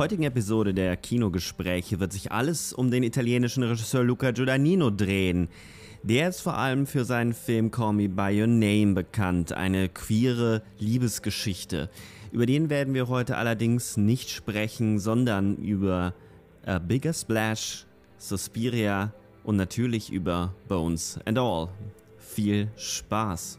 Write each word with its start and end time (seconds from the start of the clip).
Heutigen 0.00 0.22
Episode 0.22 0.72
der 0.72 0.96
Kinogespräche 0.96 2.00
wird 2.00 2.14
sich 2.14 2.32
alles 2.32 2.72
um 2.72 2.90
den 2.90 3.02
italienischen 3.02 3.62
Regisseur 3.62 4.02
Luca 4.02 4.30
Giordannino 4.30 4.88
drehen. 4.88 5.48
Der 6.02 6.30
ist 6.30 6.40
vor 6.40 6.56
allem 6.56 6.86
für 6.86 7.04
seinen 7.04 7.34
Film 7.34 7.70
Call 7.70 7.92
Me 7.92 8.08
By 8.08 8.40
Your 8.40 8.46
Name 8.46 8.94
bekannt, 8.94 9.52
eine 9.52 9.90
queere 9.90 10.62
Liebesgeschichte. 10.78 11.90
Über 12.32 12.46
den 12.46 12.70
werden 12.70 12.94
wir 12.94 13.08
heute 13.08 13.36
allerdings 13.36 13.98
nicht 13.98 14.30
sprechen, 14.30 14.98
sondern 14.98 15.56
über 15.56 16.14
A 16.64 16.78
Bigger 16.78 17.12
Splash, 17.12 17.84
Suspiria 18.16 19.12
und 19.44 19.56
natürlich 19.56 20.10
über 20.10 20.54
Bones 20.66 21.20
and 21.26 21.38
All. 21.38 21.68
Viel 22.16 22.70
Spaß! 22.74 23.58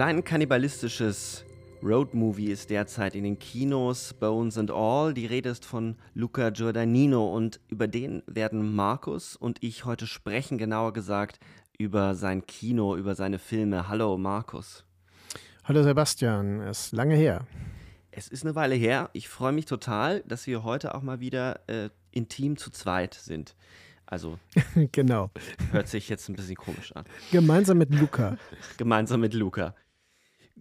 Sein 0.00 0.24
kannibalistisches 0.24 1.44
Roadmovie 1.82 2.50
ist 2.50 2.70
derzeit 2.70 3.14
in 3.14 3.22
den 3.22 3.38
Kinos 3.38 4.14
Bones 4.14 4.56
and 4.56 4.70
All. 4.70 5.12
Die 5.12 5.26
Rede 5.26 5.50
ist 5.50 5.66
von 5.66 5.96
Luca 6.14 6.48
Giordannino 6.48 7.36
und 7.36 7.60
über 7.68 7.86
den 7.86 8.22
werden 8.26 8.74
Markus 8.74 9.36
und 9.36 9.62
ich 9.62 9.84
heute 9.84 10.06
sprechen, 10.06 10.56
genauer 10.56 10.94
gesagt 10.94 11.38
über 11.76 12.14
sein 12.14 12.46
Kino, 12.46 12.96
über 12.96 13.14
seine 13.14 13.38
Filme. 13.38 13.88
Hallo 13.88 14.16
Markus. 14.16 14.86
Hallo 15.64 15.82
Sebastian, 15.82 16.62
es 16.62 16.86
ist 16.86 16.92
lange 16.92 17.14
her. 17.14 17.46
Es 18.10 18.28
ist 18.28 18.42
eine 18.42 18.54
Weile 18.54 18.76
her. 18.76 19.10
Ich 19.12 19.28
freue 19.28 19.52
mich 19.52 19.66
total, 19.66 20.22
dass 20.22 20.46
wir 20.46 20.64
heute 20.64 20.94
auch 20.94 21.02
mal 21.02 21.20
wieder 21.20 21.68
äh, 21.68 21.90
intim 22.10 22.56
zu 22.56 22.70
zweit 22.70 23.12
sind. 23.12 23.54
Also 24.06 24.38
genau. 24.92 25.30
Hört 25.72 25.88
sich 25.88 26.08
jetzt 26.08 26.30
ein 26.30 26.36
bisschen 26.36 26.56
komisch 26.56 26.90
an. 26.96 27.04
Gemeinsam 27.30 27.76
mit 27.76 27.94
Luca. 27.94 28.38
Gemeinsam 28.78 29.20
mit 29.20 29.34
Luca. 29.34 29.74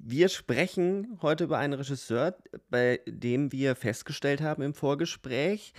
Wir 0.02 0.30
sprechen 0.30 1.20
heute 1.22 1.44
über 1.44 1.58
einen 1.58 1.74
Regisseur, 1.74 2.38
bei 2.70 3.02
dem 3.06 3.52
wir 3.52 3.76
festgestellt 3.76 4.42
haben 4.42 4.64
im 4.64 4.74
Vorgespräch, 4.74 5.74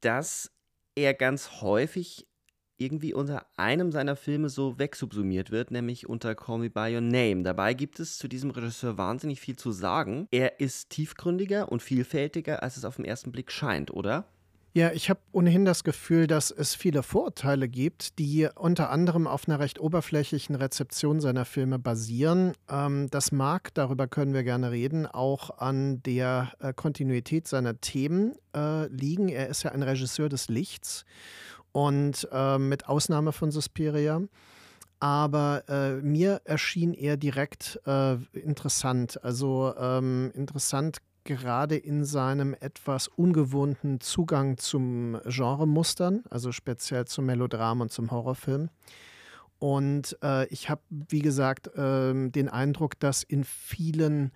dass 0.00 0.50
er 0.96 1.14
ganz 1.14 1.62
häufig 1.62 2.26
irgendwie 2.76 3.14
unter 3.14 3.46
einem 3.56 3.92
seiner 3.92 4.16
Filme 4.16 4.48
so 4.48 4.78
wegsubsumiert 4.78 5.52
wird, 5.52 5.70
nämlich 5.70 6.08
unter 6.08 6.34
Call 6.34 6.58
Me 6.58 6.70
By 6.70 6.94
Your 6.94 7.00
Name. 7.00 7.44
Dabei 7.44 7.74
gibt 7.74 8.00
es 8.00 8.18
zu 8.18 8.26
diesem 8.26 8.50
Regisseur 8.50 8.98
wahnsinnig 8.98 9.40
viel 9.40 9.56
zu 9.56 9.70
sagen. 9.70 10.26
Er 10.32 10.58
ist 10.58 10.90
tiefgründiger 10.90 11.70
und 11.70 11.82
vielfältiger, 11.82 12.62
als 12.62 12.76
es 12.76 12.84
auf 12.84 12.96
den 12.96 13.04
ersten 13.04 13.30
Blick 13.30 13.52
scheint, 13.52 13.92
oder? 13.92 14.26
Ja, 14.74 14.90
ich 14.92 15.10
habe 15.10 15.20
ohnehin 15.32 15.66
das 15.66 15.84
Gefühl, 15.84 16.26
dass 16.26 16.50
es 16.50 16.74
viele 16.74 17.02
Vorurteile 17.02 17.68
gibt, 17.68 18.18
die 18.18 18.48
unter 18.54 18.88
anderem 18.88 19.26
auf 19.26 19.46
einer 19.46 19.60
recht 19.60 19.78
oberflächlichen 19.78 20.54
Rezeption 20.54 21.20
seiner 21.20 21.44
Filme 21.44 21.78
basieren. 21.78 22.54
Ähm, 22.70 23.08
das 23.10 23.32
mag, 23.32 23.74
darüber 23.74 24.08
können 24.08 24.32
wir 24.32 24.44
gerne 24.44 24.70
reden, 24.70 25.06
auch 25.06 25.58
an 25.58 26.02
der 26.04 26.52
äh, 26.58 26.72
Kontinuität 26.72 27.46
seiner 27.48 27.82
Themen 27.82 28.34
äh, 28.56 28.86
liegen. 28.86 29.28
Er 29.28 29.48
ist 29.48 29.62
ja 29.62 29.72
ein 29.72 29.82
Regisseur 29.82 30.30
des 30.30 30.48
Lichts 30.48 31.04
und 31.72 32.26
äh, 32.32 32.56
mit 32.56 32.88
Ausnahme 32.88 33.32
von 33.32 33.50
Suspiria 33.50 34.22
aber 35.02 35.64
äh, 35.68 35.94
mir 35.94 36.42
erschien 36.44 36.94
er 36.94 37.16
direkt 37.16 37.80
äh, 37.86 38.14
interessant. 38.38 39.24
Also 39.24 39.74
ähm, 39.76 40.30
interessant 40.32 40.98
gerade 41.24 41.76
in 41.76 42.04
seinem 42.04 42.54
etwas 42.58 43.08
ungewohnten 43.08 44.00
Zugang 44.00 44.58
zum 44.58 45.20
Genremustern, 45.24 46.24
also 46.30 46.52
speziell 46.52 47.06
zum 47.06 47.26
Melodram 47.26 47.80
und 47.80 47.92
zum 47.92 48.10
Horrorfilm. 48.10 48.70
Und 49.58 50.18
äh, 50.22 50.46
ich 50.48 50.68
habe, 50.68 50.82
wie 50.90 51.20
gesagt, 51.20 51.68
äh, 51.76 52.30
den 52.30 52.48
Eindruck, 52.48 52.98
dass 52.98 53.22
in 53.22 53.44
vielen 53.44 54.32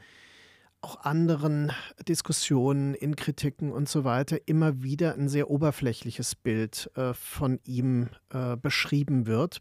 auch 0.82 1.04
anderen 1.04 1.72
Diskussionen, 2.06 2.94
in 2.94 3.16
Kritiken 3.16 3.72
und 3.72 3.88
so 3.88 4.04
weiter 4.04 4.38
immer 4.46 4.82
wieder 4.82 5.14
ein 5.14 5.28
sehr 5.28 5.50
oberflächliches 5.50 6.34
Bild 6.34 6.90
äh, 6.94 7.12
von 7.14 7.58
ihm 7.64 8.08
äh, 8.30 8.56
beschrieben 8.56 9.26
wird. 9.26 9.60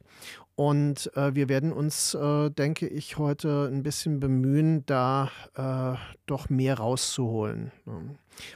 Und 0.55 1.11
äh, 1.17 1.35
wir 1.35 1.49
werden 1.49 1.73
uns, 1.73 2.13
äh, 2.13 2.49
denke 2.49 2.87
ich, 2.87 3.17
heute 3.17 3.69
ein 3.71 3.83
bisschen 3.83 4.21
bemühen, 4.21 4.85
da 4.85 5.29
äh, 5.55 5.97
doch 6.27 6.49
mehr 6.49 6.77
rauszuholen. 6.77 7.73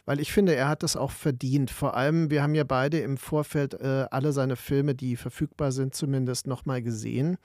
Weil 0.06 0.22
ich 0.22 0.32
finde, 0.32 0.56
er 0.56 0.70
hat 0.70 0.84
das 0.84 0.96
auch 0.96 1.12
verdient. 1.12 1.72
Vor 1.72 1.96
allem, 1.98 2.30
wir 2.30 2.42
haben 2.42 2.56
ja 2.56 2.64
beide 2.64 3.00
im 3.00 3.18
Vorfeld 3.18 3.74
äh, 3.74 4.06
alle 4.12 4.32
seine 4.32 4.56
Filme, 4.56 4.96
die 4.96 5.18
verfügbar 5.18 5.74
sind, 5.74 5.94
zumindest 5.94 6.48
nochmal 6.48 6.82
gesehen. 6.82 7.38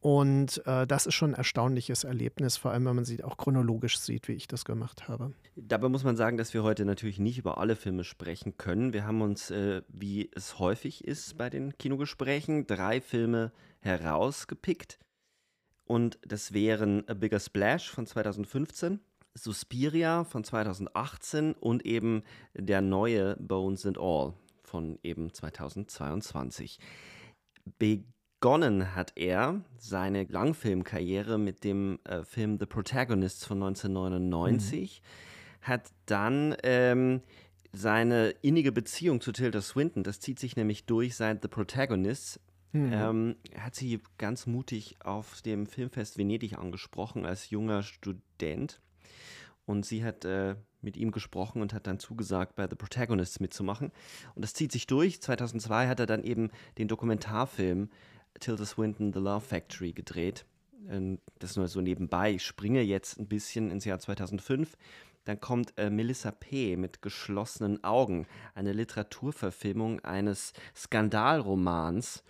Und 0.00 0.64
äh, 0.64 0.86
das 0.86 1.06
ist 1.06 1.14
schon 1.14 1.32
ein 1.32 1.38
erstaunliches 1.38 2.04
Erlebnis, 2.04 2.56
vor 2.56 2.70
allem 2.70 2.84
wenn 2.86 2.96
man 2.96 3.04
sie 3.04 3.22
auch 3.24 3.36
chronologisch 3.36 3.98
sieht, 3.98 4.28
wie 4.28 4.32
ich 4.32 4.46
das 4.46 4.64
gemacht 4.64 5.08
habe. 5.08 5.32
Dabei 5.56 5.88
muss 5.88 6.04
man 6.04 6.16
sagen, 6.16 6.36
dass 6.36 6.54
wir 6.54 6.62
heute 6.62 6.84
natürlich 6.84 7.18
nicht 7.18 7.38
über 7.38 7.58
alle 7.58 7.74
Filme 7.74 8.04
sprechen 8.04 8.56
können. 8.56 8.92
Wir 8.92 9.04
haben 9.04 9.22
uns, 9.22 9.50
äh, 9.50 9.82
wie 9.88 10.30
es 10.36 10.60
häufig 10.60 11.04
ist 11.04 11.36
bei 11.36 11.50
den 11.50 11.76
Kinogesprächen, 11.78 12.66
drei 12.66 13.00
Filme 13.00 13.50
herausgepickt. 13.80 15.00
Und 15.84 16.18
das 16.22 16.52
wären 16.52 17.08
A 17.08 17.14
Bigger 17.14 17.40
Splash 17.40 17.90
von 17.90 18.06
2015, 18.06 19.00
Suspiria 19.34 20.24
von 20.24 20.44
2018 20.44 21.54
und 21.54 21.84
eben 21.84 22.22
der 22.54 22.82
neue 22.82 23.36
Bones 23.36 23.84
and 23.86 23.98
All 23.98 24.34
von 24.62 24.98
eben 25.02 25.32
2022. 25.32 26.78
Be 27.78 28.04
begonnen 28.40 28.94
hat 28.94 29.12
er 29.16 29.62
seine 29.78 30.24
Langfilmkarriere 30.24 31.38
mit 31.38 31.64
dem 31.64 31.98
äh, 32.04 32.22
Film 32.22 32.56
The 32.58 32.66
Protagonists 32.66 33.44
von 33.44 33.60
1999, 33.62 35.02
mhm. 35.02 35.66
hat 35.66 35.90
dann 36.06 36.56
ähm, 36.62 37.20
seine 37.72 38.30
innige 38.42 38.70
Beziehung 38.70 39.20
zu 39.20 39.32
Tilda 39.32 39.60
Swinton, 39.60 40.04
das 40.04 40.20
zieht 40.20 40.38
sich 40.38 40.54
nämlich 40.54 40.86
durch 40.86 41.16
seit 41.16 41.42
The 41.42 41.48
Protagonists, 41.48 42.38
mhm. 42.72 42.92
ähm, 42.92 43.36
hat 43.58 43.74
sie 43.74 44.00
ganz 44.18 44.46
mutig 44.46 44.96
auf 45.02 45.42
dem 45.42 45.66
Filmfest 45.66 46.16
Venedig 46.16 46.58
angesprochen 46.58 47.26
als 47.26 47.50
junger 47.50 47.82
Student. 47.82 48.80
Und 49.66 49.84
sie 49.84 50.02
hat 50.02 50.24
äh, 50.24 50.54
mit 50.80 50.96
ihm 50.96 51.10
gesprochen 51.10 51.60
und 51.60 51.74
hat 51.74 51.86
dann 51.86 51.98
zugesagt, 51.98 52.54
bei 52.54 52.66
The 52.70 52.76
Protagonists 52.76 53.40
mitzumachen. 53.40 53.90
Und 54.34 54.42
das 54.42 54.54
zieht 54.54 54.72
sich 54.72 54.86
durch. 54.86 55.20
2002 55.20 55.88
hat 55.88 56.00
er 56.00 56.06
dann 56.06 56.22
eben 56.22 56.50
den 56.78 56.88
Dokumentarfilm 56.88 57.90
Tilda 58.38 58.64
Swinton, 58.64 59.12
The 59.12 59.20
Love 59.20 59.40
Factory 59.40 59.92
gedreht. 59.92 60.44
Ähm, 60.88 61.18
das 61.38 61.56
nur 61.56 61.68
so 61.68 61.80
nebenbei. 61.80 62.32
Ich 62.32 62.44
springe 62.44 62.82
jetzt 62.82 63.18
ein 63.18 63.26
bisschen 63.26 63.70
ins 63.70 63.84
Jahr 63.84 63.98
2005. 63.98 64.76
Dann 65.24 65.40
kommt 65.40 65.74
äh, 65.76 65.90
Melissa 65.90 66.30
P. 66.30 66.76
mit 66.76 67.02
geschlossenen 67.02 67.84
Augen, 67.84 68.26
eine 68.54 68.72
Literaturverfilmung 68.72 70.00
eines 70.00 70.54
Skandalromans. 70.74 72.24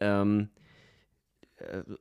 Ähm, 0.00 0.50
äh, 0.56 0.63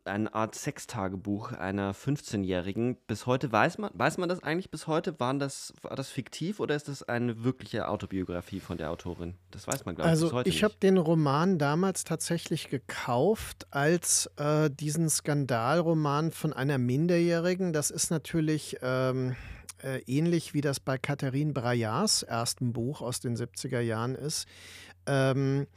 eine 0.05 0.33
Art 0.33 0.55
Sextagebuch 0.55 1.51
einer 1.51 1.93
15-Jährigen. 1.93 2.97
Bis 3.07 3.25
heute 3.25 3.51
weiß 3.51 3.77
man, 3.77 3.91
weiß 3.93 4.17
man 4.17 4.29
das 4.29 4.41
eigentlich 4.43 4.71
bis 4.71 4.87
heute? 4.87 5.19
Waren 5.19 5.39
das, 5.39 5.73
war 5.81 5.95
das 5.95 6.09
fiktiv 6.09 6.59
oder 6.59 6.75
ist 6.75 6.87
das 6.87 7.03
eine 7.03 7.43
wirkliche 7.43 7.87
Autobiografie 7.87 8.59
von 8.59 8.77
der 8.77 8.91
Autorin? 8.91 9.35
Das 9.51 9.67
weiß 9.67 9.85
man, 9.85 9.95
glaube 9.95 10.07
ich, 10.07 10.11
also, 10.11 10.27
bis 10.27 10.33
heute 10.33 10.49
ich 10.49 10.63
habe 10.63 10.75
den 10.81 10.97
Roman 10.97 11.57
damals 11.57 12.03
tatsächlich 12.03 12.69
gekauft 12.69 13.67
als 13.71 14.29
äh, 14.37 14.69
diesen 14.69 15.09
Skandalroman 15.09 16.31
von 16.31 16.53
einer 16.53 16.77
Minderjährigen. 16.77 17.73
Das 17.73 17.91
ist 17.91 18.09
natürlich. 18.09 18.77
Ähm 18.81 19.35
äh, 19.83 20.01
ähnlich 20.07 20.53
wie 20.53 20.61
das 20.61 20.79
bei 20.79 20.97
Catherine 20.97 21.51
Braillards 21.51 22.23
ersten 22.23 22.71
Buch 22.71 23.01
aus 23.01 23.19
den 23.19 23.35
70er 23.35 23.81
Jahren 23.81 24.15
ist. 24.15 24.47
Ähm, 25.05 25.67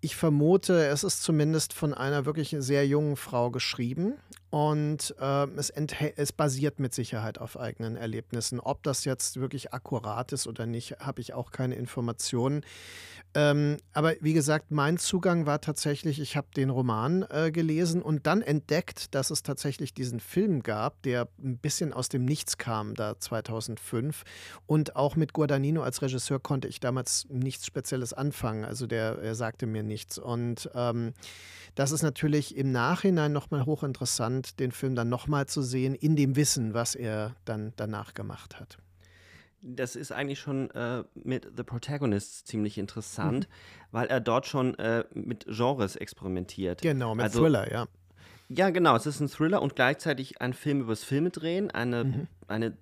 ich 0.00 0.16
vermute, 0.16 0.86
es 0.86 1.04
ist 1.04 1.22
zumindest 1.22 1.72
von 1.72 1.92
einer 1.92 2.24
wirklich 2.24 2.56
sehr 2.58 2.86
jungen 2.86 3.16
Frau 3.16 3.50
geschrieben 3.50 4.14
und 4.48 5.14
äh, 5.20 5.46
es, 5.56 5.70
es, 5.70 6.32
basiert 6.32 6.80
mit 6.80 6.94
Sicherheit 6.94 7.38
auf 7.38 7.58
eigenen 7.58 7.96
Erlebnissen. 7.96 8.60
Ob 8.60 8.82
das 8.82 9.04
jetzt 9.04 9.40
wirklich 9.40 9.72
akkurat 9.72 10.32
ist 10.32 10.46
oder 10.46 10.66
nicht, 10.66 10.96
habe 11.00 11.20
ich 11.20 11.34
auch 11.34 11.50
keine 11.50 11.74
Informationen. 11.74 12.64
Ähm, 13.34 13.76
aber 13.92 14.14
wie 14.20 14.32
gesagt, 14.32 14.72
mein 14.72 14.98
Zugang 14.98 15.46
war 15.46 15.60
tatsächlich, 15.60 16.20
ich 16.20 16.36
habe 16.36 16.48
den 16.56 16.68
Roman 16.68 17.24
äh, 17.30 17.52
gelesen 17.52 18.02
und 18.02 18.26
dann 18.26 18.42
entdeckt, 18.42 19.14
dass 19.14 19.30
es 19.30 19.44
tatsächlich 19.44 19.94
diesen 19.94 20.18
Film 20.18 20.64
gab, 20.64 21.00
der 21.02 21.28
ein 21.42 21.56
bisschen 21.58 21.92
aus 21.92 22.08
dem 22.08 22.24
Nichts 22.24 22.58
kam, 22.58 22.94
da 22.94 23.18
2005. 23.18 24.24
Und 24.66 24.96
auch 24.96 25.14
mit 25.14 25.32
Guadagnino 25.32 25.82
als 25.82 26.02
Regisseur 26.02 26.40
konnte 26.40 26.66
ich 26.66 26.80
damals 26.80 27.26
nichts 27.30 27.66
Spezielles 27.66 28.12
anfangen. 28.12 28.64
Also 28.64 28.88
der 28.88 29.18
er 29.22 29.36
sagte 29.36 29.66
mir 29.66 29.84
nichts. 29.84 30.18
Und 30.18 30.68
ähm, 30.74 31.12
das 31.76 31.92
ist 31.92 32.02
natürlich 32.02 32.56
im 32.56 32.72
Nachhinein 32.72 33.32
nochmal 33.32 33.64
hochinteressant, 33.64 34.58
den 34.58 34.72
Film 34.72 34.96
dann 34.96 35.08
nochmal 35.08 35.46
zu 35.46 35.62
sehen, 35.62 35.94
in 35.94 36.16
dem 36.16 36.34
Wissen, 36.34 36.74
was 36.74 36.96
er 36.96 37.36
dann 37.44 37.72
danach 37.76 38.12
gemacht 38.14 38.58
hat 38.58 38.78
das 39.62 39.96
ist 39.96 40.12
eigentlich 40.12 40.40
schon 40.40 40.70
äh, 40.70 41.04
mit 41.14 41.46
The 41.56 41.62
Protagonist 41.62 42.46
ziemlich 42.46 42.78
interessant, 42.78 43.48
mhm. 43.48 43.52
weil 43.92 44.08
er 44.08 44.20
dort 44.20 44.46
schon 44.46 44.78
äh, 44.78 45.04
mit 45.12 45.46
Genres 45.46 45.96
experimentiert. 45.96 46.82
Genau, 46.82 47.14
mit 47.14 47.24
also, 47.24 47.40
Thriller, 47.40 47.70
ja. 47.70 47.86
Ja, 48.48 48.70
genau. 48.70 48.96
Es 48.96 49.06
ist 49.06 49.20
ein 49.20 49.28
Thriller 49.28 49.62
und 49.62 49.76
gleichzeitig 49.76 50.40
ein 50.40 50.54
Film 50.54 50.80
übers 50.80 51.04
Filme 51.04 51.30
drehen, 51.30 51.70
eine, 51.70 52.04
mhm. 52.04 52.26
eine 52.48 52.76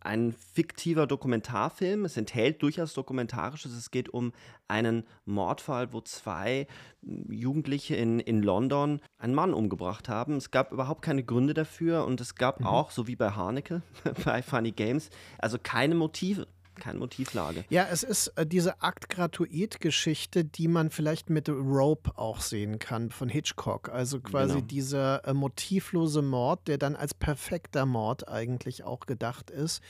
ein 0.00 0.34
fiktiver 0.54 1.06
Dokumentarfilm. 1.06 2.04
Es 2.04 2.16
enthält 2.16 2.62
durchaus 2.62 2.94
Dokumentarisches. 2.94 3.72
Es 3.72 3.90
geht 3.90 4.08
um 4.08 4.32
einen 4.68 5.04
Mordfall, 5.24 5.92
wo 5.92 6.00
zwei 6.00 6.66
Jugendliche 7.02 7.96
in, 7.96 8.20
in 8.20 8.42
London 8.42 9.00
einen 9.18 9.34
Mann 9.34 9.54
umgebracht 9.54 10.08
haben. 10.08 10.36
Es 10.36 10.50
gab 10.50 10.72
überhaupt 10.72 11.02
keine 11.02 11.24
Gründe 11.24 11.54
dafür 11.54 12.06
und 12.06 12.20
es 12.20 12.34
gab 12.34 12.60
mhm. 12.60 12.66
auch, 12.66 12.90
so 12.90 13.06
wie 13.06 13.16
bei 13.16 13.30
Haneke, 13.30 13.82
bei 14.24 14.42
Funny 14.42 14.72
Games, 14.72 15.10
also 15.38 15.58
keine 15.62 15.94
Motive 15.94 16.46
keine 16.80 16.98
Motivlage. 16.98 17.64
Ja, 17.68 17.86
es 17.90 18.02
ist 18.02 18.28
äh, 18.36 18.44
diese 18.44 18.82
Akt-Gratuit-Geschichte, 18.82 20.44
die 20.44 20.66
man 20.66 20.90
vielleicht 20.90 21.30
mit 21.30 21.48
Rope 21.48 22.18
auch 22.18 22.40
sehen 22.40 22.78
kann 22.78 23.10
von 23.10 23.28
Hitchcock. 23.28 23.88
Also 23.90 24.20
quasi 24.20 24.54
genau. 24.54 24.66
dieser 24.66 25.24
äh, 25.26 25.34
motivlose 25.34 26.22
Mord, 26.22 26.66
der 26.66 26.78
dann 26.78 26.96
als 26.96 27.14
perfekter 27.14 27.86
Mord 27.86 28.28
eigentlich 28.28 28.82
auch 28.82 29.06
gedacht 29.06 29.50
ist. 29.50 29.80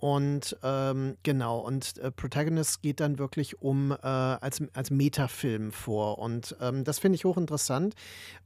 Und 0.00 0.56
ähm, 0.62 1.18
genau, 1.24 1.58
und 1.58 1.98
äh, 1.98 2.10
Protagonist 2.10 2.80
geht 2.80 3.00
dann 3.00 3.18
wirklich 3.18 3.60
um 3.60 3.92
äh, 3.92 3.96
als, 4.06 4.62
als 4.72 4.90
Metafilm 4.90 5.72
vor. 5.72 6.18
Und 6.18 6.56
ähm, 6.58 6.84
das 6.84 6.98
finde 6.98 7.16
ich 7.16 7.26
hochinteressant, 7.26 7.94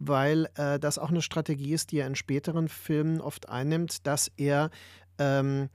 weil 0.00 0.48
äh, 0.56 0.80
das 0.80 0.98
auch 0.98 1.10
eine 1.10 1.22
Strategie 1.22 1.72
ist, 1.72 1.92
die 1.92 1.98
er 1.98 2.08
in 2.08 2.16
späteren 2.16 2.66
Filmen 2.66 3.20
oft 3.20 3.48
einnimmt, 3.48 4.04
dass 4.04 4.32
er 4.36 4.70
ähm, 5.18 5.68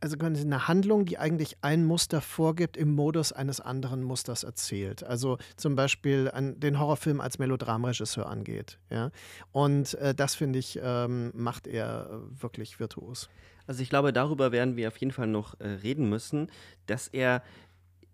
also 0.00 0.16
eine 0.18 0.66
Handlung, 0.66 1.04
die 1.04 1.18
eigentlich 1.18 1.58
ein 1.60 1.84
Muster 1.84 2.20
vorgibt, 2.20 2.76
im 2.76 2.94
Modus 2.94 3.32
eines 3.32 3.60
anderen 3.60 4.02
Musters 4.02 4.44
erzählt. 4.44 5.04
Also 5.04 5.38
zum 5.56 5.76
Beispiel 5.76 6.30
an 6.32 6.58
den 6.58 6.78
Horrorfilm 6.78 7.20
als 7.20 7.38
Melodramregisseur 7.38 8.26
angeht. 8.26 8.78
Ja? 8.88 9.10
Und 9.52 9.94
äh, 9.94 10.14
das, 10.14 10.34
finde 10.34 10.58
ich, 10.58 10.80
ähm, 10.82 11.32
macht 11.34 11.66
er 11.66 12.22
wirklich 12.30 12.80
virtuos. 12.80 13.28
Also 13.66 13.82
ich 13.82 13.90
glaube, 13.90 14.12
darüber 14.12 14.52
werden 14.52 14.76
wir 14.76 14.88
auf 14.88 14.96
jeden 14.96 15.12
Fall 15.12 15.26
noch 15.26 15.58
äh, 15.60 15.68
reden 15.68 16.08
müssen, 16.08 16.50
dass 16.86 17.08
er, 17.08 17.42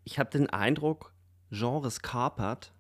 ich 0.04 0.18
habe 0.18 0.30
den 0.30 0.50
Eindruck, 0.50 1.12
Genres 1.50 2.02
kapert 2.02 2.72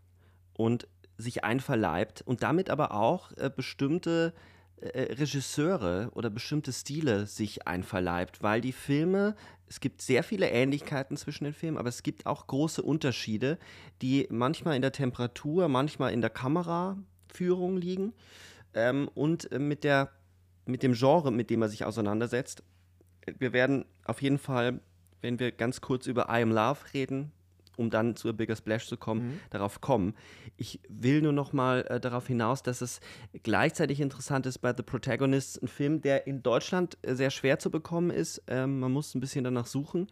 und 0.52 0.88
sich 1.16 1.44
einverleibt 1.44 2.22
und 2.22 2.42
damit 2.42 2.68
aber 2.68 2.92
auch 2.92 3.30
äh, 3.36 3.50
bestimmte 3.54 4.34
äh, 4.80 5.14
Regisseure 5.14 6.10
oder 6.14 6.28
bestimmte 6.30 6.72
Stile 6.72 7.26
sich 7.26 7.66
einverleibt, 7.66 8.42
weil 8.42 8.60
die 8.60 8.72
Filme, 8.72 9.34
es 9.68 9.80
gibt 9.80 10.02
sehr 10.02 10.22
viele 10.22 10.50
Ähnlichkeiten 10.50 11.16
zwischen 11.16 11.44
den 11.44 11.54
Filmen, 11.54 11.78
aber 11.78 11.88
es 11.88 12.02
gibt 12.02 12.26
auch 12.26 12.46
große 12.46 12.82
Unterschiede, 12.82 13.58
die 14.02 14.26
manchmal 14.30 14.76
in 14.76 14.82
der 14.82 14.92
Temperatur, 14.92 15.68
manchmal 15.68 16.12
in 16.12 16.20
der 16.20 16.30
Kameraführung 16.30 17.78
liegen 17.78 18.12
ähm, 18.74 19.08
und 19.14 19.50
äh, 19.50 19.58
mit, 19.58 19.82
der, 19.82 20.10
mit 20.66 20.82
dem 20.82 20.92
Genre, 20.92 21.32
mit 21.32 21.48
dem 21.50 21.62
er 21.62 21.68
sich 21.68 21.84
auseinandersetzt. 21.84 22.62
Wir 23.38 23.52
werden 23.52 23.86
auf 24.04 24.20
jeden 24.20 24.38
Fall, 24.38 24.80
wenn 25.22 25.38
wir 25.38 25.52
ganz 25.52 25.80
kurz 25.80 26.06
über 26.06 26.26
I 26.28 26.42
Am 26.42 26.52
Love 26.52 26.80
reden, 26.92 27.32
um 27.76 27.90
dann 27.90 28.16
zur 28.16 28.32
Bigger 28.32 28.56
Splash 28.56 28.86
zu 28.86 28.96
kommen, 28.96 29.26
mhm. 29.26 29.40
darauf 29.50 29.80
kommen. 29.80 30.14
Ich 30.56 30.80
will 30.88 31.22
nur 31.22 31.32
noch 31.32 31.52
mal 31.52 31.86
äh, 31.88 32.00
darauf 32.00 32.26
hinaus, 32.26 32.62
dass 32.62 32.80
es 32.80 33.00
gleichzeitig 33.42 34.00
interessant 34.00 34.46
ist 34.46 34.58
bei 34.58 34.74
The 34.76 34.82
Protagonist, 34.82 35.62
ein 35.62 35.68
Film, 35.68 36.00
der 36.00 36.26
in 36.26 36.42
Deutschland 36.42 36.98
äh, 37.02 37.14
sehr 37.14 37.30
schwer 37.30 37.58
zu 37.58 37.70
bekommen 37.70 38.10
ist. 38.10 38.42
Ähm, 38.46 38.80
man 38.80 38.92
muss 38.92 39.14
ein 39.14 39.20
bisschen 39.20 39.44
danach 39.44 39.66
suchen. 39.66 40.08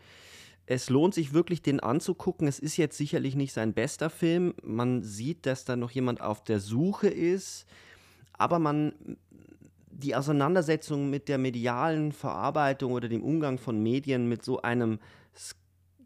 Es 0.66 0.88
lohnt 0.88 1.14
sich 1.14 1.34
wirklich, 1.34 1.60
den 1.60 1.80
anzugucken. 1.80 2.48
Es 2.48 2.58
ist 2.58 2.76
jetzt 2.76 2.96
sicherlich 2.96 3.34
nicht 3.36 3.52
sein 3.52 3.74
bester 3.74 4.08
Film. 4.08 4.54
Man 4.62 5.02
sieht, 5.02 5.44
dass 5.44 5.64
da 5.64 5.76
noch 5.76 5.90
jemand 5.90 6.22
auf 6.22 6.42
der 6.42 6.58
Suche 6.58 7.08
ist. 7.08 7.66
Aber 8.32 8.58
man, 8.58 8.94
die 9.90 10.14
Auseinandersetzung 10.14 11.10
mit 11.10 11.28
der 11.28 11.38
medialen 11.38 12.12
Verarbeitung 12.12 12.92
oder 12.92 13.08
dem 13.08 13.22
Umgang 13.22 13.58
von 13.58 13.82
Medien 13.82 14.26
mit 14.28 14.42
so 14.42 14.62
einem 14.62 14.98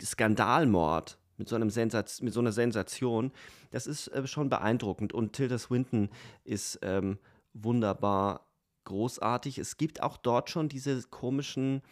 Skandalmord 0.03 1.19
mit 1.39 1.49
so, 1.49 1.57
einem 1.57 1.71
Sensaz 1.71 2.21
mit 2.21 2.35
so 2.35 2.41
einer 2.41 2.53
Sensation. 2.53 3.33
Das 3.71 3.87
ist 3.87 4.09
äh, 4.09 4.27
schon 4.27 4.49
beeindruckend. 4.49 5.13
Und 5.13 5.33
Tilda 5.33 5.59
Swinton 5.59 6.11
ist 6.45 6.79
ähm, 6.83 7.19
wunderbar 7.55 8.47
großartig. 8.85 9.59
Es 9.59 9.77
gibt 9.77 10.03
auch 10.03 10.17
dort 10.17 10.51
schon 10.51 10.69
diese 10.69 11.03
komischen, 11.03 11.83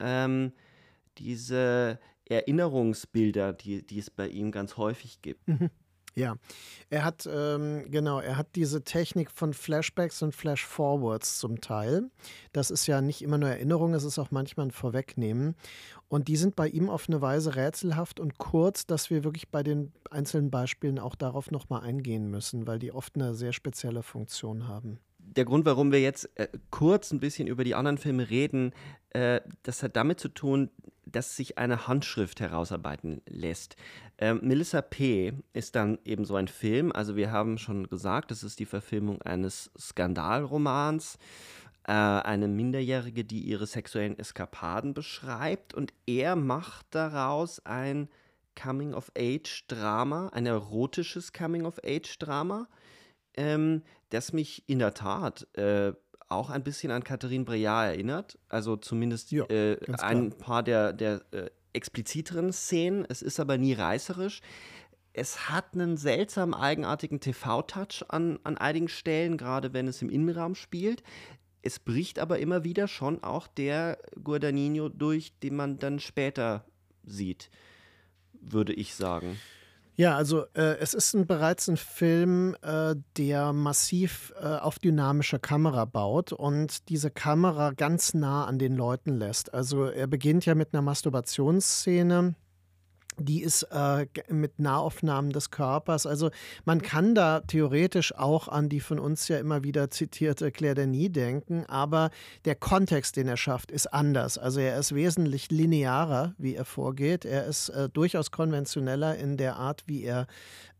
ähm, 0.00 0.52
diese 1.18 1.98
Erinnerungsbilder, 2.24 3.52
die, 3.52 3.86
die 3.86 3.98
es 3.98 4.10
bei 4.10 4.28
ihm 4.28 4.50
ganz 4.52 4.76
häufig 4.76 5.22
gibt. 5.22 5.46
Mhm. 5.48 5.70
Ja, 6.18 6.34
er 6.90 7.04
hat, 7.04 7.28
ähm, 7.32 7.84
genau, 7.92 8.18
er 8.18 8.36
hat 8.36 8.56
diese 8.56 8.82
Technik 8.82 9.30
von 9.30 9.54
Flashbacks 9.54 10.20
und 10.20 10.34
Flashforwards 10.34 11.38
zum 11.38 11.60
Teil. 11.60 12.10
Das 12.52 12.72
ist 12.72 12.88
ja 12.88 13.00
nicht 13.00 13.22
immer 13.22 13.38
nur 13.38 13.50
Erinnerung, 13.50 13.94
es 13.94 14.02
ist 14.02 14.18
auch 14.18 14.32
manchmal 14.32 14.66
ein 14.66 14.72
Vorwegnehmen. 14.72 15.54
Und 16.08 16.26
die 16.26 16.36
sind 16.36 16.56
bei 16.56 16.66
ihm 16.66 16.90
auf 16.90 17.08
eine 17.08 17.22
Weise 17.22 17.54
rätselhaft 17.54 18.18
und 18.18 18.36
kurz, 18.36 18.84
dass 18.84 19.10
wir 19.10 19.22
wirklich 19.22 19.50
bei 19.50 19.62
den 19.62 19.92
einzelnen 20.10 20.50
Beispielen 20.50 20.98
auch 20.98 21.14
darauf 21.14 21.52
nochmal 21.52 21.82
eingehen 21.82 22.28
müssen, 22.28 22.66
weil 22.66 22.80
die 22.80 22.90
oft 22.90 23.14
eine 23.14 23.36
sehr 23.36 23.52
spezielle 23.52 24.02
Funktion 24.02 24.66
haben 24.66 24.98
der 25.36 25.44
Grund, 25.44 25.64
warum 25.64 25.92
wir 25.92 26.00
jetzt 26.00 26.30
äh, 26.36 26.48
kurz 26.70 27.12
ein 27.12 27.20
bisschen 27.20 27.48
über 27.48 27.64
die 27.64 27.74
anderen 27.74 27.98
Filme 27.98 28.28
reden, 28.30 28.72
äh, 29.10 29.40
das 29.62 29.82
hat 29.82 29.96
damit 29.96 30.20
zu 30.20 30.28
tun, 30.28 30.70
dass 31.06 31.36
sich 31.36 31.58
eine 31.58 31.86
Handschrift 31.86 32.40
herausarbeiten 32.40 33.22
lässt. 33.26 33.76
Ähm, 34.18 34.40
Melissa 34.42 34.82
P. 34.82 35.32
ist 35.52 35.74
dann 35.74 35.98
eben 36.04 36.24
so 36.24 36.36
ein 36.36 36.48
Film. 36.48 36.92
Also 36.92 37.16
wir 37.16 37.30
haben 37.30 37.58
schon 37.58 37.88
gesagt, 37.88 38.30
es 38.30 38.42
ist 38.42 38.58
die 38.58 38.66
Verfilmung 38.66 39.22
eines 39.22 39.70
Skandalromans. 39.78 41.18
Äh, 41.84 41.92
eine 41.92 42.48
Minderjährige, 42.48 43.24
die 43.24 43.40
ihre 43.40 43.66
sexuellen 43.66 44.18
Eskapaden 44.18 44.92
beschreibt. 44.92 45.72
Und 45.72 45.94
er 46.06 46.36
macht 46.36 46.86
daraus 46.90 47.64
ein 47.64 48.08
Coming-of-Age-Drama, 48.60 50.28
ein 50.28 50.46
erotisches 50.46 51.32
Coming-of-Age-Drama, 51.32 52.68
ähm, 53.38 53.82
das 54.10 54.32
mich 54.32 54.64
in 54.66 54.80
der 54.80 54.92
Tat 54.92 55.46
äh, 55.56 55.92
auch 56.28 56.50
ein 56.50 56.62
bisschen 56.62 56.90
an 56.90 57.04
Catherine 57.04 57.44
Breillat 57.44 57.94
erinnert. 57.94 58.38
Also 58.48 58.76
zumindest 58.76 59.30
Ja, 59.30 59.44
äh, 59.44 59.78
ein 59.98 60.30
paar 60.30 60.62
der, 60.62 60.92
der 60.92 61.22
äh, 61.30 61.48
expliziteren 61.72 62.52
Szenen. 62.52 63.06
Es 63.08 63.22
ist 63.22 63.40
aber 63.40 63.56
nie 63.56 63.72
reißerisch. 63.72 64.40
Es 65.12 65.48
hat 65.48 65.74
einen 65.74 65.96
seltsam 65.96 66.52
eigenartigen 66.52 67.20
TV-Touch 67.20 68.04
an, 68.08 68.38
an 68.44 68.58
einigen 68.58 68.88
Stellen, 68.88 69.36
gerade 69.36 69.72
wenn 69.72 69.88
es 69.88 70.02
im 70.02 70.10
Innenraum 70.10 70.54
spielt. 70.54 71.02
Es 71.62 71.78
bricht 71.78 72.18
aber 72.18 72.38
immer 72.38 72.62
wieder 72.64 72.88
schon 72.88 73.22
auch 73.22 73.46
der 73.46 73.98
Guadagnino 74.22 74.88
durch, 74.88 75.32
den 75.40 75.56
man 75.56 75.78
dann 75.78 75.98
später 75.98 76.64
sieht, 77.04 77.50
würde 78.32 78.72
ich 78.72 78.94
sagen. 78.94 79.38
Ja, 80.00 80.14
also 80.14 80.44
äh, 80.54 80.78
es 80.78 80.94
ist 80.94 81.12
ein, 81.14 81.26
bereits 81.26 81.66
ein 81.66 81.76
Film, 81.76 82.54
äh, 82.62 82.94
der 83.16 83.52
massiv 83.52 84.32
äh, 84.40 84.46
auf 84.46 84.78
dynamische 84.78 85.40
Kamera 85.40 85.86
baut 85.86 86.32
und 86.32 86.88
diese 86.88 87.10
Kamera 87.10 87.72
ganz 87.72 88.14
nah 88.14 88.44
an 88.44 88.60
den 88.60 88.76
Leuten 88.76 89.16
lässt. 89.16 89.52
Also 89.52 89.86
er 89.86 90.06
beginnt 90.06 90.46
ja 90.46 90.54
mit 90.54 90.72
einer 90.72 90.82
Masturbationsszene. 90.82 92.36
Die 93.18 93.42
ist 93.42 93.64
äh, 93.64 94.06
mit 94.28 94.58
Nahaufnahmen 94.58 95.32
des 95.32 95.50
Körpers. 95.50 96.06
Also 96.06 96.30
man 96.64 96.82
kann 96.82 97.14
da 97.14 97.40
theoretisch 97.40 98.14
auch 98.14 98.48
an 98.48 98.68
die 98.68 98.80
von 98.80 98.98
uns 98.98 99.28
ja 99.28 99.38
immer 99.38 99.64
wieder 99.64 99.90
zitierte 99.90 100.50
Claire 100.50 100.74
Denis 100.74 101.12
denken, 101.12 101.64
aber 101.66 102.10
der 102.44 102.54
Kontext, 102.54 103.16
den 103.16 103.28
er 103.28 103.36
schafft, 103.36 103.70
ist 103.70 103.86
anders. 103.92 104.38
Also 104.38 104.60
er 104.60 104.78
ist 104.78 104.94
wesentlich 104.94 105.50
linearer, 105.50 106.34
wie 106.38 106.54
er 106.54 106.64
vorgeht. 106.64 107.24
Er 107.24 107.46
ist 107.46 107.70
äh, 107.70 107.88
durchaus 107.88 108.30
konventioneller 108.30 109.16
in 109.16 109.36
der 109.36 109.56
Art, 109.56 109.84
wie 109.86 110.04
er 110.04 110.26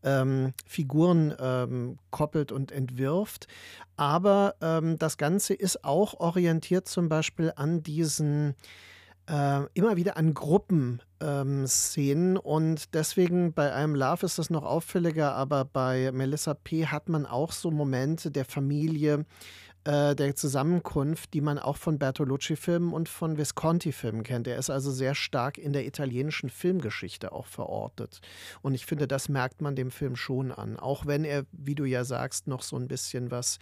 ähm, 0.03 0.53
Figuren 0.65 1.33
ähm, 1.39 1.97
koppelt 2.11 2.51
und 2.51 2.71
entwirft. 2.71 3.47
Aber 3.97 4.55
ähm, 4.61 4.97
das 4.97 5.17
Ganze 5.17 5.53
ist 5.53 5.83
auch 5.83 6.19
orientiert 6.19 6.87
zum 6.87 7.09
Beispiel 7.09 7.51
an 7.55 7.83
diesen 7.83 8.55
äh, 9.29 9.61
immer 9.73 9.95
wieder 9.97 10.17
an 10.17 10.33
Gruppenszenen 10.33 11.08
ähm, 11.21 11.67
Szenen. 11.67 12.37
und 12.37 12.93
deswegen 12.93 13.53
bei 13.53 13.73
einem 13.73 13.95
Love 13.95 14.25
ist 14.25 14.39
das 14.39 14.49
noch 14.49 14.63
auffälliger, 14.63 15.33
aber 15.33 15.65
bei 15.65 16.11
Melissa 16.11 16.53
P. 16.53 16.87
hat 16.87 17.09
man 17.09 17.25
auch 17.25 17.51
so 17.51 17.71
Momente 17.71 18.31
der 18.31 18.45
Familie, 18.45 19.25
äh, 19.85 20.15
der 20.15 20.35
Zusammenkunft, 20.35 21.33
die 21.33 21.41
man 21.41 21.57
auch 21.57 21.77
von 21.77 21.99
Bertolucci-Filmen 21.99 22.93
und 22.93 23.07
von 23.07 23.37
Visconti-Filmen 23.37 24.23
kennt. 24.23 24.47
Er 24.47 24.57
ist 24.57 24.69
also 24.69 24.91
sehr 24.91 25.15
stark 25.15 25.57
in 25.57 25.71
der 25.73 25.85
italienischen 25.85 26.49
Filmgeschichte 26.49 27.31
auch 27.31 27.47
verortet. 27.47 28.19
Und 28.61 28.73
ich 28.73 28.85
finde, 28.85 29.07
das 29.07 29.29
merkt 29.29 29.61
man 29.61 29.75
dem 29.75 29.89
Film 29.89 30.15
schon 30.15 30.51
an. 30.51 30.77
Auch 30.77 31.05
wenn 31.05 31.23
er, 31.23 31.45
wie 31.51 31.75
du 31.75 31.85
ja 31.85 32.03
sagst, 32.03 32.47
noch 32.47 32.61
so 32.61 32.75
ein 32.75 32.87
bisschen 32.87 33.31
was 33.31 33.57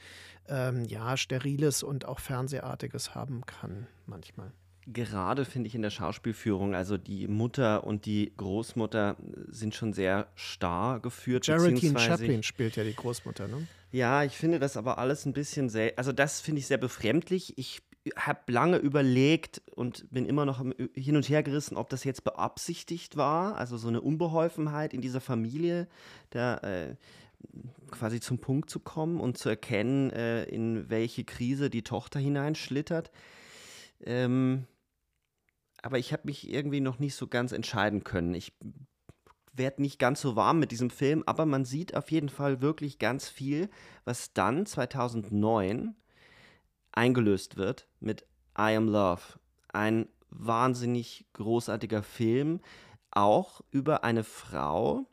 ähm, 0.48 0.86
ja, 0.86 1.18
Steriles 1.18 1.84
und 1.84 2.06
auch 2.06 2.20
Fernsehartiges 2.20 3.14
haben 3.14 3.46
kann 3.46 3.88
manchmal. 4.08 4.52
Gerade 4.94 5.44
finde 5.44 5.68
ich 5.68 5.76
in 5.76 5.82
der 5.82 5.90
Schauspielführung, 5.90 6.74
also 6.74 6.98
die 6.98 7.28
Mutter 7.28 7.84
und 7.84 8.06
die 8.06 8.32
Großmutter 8.38 9.18
sind 9.50 9.76
schon 9.76 9.92
sehr 9.92 10.28
starr 10.36 11.02
geführt. 11.02 11.46
Geraldine 11.46 12.00
Chaplin 12.00 12.42
spielt 12.42 12.78
ja 12.78 12.86
die 12.86 12.96
Großmutter, 12.96 13.50
ne? 13.50 13.68
Ja, 13.92 14.24
ich 14.24 14.34
finde 14.34 14.60
das 14.60 14.78
aber 14.78 14.98
alles 14.98 15.26
ein 15.26 15.34
bisschen 15.34 15.70
sehr, 15.70 15.94
also 15.98 16.14
das 16.14 16.40
finde 16.40 16.60
ich 16.60 16.68
sehr 16.68 16.78
befremdlich. 16.78 17.58
Ich 17.58 17.82
habe 18.16 18.52
lange 18.52 18.78
überlegt 18.78 19.62
und 19.76 20.10
bin 20.10 20.26
immer 20.26 20.46
noch 20.46 20.64
hin 20.94 21.16
und 21.18 21.28
her 21.28 21.44
gerissen, 21.44 21.76
ob 21.76 21.90
das 21.90 22.06
jetzt 22.06 22.24
beabsichtigt 22.24 23.18
war, 23.18 23.58
also 23.58 23.76
so 23.76 23.90
eine 23.90 24.00
Unbeholfenheit 24.00 24.94
in 24.94 25.02
dieser 25.02 25.20
Familie, 25.22 25.88
da 26.30 26.58
äh, 26.60 26.96
quasi 27.92 28.20
zum 28.20 28.40
Punkt 28.40 28.70
zu 28.70 28.80
kommen 28.80 29.20
und 29.20 29.38
zu 29.38 29.50
erkennen, 29.50 30.12
äh, 30.12 30.44
in 30.46 30.90
welche 30.90 31.24
Krise 31.24 31.70
die 31.70 31.84
Tochter 31.84 32.20
hineinschlittert. 32.20 33.12
Ähm, 34.06 34.66
aber 35.88 36.00
ich 36.00 36.12
habe 36.12 36.24
mich 36.26 36.50
irgendwie 36.50 36.82
noch 36.82 37.00
nicht 37.00 37.16
so 37.16 37.28
ganz 37.28 37.54
entscheiden 37.54 38.04
können. 38.04 38.34
Ich 38.34 38.52
werde 39.54 39.82
nicht 39.82 40.00
ganz 40.00 40.20
so 40.20 40.36
warm 40.36 40.60
mit 40.60 40.72
diesem 40.72 40.90
Film, 40.90 41.24
aber 41.26 41.46
man 41.46 41.64
sieht 41.64 41.96
auf 41.96 42.12
jeden 42.12 42.28
Fall 42.28 42.60
wirklich 42.60 43.00
ganz 43.00 43.30
viel, 43.30 43.70
was 44.04 44.34
dann 44.34 44.66
2009 44.66 45.96
eingelöst 46.92 47.56
wird 47.56 47.88
mit 48.02 48.24
I 48.60 48.76
Am 48.76 48.90
Love. 48.90 49.40
Ein 49.70 50.10
wahnsinnig 50.30 51.26
großartiger 51.32 52.04
Film, 52.04 52.60
auch 53.12 53.62
über 53.72 54.04
eine 54.04 54.26
Frau, 54.26 55.06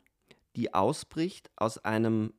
die 0.57 0.73
ausbricht 0.73 1.51
aus 1.55 1.77
einem 1.85 2.33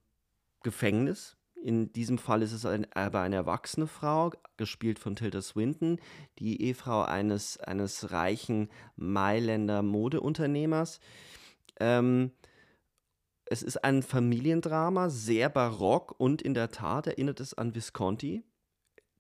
Gefängnis. 0.63 1.39
In 1.63 1.93
diesem 1.93 2.19
Fall 2.19 2.43
ist 2.43 2.53
es 2.53 2.65
ein, 2.65 2.87
aber 2.93 3.21
eine 3.21 3.37
erwachsene 3.37 3.87
Frau, 3.87 4.31
gespielt 4.57 4.99
von 4.99 5.17
Tilda 5.17 5.43
Swinton, 5.43 5.99
die 6.39 6.63
Ehefrau 6.63 7.03
eines, 7.03 7.59
eines 7.59 8.13
reichen 8.13 8.69
Mailänder 8.97 9.83
Modeunternehmers. 9.83 11.01
Ähm, 11.81 12.31
es 13.47 13.63
ist 13.63 13.83
ein 13.85 14.03
Familiendrama, 14.03 15.09
sehr 15.09 15.49
barock 15.49 16.15
und 16.19 16.43
in 16.43 16.55
der 16.55 16.71
Tat 16.71 17.07
erinnert 17.07 17.41
es 17.41 17.55
an 17.55 17.75
Visconti. 17.75 18.45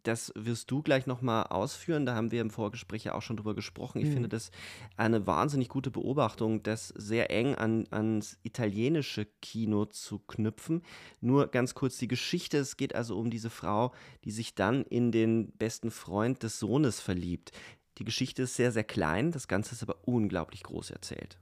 Das 0.06 0.32
wirst 0.36 0.70
du 0.70 0.82
gleich 0.82 1.06
nochmal 1.06 1.44
ausführen. 1.48 2.06
Da 2.06 2.14
haben 2.14 2.30
wir 2.30 2.40
im 2.40 2.50
Vorgespräch 2.50 3.02
ja 3.02 3.14
auch 3.14 3.22
schon 3.22 3.36
drüber 3.36 3.56
gesprochen. 3.56 3.98
Ich 4.00 4.06
Mhm. 4.08 4.12
finde 4.12 4.28
das 4.28 4.52
eine 4.96 5.26
wahnsinnig 5.26 5.68
gute 5.68 5.90
Beobachtung, 5.90 6.62
das 6.62 6.88
sehr 6.96 7.30
eng 7.32 7.56
an, 7.56 7.88
ans 7.90 8.38
italienische 8.44 9.26
Kino 9.42 9.84
zu 9.86 10.20
knüpfen. 10.20 10.82
Nur 11.20 11.48
ganz 11.48 11.75
kurz 11.75 11.98
die 11.98 12.06
Geschichte. 12.06 12.58
Es 12.58 12.76
geht 12.76 12.94
also 12.94 13.18
um 13.18 13.30
diese 13.30 13.50
Frau, 13.50 13.92
die 14.25 14.30
sich 14.30 14.54
dann 14.54 14.82
in 14.84 15.10
den 15.10 15.50
besten 15.52 15.90
Freund 15.90 16.44
des 16.44 16.60
Sohnes 16.60 17.00
verliebt. 17.00 17.50
Die 17.98 18.04
Geschichte 18.04 18.42
ist 18.42 18.54
sehr, 18.54 18.70
sehr 18.70 18.84
klein. 18.84 19.32
Das 19.32 19.48
Ganze 19.48 19.72
ist 19.75 19.82
aber 19.82 19.96
unglaublich 20.06 20.62
groß 20.62 20.90
erzählt. 20.90 21.36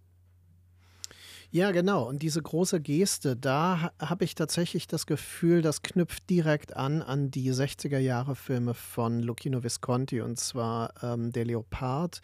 Ja, 1.56 1.70
genau. 1.70 2.08
Und 2.08 2.22
diese 2.22 2.42
große 2.42 2.80
Geste, 2.80 3.36
da 3.36 3.80
ha- 3.82 3.92
habe 4.08 4.24
ich 4.24 4.34
tatsächlich 4.34 4.88
das 4.88 5.06
Gefühl, 5.06 5.62
das 5.62 5.82
knüpft 5.82 6.28
direkt 6.28 6.74
an 6.76 7.00
an 7.00 7.30
die 7.30 7.52
60er 7.52 7.98
Jahre 7.98 8.34
Filme 8.34 8.74
von 8.74 9.20
Lucchino 9.20 9.62
Visconti 9.62 10.20
und 10.20 10.36
zwar 10.36 10.92
ähm, 11.00 11.30
Der 11.30 11.44
Leopard, 11.44 12.22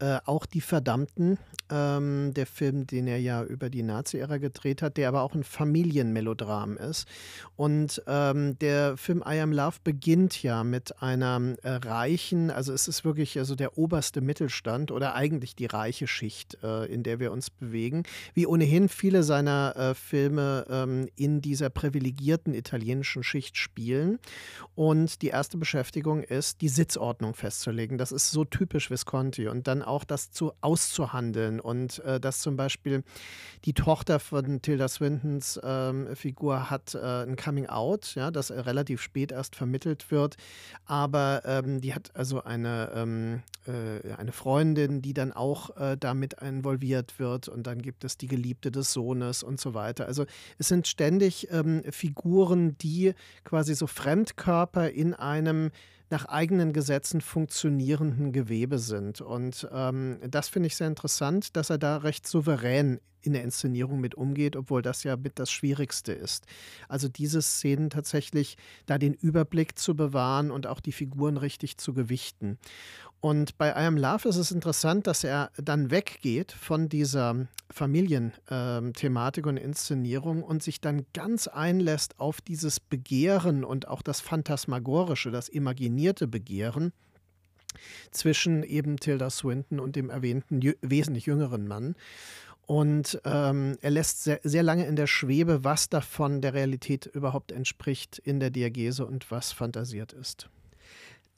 äh, 0.00 0.18
auch 0.24 0.46
Die 0.46 0.60
Verdammten, 0.60 1.38
ähm, 1.70 2.32
der 2.34 2.46
Film, 2.46 2.86
den 2.86 3.06
er 3.06 3.18
ja 3.18 3.42
über 3.44 3.70
die 3.70 3.82
Nazi-Ära 3.82 4.38
gedreht 4.38 4.82
hat, 4.82 4.96
der 4.96 5.08
aber 5.08 5.22
auch 5.22 5.34
ein 5.34 5.44
Familienmelodram 5.44 6.76
ist. 6.76 7.06
Und 7.56 8.02
ähm, 8.06 8.58
der 8.58 8.96
Film 8.96 9.22
I 9.26 9.40
Am 9.40 9.52
Love 9.52 9.76
beginnt 9.84 10.42
ja 10.42 10.64
mit 10.64 11.02
einer 11.02 11.54
äh, 11.62 11.72
reichen, 11.72 12.50
also 12.50 12.72
es 12.72 12.88
ist 12.88 13.04
wirklich 13.04 13.38
also 13.38 13.54
der 13.54 13.76
oberste 13.76 14.20
Mittelstand 14.20 14.90
oder 14.90 15.14
eigentlich 15.14 15.54
die 15.54 15.66
reiche 15.66 16.06
Schicht, 16.06 16.58
äh, 16.62 16.86
in 16.86 17.02
der 17.02 17.20
wir 17.20 17.32
uns 17.32 17.50
bewegen, 17.50 18.04
wie 18.34 18.46
ohnehin 18.46 18.88
viele 18.88 19.22
seiner 19.22 19.76
äh, 19.76 19.94
Filme 19.94 20.64
ähm, 20.70 21.08
in 21.16 21.40
dieser 21.40 21.68
privilegierten 21.68 22.54
italienischen 22.54 23.22
Schicht 23.22 23.58
spielen. 23.58 24.18
Und 24.74 25.22
die 25.22 25.28
erste 25.28 25.58
Beschäftigung 25.58 26.22
ist, 26.22 26.60
die 26.62 26.68
Sitzordnung 26.68 27.34
festzulegen. 27.34 27.98
Das 27.98 28.12
ist 28.12 28.30
so 28.30 28.44
typisch 28.44 28.90
Visconti. 28.90 29.48
Und 29.48 29.66
dann 29.66 29.82
auch 29.82 29.89
das 30.04 30.30
zu 30.30 30.52
auszuhandeln. 30.60 31.60
Und 31.60 31.98
äh, 32.00 32.20
dass 32.20 32.40
zum 32.40 32.56
Beispiel 32.56 33.02
die 33.64 33.74
Tochter 33.74 34.20
von 34.20 34.62
Tilda 34.62 34.88
Swintons 34.88 35.60
ähm, 35.62 36.14
Figur 36.14 36.70
hat 36.70 36.94
äh, 36.94 36.98
ein 36.98 37.36
Coming 37.36 37.66
Out, 37.66 38.14
ja, 38.14 38.30
das 38.30 38.50
äh, 38.50 38.60
relativ 38.60 39.02
spät 39.02 39.32
erst 39.32 39.56
vermittelt 39.56 40.10
wird, 40.10 40.36
aber 40.86 41.42
ähm, 41.44 41.80
die 41.80 41.94
hat 41.94 42.14
also 42.14 42.42
eine, 42.42 42.90
ähm, 42.94 43.42
äh, 43.66 44.14
eine 44.14 44.32
Freundin, 44.32 45.02
die 45.02 45.14
dann 45.14 45.32
auch 45.32 45.76
äh, 45.76 45.96
damit 45.98 46.34
involviert 46.34 47.18
wird. 47.18 47.48
Und 47.48 47.66
dann 47.66 47.82
gibt 47.82 48.04
es 48.04 48.16
die 48.16 48.28
Geliebte 48.28 48.70
des 48.70 48.92
Sohnes 48.92 49.42
und 49.42 49.60
so 49.60 49.74
weiter. 49.74 50.06
Also 50.06 50.24
es 50.58 50.68
sind 50.68 50.86
ständig 50.86 51.48
ähm, 51.50 51.82
Figuren, 51.90 52.76
die 52.78 53.14
quasi 53.44 53.74
so 53.74 53.86
Fremdkörper 53.86 54.90
in 54.90 55.14
einem 55.14 55.70
nach 56.10 56.26
eigenen 56.26 56.72
Gesetzen 56.72 57.20
funktionierenden 57.20 58.32
Gewebe 58.32 58.78
sind. 58.78 59.20
Und 59.20 59.68
ähm, 59.72 60.18
das 60.28 60.48
finde 60.48 60.66
ich 60.66 60.76
sehr 60.76 60.88
interessant, 60.88 61.56
dass 61.56 61.70
er 61.70 61.78
da 61.78 61.98
recht 61.98 62.26
souverän 62.26 63.00
in 63.22 63.32
der 63.32 63.42
Inszenierung 63.42 64.00
mit 64.00 64.14
umgeht, 64.14 64.56
obwohl 64.56 64.82
das 64.82 65.04
ja 65.04 65.16
mit 65.16 65.38
das 65.38 65.50
Schwierigste 65.50 66.12
ist. 66.12 66.46
Also 66.88 67.08
diese 67.08 67.42
Szenen 67.42 67.90
tatsächlich 67.90 68.56
da 68.86 68.98
den 68.98 69.14
Überblick 69.14 69.78
zu 69.78 69.94
bewahren 69.94 70.50
und 70.50 70.66
auch 70.66 70.80
die 70.80 70.92
Figuren 70.92 71.36
richtig 71.36 71.78
zu 71.78 71.92
gewichten. 71.92 72.58
Und 73.20 73.58
bei 73.58 73.68
I 73.68 73.86
Am 73.86 73.98
Love 73.98 74.30
ist 74.30 74.36
es 74.36 74.50
interessant, 74.50 75.06
dass 75.06 75.24
er 75.24 75.50
dann 75.58 75.90
weggeht 75.90 76.52
von 76.52 76.88
dieser 76.88 77.48
Familienthematik 77.70 79.44
ähm, 79.44 79.48
und 79.48 79.56
Inszenierung 79.58 80.42
und 80.42 80.62
sich 80.62 80.80
dann 80.80 81.04
ganz 81.12 81.46
einlässt 81.46 82.18
auf 82.18 82.40
dieses 82.40 82.80
Begehren 82.80 83.62
und 83.62 83.88
auch 83.88 84.00
das 84.00 84.20
Phantasmagorische, 84.20 85.30
das 85.30 85.50
imaginierte 85.50 86.26
Begehren 86.26 86.92
zwischen 88.10 88.62
eben 88.62 88.98
Tilda 88.98 89.30
Swinton 89.30 89.80
und 89.80 89.96
dem 89.96 90.10
erwähnten 90.10 90.60
wesentlich 90.80 91.26
jüngeren 91.26 91.68
Mann. 91.68 91.94
Und 92.70 93.20
ähm, 93.24 93.78
er 93.80 93.90
lässt 93.90 94.22
sehr, 94.22 94.38
sehr 94.44 94.62
lange 94.62 94.86
in 94.86 94.94
der 94.94 95.08
Schwebe, 95.08 95.64
was 95.64 95.88
davon 95.88 96.40
der 96.40 96.54
Realität 96.54 97.06
überhaupt 97.06 97.50
entspricht 97.50 98.18
in 98.18 98.38
der 98.38 98.50
Diagese 98.50 99.04
und 99.06 99.30
was 99.32 99.50
fantasiert 99.50 100.12
ist 100.12 100.48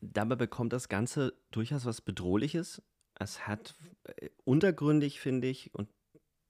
dabei 0.03 0.35
bekommt 0.35 0.73
das 0.73 0.89
Ganze 0.89 1.33
durchaus 1.53 1.87
was 1.87 2.01
Bedrohliches. 2.01 2.83
Es 3.19 3.47
hat 3.47 3.75
äh, 4.05 4.29
untergründig, 4.45 5.21
finde 5.21 5.49
ich, 5.49 5.75
und 5.75 5.89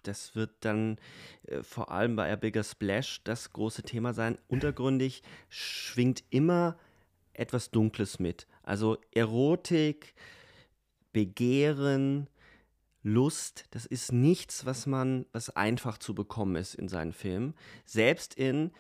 das 0.02 0.34
wird 0.34 0.50
dann 0.60 0.98
äh, 1.46 1.62
vor 1.62 1.90
allem 1.90 2.16
bei 2.16 2.32
A 2.32 2.36
Bigger 2.36 2.64
Splash 2.64 3.22
das 3.24 3.52
große 3.52 3.82
Thema 3.82 4.14
sein. 4.14 4.38
Untergründig 4.48 5.22
schwingt 5.48 6.24
immer 6.30 6.76
etwas 7.34 7.70
Dunkles 7.70 8.18
mit. 8.18 8.46
Also 8.62 8.98
Erotik, 9.12 10.14
Begehren, 11.12 12.28
Lust, 13.02 13.64
das 13.70 13.86
ist 13.86 14.12
nichts, 14.12 14.64
was 14.64 14.86
man, 14.86 15.26
was 15.32 15.50
einfach 15.50 15.98
zu 15.98 16.14
bekommen 16.14 16.56
ist 16.56 16.74
in 16.74 16.88
seinen 16.88 17.12
Filmen. 17.12 17.54
Selbst 17.84 18.34
in 18.34 18.70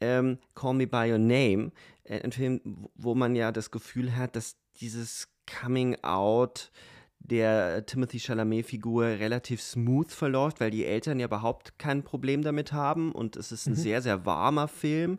ähm, 0.00 0.38
Call 0.54 0.74
Me 0.74 0.86
By 0.86 1.10
Your 1.10 1.18
Name, 1.18 1.72
äh, 2.04 2.22
ein 2.22 2.32
Film, 2.32 2.88
wo 2.94 3.14
man 3.14 3.34
ja 3.34 3.52
das 3.52 3.70
Gefühl 3.70 4.16
hat, 4.16 4.36
dass 4.36 4.56
dieses 4.80 5.28
Coming 5.46 5.96
Out 6.02 6.70
der 7.18 7.84
Timothy 7.84 8.18
Chalamet-Figur 8.18 9.04
relativ 9.04 9.60
smooth 9.60 10.10
verläuft, 10.10 10.60
weil 10.60 10.70
die 10.70 10.86
Eltern 10.86 11.20
ja 11.20 11.26
überhaupt 11.26 11.78
kein 11.78 12.02
Problem 12.02 12.42
damit 12.42 12.72
haben 12.72 13.12
und 13.12 13.36
es 13.36 13.52
ist 13.52 13.66
ein 13.66 13.74
mhm. 13.74 13.76
sehr, 13.76 14.02
sehr 14.02 14.24
warmer 14.24 14.68
Film, 14.68 15.18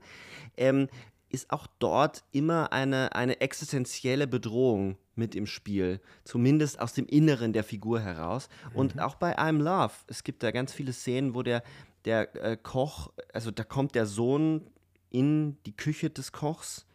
ähm, 0.57 0.87
ist 1.29 1.51
auch 1.51 1.67
dort 1.79 2.23
immer 2.31 2.73
eine, 2.73 3.15
eine 3.15 3.39
existenzielle 3.39 4.27
Bedrohung 4.27 4.97
mit 5.15 5.35
im 5.35 5.45
Spiel, 5.45 5.99
zumindest 6.23 6.79
aus 6.79 6.93
dem 6.93 7.05
Inneren 7.05 7.53
der 7.53 7.63
Figur 7.63 7.99
heraus. 7.99 8.49
Mhm. 8.71 8.75
Und 8.75 8.99
auch 9.01 9.15
bei 9.15 9.37
I'm 9.37 9.61
Love, 9.61 9.93
es 10.07 10.23
gibt 10.23 10.43
da 10.43 10.51
ganz 10.51 10.73
viele 10.73 10.93
Szenen, 10.93 11.35
wo 11.35 11.43
der, 11.43 11.63
der 12.05 12.35
äh, 12.43 12.57
Koch, 12.61 13.11
also 13.33 13.51
da 13.51 13.63
kommt 13.63 13.95
der 13.95 14.05
Sohn 14.05 14.67
in 15.09 15.57
die 15.65 15.75
Küche 15.75 16.09
des 16.09 16.31
Kochs, 16.31 16.85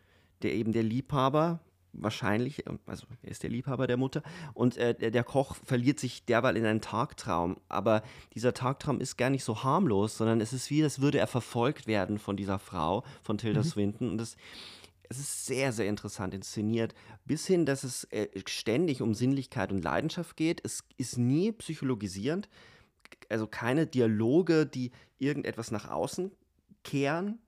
der 0.43 0.55
eben 0.55 0.73
der 0.73 0.83
Liebhaber, 0.83 1.61
wahrscheinlich, 1.93 2.65
also 2.87 3.07
er 3.23 3.31
ist 3.31 3.43
der 3.43 3.51
Liebhaber 3.51 3.87
der 3.87 3.97
Mutter, 3.97 4.23
und 4.55 4.77
äh, 4.77 4.95
der, 4.95 5.11
der, 5.11 5.25
Koch 5.25 5.57
verliert 5.65 5.99
sich 5.99 6.25
derweil 6.25 6.57
in 6.57 6.67
einen 6.67 6.81
Tagtraum. 6.81 7.57
Aber 7.69 8.03
dieser 8.35 8.55
Tagtraum 8.55 9.01
ist 9.01 9.17
gar 9.17 9.31
nicht 9.31 9.45
so 9.45 9.63
harmlos, 9.63 10.17
sondern 10.17 10.41
es 10.41 10.53
ist 10.53 10.71
wie, 10.71 10.83
als 10.83 11.01
würde 11.01 11.19
er 11.19 11.27
verfolgt 11.27 11.87
werden 11.87 12.19
von 12.19 12.37
dieser 12.37 12.59
Frau, 12.59 13.05
von 13.23 13.39
Tilda 13.39 13.61
mhm. 13.61 13.65
Swinton. 13.65 14.11
Und 14.11 14.19
das, 14.19 14.37
es 15.09 15.19
ist 15.19 15.47
sehr, 15.47 15.73
sehr 15.73 15.87
interessant 15.89 16.35
inszeniert, 16.35 16.95
bis 17.25 17.47
hin, 17.47 17.67
dass 17.67 17.85
es 17.85 18.05
äh, 18.05 18.29
ständig 18.47 19.03
um 19.03 19.15
Sinnlichkeit 19.15 19.73
und 19.73 19.83
Leidenschaft 19.83 20.37
geht. 20.37 20.61
Es 20.65 20.85
ist 20.97 21.19
nie 21.19 21.53
psychologisierend, 21.53 22.49
also 23.29 23.47
keine 23.47 23.87
Dialoge, 23.87 24.67
die 24.67 24.93
irgendetwas 25.19 25.71
nach 25.71 25.91
außen 25.91 26.33
kehren. 26.85 27.39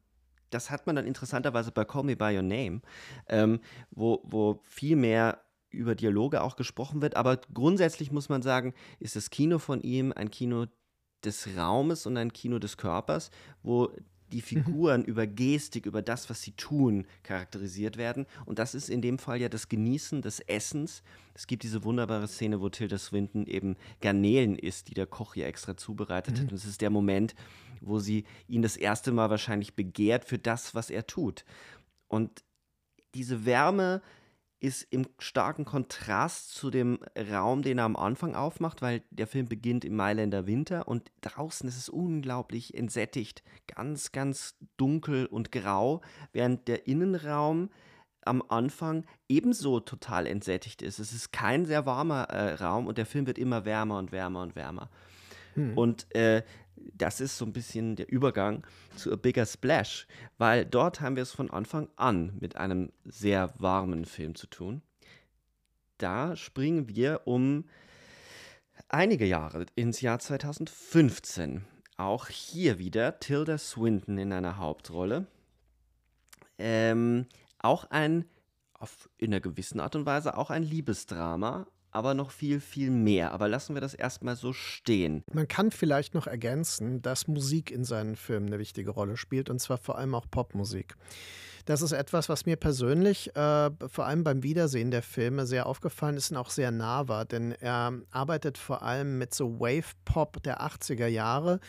Das 0.51 0.71
hat 0.71 0.87
man 0.87 0.97
dann 0.97 1.07
interessanterweise 1.07 1.73
bei 1.73 1.85
Call 1.85 2.05
Me 2.05 2.17
By 2.17 2.37
Your 2.37 2.43
Name, 2.43 2.81
ähm, 3.29 3.61
wo, 3.91 4.23
wo 4.25 4.61
viel 4.65 4.97
mehr 4.97 5.45
über 5.71 5.95
Dialoge 5.95 6.43
auch 6.43 6.57
gesprochen 6.57 7.03
wird. 7.03 7.17
Aber 7.17 7.39
grundsätzlich 7.53 8.11
muss 8.11 8.29
man 8.29 8.43
sagen, 8.43 8.75
ist 8.99 9.17
das 9.17 9.31
Kino 9.31 9.59
von 9.59 9.83
ihm 9.83 10.13
ein 10.13 10.31
Kino 10.31 10.67
des 11.25 11.57
Raumes 11.57 12.07
und 12.07 12.17
ein 12.17 12.33
Kino 12.33 12.59
des 12.59 12.77
Körpers, 12.77 13.31
wo 13.63 13.93
die 14.33 14.39
mhm. 14.39 14.43
Figuren 14.43 15.05
über 15.05 15.27
Gestik, 15.27 15.87
über 15.87 16.03
das, 16.03 16.29
was 16.31 16.43
sie 16.43 16.53
tun, 16.53 17.07
charakterisiert 17.23 17.97
werden. 17.97 18.27
Und 18.45 18.59
das 18.59 18.75
ist 18.75 18.89
in 18.89 19.03
dem 19.03 19.19
Fall 19.19 19.41
ja 19.41 19.49
das 19.49 19.69
Genießen 19.69 20.23
des 20.23 20.41
Essens. 20.41 21.03
Es 21.35 21.47
gibt 21.47 21.63
diese 21.63 21.85
wunderbare 21.85 22.29
Szene, 22.29 22.61
wo 22.61 22.69
Tilda 22.69 22.99
Swinton 22.99 23.47
eben 23.47 23.77
Garnelen 24.01 24.59
isst, 24.59 24.89
die 24.89 24.95
der 24.95 25.07
Koch 25.07 25.35
hier 25.35 25.47
extra 25.47 25.77
zubereitet 25.77 26.37
mhm. 26.37 26.41
hat. 26.43 26.51
Und 26.53 26.57
es 26.57 26.65
ist 26.65 26.81
der 26.81 26.91
Moment, 26.91 27.35
wo 27.81 27.99
sie 27.99 28.25
ihn 28.49 28.63
das 28.63 28.77
erste 28.77 29.13
Mal 29.13 29.31
wahrscheinlich 29.31 29.75
begehrt 29.75 30.25
für 30.25 30.39
das, 30.39 30.75
was 30.75 30.91
er 30.91 31.07
tut. 31.07 31.45
Und 32.09 32.43
diese 33.15 33.45
Wärme, 33.45 34.03
ist 34.61 34.83
im 34.91 35.07
starken 35.19 35.65
Kontrast 35.65 36.55
zu 36.55 36.71
dem 36.71 36.99
Raum, 37.31 37.63
den 37.63 37.79
er 37.79 37.85
am 37.85 37.97
Anfang 37.97 38.35
aufmacht, 38.35 38.83
weil 38.83 39.03
der 39.11 39.27
Film 39.27 39.47
beginnt 39.47 39.85
im 39.85 39.95
Mailänder 39.95 40.47
Winter 40.47 40.89
und 40.89 41.11
draußen 41.21 41.69
ist 41.69 41.77
es 41.77 41.89
unglaublich 41.89 42.75
entsättigt, 42.75 43.43
ganz, 43.67 44.13
ganz 44.13 44.57
dunkel 44.77 45.27
und 45.27 45.53
grau, 45.53 46.01
während 46.33 46.67
der 46.67 46.87
Innenraum 46.87 47.71
am 48.25 48.43
Anfang 48.49 49.05
ebenso 49.29 49.81
total 49.81 50.27
entsättigt 50.27 50.83
ist. 50.83 50.99
Es 50.99 51.13
ist 51.13 51.33
kein 51.33 51.65
sehr 51.65 51.87
warmer 51.87 52.25
äh, 52.25 52.55
Raum 52.55 52.87
und 52.87 52.99
der 52.99 53.07
Film 53.07 53.27
wird 53.27 53.39
immer 53.39 53.65
wärmer 53.65 53.99
und 53.99 54.13
wärmer 54.13 54.43
und 54.43 54.57
wärmer. 54.57 54.91
Hm. 55.55 55.79
Und 55.79 56.15
äh, 56.15 56.43
das 56.95 57.21
ist 57.21 57.39
so 57.39 57.45
ein 57.45 57.53
bisschen 57.53 57.97
der 57.97 58.11
Übergang 58.11 58.67
zu 58.97 59.13
A 59.13 59.17
Bigger 59.17 59.47
Splash, 59.47 60.07
weil 60.37 60.65
dort 60.65 61.01
haben 61.01 61.17
wir 61.17 61.23
es 61.23 61.33
von 61.33 61.51
Anfang 61.51 61.89
an 61.97 62.37
mit 62.41 62.57
einem 62.57 62.93
sehr 63.05 63.53
warmen 63.59 64.05
Film 64.05 64.35
zu 64.35 64.47
tun. 64.47 64.83
Da 65.99 66.37
springen 66.37 66.89
wir 66.89 67.23
um 67.25 67.65
einige 68.89 69.27
Jahre 69.27 69.67
ins 69.75 70.01
Jahr 70.01 70.19
2015. 70.19 71.65
Auch 71.97 72.29
hier 72.29 72.79
wieder 72.79 73.19
Tilda 73.19 73.59
Swinton 73.59 74.19
in 74.19 74.33
einer 74.33 74.59
Hauptrolle. 74.59 75.27
Ähm, 76.59 77.27
auch 77.59 77.85
ein, 77.91 78.25
auf, 78.75 79.09
in 79.19 79.33
einer 79.33 79.41
gewissen 79.41 79.81
Art 79.81 79.97
und 79.97 80.07
Weise 80.07 80.37
auch 80.37 80.51
ein 80.51 80.63
Liebesdrama, 80.63 81.67
aber 81.91 82.15
noch 82.15 82.31
viel, 82.31 82.61
viel 82.61 82.91
mehr. 82.91 83.33
Aber 83.33 83.49
lassen 83.49 83.75
wir 83.75 83.81
das 83.81 83.95
erstmal 83.95 84.37
so 84.37 84.53
stehen. 84.53 85.23
Man 85.33 85.49
kann 85.49 85.71
vielleicht 85.71 86.15
noch 86.15 86.27
ergänzen, 86.27 87.03
dass 87.03 87.29
Musik 87.29 87.71
in 87.71 87.85
seinen 87.85 88.17
Filmen 88.17 88.49
eine 88.49 88.59
wichtige 88.59 88.91
Rolle 88.91 89.17
spielt 89.17 89.51
und 89.51 89.61
zwar 89.61 89.79
vor 89.79 89.99
allem 89.99 90.15
auch 90.15 90.27
Popmusik. 90.31 90.95
Das 91.69 91.83
ist 91.83 91.93
etwas, 91.93 92.31
was 92.31 92.47
mir 92.47 92.57
persönlich 92.57 93.37
äh, 93.37 93.71
vor 93.89 94.07
allem 94.07 94.25
beim 94.25 94.43
Wiedersehen 94.43 94.91
der 94.91 95.03
Filme 95.03 95.47
sehr 95.47 95.67
aufgefallen 95.67 96.17
ist 96.17 96.31
und 96.31 96.39
auch 96.39 96.49
sehr 96.49 96.71
nah 96.71 97.09
war, 97.09 97.27
denn 97.27 97.53
er 97.53 97.93
arbeitet 98.11 98.57
vor 98.57 98.83
allem 98.83 99.19
mit 99.19 99.35
so 99.35 99.61
Wave-Pop 99.61 100.43
der 100.43 100.63
80er 100.63 101.09
Jahre. 101.09 101.61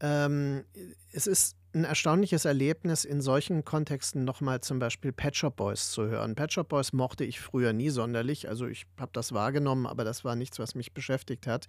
Ähm, 0.00 0.64
es 1.12 1.26
ist 1.26 1.56
ein 1.74 1.84
erstaunliches 1.84 2.44
Erlebnis, 2.44 3.04
in 3.04 3.20
solchen 3.20 3.64
Kontexten 3.64 4.24
nochmal 4.24 4.60
zum 4.60 4.78
Beispiel 4.78 5.12
Pet 5.12 5.36
Shop 5.36 5.56
Boys 5.56 5.90
zu 5.90 6.06
hören. 6.06 6.34
Pet 6.34 6.52
Shop 6.52 6.68
Boys 6.68 6.92
mochte 6.92 7.24
ich 7.24 7.40
früher 7.40 7.72
nie 7.72 7.90
sonderlich, 7.90 8.48
also 8.48 8.66
ich 8.66 8.86
habe 8.98 9.10
das 9.12 9.32
wahrgenommen, 9.32 9.86
aber 9.86 10.04
das 10.04 10.24
war 10.24 10.34
nichts, 10.34 10.58
was 10.58 10.74
mich 10.74 10.94
beschäftigt 10.94 11.46
hat. 11.46 11.66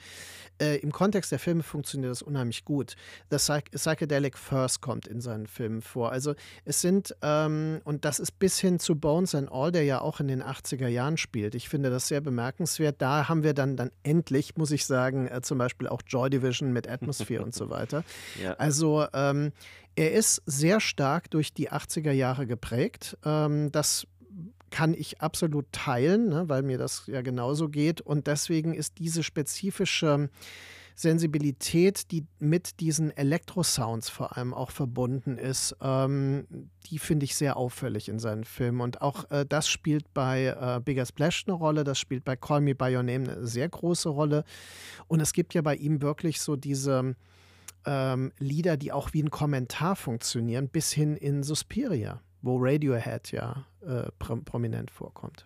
Äh, 0.62 0.78
Im 0.78 0.92
Kontext 0.92 1.32
der 1.32 1.40
Filme 1.40 1.64
funktioniert 1.64 2.12
das 2.12 2.22
unheimlich 2.22 2.66
gut. 2.66 2.96
The 3.30 3.38
Psych 3.38 3.66
Psychedelic 3.72 4.38
First 4.38 4.82
kommt 4.82 5.08
in 5.08 5.22
seinen 5.22 5.48
Filmen 5.48 5.82
vor. 5.82 6.12
Also 6.12 6.36
es 6.66 6.82
sind, 6.82 7.16
ähm, 7.22 7.82
und 7.84 8.06
das 8.06 8.20
ist 8.20 8.40
bis 8.40 8.60
hin 8.60 8.80
zu 8.80 8.96
Bones 8.96 9.36
and 9.36 9.52
All, 9.52 9.72
der 9.72 9.84
ja 9.84 10.02
auch 10.02 10.20
in 10.20 10.28
den 10.28 10.42
80er 10.42 10.88
Jahren 10.88 11.18
spielt. 11.18 11.56
Ich 11.56 11.70
finde 11.70 11.90
das 11.90 12.08
sehr 12.08 12.22
bemerkenswert. 12.22 13.02
Da 13.02 13.28
haben 13.28 13.44
wir 13.44 13.54
dann, 13.54 13.76
dann 13.76 13.92
endlich, 14.04 14.56
muss 14.56 14.72
ich 14.72 14.86
sagen, 14.86 15.28
äh, 15.28 15.42
zum 15.42 15.58
Beispiel 15.58 15.88
auch 15.88 16.02
Joy 16.08 16.30
Division 16.30 16.72
mit 16.72 16.88
Atmosphere 16.88 17.44
und 17.44 17.54
so 17.54 17.70
weiter. 17.70 18.04
Ja. 18.42 18.54
Also 18.54 19.06
ähm, 19.14 19.52
er 20.00 20.14
ist 20.14 20.42
sehr 20.46 20.80
stark 20.80 21.30
durch 21.30 21.54
die 21.54 21.72
80er 21.72 22.14
Jahre 22.14 22.48
geprägt. 22.48 23.18
Ähm, 23.26 23.70
das 23.74 24.08
kann 24.70 24.94
ich 24.94 25.20
absolut 25.20 25.66
teilen, 25.74 26.30
ne, 26.30 26.48
weil 26.48 26.64
mir 26.64 26.78
das 26.78 27.04
ja 27.08 27.22
genauso 27.22 27.68
geht. 27.68 28.00
Und 28.00 28.26
deswegen 28.26 28.74
ist 28.74 28.98
diese 29.00 29.24
spezifische 29.24 30.30
Sensibilität, 30.96 32.12
die 32.12 32.26
mit 32.40 32.80
diesen 32.80 33.12
Elektrosounds 33.12 34.08
vor 34.08 34.38
allem 34.38 34.54
auch 34.54 34.72
verbunden 34.72 35.38
ist, 35.38 35.76
ähm, 35.82 36.48
die 36.86 36.98
finde 37.00 37.26
ich 37.26 37.36
sehr 37.36 37.58
auffällig 37.58 38.08
in 38.08 38.20
seinen 38.20 38.46
Filmen. 38.46 38.80
Und 38.80 39.02
auch 39.02 39.30
äh, 39.32 39.46
das 39.46 39.68
spielt 39.68 40.14
bei 40.14 40.46
äh, 40.46 40.80
Bigger 40.80 41.06
Splash 41.06 41.44
eine 41.46 41.58
Rolle, 41.58 41.84
das 41.84 42.00
spielt 42.00 42.24
bei 42.24 42.38
Call 42.38 42.62
Me 42.62 42.74
By 42.74 42.96
Your 42.96 43.04
Name 43.04 43.30
eine 43.30 43.48
sehr 43.48 43.68
große 43.68 44.08
Rolle. 44.08 44.46
Und 45.08 45.20
es 45.20 45.34
gibt 45.34 45.54
ja 45.54 45.62
bei 45.62 45.76
ihm 45.76 46.02
wirklich 46.02 46.40
so 46.40 46.56
diese 46.56 47.16
ähm, 47.86 48.32
Lieder, 48.40 48.78
die 48.78 48.92
auch 48.92 49.14
wie 49.14 49.24
ein 49.24 49.32
Kommentar 49.32 49.96
funktionieren, 49.96 50.70
bis 50.70 50.92
hin 50.92 51.16
in 51.16 51.44
Suspiria, 51.44 52.22
wo 52.42 52.58
Radiohead 52.60 53.32
ja 53.32 53.66
äh, 53.82 54.12
prominent 54.18 54.92
vorkommt. 54.92 55.46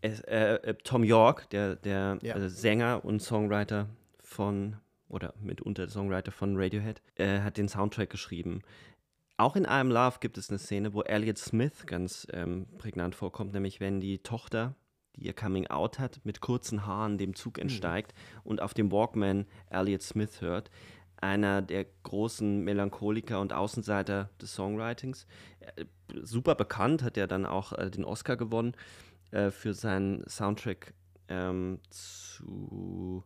Es, 0.00 0.20
äh, 0.22 0.54
äh, 0.54 0.74
Tom 0.82 1.04
York, 1.04 1.48
der, 1.50 1.76
der 1.76 2.18
ja. 2.22 2.36
äh, 2.36 2.48
Sänger 2.48 3.04
und 3.04 3.22
Songwriter 3.22 3.88
von 4.20 4.76
oder 5.08 5.34
mitunter 5.40 5.88
Songwriter 5.88 6.32
von 6.32 6.56
Radiohead, 6.56 7.02
äh, 7.16 7.40
hat 7.40 7.58
den 7.58 7.68
Soundtrack 7.68 8.10
geschrieben. 8.10 8.62
Auch 9.36 9.56
in 9.56 9.64
I 9.64 9.68
Am 9.68 9.90
Love 9.90 10.18
gibt 10.20 10.38
es 10.38 10.50
eine 10.50 10.58
Szene, 10.58 10.94
wo 10.94 11.02
Elliot 11.02 11.38
Smith 11.38 11.86
ganz 11.86 12.26
ähm, 12.32 12.66
prägnant 12.78 13.14
vorkommt, 13.14 13.52
nämlich 13.52 13.80
wenn 13.80 14.00
die 14.00 14.18
Tochter, 14.18 14.74
die 15.16 15.26
ihr 15.26 15.34
Coming 15.34 15.66
Out 15.66 15.98
hat, 15.98 16.20
mit 16.24 16.40
kurzen 16.40 16.86
Haaren 16.86 17.18
dem 17.18 17.34
Zug 17.34 17.56
mhm. 17.56 17.62
entsteigt 17.62 18.14
mhm. 18.14 18.40
und 18.44 18.62
auf 18.62 18.74
dem 18.74 18.90
Walkman 18.90 19.46
Elliot 19.70 20.02
Smith 20.02 20.40
hört. 20.40 20.70
Einer 21.22 21.62
der 21.62 21.86
großen 22.02 22.64
Melancholiker 22.64 23.40
und 23.40 23.52
Außenseiter 23.52 24.28
des 24.40 24.54
Songwritings. 24.54 25.26
Äh, 25.60 25.84
super 26.22 26.54
bekannt, 26.54 27.02
hat 27.02 27.16
ja 27.16 27.26
dann 27.26 27.46
auch 27.46 27.72
äh, 27.72 27.90
den 27.90 28.04
Oscar 28.04 28.36
gewonnen 28.36 28.74
äh, 29.30 29.50
für 29.50 29.72
seinen 29.72 30.28
Soundtrack 30.28 30.92
ähm, 31.28 31.78
zu 31.90 33.24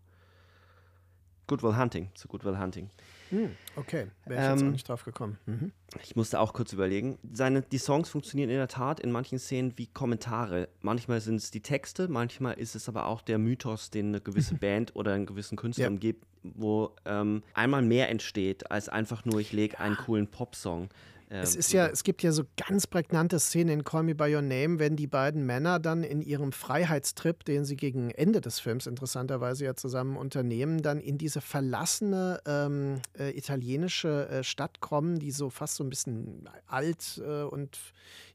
Good 1.46 1.62
Will 1.62 1.76
Hunting, 1.76 2.10
zu 2.14 2.28
Good 2.28 2.44
Will 2.44 2.58
Hunting. 2.58 2.90
Hm, 3.30 3.50
okay, 3.76 4.06
wäre 4.24 4.40
ich 4.40 4.46
ähm, 4.46 4.52
jetzt 4.52 4.62
auch 4.62 4.72
nicht 4.72 4.88
drauf 4.88 5.04
gekommen. 5.04 5.38
Mhm. 5.46 5.72
Ich 6.02 6.16
musste 6.16 6.40
auch 6.40 6.52
kurz 6.52 6.72
überlegen. 6.72 7.18
Seine, 7.32 7.62
die 7.62 7.78
Songs 7.78 8.08
funktionieren 8.08 8.50
in 8.50 8.56
der 8.56 8.68
Tat 8.68 9.00
in 9.00 9.10
manchen 9.10 9.38
Szenen 9.38 9.76
wie 9.76 9.86
Kommentare. 9.86 10.68
Manchmal 10.80 11.20
sind 11.20 11.36
es 11.36 11.50
die 11.50 11.62
Texte, 11.62 12.08
manchmal 12.08 12.54
ist 12.54 12.74
es 12.74 12.88
aber 12.88 13.06
auch 13.06 13.22
der 13.22 13.38
Mythos, 13.38 13.90
den 13.90 14.08
eine 14.08 14.20
gewisse 14.20 14.54
Band 14.60 14.94
oder 14.94 15.14
einen 15.14 15.26
gewissen 15.26 15.56
Künstler 15.56 15.84
ja. 15.84 15.90
umgibt, 15.90 16.24
wo 16.42 16.94
ähm, 17.04 17.42
einmal 17.54 17.82
mehr 17.82 18.08
entsteht, 18.10 18.70
als 18.70 18.88
einfach 18.88 19.24
nur, 19.24 19.40
ich 19.40 19.52
lege 19.52 19.80
einen 19.80 19.96
coolen 19.96 20.28
Popsong. 20.28 20.88
Es 21.28 21.56
ist 21.56 21.72
ja, 21.72 21.88
es 21.88 22.04
gibt 22.04 22.22
ja 22.22 22.30
so 22.30 22.44
ganz 22.56 22.86
prägnante 22.86 23.40
Szenen 23.40 23.80
in 23.80 23.84
Call 23.84 24.04
Me 24.04 24.14
By 24.14 24.32
Your 24.34 24.42
Name, 24.42 24.78
wenn 24.78 24.94
die 24.94 25.08
beiden 25.08 25.44
Männer 25.44 25.80
dann 25.80 26.04
in 26.04 26.22
ihrem 26.22 26.52
Freiheitstrip, 26.52 27.44
den 27.44 27.64
sie 27.64 27.74
gegen 27.74 28.10
Ende 28.12 28.40
des 28.40 28.60
Films 28.60 28.86
interessanterweise 28.86 29.64
ja 29.64 29.74
zusammen 29.74 30.16
unternehmen, 30.16 30.82
dann 30.82 31.00
in 31.00 31.18
diese 31.18 31.40
verlassene 31.40 32.40
ähm, 32.46 33.00
äh, 33.18 33.36
italienische 33.36 34.28
äh, 34.28 34.44
Stadt 34.44 34.80
kommen, 34.80 35.18
die 35.18 35.32
so 35.32 35.50
fast 35.50 35.76
so 35.76 35.84
ein 35.84 35.90
bisschen 35.90 36.48
alt 36.66 37.20
äh, 37.26 37.42
und 37.42 37.76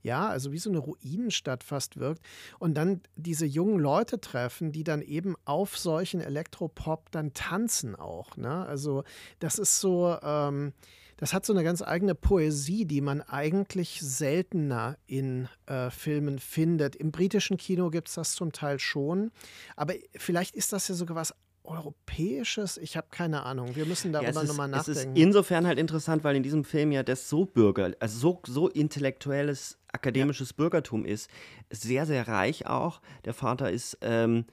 ja, 0.01 0.27
also 0.27 0.51
wie 0.51 0.57
so 0.57 0.69
eine 0.69 0.79
Ruinenstadt 0.79 1.63
fast 1.63 1.97
wirkt. 1.97 2.21
Und 2.59 2.73
dann 2.73 3.01
diese 3.15 3.45
jungen 3.45 3.79
Leute 3.79 4.19
treffen, 4.19 4.73
die 4.73 4.83
dann 4.83 5.01
eben 5.01 5.35
auf 5.45 5.77
solchen 5.77 6.19
Elektropop 6.19 7.09
dann 7.11 7.33
tanzen 7.33 7.95
auch. 7.95 8.35
Ne? 8.35 8.65
Also 8.65 9.03
das 9.39 9.59
ist 9.59 9.79
so. 9.79 10.17
Ähm, 10.21 10.73
das 11.21 11.33
hat 11.35 11.45
so 11.45 11.53
eine 11.53 11.63
ganz 11.63 11.83
eigene 11.83 12.15
Poesie, 12.15 12.85
die 12.85 12.99
man 12.99 13.21
eigentlich 13.21 14.01
seltener 14.01 14.97
in 15.05 15.47
äh, 15.67 15.91
Filmen 15.91 16.39
findet. 16.39 16.95
Im 16.95 17.11
britischen 17.11 17.57
Kino 17.57 17.91
gibt 17.91 18.07
es 18.07 18.15
das 18.15 18.33
zum 18.33 18.51
Teil 18.51 18.79
schon, 18.79 19.31
aber 19.75 19.93
vielleicht 20.17 20.55
ist 20.55 20.73
das 20.73 20.87
ja 20.87 20.95
sogar 20.95 21.15
was 21.15 21.35
Europäisches? 21.63 22.77
Ich 22.77 22.97
habe 22.97 23.05
keine 23.11 23.43
Ahnung. 23.43 23.75
Wir 23.75 23.85
müssen 23.85 24.11
darüber 24.11 24.41
ja, 24.41 24.43
nochmal 24.43 24.67
nachdenken. 24.67 24.99
Es 24.99 25.05
ist 25.05 25.09
insofern 25.13 25.67
halt 25.67 25.77
interessant, 25.77 26.23
weil 26.23 26.35
in 26.35 26.41
diesem 26.41 26.63
Film 26.63 26.91
ja 26.91 27.03
das 27.03 27.29
so 27.29 27.45
Bürger, 27.45 27.91
also 27.99 28.17
so, 28.17 28.41
so 28.47 28.67
intellektuelles, 28.67 29.77
akademisches 29.93 30.49
ja. 30.49 30.55
Bürgertum 30.57 31.05
ist. 31.05 31.29
Sehr, 31.69 32.07
sehr 32.07 32.27
reich 32.27 32.65
auch. 32.65 32.99
Der 33.25 33.35
Vater 33.35 33.69
ist, 33.69 33.99
ähm, 34.01 34.45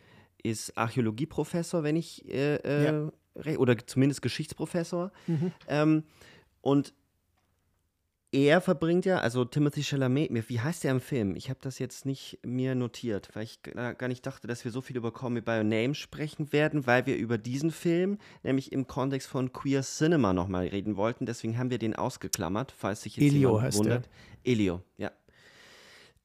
ist 0.42 0.76
Archäologieprofessor, 0.76 1.82
wenn 1.82 1.96
ich, 1.96 2.28
äh, 2.28 2.56
äh, 2.56 3.10
ja. 3.42 3.56
oder 3.56 3.78
zumindest 3.78 4.20
Geschichtsprofessor. 4.20 5.10
Mhm. 5.26 5.52
Ähm, 5.66 6.04
und 6.68 6.92
er 8.30 8.60
verbringt 8.60 9.06
ja, 9.06 9.20
also 9.20 9.46
Timothy 9.46 9.82
Chalamet, 9.82 10.28
wie 10.50 10.60
heißt 10.60 10.84
der 10.84 10.90
im 10.90 11.00
Film? 11.00 11.34
Ich 11.34 11.48
habe 11.48 11.60
das 11.62 11.78
jetzt 11.78 12.04
nicht 12.04 12.38
mir 12.44 12.74
notiert, 12.74 13.30
weil 13.32 13.44
ich 13.44 13.62
gar 13.62 14.08
nicht 14.08 14.26
dachte, 14.26 14.46
dass 14.46 14.66
wir 14.66 14.70
so 14.70 14.82
viel 14.82 14.98
über 14.98 15.10
Call 15.10 15.30
Me 15.30 15.40
By 15.40 15.52
Your 15.52 15.64
Name 15.64 15.94
sprechen 15.94 16.52
werden, 16.52 16.86
weil 16.86 17.06
wir 17.06 17.16
über 17.16 17.38
diesen 17.38 17.70
Film, 17.70 18.18
nämlich 18.42 18.70
im 18.70 18.86
Kontext 18.86 19.28
von 19.28 19.50
Queer 19.54 19.80
Cinema 19.80 20.34
nochmal 20.34 20.66
reden 20.66 20.98
wollten. 20.98 21.24
Deswegen 21.24 21.56
haben 21.56 21.70
wir 21.70 21.78
den 21.78 21.96
ausgeklammert, 21.96 22.74
falls 22.76 23.00
sich 23.00 23.16
jetzt 23.16 23.32
Elio 23.32 23.56
jemand 23.56 23.74
wundert. 23.74 24.04
Der. 24.44 24.52
Elio, 24.52 24.82
ja. 24.98 25.10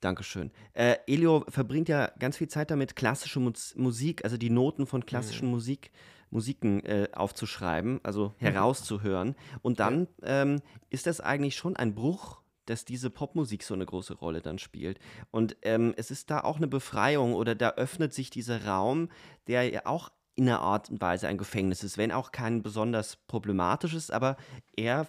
Dankeschön. 0.01 0.51
Äh, 0.73 0.97
Elio 1.07 1.45
verbringt 1.47 1.87
ja 1.87 2.11
ganz 2.19 2.35
viel 2.35 2.49
Zeit 2.49 2.69
damit, 2.69 2.97
klassische 2.97 3.39
Musik, 3.39 4.25
also 4.25 4.35
die 4.35 4.49
Noten 4.49 4.87
von 4.87 5.05
klassischen 5.05 5.45
mhm. 5.45 5.51
Musik 5.51 5.89
Musiken 6.33 6.83
äh, 6.83 7.07
aufzuschreiben, 7.13 7.99
also 8.03 8.33
mhm. 8.39 8.45
herauszuhören. 8.45 9.35
Und 9.61 9.79
dann 9.79 10.07
ähm, 10.23 10.61
ist 10.89 11.07
das 11.07 11.21
eigentlich 11.21 11.55
schon 11.55 11.75
ein 11.77 11.95
Bruch 11.95 12.41
dass 12.65 12.85
diese 12.85 13.09
Popmusik 13.09 13.61
so 13.61 13.73
eine 13.73 13.85
große 13.85 14.13
Rolle 14.13 14.41
dann 14.41 14.57
spielt. 14.57 14.97
Und 15.31 15.57
ähm, 15.63 15.93
es 15.97 16.11
ist 16.11 16.29
da 16.31 16.39
auch 16.39 16.55
eine 16.55 16.67
Befreiung 16.69 17.33
oder 17.33 17.55
da 17.55 17.71
öffnet 17.71 18.13
sich 18.13 18.29
dieser 18.29 18.65
Raum, 18.65 19.09
der 19.47 19.69
ja 19.69 19.81
auch 19.83 20.13
in 20.35 20.47
einer 20.47 20.61
Art 20.61 20.89
und 20.89 21.01
Weise 21.01 21.27
ein 21.27 21.37
Gefängnis 21.37 21.83
ist, 21.83 21.97
wenn 21.97 22.13
auch 22.13 22.31
kein 22.31 22.63
besonders 22.63 23.17
problematisches, 23.27 24.11
aber 24.11 24.37
er 24.77 25.07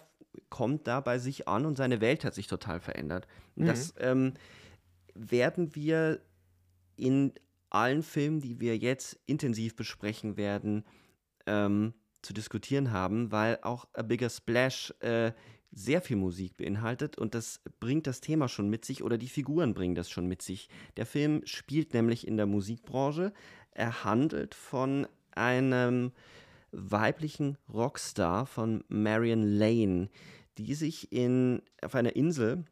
kommt 0.49 0.85
da 0.85 0.99
bei 0.99 1.17
sich 1.17 1.47
an 1.47 1.65
und 1.65 1.77
seine 1.77 2.01
Welt 2.01 2.25
hat 2.25 2.35
sich 2.35 2.47
total 2.47 2.81
verändert. 2.81 3.25
Mhm. 3.55 3.65
Das 3.67 3.93
ähm, 3.99 4.33
werden 5.13 5.75
wir 5.75 6.19
in 6.97 7.33
allen 7.69 8.03
Filmen, 8.03 8.41
die 8.41 8.59
wir 8.59 8.77
jetzt 8.77 9.17
intensiv 9.25 9.75
besprechen 9.75 10.37
werden, 10.37 10.85
ähm, 11.45 11.93
zu 12.21 12.33
diskutieren 12.33 12.91
haben, 12.91 13.31
weil 13.31 13.59
auch 13.61 13.87
A 13.93 14.01
Bigger 14.01 14.29
Splash 14.29 14.93
äh, 14.99 15.31
sehr 15.71 16.01
viel 16.01 16.15
Musik 16.15 16.57
beinhaltet 16.57 17.17
und 17.17 17.35
das 17.35 17.61
bringt 17.79 18.07
das 18.07 18.21
Thema 18.21 18.47
schon 18.47 18.69
mit 18.69 18.85
sich 18.85 19.03
oder 19.03 19.17
die 19.17 19.27
Figuren 19.27 19.73
bringen 19.73 19.95
das 19.95 20.09
schon 20.09 20.25
mit 20.25 20.41
sich. 20.41 20.69
Der 20.95 21.05
Film 21.05 21.41
spielt 21.45 21.93
nämlich 21.93 22.25
in 22.25 22.37
der 22.37 22.45
Musikbranche. 22.45 23.33
Er 23.71 24.05
handelt 24.05 24.55
von 24.55 25.05
einem 25.31 26.13
weiblichen 26.71 27.57
Rockstar 27.71 28.45
von 28.45 28.83
Marion 28.87 29.43
Lane, 29.43 30.09
die 30.57 30.73
sich 30.75 31.11
in, 31.11 31.61
auf 31.81 31.93
einer 31.95 32.15
Insel 32.15 32.63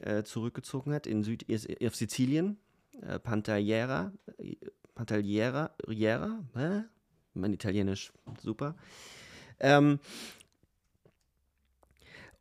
äh, 0.00 0.24
zurückgezogen 0.24 0.92
hat, 0.92 1.06
in 1.06 1.22
Süd 1.22 1.46
auf 1.84 1.94
Sizilien, 1.94 2.58
äh, 3.02 3.20
Pantagliera, 3.20 4.12
äh, 4.38 4.56
Pantagliera, 4.94 5.70
Riera, 5.86 6.44
äh? 6.56 6.97
Mein 7.38 7.52
Italienisch 7.52 8.12
super. 8.42 8.74
Ähm, 9.60 9.98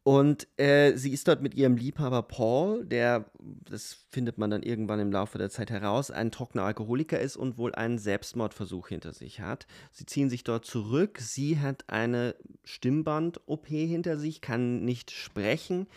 und 0.08 0.48
äh, 0.58 0.96
sie 0.96 1.12
ist 1.12 1.28
dort 1.28 1.42
mit 1.42 1.54
ihrem 1.54 1.76
Liebhaber 1.76 2.22
Paul, 2.22 2.86
der, 2.86 3.30
das 3.40 4.06
findet 4.10 4.38
man 4.38 4.50
dann 4.50 4.64
irgendwann 4.64 5.02
im 5.02 5.12
Laufe 5.12 5.38
der 5.38 5.50
Zeit 5.50 5.70
heraus, 5.70 6.12
ein 6.12 6.32
trockener 6.32 6.64
Alkoholiker 6.64 7.20
ist 7.20 7.36
und 7.36 7.58
wohl 7.58 7.76
einen 7.76 7.98
Selbstmordversuch 7.98 8.88
hinter 8.88 9.12
sich 9.12 9.42
hat. 9.42 9.68
Sie 9.92 10.06
ziehen 10.06 10.30
sich 10.30 10.46
dort 10.46 10.64
zurück. 10.64 11.20
Sie 11.20 11.60
hat 11.60 11.84
eine 11.90 12.36
Stimmband-OP 12.64 13.68
hinter 13.68 14.18
sich, 14.18 14.40
kann 14.40 14.86
nicht 14.86 15.12
sprechen 15.12 15.88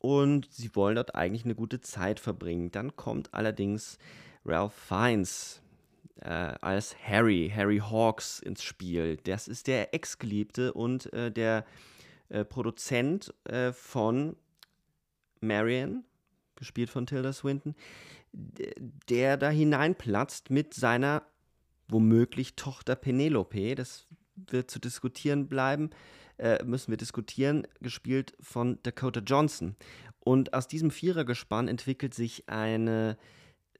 und 0.00 0.46
sie 0.52 0.76
wollen 0.76 0.96
dort 0.96 1.14
eigentlich 1.14 1.46
eine 1.46 1.54
gute 1.54 1.80
Zeit 1.80 2.20
verbringen. 2.20 2.70
Dann 2.70 2.94
kommt 2.94 3.32
allerdings 3.32 3.96
Ralph 4.44 4.74
Fiennes 4.74 5.62
äh, 6.20 6.54
als 6.60 6.96
Harry, 7.04 7.52
Harry 7.54 7.78
Hawks 7.78 8.40
ins 8.40 8.62
Spiel. 8.62 9.16
Das 9.24 9.48
ist 9.48 9.66
der 9.66 9.94
Ex-Geliebte 9.94 10.72
und 10.72 11.12
äh, 11.12 11.30
der 11.30 11.64
äh, 12.28 12.44
Produzent 12.44 13.34
äh, 13.44 13.72
von 13.72 14.36
Marion, 15.40 16.04
gespielt 16.56 16.90
von 16.90 17.06
Tilda 17.06 17.32
Swinton, 17.32 17.74
der 18.32 19.36
da 19.36 19.50
hineinplatzt 19.50 20.50
mit 20.50 20.74
seiner 20.74 21.22
womöglich 21.88 22.54
Tochter 22.54 22.94
Penelope. 22.94 23.74
Das 23.74 24.06
wird 24.36 24.70
zu 24.70 24.78
diskutieren 24.78 25.48
bleiben, 25.48 25.90
äh, 26.38 26.62
müssen 26.64 26.90
wir 26.90 26.96
diskutieren, 26.96 27.66
gespielt 27.80 28.36
von 28.40 28.78
Dakota 28.82 29.20
Johnson. 29.20 29.76
Und 30.20 30.54
aus 30.54 30.68
diesem 30.68 30.90
Vierergespann 30.90 31.66
entwickelt 31.66 32.14
sich 32.14 32.48
eine 32.48 33.16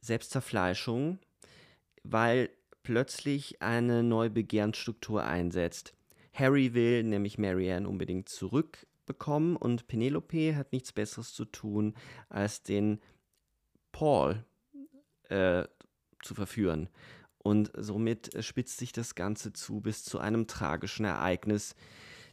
Selbstzerfleischung, 0.01 1.19
weil 2.03 2.51
plötzlich 2.83 3.63
eine 3.63 4.03
neue 4.03 4.31
Begehrensstruktur 4.31 5.25
einsetzt. 5.25 5.95
Harry 6.33 6.75
will 6.75 7.03
nämlich 7.03 7.39
Marianne 7.39 7.89
unbedingt 7.89 8.29
zurückbekommen 8.29 9.57
und 9.57 9.87
Penelope 9.87 10.57
hat 10.57 10.73
nichts 10.73 10.93
Besseres 10.93 11.35
zu 11.35 11.45
tun, 11.45 11.95
als 12.29 12.63
den 12.63 13.01
Paul 13.93 14.45
äh, 15.29 15.65
zu 16.23 16.35
verführen. 16.35 16.89
Und 17.39 17.71
somit 17.75 18.31
spitzt 18.45 18.79
sich 18.79 18.93
das 18.93 19.15
Ganze 19.15 19.53
zu 19.53 19.81
bis 19.81 20.05
zu 20.05 20.19
einem 20.19 20.47
tragischen 20.47 21.07
Ereignis, 21.07 21.75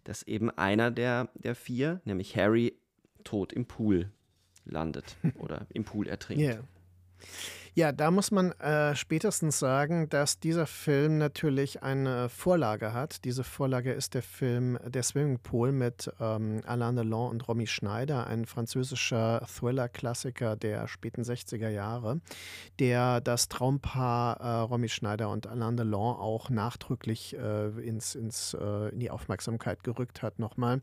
dass 0.03 0.23
eben 0.23 0.49
einer 0.49 0.91
der, 0.91 1.29
der 1.35 1.55
vier, 1.55 2.01
nämlich 2.05 2.35
Harry, 2.35 2.79
tot 3.23 3.53
im 3.53 3.65
Pool 3.65 4.11
landet 4.65 5.15
oder 5.39 5.65
im 5.69 5.85
Pool 5.85 6.07
ertrinkt. 6.07 6.43
Yeah. 6.43 6.63
Ja, 7.77 7.91
da 7.91 8.09
muss 8.09 8.31
man 8.31 8.53
äh, 8.53 8.95
spätestens 8.95 9.59
sagen, 9.59 10.09
dass 10.09 10.39
dieser 10.39 10.65
Film 10.65 11.19
natürlich 11.19 11.83
eine 11.83 12.27
Vorlage 12.27 12.91
hat. 12.91 13.23
Diese 13.23 13.43
Vorlage 13.43 13.93
ist 13.93 14.15
der 14.15 14.23
Film 14.23 14.79
Der 14.83 15.03
Swimmingpool 15.03 15.71
mit 15.71 16.11
ähm, 16.19 16.61
Alain 16.65 16.95
Delon 16.95 17.29
und 17.29 17.47
Romy 17.47 17.67
Schneider, 17.67 18.25
ein 18.25 18.47
französischer 18.47 19.45
Thriller-Klassiker 19.45 20.55
der 20.55 20.87
späten 20.87 21.21
60er 21.21 21.69
Jahre, 21.69 22.19
der 22.79 23.21
das 23.21 23.47
Traumpaar 23.47 24.41
äh, 24.41 24.61
Romy 24.61 24.89
Schneider 24.89 25.29
und 25.29 25.45
Alain 25.45 25.77
Delon 25.77 26.15
auch 26.15 26.49
nachdrücklich 26.49 27.37
äh, 27.37 27.67
ins, 27.79 28.15
ins, 28.15 28.57
äh, 28.59 28.89
in 28.89 28.99
die 28.99 29.11
Aufmerksamkeit 29.11 29.83
gerückt 29.83 30.23
hat 30.23 30.39
nochmal. 30.39 30.81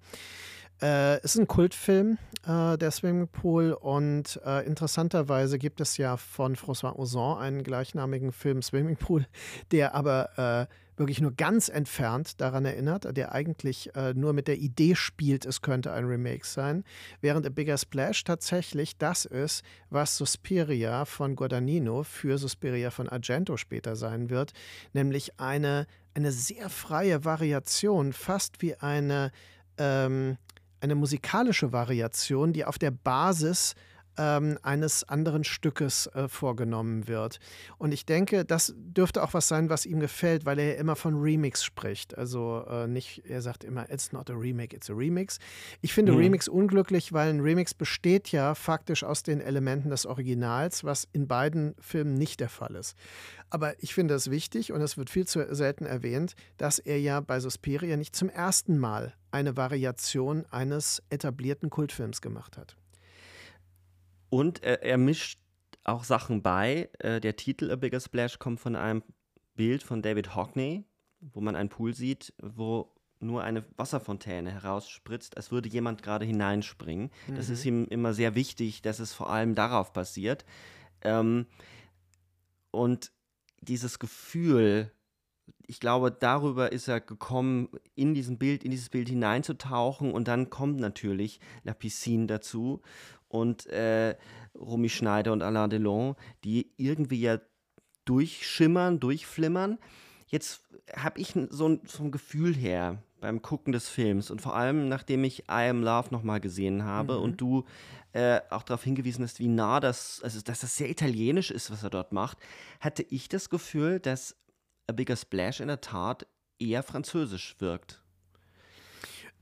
Äh, 0.82 1.22
ist 1.22 1.37
ein 1.37 1.46
Kultfilm, 1.46 2.18
äh, 2.46 2.76
der 2.76 2.90
Swimmingpool. 2.90 3.72
Und 3.72 4.40
äh, 4.44 4.66
interessanterweise 4.66 5.58
gibt 5.58 5.80
es 5.80 5.96
ja 5.96 6.16
von 6.16 6.56
François 6.56 6.96
Ozon 6.96 7.38
einen 7.38 7.62
gleichnamigen 7.62 8.32
Film 8.32 8.62
Swimmingpool, 8.62 9.26
der 9.70 9.94
aber 9.94 10.68
äh, 10.68 10.74
wirklich 10.96 11.20
nur 11.20 11.32
ganz 11.32 11.68
entfernt 11.68 12.40
daran 12.40 12.64
erinnert, 12.64 13.16
der 13.16 13.32
eigentlich 13.32 13.94
äh, 13.96 14.14
nur 14.14 14.32
mit 14.32 14.46
der 14.46 14.58
Idee 14.58 14.94
spielt, 14.94 15.44
es 15.44 15.60
könnte 15.60 15.92
ein 15.92 16.04
Remake 16.04 16.46
sein. 16.46 16.84
Während 17.20 17.46
A 17.46 17.50
Bigger 17.50 17.78
Splash 17.78 18.24
tatsächlich 18.24 18.96
das 18.98 19.24
ist, 19.24 19.64
was 19.90 20.16
Suspiria 20.16 21.04
von 21.04 21.34
Guadagnino 21.34 22.04
für 22.04 22.38
Suspiria 22.38 22.90
von 22.90 23.08
Argento 23.08 23.56
später 23.56 23.96
sein 23.96 24.30
wird, 24.30 24.52
nämlich 24.92 25.40
eine, 25.40 25.87
eine 26.14 26.30
sehr 26.30 26.68
freie 26.70 27.24
Variation, 27.24 28.12
fast 28.12 28.62
wie 28.62 28.76
eine. 28.76 29.32
Ähm, 29.76 30.38
eine 30.85 30.94
musikalische 30.94 31.73
Variation, 31.73 32.53
die 32.53 32.64
auf 32.64 32.79
der 32.79 32.90
Basis 32.90 33.75
ähm, 34.16 34.59
eines 34.62 35.09
anderen 35.09 35.44
Stückes 35.44 36.07
äh, 36.09 36.29
vorgenommen 36.29 37.09
wird. 37.09 37.38
Und 37.79 37.92
ich 37.92 38.07
denke, 38.07 38.44
das 38.44 38.74
dürfte 38.77 39.22
auch 39.22 39.35
was 39.35 39.48
sein, 39.48 39.68
was 39.70 39.87
ihm 39.87 40.00
gefällt, 40.00 40.46
weil 40.46 40.59
er 40.59 40.77
immer 40.77 40.96
von 40.96 41.20
Remix 41.20 41.64
spricht. 41.64 42.16
Also 42.16 42.64
äh, 42.68 42.87
nicht, 42.87 43.22
er 43.29 43.42
sagt 43.42 43.64
immer, 43.64 43.90
it's 43.90 44.12
not 44.12 44.31
a 44.31 44.35
remake, 44.35 44.74
it's 44.74 44.90
a 44.90 44.94
remix. 44.94 45.38
Ich 45.81 45.92
finde 45.92 46.12
mhm. 46.12 46.18
Remix 46.18 46.48
unglücklich, 46.48 47.12
weil 47.12 47.31
ein 47.31 47.40
Remix 47.40 47.74
besteht 47.74 48.33
ja 48.33 48.55
faktisch 48.55 49.05
aus 49.05 49.22
den 49.22 49.40
Elementen 49.40 49.90
des 49.90 50.07
Originals, 50.07 50.85
was 50.85 51.09
in 51.12 51.27
beiden 51.27 51.74
Filmen 51.81 52.14
nicht 52.14 52.40
der 52.40 52.48
Fall 52.48 52.74
ist. 52.74 52.96
Aber 53.50 53.81
ich 53.83 53.94
finde 53.94 54.14
es 54.14 54.31
wichtig 54.31 54.72
und 54.72 54.81
es 54.81 54.96
wird 54.96 55.11
viel 55.11 55.27
zu 55.27 55.55
selten 55.55 55.87
erwähnt, 55.87 56.35
dass 56.57 56.79
er 56.79 57.00
ja 57.00 57.20
bei 57.20 57.40
Suspiria 57.40 57.96
nicht 57.96 58.16
zum 58.16 58.29
ersten 58.29 58.79
Mal 58.79 59.14
eine 59.31 59.57
Variation 59.57 60.44
eines 60.50 61.03
etablierten 61.11 61.70
Kultfilms 61.70 62.20
gemacht 62.20 62.57
hat. 62.57 62.77
Und 64.35 64.64
er, 64.64 64.83
er 64.83 64.99
mischt 64.99 65.38
auch 65.85 66.03
Sachen 66.03 66.42
bei. 66.42 66.90
Äh, 66.99 67.20
der 67.20 67.37
Titel 67.37 67.70
A 67.70 67.77
Bigger 67.77 68.01
Splash 68.01 68.40
kommt 68.40 68.59
von 68.59 68.75
einem 68.75 69.05
Bild 69.55 69.85
von 69.85 70.03
David 70.03 70.35
Hockney, 70.35 70.83
wo 71.20 71.40
man 71.40 71.55
einen 71.55 71.68
Pool 71.68 71.94
sieht, 71.94 72.35
wo 72.42 72.92
nur 73.20 73.44
eine 73.44 73.64
Wasserfontäne 73.77 74.51
herausspritzt, 74.51 75.37
als 75.37 75.53
würde 75.53 75.68
jemand 75.68 76.03
gerade 76.03 76.25
hineinspringen. 76.25 77.12
Mhm. 77.29 77.35
Das 77.37 77.49
ist 77.49 77.64
ihm 77.64 77.85
immer 77.85 78.12
sehr 78.12 78.35
wichtig, 78.35 78.83
dass 78.83 78.99
es 78.99 79.12
vor 79.12 79.31
allem 79.31 79.55
darauf 79.55 79.92
basiert. 79.92 80.44
Ähm, 81.03 81.47
und 82.73 83.12
dieses 83.61 84.01
Gefühl, 84.01 84.90
ich 85.64 85.79
glaube, 85.79 86.11
darüber 86.11 86.73
ist 86.73 86.88
er 86.88 87.01
gekommen, 87.01 87.68
in 87.94 88.14
diesem 88.14 88.38
Bild, 88.38 88.64
in 88.64 88.73
dieses 88.73 88.88
Bild 88.88 89.09
hineinzutauchen 89.09 90.11
und 90.11 90.27
dann 90.27 90.51
kommt 90.51 90.81
natürlich 90.81 91.38
La 91.62 91.73
Piscine 91.73 92.27
dazu 92.27 92.83
und 93.35 93.66
äh, 93.66 94.16
Romy 94.55 94.88
Schneider 94.88 95.33
und 95.33 95.42
Alain 95.42 95.68
Delon, 95.68 96.14
die 96.44 96.70
irgendwie 96.77 97.20
ja 97.20 97.40
durchschimmern, 98.05 99.01
durchflimmern. 99.01 99.79
Jetzt 100.29 100.62
habe 100.94 101.20
ich 101.20 101.35
so, 101.51 101.81
so 101.85 102.05
ein 102.05 102.12
Gefühl 102.12 102.55
her 102.55 103.03
beim 103.20 103.42
Gucken 103.42 103.73
des 103.73 103.88
Films 103.88 104.31
und 104.31 104.40
vor 104.40 104.55
allem 104.55 104.88
nachdem 104.88 105.25
ich 105.25 105.40
I 105.49 105.68
Am 105.68 105.83
Love 105.83 106.11
nochmal 106.11 106.40
gesehen 106.40 106.85
habe 106.85 107.16
mhm. 107.16 107.23
und 107.23 107.40
du 107.40 107.64
äh, 108.12 108.40
auch 108.51 108.62
darauf 108.62 108.85
hingewiesen 108.85 109.25
hast, 109.25 109.40
wie 109.40 109.49
nah 109.49 109.81
das, 109.81 110.20
also 110.23 110.40
dass 110.40 110.61
das 110.61 110.77
sehr 110.77 110.90
italienisch 110.90 111.51
ist, 111.51 111.70
was 111.70 111.83
er 111.83 111.90
dort 111.90 112.12
macht, 112.12 112.38
hatte 112.81 113.03
ich 113.03 113.29
das 113.29 113.51
Gefühl, 113.51 113.99
dass 113.99 114.37
A 114.87 114.92
Bigger 114.92 115.16
Splash 115.16 115.61
in 115.61 115.68
der 115.68 115.81
Tat 115.81 116.27
eher 116.59 116.83
französisch 116.83 117.57
wirkt. 117.59 118.01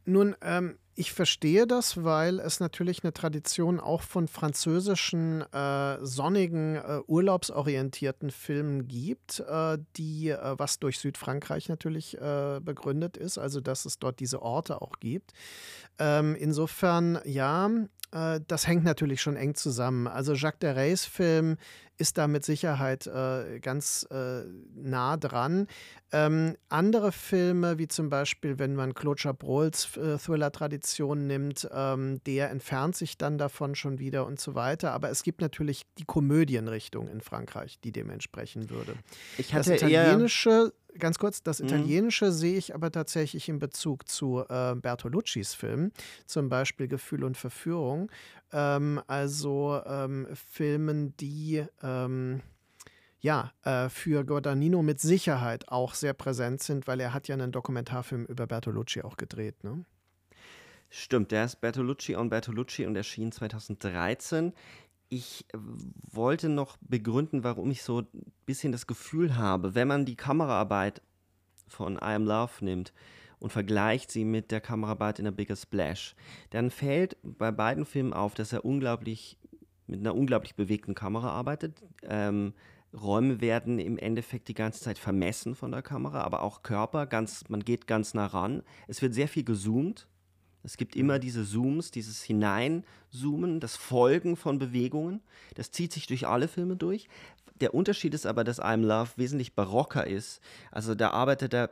Nun, 0.04 0.34
ähm, 0.40 0.78
ich 0.94 1.12
verstehe 1.12 1.66
das, 1.66 2.04
weil 2.04 2.38
es 2.38 2.60
natürlich 2.60 3.02
eine 3.02 3.12
Tradition 3.12 3.80
auch 3.80 4.02
von 4.02 4.28
französischen, 4.28 5.42
äh, 5.52 5.98
sonnigen, 6.04 6.76
äh, 6.76 7.00
urlaubsorientierten 7.06 8.30
Filmen 8.30 8.88
gibt, 8.88 9.40
äh, 9.40 9.78
die, 9.96 10.28
äh, 10.28 10.54
was 10.58 10.78
durch 10.78 10.98
Südfrankreich 10.98 11.68
natürlich 11.68 12.18
äh, 12.20 12.60
begründet 12.62 13.16
ist, 13.16 13.38
also 13.38 13.60
dass 13.60 13.86
es 13.86 13.98
dort 13.98 14.20
diese 14.20 14.42
Orte 14.42 14.82
auch 14.82 15.00
gibt. 15.00 15.32
Ähm, 15.98 16.34
insofern, 16.34 17.20
ja, 17.24 17.70
äh, 18.12 18.40
das 18.46 18.66
hängt 18.66 18.84
natürlich 18.84 19.22
schon 19.22 19.36
eng 19.36 19.54
zusammen. 19.54 20.06
Also 20.06 20.34
Jacques 20.34 20.60
Dereys 20.60 21.04
Film 21.04 21.56
ist 22.02 22.18
da 22.18 22.26
mit 22.26 22.44
Sicherheit 22.44 23.06
äh, 23.06 23.60
ganz 23.60 24.04
äh, 24.10 24.42
nah 24.74 25.16
dran. 25.16 25.68
Ähm, 26.10 26.56
andere 26.68 27.12
Filme, 27.12 27.78
wie 27.78 27.86
zum 27.86 28.10
Beispiel, 28.10 28.58
wenn 28.58 28.74
man 28.74 28.92
Claude 28.92 29.22
Chabrol's 29.22 29.96
äh, 29.96 30.18
Thriller-Tradition 30.18 31.28
nimmt, 31.28 31.68
ähm, 31.72 32.20
der 32.26 32.50
entfernt 32.50 32.96
sich 32.96 33.18
dann 33.18 33.38
davon 33.38 33.76
schon 33.76 34.00
wieder 34.00 34.26
und 34.26 34.40
so 34.40 34.56
weiter. 34.56 34.90
Aber 34.90 35.10
es 35.10 35.22
gibt 35.22 35.40
natürlich 35.40 35.84
die 35.96 36.04
Komödienrichtung 36.04 37.06
in 37.06 37.20
Frankreich, 37.20 37.78
die 37.84 37.92
dem 37.92 38.10
entsprechen 38.10 38.68
würde. 38.68 38.94
Ich 39.38 39.54
hatte 39.54 39.70
das 39.70 39.82
italienische 39.82 40.72
Ganz 40.98 41.18
kurz, 41.18 41.42
das 41.42 41.60
mhm. 41.60 41.68
Italienische 41.68 42.26
mhm. 42.26 42.32
sehe 42.32 42.58
ich 42.58 42.74
aber 42.74 42.90
tatsächlich 42.90 43.48
in 43.48 43.58
Bezug 43.58 44.08
zu 44.08 44.44
äh, 44.48 44.74
Bertoluccis 44.74 45.54
Filmen, 45.54 45.92
zum 46.26 46.48
Beispiel 46.48 46.88
Gefühl 46.88 47.24
und 47.24 47.36
Verführung. 47.36 48.10
Ähm, 48.52 49.00
also 49.06 49.80
ähm, 49.86 50.26
Filmen, 50.34 51.16
die 51.16 51.64
ähm, 51.82 52.40
ja, 53.20 53.52
äh, 53.64 53.88
für 53.88 54.24
Guadagnino 54.24 54.82
mit 54.82 55.00
Sicherheit 55.00 55.68
auch 55.68 55.94
sehr 55.94 56.12
präsent 56.12 56.62
sind, 56.62 56.86
weil 56.86 57.00
er 57.00 57.14
hat 57.14 57.28
ja 57.28 57.34
einen 57.34 57.52
Dokumentarfilm 57.52 58.24
über 58.26 58.46
Bertolucci 58.46 59.02
auch 59.02 59.16
gedreht. 59.16 59.62
Ne? 59.62 59.84
Stimmt, 60.90 61.30
der 61.30 61.44
ist 61.44 61.60
Bertolucci 61.60 62.16
on 62.16 62.30
Bertolucci 62.30 62.84
und 62.84 62.96
erschien 62.96 63.32
2013 63.32 64.52
ich 65.12 65.44
wollte 66.10 66.48
noch 66.48 66.78
begründen, 66.80 67.44
warum 67.44 67.70
ich 67.70 67.82
so 67.82 68.00
ein 68.00 68.32
bisschen 68.46 68.72
das 68.72 68.86
Gefühl 68.86 69.36
habe, 69.36 69.74
wenn 69.74 69.86
man 69.86 70.06
die 70.06 70.16
Kameraarbeit 70.16 71.02
von 71.68 71.96
I 71.96 72.14
Am 72.14 72.24
Love 72.24 72.64
nimmt 72.64 72.94
und 73.42 73.50
vergleicht 73.50 74.10
sie 74.10 74.24
mit 74.24 74.50
der 74.50 74.60
Kameraarbeit 74.60 75.18
in 75.18 75.26
A 75.26 75.30
Bigger 75.30 75.56
Splash, 75.56 76.14
dann 76.50 76.70
fällt 76.70 77.16
bei 77.22 77.50
beiden 77.50 77.84
Filmen 77.84 78.12
auf, 78.12 78.34
dass 78.34 78.52
er 78.52 78.64
unglaublich 78.64 79.38
mit 79.86 80.00
einer 80.00 80.14
unglaublich 80.14 80.54
bewegten 80.54 80.94
Kamera 80.94 81.30
arbeitet. 81.30 81.82
Ähm, 82.04 82.54
Räume 82.94 83.40
werden 83.40 83.78
im 83.78 83.98
Endeffekt 83.98 84.48
die 84.48 84.54
ganze 84.54 84.80
Zeit 84.80 84.98
vermessen 84.98 85.54
von 85.54 85.72
der 85.72 85.82
Kamera, 85.82 86.22
aber 86.22 86.42
auch 86.42 86.62
Körper, 86.62 87.06
ganz, 87.06 87.44
man 87.48 87.64
geht 87.64 87.86
ganz 87.86 88.14
nah 88.14 88.26
ran. 88.26 88.62
Es 88.86 89.02
wird 89.02 89.12
sehr 89.12 89.28
viel 89.28 89.44
gezoomt 89.44 90.06
es 90.62 90.76
gibt 90.76 90.94
immer 90.96 91.18
diese 91.18 91.44
Zooms, 91.44 91.90
dieses 91.90 92.22
Hineinzoomen, 92.22 93.60
das 93.60 93.76
Folgen 93.76 94.36
von 94.36 94.58
Bewegungen. 94.58 95.20
Das 95.54 95.70
zieht 95.70 95.92
sich 95.92 96.06
durch 96.06 96.26
alle 96.26 96.48
Filme 96.48 96.76
durch. 96.76 97.08
Der 97.60 97.74
Unterschied 97.74 98.14
ist 98.14 98.26
aber, 98.26 98.44
dass 98.44 98.60
I'm 98.60 98.82
Love 98.82 99.10
wesentlich 99.16 99.54
barocker 99.54 100.06
ist. 100.06 100.40
Also 100.70 100.94
da 100.94 101.10
arbeitet 101.10 101.54
er 101.54 101.70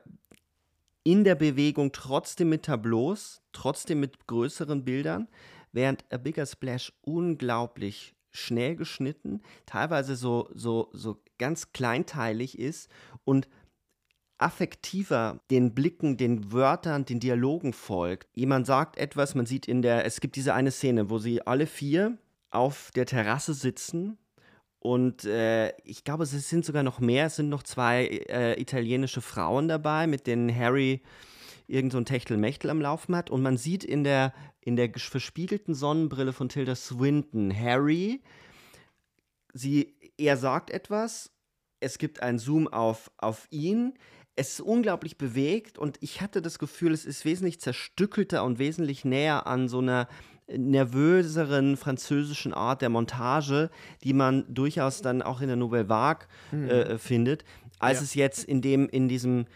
in 1.11 1.25
der 1.25 1.35
Bewegung 1.35 1.91
trotzdem 1.91 2.51
mit 2.51 2.67
Tableaus, 2.67 3.43
trotzdem 3.51 3.99
mit 3.99 4.29
größeren 4.29 4.85
Bildern, 4.85 5.27
während 5.73 6.05
A 6.13 6.19
Bigger 6.19 6.47
Splash 6.47 6.93
unglaublich 7.03 8.15
schnell 8.31 8.77
geschnitten, 8.77 9.43
teilweise 9.67 10.15
so, 10.15 10.49
so, 10.55 10.89
so 10.93 11.21
ganz 11.37 11.73
kleinteilig 11.73 12.61
ist 12.61 12.89
und 13.25 13.49
affektiver 14.39 15.41
den 15.51 15.75
Blicken, 15.75 16.17
den 16.17 16.53
Wörtern, 16.53 17.05
den 17.07 17.19
Dialogen 17.19 17.73
folgt. 17.73 18.29
Jemand 18.37 18.67
sagt 18.67 18.97
etwas, 18.97 19.35
man 19.35 19.47
sieht 19.47 19.67
in 19.67 19.83
der, 19.83 20.05
es 20.05 20.21
gibt 20.21 20.37
diese 20.37 20.55
eine 20.55 20.71
Szene, 20.71 21.11
wo 21.11 21.19
sie 21.19 21.45
alle 21.45 21.67
vier 21.67 22.19
auf 22.51 22.93
der 22.95 23.07
Terrasse 23.07 23.53
sitzen 23.53 24.17
und 24.81 25.25
äh, 25.25 25.77
ich 25.85 26.05
glaube, 26.05 26.25
es 26.25 26.31
sind 26.49 26.65
sogar 26.65 26.83
noch 26.83 27.01
mehr, 27.01 27.27
es 27.27 27.37
sind 27.37 27.51
noch 27.51 27.63
zwei 27.63 28.07
äh, 28.07 28.61
italienische 28.61 29.21
Frauen 29.21 29.69
dabei, 29.69 30.07
mit 30.07 30.27
denen 30.27 30.55
Harry 30.55 31.03
irgend 31.67 31.93
so 31.93 31.99
ein 31.99 32.07
Techtelmechtel 32.07 32.71
am 32.71 32.81
Laufen 32.81 33.15
hat. 33.15 33.29
Und 33.29 33.43
man 33.43 33.59
sieht 33.59 33.85
in 33.85 34.05
der, 34.05 34.33
in 34.61 34.77
der 34.77 34.91
verspiegelten 34.97 35.75
Sonnenbrille 35.75 36.33
von 36.33 36.49
Tilda 36.49 36.75
Swinton 36.75 37.55
Harry, 37.55 38.23
sie, 39.53 39.95
er 40.17 40.39
sagt 40.39 40.71
etwas, 40.71 41.31
es 41.81 41.99
gibt 41.99 42.23
einen 42.23 42.39
Zoom 42.39 42.67
auf, 42.67 43.11
auf 43.19 43.49
ihn, 43.51 43.95
es 44.35 44.55
ist 44.55 44.61
unglaublich 44.61 45.19
bewegt. 45.19 45.77
Und 45.77 45.99
ich 46.01 46.23
hatte 46.23 46.41
das 46.41 46.59
Gefühl, 46.59 46.93
es 46.93 47.05
ist 47.05 47.27
wesentlich 47.27 47.61
zerstückelter 47.61 48.45
und 48.45 48.59
wesentlich 48.59 49.05
näher 49.05 49.47
an 49.47 49.69
so 49.69 49.81
einer 49.81 50.09
nervöseren 50.57 51.77
französischen 51.77 52.53
Art 52.53 52.83
der 52.83 52.89
Montage, 52.89 53.71
die 54.05 54.13
man 54.13 54.45
durchaus 54.53 55.03
dann 55.03 55.23
auch 55.23 55.41
in 55.41 55.49
der 55.49 55.57
Nouvelle 55.57 55.89
Vague 55.89 56.27
mhm. 56.53 56.69
äh, 56.69 56.99
findet, 56.99 57.45
als 57.79 57.99
ja. 57.99 58.05
es 58.05 58.15
jetzt 58.15 58.45
in 58.45 58.63
dem, 58.63 58.89
in 58.89 59.09
diesem 59.09 59.47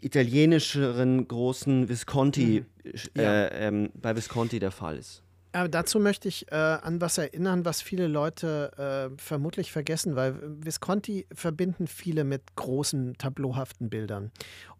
italienischeren 0.00 1.26
großen 1.26 1.88
Visconti, 1.88 2.64
mhm. 2.84 2.90
Äh, 3.14 3.22
ja. 3.22 3.44
äh, 3.44 3.68
ähm, 3.68 3.90
bei 3.94 4.14
Visconti 4.14 4.58
der 4.58 4.70
Fall 4.70 4.98
ist. 4.98 5.22
Aber 5.52 5.68
dazu 5.70 5.98
möchte 5.98 6.28
ich 6.28 6.52
äh, 6.52 6.54
an 6.54 7.00
was 7.00 7.16
erinnern, 7.16 7.64
was 7.64 7.80
viele 7.80 8.08
Leute 8.08 9.10
äh, 9.16 9.16
vermutlich 9.18 9.72
vergessen, 9.72 10.14
weil 10.14 10.34
Visconti 10.42 11.26
verbinden 11.32 11.86
viele 11.86 12.24
mit 12.24 12.42
großen, 12.56 13.16
tableauhaften 13.16 13.88
Bildern. 13.88 14.32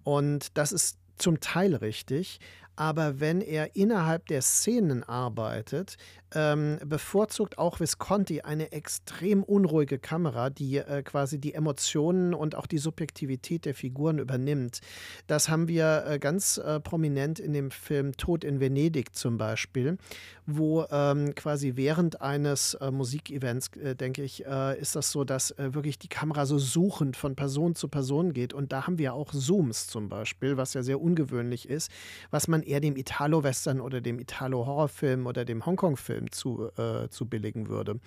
Und 0.04 0.48
das 0.58 0.72
ist 0.72 0.98
zum 1.16 1.40
Teil 1.40 1.74
richtig, 1.76 2.40
aber 2.76 3.20
wenn 3.20 3.40
er 3.40 3.74
innerhalb 3.74 4.26
der 4.26 4.42
Szenen 4.42 5.02
arbeitet, 5.02 5.96
ähm, 6.34 6.78
bevorzugt 6.84 7.56
auch 7.56 7.80
Visconti 7.80 8.42
eine 8.42 8.72
extrem 8.72 9.42
unruhige 9.42 9.98
Kamera, 9.98 10.50
die 10.50 10.78
äh, 10.78 11.02
quasi 11.02 11.38
die 11.38 11.54
Emotionen 11.54 12.34
und 12.34 12.54
auch 12.54 12.66
die 12.66 12.78
Subjektivität 12.78 13.64
der 13.64 13.74
Figuren 13.74 14.18
übernimmt. 14.18 14.80
Das 15.26 15.48
haben 15.48 15.68
wir 15.68 16.04
äh, 16.06 16.18
ganz 16.18 16.58
äh, 16.58 16.80
prominent 16.80 17.38
in 17.38 17.52
dem 17.52 17.70
Film 17.70 18.16
Tod 18.16 18.44
in 18.44 18.60
Venedig 18.60 19.14
zum 19.14 19.38
Beispiel, 19.38 19.98
wo 20.46 20.84
ähm, 20.90 21.34
quasi 21.34 21.72
während 21.76 22.20
eines 22.20 22.74
äh, 22.74 22.90
Musikevents, 22.90 23.68
äh, 23.76 23.94
denke 23.94 24.22
ich, 24.22 24.44
äh, 24.46 24.78
ist 24.78 24.96
das 24.96 25.10
so, 25.12 25.24
dass 25.24 25.54
wirklich 25.56 25.98
die 25.98 26.08
Kamera 26.08 26.44
so 26.44 26.58
suchend 26.58 27.16
von 27.16 27.36
Person 27.36 27.74
zu 27.74 27.88
Person 27.88 28.32
geht. 28.32 28.52
Und 28.52 28.72
da 28.72 28.86
haben 28.86 28.98
wir 28.98 29.14
auch 29.14 29.32
Zooms 29.32 29.86
zum 29.86 30.08
Beispiel, 30.08 30.56
was 30.56 30.74
ja 30.74 30.82
sehr 30.82 31.00
ungewöhnlich 31.00 31.68
ist, 31.68 31.90
was 32.30 32.48
man 32.48 32.62
eher 32.66 32.80
dem 32.80 32.96
Italo-Western 32.96 33.80
oder 33.80 34.00
dem 34.00 34.18
Italo-Horrorfilm 34.18 35.26
oder 35.26 35.44
dem 35.44 35.64
Hongkong-Film 35.64 36.30
zu, 36.30 36.70
äh, 36.76 37.08
zu 37.08 37.26
billigen 37.26 37.68
würde. 37.68 38.00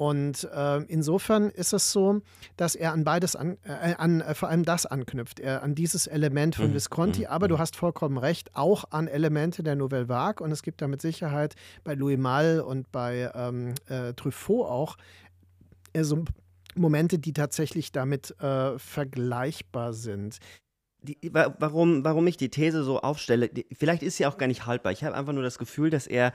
Und 0.00 0.48
äh, 0.54 0.78
insofern 0.84 1.50
ist 1.50 1.74
es 1.74 1.92
so, 1.92 2.22
dass 2.56 2.74
er 2.74 2.92
an 2.92 3.04
beides 3.04 3.36
an, 3.36 3.58
äh, 3.64 3.94
an 3.98 4.22
äh, 4.22 4.34
vor 4.34 4.48
allem 4.48 4.64
das 4.64 4.86
anknüpft, 4.86 5.40
er 5.40 5.62
an 5.62 5.74
dieses 5.74 6.06
Element 6.06 6.56
von 6.56 6.70
mhm. 6.70 6.74
Visconti, 6.74 7.20
mhm. 7.20 7.26
aber 7.26 7.48
du 7.48 7.56
mhm. 7.56 7.58
hast 7.58 7.76
vollkommen 7.76 8.16
recht, 8.16 8.56
auch 8.56 8.84
an 8.90 9.08
Elemente 9.08 9.62
der 9.62 9.76
Nouvelle 9.76 10.08
Vague 10.08 10.42
und 10.42 10.52
es 10.52 10.62
gibt 10.62 10.80
da 10.80 10.88
mit 10.88 11.02
Sicherheit 11.02 11.54
bei 11.84 11.92
Louis 11.92 12.18
Malle 12.18 12.64
und 12.64 12.90
bei 12.90 13.30
ähm, 13.34 13.74
äh, 13.88 14.14
Truffaut 14.14 14.66
auch 14.70 14.96
äh, 15.92 16.02
so 16.02 16.24
Momente, 16.76 17.18
die 17.18 17.32
tatsächlich 17.32 17.90
damit 17.90 18.34
vergleichbar 18.38 19.92
sind 19.92 20.38
die, 21.02 21.18
warum, 21.32 22.04
warum 22.04 22.26
ich 22.26 22.36
die 22.36 22.50
These 22.50 22.82
so 22.82 23.00
aufstelle, 23.00 23.48
die, 23.48 23.66
vielleicht 23.72 24.02
ist 24.02 24.16
sie 24.16 24.26
auch 24.26 24.38
gar 24.38 24.46
nicht 24.46 24.66
haltbar. 24.66 24.92
Ich 24.92 25.04
habe 25.04 25.14
einfach 25.14 25.32
nur 25.32 25.42
das 25.42 25.58
Gefühl, 25.58 25.90
dass 25.90 26.06
er, 26.06 26.32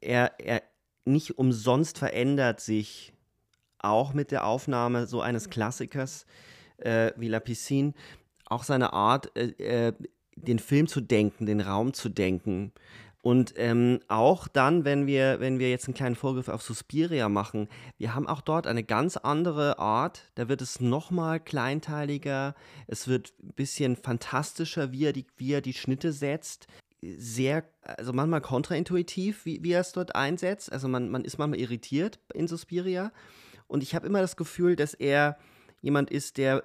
er, 0.00 0.32
er 0.38 0.62
nicht 1.04 1.38
umsonst 1.38 1.98
verändert 1.98 2.60
sich 2.60 3.12
auch 3.78 4.14
mit 4.14 4.30
der 4.30 4.46
Aufnahme 4.46 5.06
so 5.06 5.20
eines 5.20 5.50
Klassikers 5.50 6.26
äh, 6.78 7.12
wie 7.16 7.28
La 7.28 7.40
Piscine, 7.40 7.92
auch 8.46 8.64
seine 8.64 8.92
Art, 8.92 9.36
äh, 9.36 9.88
äh, 9.88 9.92
den 10.36 10.58
Film 10.58 10.86
zu 10.86 11.00
denken, 11.00 11.46
den 11.46 11.60
Raum 11.60 11.92
zu 11.92 12.08
denken. 12.08 12.72
Und 13.24 13.54
ähm, 13.56 14.00
auch 14.08 14.48
dann, 14.48 14.84
wenn 14.84 15.06
wir, 15.06 15.40
wenn 15.40 15.58
wir 15.58 15.70
jetzt 15.70 15.88
einen 15.88 15.94
kleinen 15.94 16.14
Vorgriff 16.14 16.50
auf 16.50 16.60
Suspiria 16.60 17.30
machen, 17.30 17.68
wir 17.96 18.14
haben 18.14 18.26
auch 18.26 18.42
dort 18.42 18.66
eine 18.66 18.84
ganz 18.84 19.16
andere 19.16 19.78
Art. 19.78 20.30
Da 20.34 20.50
wird 20.50 20.60
es 20.60 20.78
nochmal 20.78 21.40
kleinteiliger, 21.40 22.54
es 22.86 23.08
wird 23.08 23.32
ein 23.42 23.54
bisschen 23.54 23.96
fantastischer, 23.96 24.92
wie 24.92 25.06
er 25.06 25.14
die, 25.14 25.24
wie 25.38 25.54
er 25.54 25.62
die 25.62 25.72
Schnitte 25.72 26.12
setzt. 26.12 26.66
Sehr, 27.00 27.64
also 27.80 28.12
manchmal 28.12 28.42
kontraintuitiv, 28.42 29.46
wie, 29.46 29.64
wie 29.64 29.72
er 29.72 29.80
es 29.80 29.92
dort 29.92 30.14
einsetzt. 30.14 30.70
Also 30.70 30.86
man, 30.88 31.08
man 31.08 31.24
ist 31.24 31.38
manchmal 31.38 31.60
irritiert 31.60 32.20
in 32.34 32.46
Suspiria. 32.46 33.10
Und 33.68 33.82
ich 33.82 33.94
habe 33.94 34.06
immer 34.06 34.20
das 34.20 34.36
Gefühl, 34.36 34.76
dass 34.76 34.92
er 34.92 35.38
jemand 35.80 36.10
ist, 36.10 36.36
der 36.36 36.62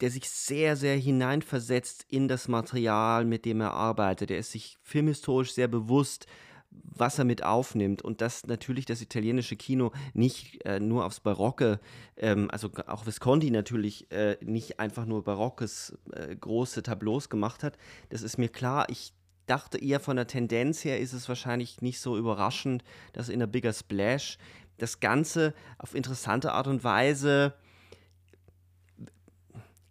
der 0.00 0.10
sich 0.10 0.28
sehr, 0.28 0.76
sehr 0.76 0.96
hineinversetzt 0.96 2.04
in 2.08 2.28
das 2.28 2.48
Material, 2.48 3.24
mit 3.24 3.44
dem 3.44 3.60
er 3.60 3.72
arbeitet. 3.72 4.30
Er 4.30 4.38
ist 4.38 4.52
sich 4.52 4.76
filmhistorisch 4.82 5.52
sehr 5.52 5.68
bewusst, 5.68 6.26
was 6.70 7.18
er 7.18 7.24
mit 7.24 7.42
aufnimmt 7.42 8.02
und 8.02 8.20
dass 8.20 8.46
natürlich 8.46 8.84
das 8.84 9.00
italienische 9.00 9.56
Kino 9.56 9.92
nicht 10.12 10.64
äh, 10.64 10.80
nur 10.80 11.04
aufs 11.04 11.20
Barocke, 11.20 11.80
ähm, 12.16 12.50
also 12.50 12.70
auch 12.86 13.06
Visconti 13.06 13.50
natürlich 13.50 14.10
äh, 14.10 14.36
nicht 14.42 14.78
einfach 14.78 15.06
nur 15.06 15.24
barockes 15.24 15.96
äh, 16.12 16.34
große 16.34 16.82
Tableaus 16.82 17.28
gemacht 17.28 17.62
hat. 17.62 17.78
Das 18.10 18.22
ist 18.22 18.38
mir 18.38 18.48
klar. 18.48 18.86
Ich 18.90 19.14
dachte 19.46 19.78
eher 19.78 20.00
von 20.00 20.16
der 20.16 20.26
Tendenz 20.26 20.84
her 20.84 21.00
ist 21.00 21.12
es 21.12 21.28
wahrscheinlich 21.28 21.80
nicht 21.80 22.00
so 22.00 22.16
überraschend, 22.18 22.82
dass 23.12 23.28
in 23.28 23.38
der 23.38 23.46
Bigger 23.46 23.72
Splash 23.72 24.38
das 24.78 25.00
Ganze 25.00 25.54
auf 25.78 25.94
interessante 25.94 26.52
Art 26.52 26.66
und 26.66 26.84
Weise 26.84 27.54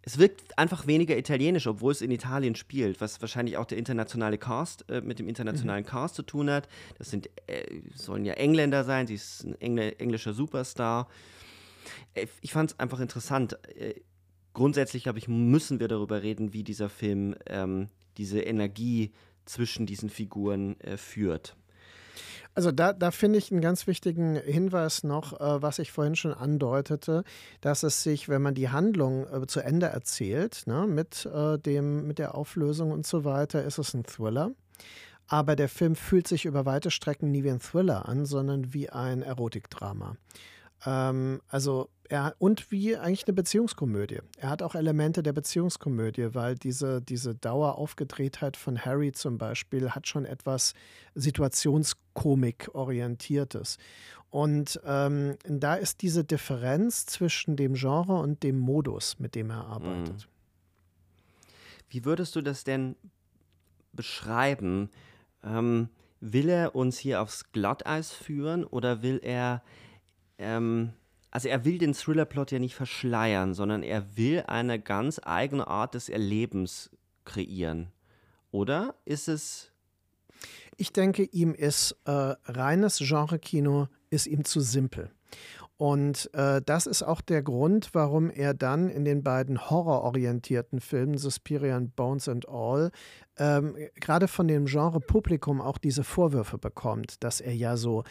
es 0.06 0.18
wirkt 0.18 0.56
einfach 0.56 0.86
weniger 0.86 1.18
italienisch, 1.18 1.66
obwohl 1.66 1.90
es 1.90 2.00
in 2.00 2.12
Italien 2.12 2.54
spielt, 2.54 3.00
was 3.00 3.20
wahrscheinlich 3.20 3.56
auch 3.56 3.64
der 3.64 3.76
internationale 3.76 4.38
Cast 4.38 4.88
äh, 4.88 5.00
mit 5.00 5.18
dem 5.18 5.28
internationalen 5.28 5.82
mhm. 5.82 5.88
Cast 5.88 6.14
zu 6.14 6.22
tun 6.22 6.48
hat. 6.48 6.68
Das 6.96 7.10
sind 7.10 7.28
äh, 7.48 7.82
sollen 7.92 8.24
ja 8.24 8.34
Engländer 8.34 8.84
sein, 8.84 9.08
sie 9.08 9.14
ist 9.14 9.42
ein 9.44 9.60
Engl 9.60 9.96
englischer 9.98 10.32
Superstar. 10.32 11.08
Äh, 12.14 12.28
ich 12.40 12.52
fand 12.52 12.70
es 12.70 12.78
einfach 12.78 13.00
interessant. 13.00 13.58
Äh, 13.76 13.94
grundsätzlich, 14.54 15.02
glaube 15.02 15.18
ich, 15.18 15.26
müssen 15.26 15.80
wir 15.80 15.88
darüber 15.88 16.22
reden, 16.22 16.52
wie 16.52 16.62
dieser 16.62 16.88
Film 16.88 17.34
ähm, 17.46 17.88
diese 18.16 18.40
Energie 18.40 19.12
zwischen 19.44 19.86
diesen 19.86 20.08
Figuren 20.08 20.80
äh, 20.82 20.96
führt. 20.98 21.56
Also 22.56 22.72
da, 22.72 22.94
da 22.94 23.10
finde 23.10 23.38
ich 23.38 23.52
einen 23.52 23.60
ganz 23.60 23.86
wichtigen 23.86 24.36
Hinweis 24.36 25.04
noch, 25.04 25.38
äh, 25.38 25.60
was 25.60 25.78
ich 25.78 25.92
vorhin 25.92 26.16
schon 26.16 26.32
andeutete, 26.32 27.22
dass 27.60 27.82
es 27.82 28.02
sich, 28.02 28.30
wenn 28.30 28.40
man 28.40 28.54
die 28.54 28.70
Handlung 28.70 29.26
äh, 29.26 29.46
zu 29.46 29.60
Ende 29.60 29.88
erzählt, 29.88 30.62
ne, 30.64 30.86
mit, 30.86 31.26
äh, 31.26 31.58
dem, 31.58 32.06
mit 32.06 32.18
der 32.18 32.34
Auflösung 32.34 32.92
und 32.92 33.06
so 33.06 33.26
weiter, 33.26 33.62
ist 33.62 33.76
es 33.76 33.92
ein 33.92 34.04
Thriller. 34.04 34.52
Aber 35.26 35.54
der 35.54 35.68
Film 35.68 35.96
fühlt 35.96 36.26
sich 36.26 36.46
über 36.46 36.64
weite 36.64 36.90
Strecken 36.90 37.30
nie 37.30 37.44
wie 37.44 37.50
ein 37.50 37.60
Thriller 37.60 38.08
an, 38.08 38.24
sondern 38.24 38.72
wie 38.72 38.88
ein 38.88 39.20
Erotikdrama. 39.20 40.16
Ähm, 40.84 41.40
also 41.48 41.88
er, 42.08 42.34
und 42.38 42.70
wie 42.70 42.96
eigentlich 42.96 43.26
eine 43.26 43.34
Beziehungskomödie. 43.34 44.20
Er 44.38 44.50
hat 44.50 44.62
auch 44.62 44.74
Elemente 44.74 45.22
der 45.22 45.32
Beziehungskomödie, 45.32 46.34
weil 46.34 46.54
diese, 46.54 47.00
diese 47.02 47.34
Daueraufgedrehtheit 47.34 48.56
von 48.56 48.84
Harry 48.84 49.12
zum 49.12 49.38
Beispiel 49.38 49.90
hat 49.90 50.06
schon 50.06 50.24
etwas 50.24 50.74
Situationskomik-orientiertes. 51.14 53.78
Und 54.30 54.80
ähm, 54.84 55.36
da 55.44 55.74
ist 55.74 56.02
diese 56.02 56.24
Differenz 56.24 57.06
zwischen 57.06 57.56
dem 57.56 57.74
Genre 57.74 58.18
und 58.18 58.42
dem 58.42 58.58
Modus, 58.58 59.18
mit 59.18 59.34
dem 59.34 59.50
er 59.50 59.66
arbeitet. 59.66 60.14
Mhm. 60.14 60.24
Wie 61.88 62.04
würdest 62.04 62.36
du 62.36 62.42
das 62.42 62.64
denn 62.64 62.96
beschreiben? 63.92 64.90
Ähm, 65.42 65.88
will 66.20 66.48
er 66.48 66.74
uns 66.74 66.98
hier 66.98 67.22
aufs 67.22 67.52
Glatteis 67.52 68.10
führen 68.10 68.64
oder 68.64 69.02
will 69.02 69.20
er 69.22 69.62
ähm, 70.38 70.92
also 71.30 71.48
er 71.48 71.64
will 71.64 71.78
den 71.78 71.92
Thriller-Plot 71.92 72.50
ja 72.52 72.58
nicht 72.58 72.74
verschleiern, 72.74 73.54
sondern 73.54 73.82
er 73.82 74.16
will 74.16 74.44
eine 74.46 74.80
ganz 74.80 75.20
eigene 75.22 75.66
Art 75.66 75.94
des 75.94 76.08
Erlebens 76.08 76.90
kreieren. 77.24 77.88
Oder 78.50 78.94
ist 79.04 79.28
es. 79.28 79.72
Ich 80.78 80.92
denke, 80.92 81.24
ihm 81.24 81.54
ist 81.54 81.96
äh, 82.04 82.10
reines 82.46 82.98
Genre-Kino 82.98 83.88
ist 84.10 84.26
ihm 84.26 84.44
zu 84.44 84.60
simpel. 84.60 85.10
Und 85.78 86.30
äh, 86.32 86.62
das 86.64 86.86
ist 86.86 87.02
auch 87.02 87.20
der 87.20 87.42
Grund, 87.42 87.90
warum 87.92 88.30
er 88.30 88.54
dann 88.54 88.88
in 88.88 89.04
den 89.04 89.22
beiden 89.22 89.68
horrororientierten 89.68 90.80
Filmen 90.80 91.18
Suspiria 91.18 91.76
und 91.76 91.94
Bones 91.96 92.28
and 92.28 92.48
All 92.48 92.90
ähm, 93.36 93.76
gerade 94.00 94.28
von 94.28 94.48
dem 94.48 94.64
Genre 94.64 95.00
Publikum 95.00 95.60
auch 95.60 95.76
diese 95.76 96.02
Vorwürfe 96.02 96.56
bekommt, 96.56 97.22
dass 97.22 97.42
er 97.42 97.54
ja 97.54 97.76
so 97.76 98.04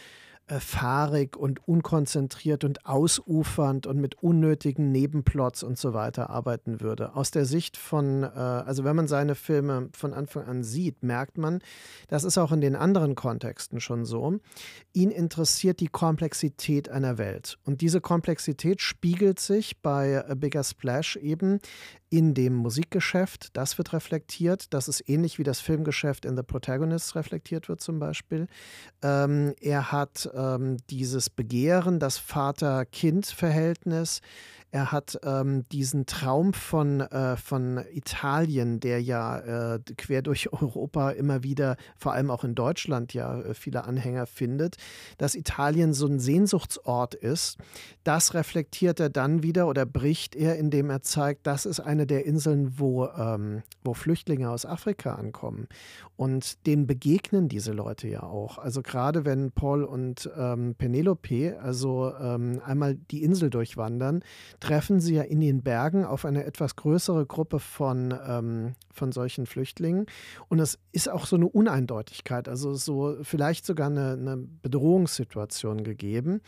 äh, 0.48 0.60
fahrig 0.60 1.36
und 1.36 1.66
unkonzentriert 1.66 2.62
und 2.62 2.86
ausufernd 2.86 3.88
und 3.88 3.98
mit 3.98 4.22
unnötigen 4.22 4.92
Nebenplots 4.92 5.64
und 5.64 5.76
so 5.76 5.92
weiter 5.92 6.30
arbeiten 6.30 6.80
würde. 6.80 7.16
Aus 7.16 7.32
der 7.32 7.44
Sicht 7.44 7.76
von, 7.76 8.22
äh, 8.22 8.26
also 8.26 8.84
wenn 8.84 8.94
man 8.94 9.08
seine 9.08 9.34
Filme 9.34 9.88
von 9.92 10.14
Anfang 10.14 10.44
an 10.44 10.62
sieht, 10.62 11.02
merkt 11.02 11.36
man, 11.36 11.58
das 12.06 12.22
ist 12.22 12.38
auch 12.38 12.52
in 12.52 12.60
den 12.60 12.76
anderen 12.76 13.16
Kontexten 13.16 13.80
schon 13.80 14.04
so, 14.04 14.38
ihn 14.92 15.10
interessiert 15.10 15.80
die 15.80 15.88
Komplexität 15.88 16.88
einer 16.90 17.18
Welt. 17.18 17.58
Und 17.64 17.80
diese 17.80 18.00
Komplexität 18.00 18.80
spiegelt 18.80 19.40
sich 19.40 19.82
bei 19.82 20.24
A 20.28 20.34
Bigger 20.34 20.62
Splash 20.62 21.16
eben 21.16 21.58
in 22.08 22.34
dem 22.34 22.54
Musikgeschäft. 22.54 23.56
Das 23.56 23.78
wird 23.78 23.92
reflektiert. 23.92 24.72
Das 24.72 24.88
ist 24.88 25.08
ähnlich 25.08 25.38
wie 25.38 25.42
das 25.42 25.60
Filmgeschäft 25.60 26.24
in 26.24 26.36
The 26.36 26.42
Protagonists 26.42 27.16
reflektiert 27.16 27.68
wird 27.68 27.80
zum 27.80 27.98
Beispiel. 27.98 28.46
Ähm, 29.02 29.54
er 29.60 29.90
hat 29.90 30.30
ähm, 30.36 30.76
dieses 30.90 31.30
Begehren, 31.30 31.98
das 31.98 32.18
Vater-Kind-Verhältnis. 32.18 34.20
Er 34.76 34.92
hat 34.92 35.18
ähm, 35.22 35.66
diesen 35.72 36.04
Traum 36.04 36.52
von, 36.52 37.00
äh, 37.00 37.38
von 37.38 37.82
Italien, 37.94 38.78
der 38.78 39.00
ja 39.00 39.38
äh, 39.76 39.80
quer 39.96 40.20
durch 40.20 40.52
Europa 40.52 41.12
immer 41.12 41.42
wieder, 41.42 41.78
vor 41.96 42.12
allem 42.12 42.30
auch 42.30 42.44
in 42.44 42.54
Deutschland, 42.54 43.14
ja 43.14 43.40
äh, 43.40 43.54
viele 43.54 43.84
Anhänger 43.84 44.26
findet, 44.26 44.76
dass 45.16 45.34
Italien 45.34 45.94
so 45.94 46.06
ein 46.06 46.20
Sehnsuchtsort 46.20 47.14
ist. 47.14 47.56
Das 48.04 48.34
reflektiert 48.34 49.00
er 49.00 49.08
dann 49.08 49.42
wieder 49.42 49.66
oder 49.66 49.86
bricht 49.86 50.36
er, 50.36 50.58
indem 50.58 50.90
er 50.90 51.00
zeigt, 51.00 51.46
das 51.46 51.64
ist 51.64 51.80
eine 51.80 52.06
der 52.06 52.26
Inseln, 52.26 52.78
wo, 52.78 53.06
ähm, 53.06 53.62
wo 53.82 53.94
Flüchtlinge 53.94 54.50
aus 54.50 54.66
Afrika 54.66 55.14
ankommen. 55.14 55.68
Und 56.16 56.66
denen 56.66 56.86
begegnen 56.86 57.48
diese 57.48 57.72
Leute 57.72 58.08
ja 58.08 58.24
auch. 58.24 58.58
Also 58.58 58.82
gerade 58.82 59.24
wenn 59.24 59.52
Paul 59.52 59.84
und 59.84 60.30
ähm, 60.36 60.74
Penelope 60.76 61.58
also 61.60 62.12
ähm, 62.20 62.60
einmal 62.64 62.94
die 62.94 63.22
Insel 63.22 63.48
durchwandern, 63.48 64.22
treffen 64.66 65.00
sie 65.00 65.14
ja 65.14 65.22
in 65.22 65.40
den 65.40 65.62
Bergen 65.62 66.04
auf 66.04 66.24
eine 66.24 66.44
etwas 66.44 66.76
größere 66.76 67.24
Gruppe 67.26 67.60
von, 67.60 68.14
ähm, 68.26 68.74
von 68.92 69.12
solchen 69.12 69.46
Flüchtlingen. 69.46 70.06
Und 70.48 70.58
es 70.58 70.78
ist 70.92 71.08
auch 71.08 71.26
so 71.26 71.36
eine 71.36 71.48
Uneindeutigkeit, 71.48 72.48
also 72.48 72.74
so 72.74 73.16
vielleicht 73.22 73.64
sogar 73.64 73.88
eine, 73.88 74.12
eine 74.12 74.36
Bedrohungssituation 74.36 75.84
gegeben, 75.84 76.40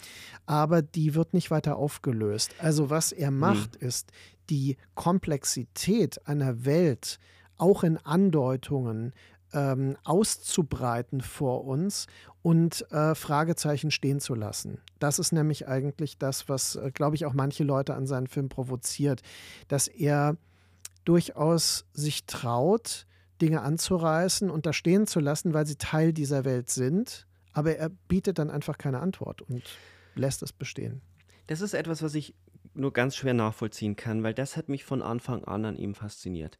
aber 0.46 0.82
die 0.82 1.14
wird 1.14 1.32
nicht 1.32 1.50
weiter 1.50 1.76
aufgelöst. 1.76 2.54
Also 2.58 2.90
was 2.90 3.12
er 3.12 3.30
mhm. 3.30 3.38
macht, 3.38 3.80
mhm. 3.80 3.88
ist 3.88 4.10
die 4.50 4.76
Komplexität 4.94 6.26
einer 6.26 6.64
Welt 6.64 7.18
auch 7.56 7.84
in 7.84 7.98
Andeutungen 7.98 9.12
ähm, 9.52 9.96
auszubreiten 10.04 11.20
vor 11.20 11.64
uns 11.64 12.06
und 12.42 12.90
äh, 12.92 13.14
Fragezeichen 13.14 13.90
stehen 13.90 14.20
zu 14.20 14.34
lassen. 14.34 14.80
Das 14.98 15.18
ist 15.18 15.32
nämlich 15.32 15.68
eigentlich 15.68 16.18
das, 16.18 16.48
was, 16.48 16.76
äh, 16.76 16.90
glaube 16.92 17.16
ich, 17.16 17.26
auch 17.26 17.32
manche 17.32 17.64
Leute 17.64 17.94
an 17.94 18.06
seinen 18.06 18.26
Film 18.26 18.48
provoziert, 18.48 19.22
dass 19.68 19.88
er 19.88 20.36
durchaus 21.04 21.86
sich 21.92 22.26
traut, 22.26 23.06
Dinge 23.40 23.62
anzureißen 23.62 24.50
und 24.50 24.66
da 24.66 24.72
stehen 24.72 25.06
zu 25.06 25.20
lassen, 25.20 25.54
weil 25.54 25.66
sie 25.66 25.76
Teil 25.76 26.12
dieser 26.12 26.44
Welt 26.44 26.70
sind, 26.70 27.26
aber 27.52 27.76
er 27.76 27.88
bietet 27.88 28.38
dann 28.38 28.50
einfach 28.50 28.78
keine 28.78 29.00
Antwort 29.00 29.42
und 29.42 29.62
lässt 30.14 30.42
es 30.42 30.52
bestehen. 30.52 31.00
Das 31.46 31.60
ist 31.60 31.72
etwas, 31.72 32.02
was 32.02 32.14
ich 32.14 32.34
nur 32.74 32.92
ganz 32.92 33.16
schwer 33.16 33.34
nachvollziehen 33.34 33.96
kann, 33.96 34.22
weil 34.22 34.34
das 34.34 34.56
hat 34.56 34.68
mich 34.68 34.84
von 34.84 35.02
Anfang 35.02 35.44
an 35.44 35.64
an 35.64 35.76
ihm 35.76 35.94
fasziniert 35.94 36.58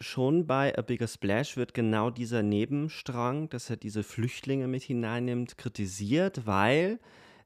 schon 0.00 0.46
bei 0.46 0.76
A 0.76 0.82
Bigger 0.82 1.06
Splash 1.06 1.56
wird 1.56 1.74
genau 1.74 2.10
dieser 2.10 2.42
Nebenstrang, 2.42 3.48
dass 3.50 3.70
er 3.70 3.76
diese 3.76 4.02
Flüchtlinge 4.02 4.66
mit 4.66 4.82
hineinnimmt, 4.82 5.58
kritisiert, 5.58 6.46
weil, 6.46 6.98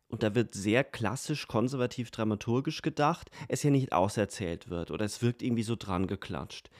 und 0.09 0.23
da 0.23 0.35
wird 0.35 0.55
sehr 0.55 0.85
klassisch 0.85 1.49
konservativ 1.49 2.11
dramaturgisch 2.11 2.83
gedacht, 2.83 3.31
es 3.49 3.63
ja 3.63 3.71
nicht 3.71 3.93
auserzählt 3.93 4.71
wird 4.71 4.91
oder 4.91 5.05
es 5.05 5.21
wirkt 5.23 5.43
irgendwie 5.43 5.65
so 5.65 5.77
dran 5.77 6.07
geklatscht. 6.07 6.71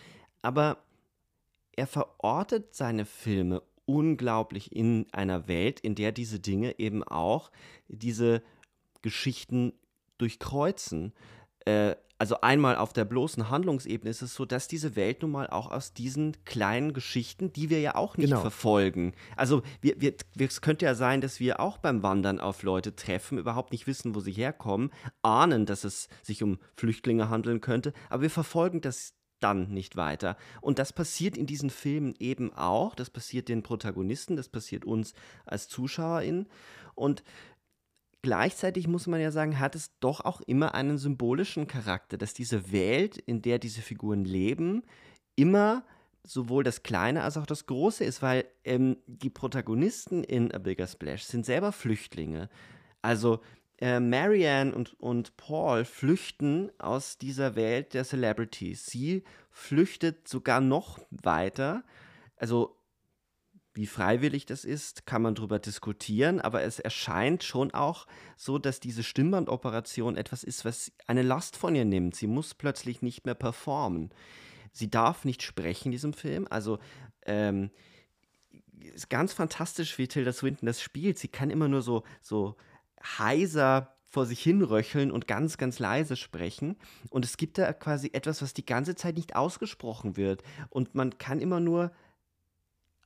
Aber 0.43 0.79
er 1.77 1.87
verortet 1.87 2.75
seine 2.75 3.05
Filme 3.05 3.63
unglaublich 3.87 4.75
in 4.75 5.07
einer 5.13 5.49
Welt, 5.49 5.81
in 5.81 5.95
der 5.95 6.13
diese 6.13 6.41
Dinge 6.41 6.79
eben 6.79 7.03
auch 7.03 7.51
diese 7.89 8.43
Geschichten 9.03 9.73
durchkreuzen. 10.19 11.13
Äh, 11.67 11.97
also 12.19 12.41
einmal 12.41 12.77
auf 12.77 12.93
der 12.93 13.05
bloßen 13.05 13.51
Handlungsebene 13.51 14.11
ist 14.11 14.23
es 14.23 14.35
so, 14.35 14.45
dass 14.45 14.69
diese 14.69 14.95
Welt 14.95 15.23
nun 15.23 15.33
mal 15.33 15.49
auch 15.49 15.71
aus 15.71 15.93
diesen 15.93 16.37
kleinen 16.45 16.93
Geschichten, 16.93 17.53
die 17.53 17.71
wir 17.71 17.81
ja 17.81 17.97
auch 17.97 18.17
nicht 18.17 18.29
genau. 18.31 18.41
verfolgen. 18.41 19.15
Also 19.37 19.63
wir, 19.81 20.01
wir, 20.01 20.15
es 20.39 20.61
könnte 20.61 20.85
ja 20.85 20.95
sein, 20.95 21.21
dass 21.21 21.41
wir 21.41 21.59
auch 21.59 21.79
beim 21.79 22.03
Wandern 22.03 22.39
auf 22.39 22.63
Leute 22.63 22.95
treffen, 22.95 23.39
überhaupt 23.39 23.73
nicht 23.73 23.87
wissen, 23.87 24.15
wo 24.15 24.21
sie 24.21 24.33
herkommen, 24.33 24.91
ahnen, 25.23 25.67
dass 25.67 25.83
es 25.85 26.09
sich 26.23 26.43
um 26.43 26.59
Flüchtlinge 26.77 27.31
handeln 27.31 27.61
könnte, 27.61 27.93
aber 28.11 28.23
wir 28.23 28.31
verfolgen 28.31 28.81
das 28.81 29.15
dann 29.41 29.69
nicht 29.69 29.97
weiter. 29.97 30.39
Und 30.63 30.79
das 30.79 30.95
passiert 30.95 31.37
in 31.37 31.47
diesen 31.47 31.69
Filmen 31.69 32.15
eben 32.19 32.55
auch. 32.55 32.95
Das 32.95 33.11
passiert 33.11 33.49
den 33.51 33.63
Protagonisten, 33.63 34.37
das 34.37 34.49
passiert 34.49 34.87
uns 34.87 35.13
als 35.45 35.69
ZuschauerInnen. 35.69 36.49
Und 36.95 37.23
Gleichzeitig 38.25 38.89
muss 38.89 39.07
man 39.07 39.21
ja 39.21 39.31
sagen, 39.31 39.61
hat 39.61 39.75
es 39.75 39.99
doch 40.01 40.23
auch 40.23 40.41
immer 40.41 40.75
einen 40.75 40.97
symbolischen 40.97 41.67
Charakter, 41.67 42.17
dass 42.17 42.33
diese 42.33 42.73
Welt, 42.73 43.19
in 43.19 43.43
der 43.43 43.59
diese 43.59 43.83
Figuren 43.83 44.25
leben, 44.25 44.83
immer 45.37 45.85
sowohl 46.23 46.65
das 46.65 46.83
Kleine 46.83 47.23
als 47.23 47.37
auch 47.37 47.45
das 47.45 47.67
Große 47.67 48.03
ist, 48.03 48.23
weil 48.23 48.47
ähm, 48.65 48.97
die 49.07 49.29
Protagonisten 49.29 50.25
in 50.25 50.51
A 50.53 50.59
Bigger 50.59 50.87
Splash 50.87 51.25
sind 51.25 51.45
selber 51.45 51.71
Flüchtlinge. 51.71 52.49
Also 53.03 53.41
äh, 53.79 54.01
Marianne 54.01 54.75
und, 54.75 54.99
und 54.99 55.37
Paul 55.37 55.85
flüchten 55.85 56.73
aus 56.79 57.19
dieser 57.19 57.57
Welt 57.57 57.93
der 57.93 58.05
Celebrities. 58.05 58.87
Sie 58.87 59.23
flüchtet 59.51 60.29
sogar 60.29 60.63
noch 60.63 60.99
weiter. 61.11 61.85
Also 62.37 62.75
wie 63.75 63.87
freiwillig 63.87 64.47
das 64.47 64.65
ist, 64.65 65.05
kann 65.05 65.23
man 65.23 65.35
darüber 65.35 65.59
diskutieren, 65.59 66.41
aber 66.41 66.63
es 66.63 66.79
erscheint 66.79 67.43
schon 67.43 67.75
auch 67.75 68.07
so, 68.37 68.59
dass 68.59 68.79
diese 68.79 69.03
Stimmbandoperation 69.03 70.17
etwas 70.17 70.45
ist, 70.45 70.65
was 70.65 70.93
eine 71.09 71.23
Last 71.23 71.57
von 71.57 71.75
ihr 71.75 71.85
nimmt. 71.85 72.15
Sie 72.15 72.29
muss 72.29 72.55
plötzlich 72.55 73.03
nicht 73.03 73.27
mehr 73.27 73.35
performen. 73.35 74.11
Sie 74.73 74.91
darf 74.91 75.25
nicht 75.25 75.43
sprechen 75.43 75.89
in 75.89 75.93
diesem 75.93 76.13
Film. 76.13 76.47
Also 76.49 76.79
ähm, 77.27 77.71
ist 78.95 79.11
ganz 79.11 79.33
fantastisch, 79.33 79.99
wie 79.99 80.07
Tilda 80.07 80.33
Swinton 80.33 80.67
das 80.67 80.81
spielt. 80.81 81.19
Sie 81.19 81.29
kann 81.29 81.51
immer 81.51 81.69
nur 81.69 81.83
so, 81.83 82.05
so 82.23 82.57
heiser 83.19 83.97
vor 84.05 84.27
sich 84.27 84.41
hin 84.41 84.63
röcheln 84.63 85.11
und 85.11 85.27
ganz, 85.27 85.59
ganz 85.59 85.81
leise 85.81 86.15
sprechen. 86.15 86.77
Und 87.11 87.25
es 87.25 87.37
gibt 87.37 87.59
da 87.59 87.73
quasi 87.73 88.11
etwas, 88.13 88.41
was 88.41 88.55
die 88.55 88.65
ganze 88.65 88.95
Zeit 88.95 89.17
nicht 89.17 89.35
ausgesprochen 89.35 90.17
wird. 90.17 90.45
Und 90.71 90.95
man 90.95 91.19
kann 91.19 91.41
immer 91.41 91.59
nur 91.59 91.91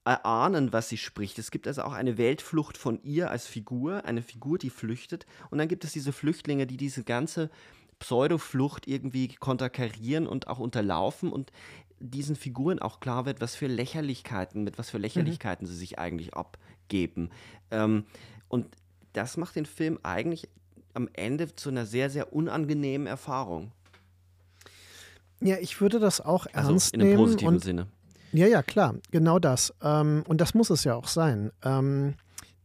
erahnen, 0.09 0.73
was 0.73 0.89
sie 0.89 0.97
spricht. 0.97 1.39
Es 1.39 1.51
gibt 1.51 1.67
also 1.67 1.83
auch 1.83 1.93
eine 1.93 2.17
Weltflucht 2.17 2.79
von 2.79 3.03
ihr 3.03 3.31
als 3.31 3.47
Figur, 3.47 4.05
eine 4.07 4.23
Figur, 4.23 4.59
die 4.59 4.71
flüchtet. 4.71 5.27
Und 5.51 5.59
dann 5.59 5.69
gibt 5.69 5.85
es 5.85 5.93
diese 5.93 6.13
Flüchtlinge, 6.13 6.67
die 6.67 6.79
diese 6.79 7.05
ganze 7.05 7.51
Pseudoflucht 7.99 8.87
irgendwie 8.87 9.29
konterkarieren 9.29 10.27
und 10.27 10.47
auch 10.49 10.59
unterlaufen 10.59 11.31
und 11.31 11.53
diesen 12.01 12.37
Figuren 12.37 12.79
auch 12.79 13.01
klar 13.01 13.27
wird, 13.27 13.41
was 13.41 13.55
für 13.55 13.67
Lächerlichkeiten, 13.67 14.65
mit 14.65 14.79
was 14.79 14.89
für 14.89 14.99
Lächerlichkeiten 14.99 15.67
mhm. 15.67 15.71
sie 15.71 15.77
sich 15.77 15.99
eigentlich 15.99 16.33
abgeben. 16.35 17.31
Ähm, 17.71 18.05
und 18.49 18.67
das 19.13 19.37
macht 19.37 19.57
den 19.57 19.67
Film 19.67 19.99
eigentlich 20.05 20.49
am 20.95 21.09
Ende 21.13 21.55
zu 21.55 21.69
einer 21.69 21.87
sehr, 21.87 22.09
sehr 22.09 22.33
unangenehmen 22.33 23.07
Erfahrung. 23.07 23.73
Ja, 25.41 25.57
ich 25.59 25.81
würde 25.81 26.01
das 26.01 26.21
auch 26.21 26.47
also 26.53 26.71
ernst 26.71 26.95
in 26.95 27.01
einem 27.01 27.11
nehmen. 27.11 27.23
positiven 27.23 27.59
Sinne. 27.59 27.89
Ja, 28.33 28.47
ja, 28.47 28.63
klar, 28.63 28.95
genau 29.11 29.39
das. 29.39 29.75
Ähm, 29.83 30.25
und 30.27 30.41
das 30.41 30.55
muss 30.55 30.71
es 30.71 30.85
ja 30.85 30.95
auch 30.95 31.09
sein. 31.09 31.51
Ähm, 31.65 32.15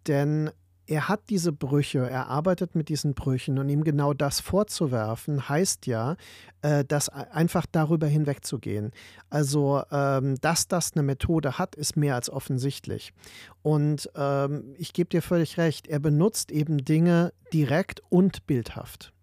denn 0.08 0.52
er 0.86 1.08
hat 1.08 1.22
diese 1.30 1.54
Brüche, 1.54 2.10
er 2.10 2.28
arbeitet 2.28 2.76
mit 2.76 2.90
diesen 2.90 3.14
Brüchen 3.14 3.58
und 3.58 3.70
ihm 3.70 3.84
genau 3.84 4.14
das 4.14 4.42
vorzuwerfen, 4.42 5.48
heißt 5.48 5.88
ja, 5.88 6.18
äh, 6.62 6.84
das 6.84 7.08
einfach 7.10 7.66
darüber 7.72 8.08
hinwegzugehen. 8.08 8.92
Also, 9.30 9.82
ähm, 9.92 10.36
dass 10.42 10.68
das 10.68 10.94
eine 10.94 11.04
Methode 11.04 11.58
hat, 11.58 11.76
ist 11.76 11.96
mehr 11.96 12.16
als 12.16 12.30
offensichtlich. 12.30 13.14
Und 13.62 14.10
ähm, 14.16 14.76
ich 14.78 14.92
gebe 14.94 15.10
dir 15.10 15.22
völlig 15.22 15.58
recht, 15.58 15.88
er 15.88 16.00
benutzt 16.00 16.52
eben 16.52 16.84
Dinge 16.84 17.32
direkt 17.54 18.02
und 18.10 18.46
bildhaft. 18.46 19.14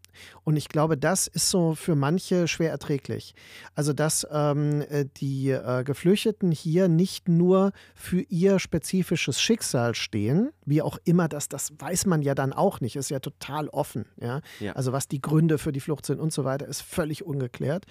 Und 0.51 0.57
ich 0.57 0.69
glaube, 0.69 0.97
das 0.97 1.29
ist 1.29 1.49
so 1.49 1.77
für 1.77 1.95
manche 1.95 2.49
schwer 2.49 2.73
erträglich. 2.73 3.37
Also, 3.77 3.93
dass 3.93 4.27
ähm, 4.33 4.83
äh, 4.91 5.05
die 5.19 5.51
äh, 5.51 5.85
Geflüchteten 5.85 6.51
hier 6.51 6.89
nicht 6.89 7.29
nur 7.29 7.71
für 7.95 8.23
ihr 8.23 8.59
spezifisches 8.59 9.41
Schicksal 9.41 9.95
stehen, 9.95 10.51
wie 10.67 10.83
auch 10.83 10.99
immer 11.05 11.29
das, 11.29 11.49
das 11.49 11.73
weiß 11.79 12.07
man 12.07 12.23
ja 12.23 12.35
dann 12.35 12.53
auch 12.53 12.81
nicht, 12.81 12.97
ist 12.97 13.11
ja 13.11 13.21
total 13.21 13.69
offen. 13.69 14.07
Ja? 14.21 14.41
ja. 14.59 14.73
Also, 14.73 14.93
was 14.93 15.07
die 15.07 15.21
Gründe 15.21 15.57
für 15.57 15.71
die 15.71 15.79
Flucht 15.79 16.05
sind 16.05 16.19
und 16.19 16.33
so 16.33 16.45
weiter, 16.45 16.67
ist 16.67 16.81
völlig 16.81 17.25
ungeklärt. 17.25 17.85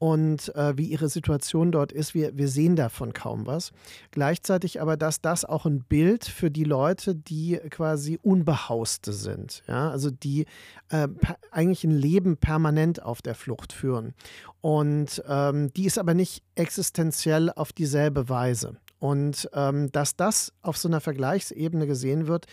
Und 0.00 0.52
äh, 0.56 0.76
wie 0.76 0.86
ihre 0.86 1.08
Situation 1.08 1.70
dort 1.70 1.92
ist, 1.92 2.12
wir, 2.12 2.36
wir 2.36 2.48
sehen 2.48 2.74
davon 2.74 3.12
kaum 3.12 3.46
was. 3.46 3.70
Gleichzeitig 4.10 4.80
aber, 4.80 4.96
dass 4.96 5.20
das 5.20 5.44
auch 5.44 5.64
ein 5.64 5.84
Bild 5.84 6.24
für 6.24 6.50
die 6.50 6.64
Leute, 6.64 7.14
die 7.14 7.60
quasi 7.70 8.18
Unbehauste 8.20 9.12
sind. 9.12 9.62
Ja? 9.68 9.90
Also, 9.90 10.10
die 10.10 10.46
äh, 10.88 11.06
eigentlich 11.52 11.84
ein 11.84 11.99
Leben 12.00 12.36
permanent 12.36 13.02
auf 13.02 13.22
der 13.22 13.34
Flucht 13.34 13.72
führen. 13.72 14.14
Und 14.60 15.22
ähm, 15.28 15.72
die 15.74 15.86
ist 15.86 15.98
aber 15.98 16.14
nicht 16.14 16.42
existenziell 16.54 17.50
auf 17.50 17.72
dieselbe 17.72 18.28
Weise. 18.28 18.76
Und 18.98 19.48
ähm, 19.54 19.90
dass 19.92 20.16
das 20.16 20.52
auf 20.62 20.76
so 20.76 20.88
einer 20.88 21.00
Vergleichsebene 21.00 21.86
gesehen 21.86 22.26
wird, 22.26 22.46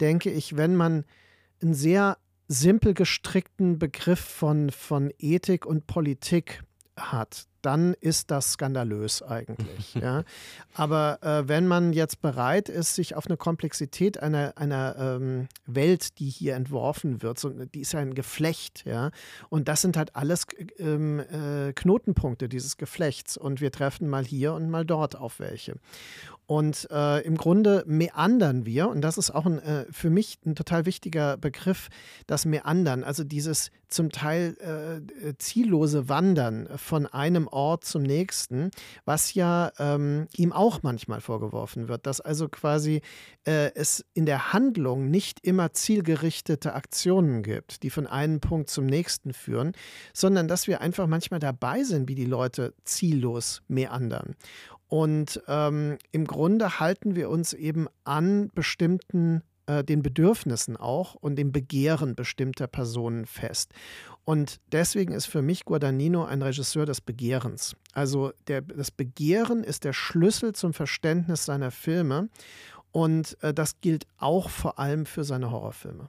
denke 0.00 0.30
ich, 0.30 0.56
wenn 0.56 0.74
man 0.74 1.04
einen 1.62 1.74
sehr 1.74 2.18
simpel 2.48 2.92
gestrickten 2.92 3.78
Begriff 3.78 4.20
von, 4.20 4.70
von 4.70 5.12
Ethik 5.18 5.64
und 5.64 5.86
Politik 5.86 6.62
hat, 6.96 7.46
dann 7.62 7.94
ist 8.00 8.30
das 8.30 8.52
skandalös 8.52 9.22
eigentlich. 9.22 9.94
ja. 9.94 10.24
Aber 10.74 11.18
äh, 11.22 11.48
wenn 11.48 11.66
man 11.66 11.92
jetzt 11.92 12.20
bereit 12.20 12.68
ist, 12.68 12.94
sich 12.94 13.14
auf 13.14 13.26
eine 13.26 13.36
Komplexität 13.36 14.20
einer, 14.20 14.52
einer 14.56 14.96
ähm, 14.98 15.48
Welt, 15.66 16.18
die 16.18 16.28
hier 16.28 16.54
entworfen 16.54 17.22
wird, 17.22 17.38
so, 17.38 17.50
die 17.50 17.80
ist 17.80 17.92
ja 17.92 18.00
ein 18.00 18.14
Geflecht, 18.14 18.84
ja, 18.84 19.10
und 19.48 19.68
das 19.68 19.82
sind 19.82 19.96
halt 19.96 20.16
alles 20.16 20.46
ähm, 20.78 21.20
äh, 21.20 21.72
Knotenpunkte 21.72 22.48
dieses 22.48 22.76
Geflechts 22.76 23.36
und 23.36 23.60
wir 23.60 23.72
treffen 23.72 24.08
mal 24.08 24.24
hier 24.24 24.54
und 24.54 24.70
mal 24.70 24.84
dort 24.84 25.16
auf 25.16 25.40
welche. 25.40 25.76
Und 26.46 26.88
äh, 26.90 27.20
im 27.20 27.36
Grunde 27.36 27.84
meandern 27.86 28.66
wir, 28.66 28.88
und 28.88 29.00
das 29.00 29.16
ist 29.16 29.30
auch 29.30 29.46
ein, 29.46 29.58
äh, 29.60 29.86
für 29.90 30.10
mich 30.10 30.38
ein 30.44 30.54
total 30.54 30.84
wichtiger 30.84 31.36
Begriff, 31.36 31.88
das 32.26 32.44
Meandern, 32.44 33.04
also 33.04 33.24
dieses 33.24 33.70
zum 33.92 34.10
Teil 34.10 34.56
äh, 35.22 35.34
ziellose 35.38 36.08
Wandern 36.08 36.68
von 36.76 37.06
einem 37.06 37.46
Ort 37.48 37.84
zum 37.84 38.02
nächsten, 38.02 38.70
was 39.04 39.34
ja 39.34 39.72
ähm, 39.78 40.26
ihm 40.36 40.52
auch 40.52 40.82
manchmal 40.82 41.20
vorgeworfen 41.20 41.88
wird, 41.88 42.06
dass 42.06 42.20
also 42.20 42.48
quasi 42.48 43.02
äh, 43.44 43.72
es 43.74 44.04
in 44.14 44.26
der 44.26 44.52
Handlung 44.52 45.10
nicht 45.10 45.44
immer 45.44 45.72
zielgerichtete 45.72 46.74
Aktionen 46.74 47.42
gibt, 47.42 47.82
die 47.82 47.90
von 47.90 48.06
einem 48.06 48.40
Punkt 48.40 48.70
zum 48.70 48.86
nächsten 48.86 49.32
führen, 49.32 49.72
sondern 50.12 50.48
dass 50.48 50.66
wir 50.66 50.80
einfach 50.80 51.06
manchmal 51.06 51.40
dabei 51.40 51.84
sind, 51.84 52.08
wie 52.08 52.14
die 52.14 52.24
Leute 52.24 52.74
ziellos 52.84 53.62
meandern. 53.68 54.34
Und 54.88 55.42
ähm, 55.48 55.96
im 56.10 56.26
Grunde 56.26 56.78
halten 56.78 57.14
wir 57.14 57.30
uns 57.30 57.54
eben 57.54 57.86
an 58.04 58.50
bestimmten 58.54 59.42
äh, 59.66 59.84
den 59.84 60.02
Bedürfnissen 60.02 60.76
auch 60.76 61.14
und 61.14 61.36
dem 61.36 61.52
Begehren 61.52 62.14
bestimmter 62.14 62.66
Personen 62.66 63.26
fest. 63.26 63.72
Und 64.24 64.60
deswegen 64.70 65.12
ist 65.12 65.26
für 65.26 65.42
mich 65.42 65.64
Guadagnino 65.64 66.24
ein 66.24 66.42
Regisseur 66.42 66.86
des 66.86 67.00
Begehrens. 67.00 67.74
Also 67.92 68.32
der, 68.46 68.62
das 68.62 68.90
Begehren 68.90 69.64
ist 69.64 69.84
der 69.84 69.92
Schlüssel 69.92 70.54
zum 70.54 70.72
Verständnis 70.72 71.44
seiner 71.44 71.70
Filme 71.70 72.28
und 72.92 73.36
äh, 73.42 73.52
das 73.52 73.80
gilt 73.80 74.06
auch 74.18 74.48
vor 74.48 74.78
allem 74.78 75.06
für 75.06 75.24
seine 75.24 75.50
Horrorfilme. 75.50 76.08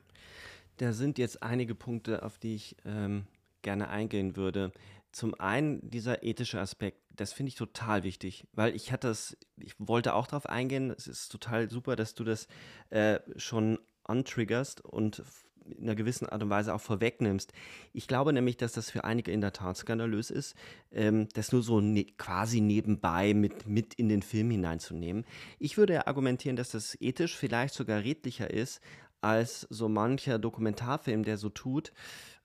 Da 0.78 0.94
sind 0.94 1.18
jetzt 1.18 1.42
einige 1.42 1.76
Punkte, 1.76 2.24
auf 2.24 2.38
die 2.38 2.56
ich 2.56 2.76
ähm, 2.86 3.26
gerne 3.62 3.90
eingehen 3.90 4.36
würde. 4.36 4.72
Zum 5.14 5.40
einen 5.40 5.90
dieser 5.90 6.24
ethische 6.24 6.60
Aspekt, 6.60 7.00
das 7.12 7.34
finde 7.34 7.50
ich 7.50 7.56
total 7.56 8.04
wichtig, 8.04 8.48
weil 8.52 8.76
ich 8.76 8.92
hatte 8.92 9.08
das, 9.08 9.38
ich 9.58 9.76
wollte 9.78 10.16
auch 10.16 10.26
darauf 10.26 10.48
eingehen, 10.48 10.90
es 10.90 11.08
ist 11.08 11.30
total 11.30 11.70
super, 11.70 11.96
dass 11.96 12.16
du 12.16 12.24
das 12.24 12.48
äh, 12.90 13.20
schon 13.38 13.78
antriggerst 14.04 14.84
und 14.84 15.24
in 15.66 15.84
einer 15.84 15.96
gewissen 15.96 16.28
Art 16.28 16.42
und 16.44 16.50
Weise 16.50 16.74
auch 16.74 16.82
vorwegnimmst. 16.82 17.54
Ich 17.94 18.08
glaube 18.08 18.34
nämlich, 18.34 18.58
dass 18.58 18.74
das 18.74 18.90
für 18.90 19.04
einige 19.04 19.32
in 19.32 19.40
der 19.40 19.54
Tat 19.54 19.78
skandalös 19.78 20.32
ist, 20.32 20.56
ähm, 20.92 21.28
das 21.36 21.52
nur 21.52 21.62
so 21.62 21.80
ne 21.80 22.06
quasi 22.18 22.60
nebenbei 22.60 23.36
mit, 23.36 23.68
mit 23.68 23.94
in 23.94 24.10
den 24.10 24.24
Film 24.24 24.50
hineinzunehmen. 24.50 25.26
Ich 25.60 25.78
würde 25.78 26.08
argumentieren, 26.08 26.56
dass 26.56 26.72
das 26.72 27.00
ethisch 27.00 27.38
vielleicht 27.38 27.76
sogar 27.76 28.04
redlicher 28.04 28.50
ist 28.50 28.82
als 29.22 29.68
so 29.70 29.88
mancher 29.88 30.40
Dokumentarfilm, 30.40 31.24
der 31.24 31.38
so 31.38 31.50
tut, 31.50 31.94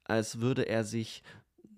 als 0.04 0.40
würde 0.40 0.68
er 0.68 0.84
sich 0.84 1.22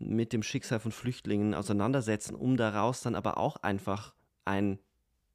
mit 0.01 0.33
dem 0.33 0.43
Schicksal 0.43 0.81
von 0.81 0.93
Flüchtlingen 0.93 1.55
auseinandersetzen, 1.55 2.35
um 2.35 2.57
daraus 2.57 3.03
dann 3.03 3.15
aber 3.15 3.37
auch 3.37 3.57
einfach 3.57 4.15
ein, 4.45 4.79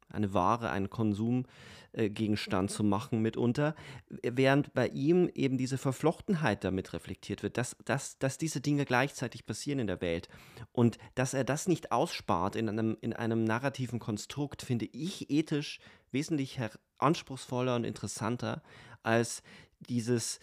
eine 0.10 0.34
Ware, 0.34 0.72
einen 0.72 0.90
Konsumgegenstand 0.90 2.72
zu 2.72 2.84
machen 2.84 3.22
mitunter, 3.22 3.76
während 4.24 4.74
bei 4.74 4.88
ihm 4.88 5.30
eben 5.34 5.58
diese 5.58 5.78
Verflochtenheit 5.78 6.64
damit 6.64 6.94
reflektiert 6.94 7.44
wird, 7.44 7.58
dass, 7.58 7.78
dass, 7.86 8.18
dass 8.18 8.38
diese 8.38 8.60
Dinge 8.60 8.86
gleichzeitig 8.86 9.46
passieren 9.46 9.80
in 9.80 9.88
der 9.88 10.02
Welt. 10.02 10.28
Und 10.72 10.98
dass 11.14 11.34
er 11.34 11.44
das 11.44 11.68
nicht 11.68 11.92
ausspart 11.92 12.56
in 12.56 12.68
einem, 12.68 12.98
in 13.02 13.14
einem 13.14 13.44
narrativen 13.44 14.00
Konstrukt, 14.00 14.64
finde 14.64 14.88
ich 14.92 15.30
ethisch 15.30 15.80
wesentlich 16.12 16.60
anspruchsvoller 16.98 17.76
und 17.76 17.84
interessanter 17.84 18.64
als 19.04 19.44
dieses 19.80 20.40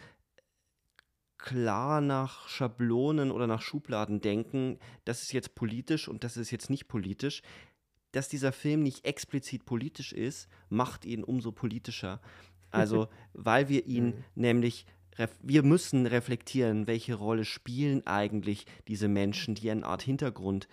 klar 1.42 2.00
nach 2.00 2.48
Schablonen 2.48 3.30
oder 3.30 3.46
nach 3.46 3.60
Schubladen 3.60 4.22
denken, 4.22 4.78
das 5.04 5.22
ist 5.22 5.32
jetzt 5.32 5.54
politisch 5.54 6.08
und 6.08 6.24
das 6.24 6.38
ist 6.38 6.50
jetzt 6.50 6.70
nicht 6.70 6.88
politisch. 6.88 7.42
Dass 8.12 8.28
dieser 8.28 8.52
Film 8.52 8.82
nicht 8.82 9.04
explizit 9.04 9.66
politisch 9.66 10.12
ist, 10.12 10.48
macht 10.70 11.04
ihn 11.04 11.24
umso 11.24 11.52
politischer. 11.52 12.20
Also, 12.70 13.08
weil 13.34 13.68
wir 13.68 13.86
ihn 13.86 14.06
mhm. 14.06 14.24
nämlich, 14.34 14.86
wir 15.42 15.62
müssen 15.62 16.06
reflektieren, 16.06 16.86
welche 16.86 17.14
Rolle 17.14 17.44
spielen 17.44 18.06
eigentlich 18.06 18.64
diese 18.88 19.08
Menschen, 19.08 19.54
die 19.54 19.70
eine 19.70 19.84
Art 19.84 20.02
Hintergrund 20.02 20.68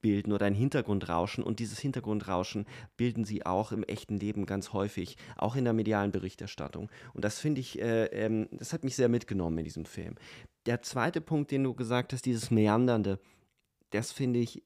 bilden 0.00 0.32
oder 0.32 0.46
ein 0.46 0.54
Hintergrundrauschen. 0.54 1.44
Und 1.44 1.58
dieses 1.60 1.78
Hintergrundrauschen 1.78 2.66
bilden 2.96 3.24
sie 3.24 3.46
auch 3.46 3.72
im 3.72 3.82
echten 3.84 4.18
Leben 4.18 4.46
ganz 4.46 4.72
häufig, 4.72 5.16
auch 5.36 5.56
in 5.56 5.64
der 5.64 5.72
medialen 5.72 6.12
Berichterstattung. 6.12 6.90
Und 7.14 7.24
das 7.24 7.38
finde 7.38 7.60
ich, 7.60 7.80
äh, 7.80 8.06
ähm, 8.06 8.48
das 8.52 8.72
hat 8.72 8.84
mich 8.84 8.96
sehr 8.96 9.08
mitgenommen 9.08 9.58
in 9.58 9.64
diesem 9.64 9.84
Film. 9.84 10.16
Der 10.66 10.82
zweite 10.82 11.20
Punkt, 11.20 11.50
den 11.50 11.64
du 11.64 11.74
gesagt 11.74 12.12
hast, 12.12 12.26
dieses 12.26 12.50
Meandernde, 12.50 13.18
das 13.90 14.12
finde 14.12 14.40
ich 14.40 14.62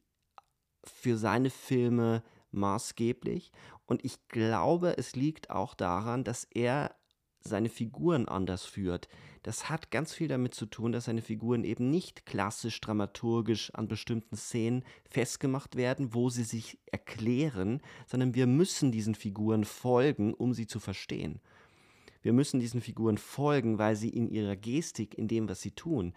für 0.85 1.16
seine 1.16 1.51
Filme 1.51 2.22
maßgeblich. 2.51 3.53
Und 3.87 4.05
ich 4.05 4.28
glaube, 4.28 4.97
es 4.99 5.14
liegt 5.14 5.51
auch 5.51 5.74
daran, 5.74 6.24
dass 6.24 6.45
er 6.45 6.95
seine 7.47 7.68
Figuren 7.68 8.26
anders 8.26 8.64
führt. 8.64 9.09
Das 9.42 9.68
hat 9.68 9.90
ganz 9.90 10.14
viel 10.14 10.28
damit 10.28 10.55
zu 10.55 10.64
tun, 10.64 10.92
dass 10.92 11.05
seine 11.05 11.20
Figuren 11.20 11.64
eben 11.64 11.90
nicht 11.90 12.24
klassisch 12.24 12.80
dramaturgisch 12.80 13.70
an 13.74 13.86
bestimmten 13.86 14.36
Szenen 14.36 14.84
festgemacht 15.11 15.76
werden, 15.76 16.14
wo 16.14 16.30
sie 16.30 16.45
sich 16.45 16.78
erklären, 16.90 17.82
sondern 18.07 18.34
wir 18.34 18.47
müssen 18.47 18.90
diesen 18.90 19.14
Figuren 19.14 19.64
folgen, 19.64 20.32
um 20.32 20.55
sie 20.55 20.66
zu 20.66 20.80
verstehen. 20.80 21.40
Wir 22.22 22.32
müssen 22.32 22.59
diesen 22.59 22.80
Figuren 22.80 23.18
folgen, 23.18 23.78
weil 23.78 23.97
sie 23.97 24.09
in 24.09 24.30
ihrer 24.30 24.57
Gestik, 24.57 25.18
in 25.18 25.28
dem, 25.28 25.47
was 25.47 25.61
sie 25.61 25.72
tun, 25.72 26.14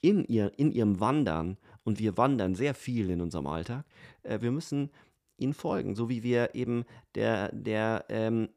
in, 0.00 0.24
ihr, 0.24 0.52
in 0.58 0.72
ihrem 0.72 0.98
Wandern, 0.98 1.56
und 1.84 2.00
wir 2.00 2.16
wandern 2.16 2.56
sehr 2.56 2.74
viel 2.74 3.10
in 3.10 3.20
unserem 3.20 3.46
Alltag, 3.46 3.84
äh, 4.24 4.40
wir 4.40 4.50
müssen 4.50 4.90
ihnen 5.36 5.54
folgen, 5.54 5.94
so 5.94 6.08
wie 6.08 6.24
wir 6.24 6.56
eben 6.56 6.84
der, 7.14 7.52
der 7.52 8.06
ähm, 8.08 8.48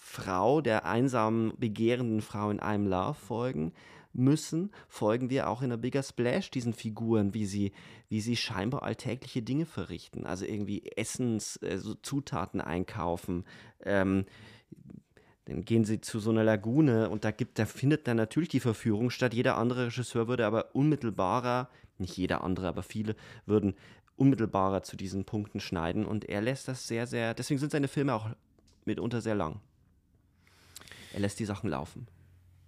Frau, 0.00 0.60
der 0.60 0.86
einsamen, 0.86 1.52
begehrenden 1.58 2.22
Frau 2.22 2.50
in 2.50 2.60
einem 2.60 2.86
Love 2.86 3.14
folgen 3.14 3.72
müssen, 4.12 4.70
folgen 4.88 5.28
wir 5.28 5.48
auch 5.50 5.60
in 5.60 5.70
der 5.70 5.76
Bigger 5.76 6.02
Splash 6.02 6.50
diesen 6.50 6.72
Figuren, 6.72 7.34
wie 7.34 7.44
sie, 7.44 7.72
wie 8.08 8.20
sie 8.20 8.36
scheinbar 8.36 8.84
alltägliche 8.84 9.42
Dinge 9.42 9.66
verrichten. 9.66 10.24
Also 10.24 10.46
irgendwie 10.46 10.86
Essens, 10.96 11.58
also 11.62 11.94
Zutaten 11.94 12.60
einkaufen. 12.60 13.44
Ähm, 13.84 14.24
dann 15.44 15.64
gehen 15.64 15.84
sie 15.84 16.00
zu 16.00 16.20
so 16.20 16.30
einer 16.30 16.44
Lagune 16.44 17.10
und 17.10 17.24
da 17.24 17.32
gibt, 17.32 17.58
da 17.58 17.66
findet 17.66 18.06
dann 18.06 18.16
natürlich 18.16 18.50
die 18.50 18.60
Verführung 18.60 19.10
statt. 19.10 19.34
Jeder 19.34 19.56
andere 19.56 19.86
Regisseur 19.86 20.28
würde 20.28 20.46
aber 20.46 20.74
unmittelbarer, 20.74 21.68
nicht 21.98 22.16
jeder 22.16 22.44
andere, 22.44 22.68
aber 22.68 22.82
viele 22.82 23.16
würden 23.46 23.74
unmittelbarer 24.16 24.82
zu 24.82 24.96
diesen 24.96 25.24
Punkten 25.24 25.60
schneiden 25.60 26.06
und 26.06 26.24
er 26.24 26.40
lässt 26.40 26.68
das 26.68 26.86
sehr, 26.86 27.06
sehr, 27.06 27.34
deswegen 27.34 27.60
sind 27.60 27.72
seine 27.72 27.88
Filme 27.88 28.14
auch 28.14 28.28
mitunter 28.84 29.20
sehr 29.20 29.34
lang. 29.34 29.60
Er 31.12 31.20
lässt 31.20 31.38
die 31.38 31.44
Sachen 31.44 31.70
laufen. 31.70 32.06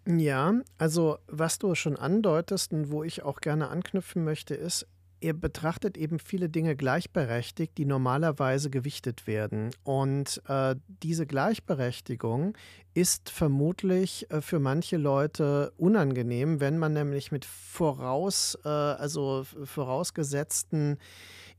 Ja, 0.07 0.55
also 0.78 1.18
was 1.26 1.59
du 1.59 1.74
schon 1.74 1.97
andeutest 1.97 2.72
und 2.72 2.91
wo 2.91 3.05
ich 3.05 3.22
auch 3.22 3.41
gerne 3.41 3.68
anknüpfen 3.68 4.24
möchte, 4.24 4.55
ist, 4.55 4.86
er 5.20 5.34
betrachtet 5.34 5.99
eben 5.99 6.18
viele 6.18 6.49
Dinge 6.49 6.76
gleichberechtigt, 6.76 7.76
die 7.76 7.84
normalerweise 7.84 8.70
gewichtet 8.70 9.26
werden. 9.26 9.70
Und 9.84 10.43
äh, 10.49 10.76
diese 11.03 11.26
Gleichberechtigung 11.26 12.57
ist 12.95 13.28
vermutlich 13.28 14.30
äh, 14.30 14.41
für 14.41 14.61
manche 14.61 14.97
Leute 14.97 15.72
unangenehm, 15.76 16.61
wenn 16.61 16.78
man 16.78 16.95
nämlich 16.95 17.32
mit 17.32 17.45
voraus, 17.45 18.59
äh, 18.64 18.68
also 18.68 19.45
vorausgesetzten 19.64 20.99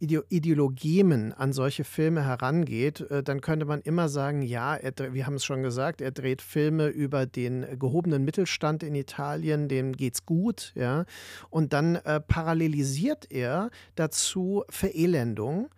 Ideologien 0.01 1.31
an 1.33 1.53
solche 1.53 1.83
Filme 1.83 2.25
herangeht, 2.25 3.01
äh, 3.11 3.21
dann 3.23 3.41
könnte 3.41 3.65
man 3.65 3.81
immer 3.81 4.09
sagen, 4.09 4.41
ja, 4.41 4.75
er, 4.75 5.13
wir 5.13 5.25
haben 5.25 5.35
es 5.35 5.45
schon 5.45 5.61
gesagt, 5.61 6.01
er 6.01 6.11
dreht 6.11 6.41
Filme 6.41 6.87
über 6.87 7.25
den 7.25 7.65
gehobenen 7.77 8.25
Mittelstand 8.25 8.83
in 8.83 8.95
Italien, 8.95 9.67
dem 9.67 9.93
geht's 9.93 10.25
gut, 10.25 10.73
ja. 10.75 11.05
Und 11.49 11.73
dann 11.73 11.95
äh, 11.95 12.19
parallelisiert 12.19 13.31
er 13.31 13.69
dazu 13.95 14.63
Verelendung 14.69 15.69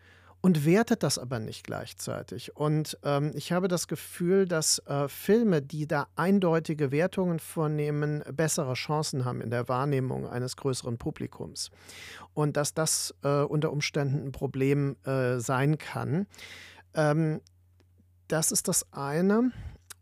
und 0.43 0.65
wertet 0.65 1.03
das 1.03 1.17
aber 1.17 1.39
nicht 1.39 1.63
gleichzeitig. 1.63 2.53
Und 2.57 2.97
ähm, 3.03 3.31
ich 3.33 3.53
habe 3.53 3.69
das 3.69 3.87
Gefühl, 3.87 4.45
dass 4.45 4.79
äh, 4.79 5.07
Filme, 5.07 5.61
die 5.61 5.87
da 5.87 6.07
eindeutige 6.17 6.91
Wertungen 6.91 7.39
vornehmen, 7.39 8.21
bessere 8.29 8.73
Chancen 8.73 9.23
haben 9.23 9.39
in 9.39 9.51
der 9.51 9.69
Wahrnehmung 9.69 10.27
eines 10.27 10.57
größeren 10.57 10.97
Publikums. 10.97 11.71
Und 12.33 12.57
dass 12.57 12.73
das 12.73 13.15
äh, 13.23 13.43
unter 13.43 13.71
Umständen 13.71 14.21
ein 14.27 14.31
Problem 14.33 14.97
äh, 15.05 15.39
sein 15.39 15.77
kann. 15.77 16.27
Ähm, 16.93 17.39
das 18.27 18.51
ist 18.51 18.67
das 18.67 18.91
eine. 18.91 19.53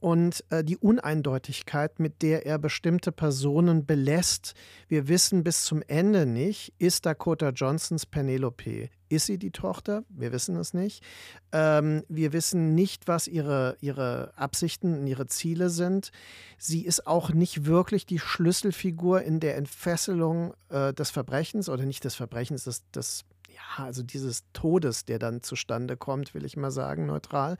Und 0.01 0.43
äh, 0.49 0.63
die 0.63 0.77
Uneindeutigkeit, 0.77 1.99
mit 1.99 2.21
der 2.23 2.45
er 2.45 2.57
bestimmte 2.57 3.11
Personen 3.11 3.85
belässt. 3.85 4.55
Wir 4.89 5.07
wissen 5.07 5.43
bis 5.43 5.63
zum 5.63 5.83
Ende 5.87 6.25
nicht, 6.25 6.73
ist 6.79 7.05
Dakota 7.05 7.49
Johnsons 7.49 8.07
Penelope, 8.07 8.89
ist 9.09 9.27
sie 9.27 9.37
die 9.37 9.51
Tochter? 9.51 10.03
Wir 10.09 10.31
wissen 10.31 10.55
es 10.55 10.73
nicht. 10.73 11.03
Ähm, 11.51 12.03
wir 12.09 12.33
wissen 12.33 12.73
nicht, 12.73 13.07
was 13.07 13.27
ihre, 13.27 13.77
ihre 13.79 14.33
Absichten 14.35 15.01
und 15.01 15.07
ihre 15.07 15.27
Ziele 15.27 15.69
sind. 15.69 16.11
Sie 16.57 16.83
ist 16.83 17.05
auch 17.05 17.31
nicht 17.31 17.65
wirklich 17.65 18.05
die 18.05 18.19
Schlüsselfigur 18.19 19.21
in 19.21 19.39
der 19.39 19.55
Entfesselung 19.55 20.53
äh, 20.69 20.93
des 20.93 21.11
Verbrechens 21.11 21.69
oder 21.69 21.85
nicht 21.85 22.03
des 22.05 22.15
Verbrechens, 22.15 22.63
des, 22.63 22.89
des 22.91 23.25
ja, 23.53 23.85
also 23.85 24.03
dieses 24.03 24.43
Todes, 24.53 25.05
der 25.05 25.19
dann 25.19 25.41
zustande 25.43 25.97
kommt, 25.97 26.33
will 26.33 26.45
ich 26.45 26.57
mal 26.57 26.71
sagen, 26.71 27.05
neutral. 27.05 27.57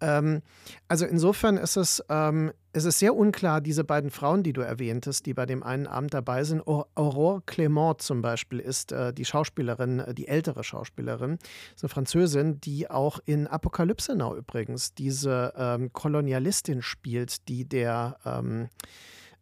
Ähm, 0.00 0.42
also 0.88 1.06
insofern 1.06 1.56
ist 1.56 1.76
es, 1.76 2.02
ähm, 2.08 2.52
es 2.72 2.84
ist 2.84 2.98
sehr 2.98 3.14
unklar, 3.14 3.60
diese 3.60 3.84
beiden 3.84 4.10
Frauen, 4.10 4.42
die 4.42 4.52
du 4.52 4.60
erwähntest, 4.60 5.26
die 5.26 5.34
bei 5.34 5.46
dem 5.46 5.62
einen 5.62 5.86
Abend 5.86 6.14
dabei 6.14 6.44
sind. 6.44 6.66
Aurore 6.66 7.42
Clément 7.46 7.98
zum 8.00 8.22
Beispiel 8.22 8.60
ist 8.60 8.92
äh, 8.92 9.12
die 9.12 9.24
Schauspielerin, 9.24 10.00
äh, 10.00 10.14
die 10.14 10.28
ältere 10.28 10.64
Schauspielerin, 10.64 11.38
ist 11.74 11.82
eine 11.82 11.88
Französin, 11.88 12.60
die 12.60 12.90
auch 12.90 13.18
in 13.24 13.46
Apokalypse 13.46 14.14
Now 14.14 14.36
übrigens 14.36 14.94
diese 14.94 15.52
ähm, 15.56 15.92
Kolonialistin 15.92 16.82
spielt, 16.82 17.48
die 17.48 17.68
der 17.68 18.18
ähm, 18.24 18.68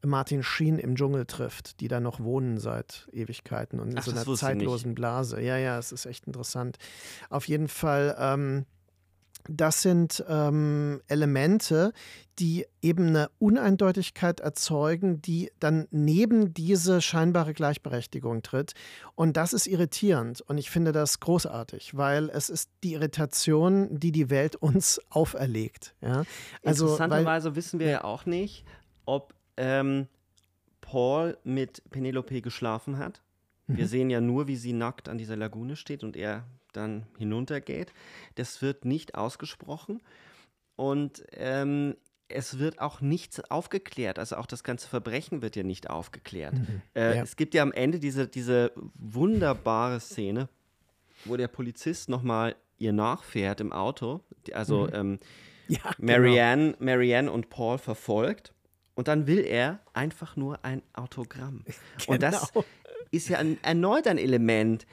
Martin 0.07 0.42
Sheen 0.42 0.78
im 0.78 0.96
Dschungel 0.96 1.26
trifft, 1.26 1.80
die 1.80 1.88
da 1.88 2.00
noch 2.00 2.20
wohnen 2.20 2.59
seit 2.59 3.09
Ewigkeiten 3.12 3.80
und 3.80 3.90
in 3.90 3.98
Ach, 3.98 4.04
so 4.04 4.12
einer 4.12 4.24
zeitlosen 4.34 4.94
Blase. 4.94 5.40
Ja, 5.40 5.57
ja, 5.57 5.78
es 5.78 5.92
ist 5.92 6.07
echt 6.07 6.26
interessant. 6.26 6.78
Auf 7.28 7.48
jeden 7.48 7.68
Fall, 7.68 8.16
ähm, 8.18 8.64
das 9.48 9.82
sind 9.82 10.24
ähm, 10.28 11.00
Elemente, 11.07 11.92
die 12.38 12.66
eben 12.82 13.09
eine 13.09 13.30
Uneindeutigkeit 13.38 14.40
erzeugen, 14.40 15.22
die 15.22 15.50
dann 15.61 15.86
neben 15.90 16.52
diese 16.52 17.00
scheinbare 17.00 17.54
Gleichberechtigung 17.54 18.42
tritt. 18.42 18.72
Und 19.14 19.36
das 19.36 19.52
ist 19.52 19.66
irritierend. 19.66 20.40
Und 20.42 20.59
ich 20.59 20.70
finde 20.70 20.92
das 20.92 21.20
großartig, 21.20 21.96
weil 21.96 22.28
es 22.30 22.50
ist 22.50 22.70
die 22.82 22.94
Irritation, 22.94 23.88
die 23.98 24.12
die 24.12 24.30
Welt 24.30 24.57
uns 24.57 25.00
auferlegt. 25.11 25.94
Ja? 26.00 26.24
Also, 26.64 26.86
Interessanterweise 26.86 27.50
weil, 27.50 27.57
wissen 27.57 27.80
wir 27.80 27.88
ja 27.88 28.04
auch 28.04 28.26
nicht, 28.26 28.64
ob 29.04 29.36
ähm, 29.57 30.09
Paul 30.80 31.36
mit 31.44 31.82
Penelope 31.90 32.42
geschlafen 32.42 32.98
hat. 32.98 33.22
Mhm. 33.66 33.76
Wir 33.76 33.88
sehen 33.88 34.11
ja 34.11 34.20
nur, 34.20 34.46
wie 34.46 34.57
sie 34.57 34.72
nackt 34.72 35.09
an 35.09 35.18
dieser 35.18 35.36
Lagune 35.36 35.76
steht 35.76 36.04
und 36.04 36.16
er 36.16 36.46
dann 36.72 37.07
hinuntergeht. 37.18 37.92
Das 38.34 38.62
wird 38.62 38.84
nicht 38.84 39.14
ausgesprochen 39.14 40.02
und 40.76 41.24
ähm, 41.32 41.96
es 42.28 42.59
wird 42.59 42.80
auch 42.80 43.00
nichts 43.00 43.40
aufgeklärt. 43.50 44.18
Also 44.18 44.36
auch 44.36 44.46
das 44.46 44.64
ganze 44.64 44.88
Verbrechen 44.88 45.42
wird 45.42 45.57
ja 45.57 45.62
nicht 45.62 45.90
aufgeklärt. 45.90 46.54
Mhm. 46.54 46.82
Äh, 46.94 47.16
ja. 47.16 47.22
Es 47.22 47.36
gibt 47.36 47.54
ja 47.54 47.62
am 47.62 47.72
Ende 47.72 47.98
diese, 47.98 48.26
diese 48.26 48.72
wunderbare 48.94 50.00
Szene, 50.00 50.48
wo 51.24 51.36
der 51.36 51.48
Polizist 51.48 52.09
nochmal 52.09 52.57
ihr 52.78 52.92
nachfährt 52.92 53.61
im 53.61 53.72
Auto. 53.72 54.20
Also 54.52 54.86
mhm. 54.86 54.94
ähm, 54.94 55.18
ja, 55.68 55.80
Marianne, 55.98 56.72
genau. 56.72 56.84
Marianne 56.84 57.32
und 57.32 57.48
Paul 57.48 57.78
verfolgt. 57.78 58.52
Und 58.97 59.09
dann 59.09 59.26
will 59.26 59.44
er 59.44 59.80
einfach 59.92 60.36
nur 60.36 60.64
ein 60.64 60.82
Autogramm. 60.94 61.64
Genau. 61.64 61.76
Und 62.09 62.22
das 62.22 62.53
genau. 62.53 62.64
ist 63.12 63.28
ja 63.28 63.38
ein, 63.38 63.62
erneut 63.62 64.09
ein 64.09 64.18
Element. 64.18 64.86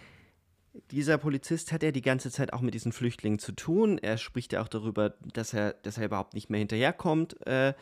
Dieser 0.91 1.17
Polizist 1.17 1.71
hat 1.71 1.83
ja 1.83 1.91
die 1.91 2.01
ganze 2.01 2.29
Zeit 2.29 2.51
auch 2.51 2.61
mit 2.61 2.73
diesen 2.73 2.91
Flüchtlingen 2.91 3.39
zu 3.39 3.53
tun. 3.53 3.97
Er 3.97 4.17
spricht 4.17 4.53
ja 4.53 4.61
auch 4.61 4.67
darüber, 4.67 5.11
dass 5.33 5.53
er, 5.53 5.73
dass 5.73 5.97
er 5.97 6.05
überhaupt 6.05 6.33
nicht 6.33 6.49
mehr 6.49 6.59
hinterherkommt. 6.59 7.45
Äh, 7.47 7.73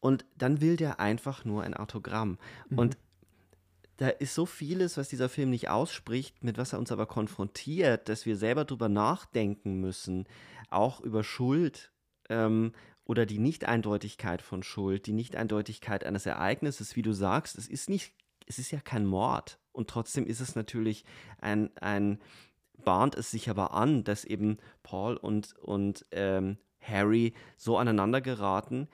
und 0.00 0.26
dann 0.36 0.60
will 0.60 0.76
der 0.76 1.00
einfach 1.00 1.46
nur 1.46 1.62
ein 1.62 1.74
Autogramm. 1.74 2.38
Mhm. 2.68 2.78
Und 2.78 2.98
da 3.96 4.08
ist 4.08 4.34
so 4.34 4.44
vieles, 4.44 4.98
was 4.98 5.08
dieser 5.08 5.30
Film 5.30 5.48
nicht 5.48 5.70
ausspricht, 5.70 6.44
mit 6.44 6.58
was 6.58 6.74
er 6.74 6.78
uns 6.78 6.92
aber 6.92 7.06
konfrontiert, 7.06 8.10
dass 8.10 8.26
wir 8.26 8.36
selber 8.36 8.66
drüber 8.66 8.90
nachdenken 8.90 9.80
müssen, 9.80 10.26
auch 10.68 11.00
über 11.00 11.24
Schuld 11.24 11.92
ähm, 12.28 12.72
oder 13.04 13.26
die 13.26 13.38
Nicht-Eindeutigkeit 13.38 14.42
von 14.42 14.62
Schuld, 14.62 15.06
die 15.06 15.12
Nicht-Eindeutigkeit 15.12 16.04
eines 16.04 16.26
Ereignisses, 16.26 16.96
wie 16.96 17.02
du 17.02 17.12
sagst, 17.12 17.58
es 17.58 17.68
ist 17.68 17.90
nicht, 17.90 18.12
es 18.46 18.58
ist 18.58 18.70
ja 18.70 18.80
kein 18.80 19.06
Mord. 19.06 19.58
Und 19.72 19.90
trotzdem 19.90 20.26
ist 20.26 20.40
es 20.40 20.54
natürlich 20.54 21.04
ein, 21.40 21.70
ein 21.80 22.18
bahnt 22.84 23.14
es 23.14 23.30
sich 23.30 23.50
aber 23.50 23.74
an, 23.74 24.04
dass 24.04 24.24
eben 24.24 24.58
Paul 24.82 25.16
und, 25.16 25.54
und 25.58 26.06
ähm, 26.12 26.58
Harry 26.80 27.34
so 27.56 27.78
aneinander 27.78 28.20
geraten. 28.20 28.88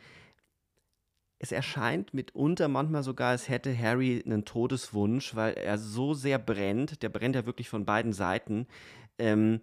Es 1.38 1.52
erscheint 1.52 2.14
mitunter 2.14 2.68
manchmal 2.68 3.02
sogar, 3.02 3.30
als 3.30 3.48
hätte 3.48 3.76
Harry 3.76 4.22
einen 4.24 4.44
Todeswunsch, 4.44 5.34
weil 5.34 5.54
er 5.54 5.78
so 5.78 6.14
sehr 6.14 6.38
brennt, 6.38 7.02
der 7.02 7.08
brennt 7.08 7.34
ja 7.34 7.46
wirklich 7.46 7.68
von 7.68 7.84
beiden 7.84 8.12
Seiten, 8.12 8.66
ähm, 9.18 9.60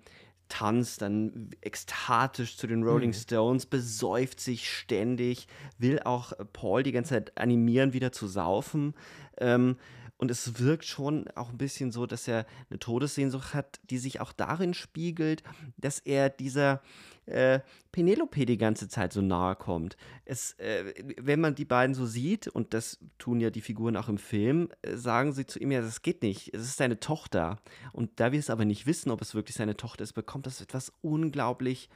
tanzt 0.50 1.02
dann 1.02 1.50
ekstatisch 1.62 2.58
zu 2.58 2.68
den 2.68 2.84
Rolling 2.84 3.10
mhm. 3.10 3.16
Stones, 3.16 3.66
besäuft 3.66 4.39
sich 4.39 4.70
ständig, 4.70 5.48
will 5.78 6.00
auch 6.02 6.34
Paul 6.54 6.84
die 6.84 6.91
ganze 6.91 7.12
Zeit 7.12 7.38
animieren, 7.38 7.93
wieder 7.93 8.12
zu 8.12 8.28
saufen. 8.28 8.93
Ähm, 9.38 9.78
und 10.18 10.32
es 10.32 10.60
wirkt 10.60 10.86
schon 10.86 11.28
auch 11.36 11.50
ein 11.50 11.58
bisschen 11.58 11.91
so, 11.91 12.08
dass 12.08 12.28
er 12.28 12.45
eine 12.70 12.80
Todessehnsucht 12.80 13.54
hat, 13.54 13.80
die 13.89 14.00
sich 14.00 14.20
auch 14.20 14.34
darin 14.34 14.74
spiegelt, 14.74 15.43
dass 15.78 16.00
er 16.00 16.30
dieser 16.30 16.82
äh, 17.28 17.59
Penelope 17.91 18.45
die 18.45 18.57
ganze 18.57 18.88
Zeit 18.89 19.13
so 19.13 19.21
nahe 19.21 19.55
kommt. 19.55 19.97
Es, 20.25 20.53
äh, 20.53 20.93
wenn 21.19 21.39
man 21.39 21.55
die 21.55 21.65
beiden 21.65 21.93
so 21.93 22.05
sieht, 22.05 22.47
und 22.47 22.73
das 22.73 22.99
tun 23.17 23.39
ja 23.39 23.49
die 23.49 23.61
Figuren 23.61 23.97
auch 23.97 24.09
im 24.09 24.17
Film, 24.17 24.69
äh, 24.82 24.95
sagen 24.95 25.34
sie 25.34 25.45
zu 25.45 25.59
ihm 25.59 25.71
ja, 25.71 25.82
das 25.82 26.01
geht 26.01 26.23
nicht, 26.23 26.53
es 26.53 26.61
ist 26.61 26.78
seine 26.78 26.99
Tochter. 26.99 27.59
Und 27.93 28.19
da 28.19 28.32
wir 28.32 28.39
es 28.39 28.49
aber 28.49 28.65
nicht 28.65 28.88
wissen, 28.88 29.11
ob 29.11 29.21
es 29.21 29.36
wirklich 29.36 29.55
seine 29.55 29.78
Tochter 29.78 30.03
ist, 30.03 30.13
bekommt 30.13 30.45
das 30.45 30.61
etwas 30.61 30.91
unglaublich 31.01 31.89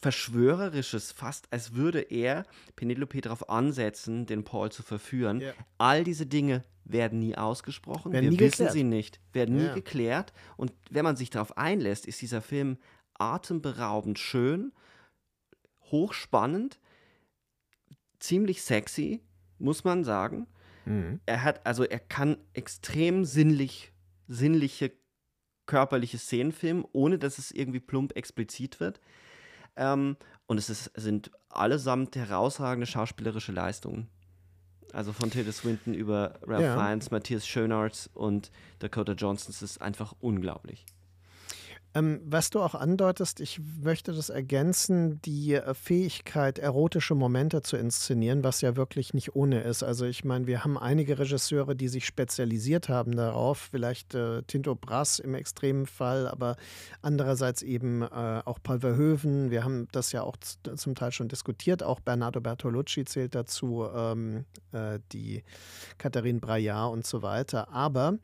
Verschwörerisches, 0.00 1.12
fast 1.12 1.50
als 1.50 1.72
würde 1.72 2.00
er 2.00 2.44
Penelope 2.76 3.22
darauf 3.22 3.48
ansetzen, 3.48 4.26
den 4.26 4.44
Paul 4.44 4.70
zu 4.70 4.82
verführen. 4.82 5.40
Ja. 5.40 5.52
All 5.78 6.04
diese 6.04 6.26
Dinge 6.26 6.62
werden 6.84 7.20
nie 7.20 7.36
ausgesprochen, 7.36 8.12
werden 8.12 8.24
wir 8.24 8.32
nie 8.32 8.38
wissen 8.38 8.66
geklärt. 8.66 8.72
sie 8.72 8.84
nicht, 8.84 9.20
werden 9.32 9.56
nie 9.56 9.72
geklärt. 9.72 10.34
Und 10.58 10.72
wenn 10.90 11.04
man 11.04 11.16
sich 11.16 11.30
darauf 11.30 11.56
einlässt, 11.56 12.04
ist 12.04 12.20
dieser 12.20 12.42
Film 12.42 12.76
atemberaubend 13.18 14.18
schön, 14.18 14.72
hochspannend, 15.90 16.80
ziemlich 18.18 18.62
sexy, 18.62 19.22
muss 19.58 19.84
man 19.84 20.04
sagen. 20.04 20.46
Mhm. 20.84 21.20
Er 21.26 21.42
hat, 21.42 21.66
also 21.66 21.84
er 21.84 22.00
kann 22.00 22.38
extrem 22.52 23.24
sinnlich, 23.24 23.92
sinnliche, 24.28 24.92
körperliche 25.66 26.18
Szenen 26.18 26.52
filmen, 26.52 26.84
ohne 26.92 27.18
dass 27.18 27.38
es 27.38 27.50
irgendwie 27.50 27.80
plump 27.80 28.16
explizit 28.16 28.80
wird. 28.80 29.00
Ähm, 29.76 30.16
und 30.46 30.58
es 30.58 30.68
ist, 30.68 30.90
sind 30.94 31.30
allesamt 31.48 32.16
herausragende 32.16 32.86
schauspielerische 32.86 33.52
Leistungen. 33.52 34.08
Also 34.92 35.12
von 35.12 35.30
Tilda 35.30 35.50
Swinton 35.50 35.94
über 35.94 36.38
Ralph 36.42 36.62
ja. 36.62 36.86
Fiennes, 36.86 37.10
Matthias 37.10 37.46
Schönards 37.46 38.08
und 38.14 38.52
Dakota 38.78 39.12
Johnson. 39.12 39.50
Es 39.50 39.62
ist 39.62 39.80
einfach 39.80 40.14
unglaublich. 40.20 40.86
Ähm, 41.96 42.20
was 42.24 42.50
du 42.50 42.60
auch 42.60 42.74
andeutest, 42.74 43.38
ich 43.38 43.60
möchte 43.80 44.12
das 44.12 44.28
ergänzen, 44.28 45.22
die 45.22 45.54
äh, 45.54 45.74
Fähigkeit, 45.74 46.58
erotische 46.58 47.14
Momente 47.14 47.62
zu 47.62 47.76
inszenieren, 47.76 48.42
was 48.42 48.62
ja 48.62 48.74
wirklich 48.74 49.14
nicht 49.14 49.36
ohne 49.36 49.60
ist. 49.60 49.84
Also 49.84 50.04
ich 50.04 50.24
meine, 50.24 50.48
wir 50.48 50.64
haben 50.64 50.76
einige 50.76 51.20
Regisseure, 51.20 51.76
die 51.76 51.86
sich 51.86 52.04
spezialisiert 52.04 52.88
haben 52.88 53.14
darauf, 53.14 53.68
vielleicht 53.70 54.14
äh, 54.14 54.42
Tinto 54.42 54.74
Brass 54.74 55.20
im 55.20 55.34
extremen 55.34 55.86
Fall, 55.86 56.26
aber 56.26 56.56
andererseits 57.00 57.62
eben 57.62 58.02
äh, 58.02 58.42
auch 58.44 58.58
Paul 58.60 58.80
Verhoeven. 58.80 59.52
Wir 59.52 59.62
haben 59.62 59.86
das 59.92 60.10
ja 60.10 60.22
auch 60.22 60.36
zum 60.36 60.96
Teil 60.96 61.12
schon 61.12 61.28
diskutiert, 61.28 61.84
auch 61.84 62.00
Bernardo 62.00 62.40
Bertolucci 62.40 63.04
zählt 63.04 63.36
dazu, 63.36 63.86
ähm, 63.94 64.46
äh, 64.72 64.98
die 65.12 65.44
Katharine 65.98 66.40
Braillard 66.40 66.92
und 66.92 67.06
so 67.06 67.22
weiter. 67.22 67.68
Aber 67.68 68.18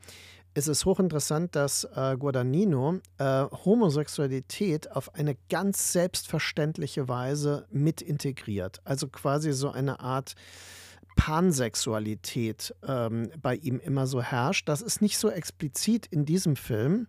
es 0.53 0.67
ist 0.67 0.85
hochinteressant, 0.85 1.55
dass 1.55 1.85
äh, 1.95 2.17
Guadagnino 2.17 2.99
äh, 3.17 3.45
Homosexualität 3.65 4.91
auf 4.91 5.15
eine 5.15 5.37
ganz 5.49 5.93
selbstverständliche 5.93 7.07
Weise 7.07 7.67
mit 7.71 8.01
integriert. 8.01 8.81
Also 8.83 9.07
quasi 9.07 9.53
so 9.53 9.69
eine 9.69 10.01
Art 10.01 10.35
Pansexualität 11.15 12.73
ähm, 12.87 13.29
bei 13.41 13.55
ihm 13.55 13.79
immer 13.79 14.07
so 14.07 14.21
herrscht. 14.21 14.67
Das 14.67 14.81
ist 14.81 15.01
nicht 15.01 15.17
so 15.17 15.29
explizit 15.29 16.07
in 16.07 16.25
diesem 16.25 16.55
Film. 16.55 17.07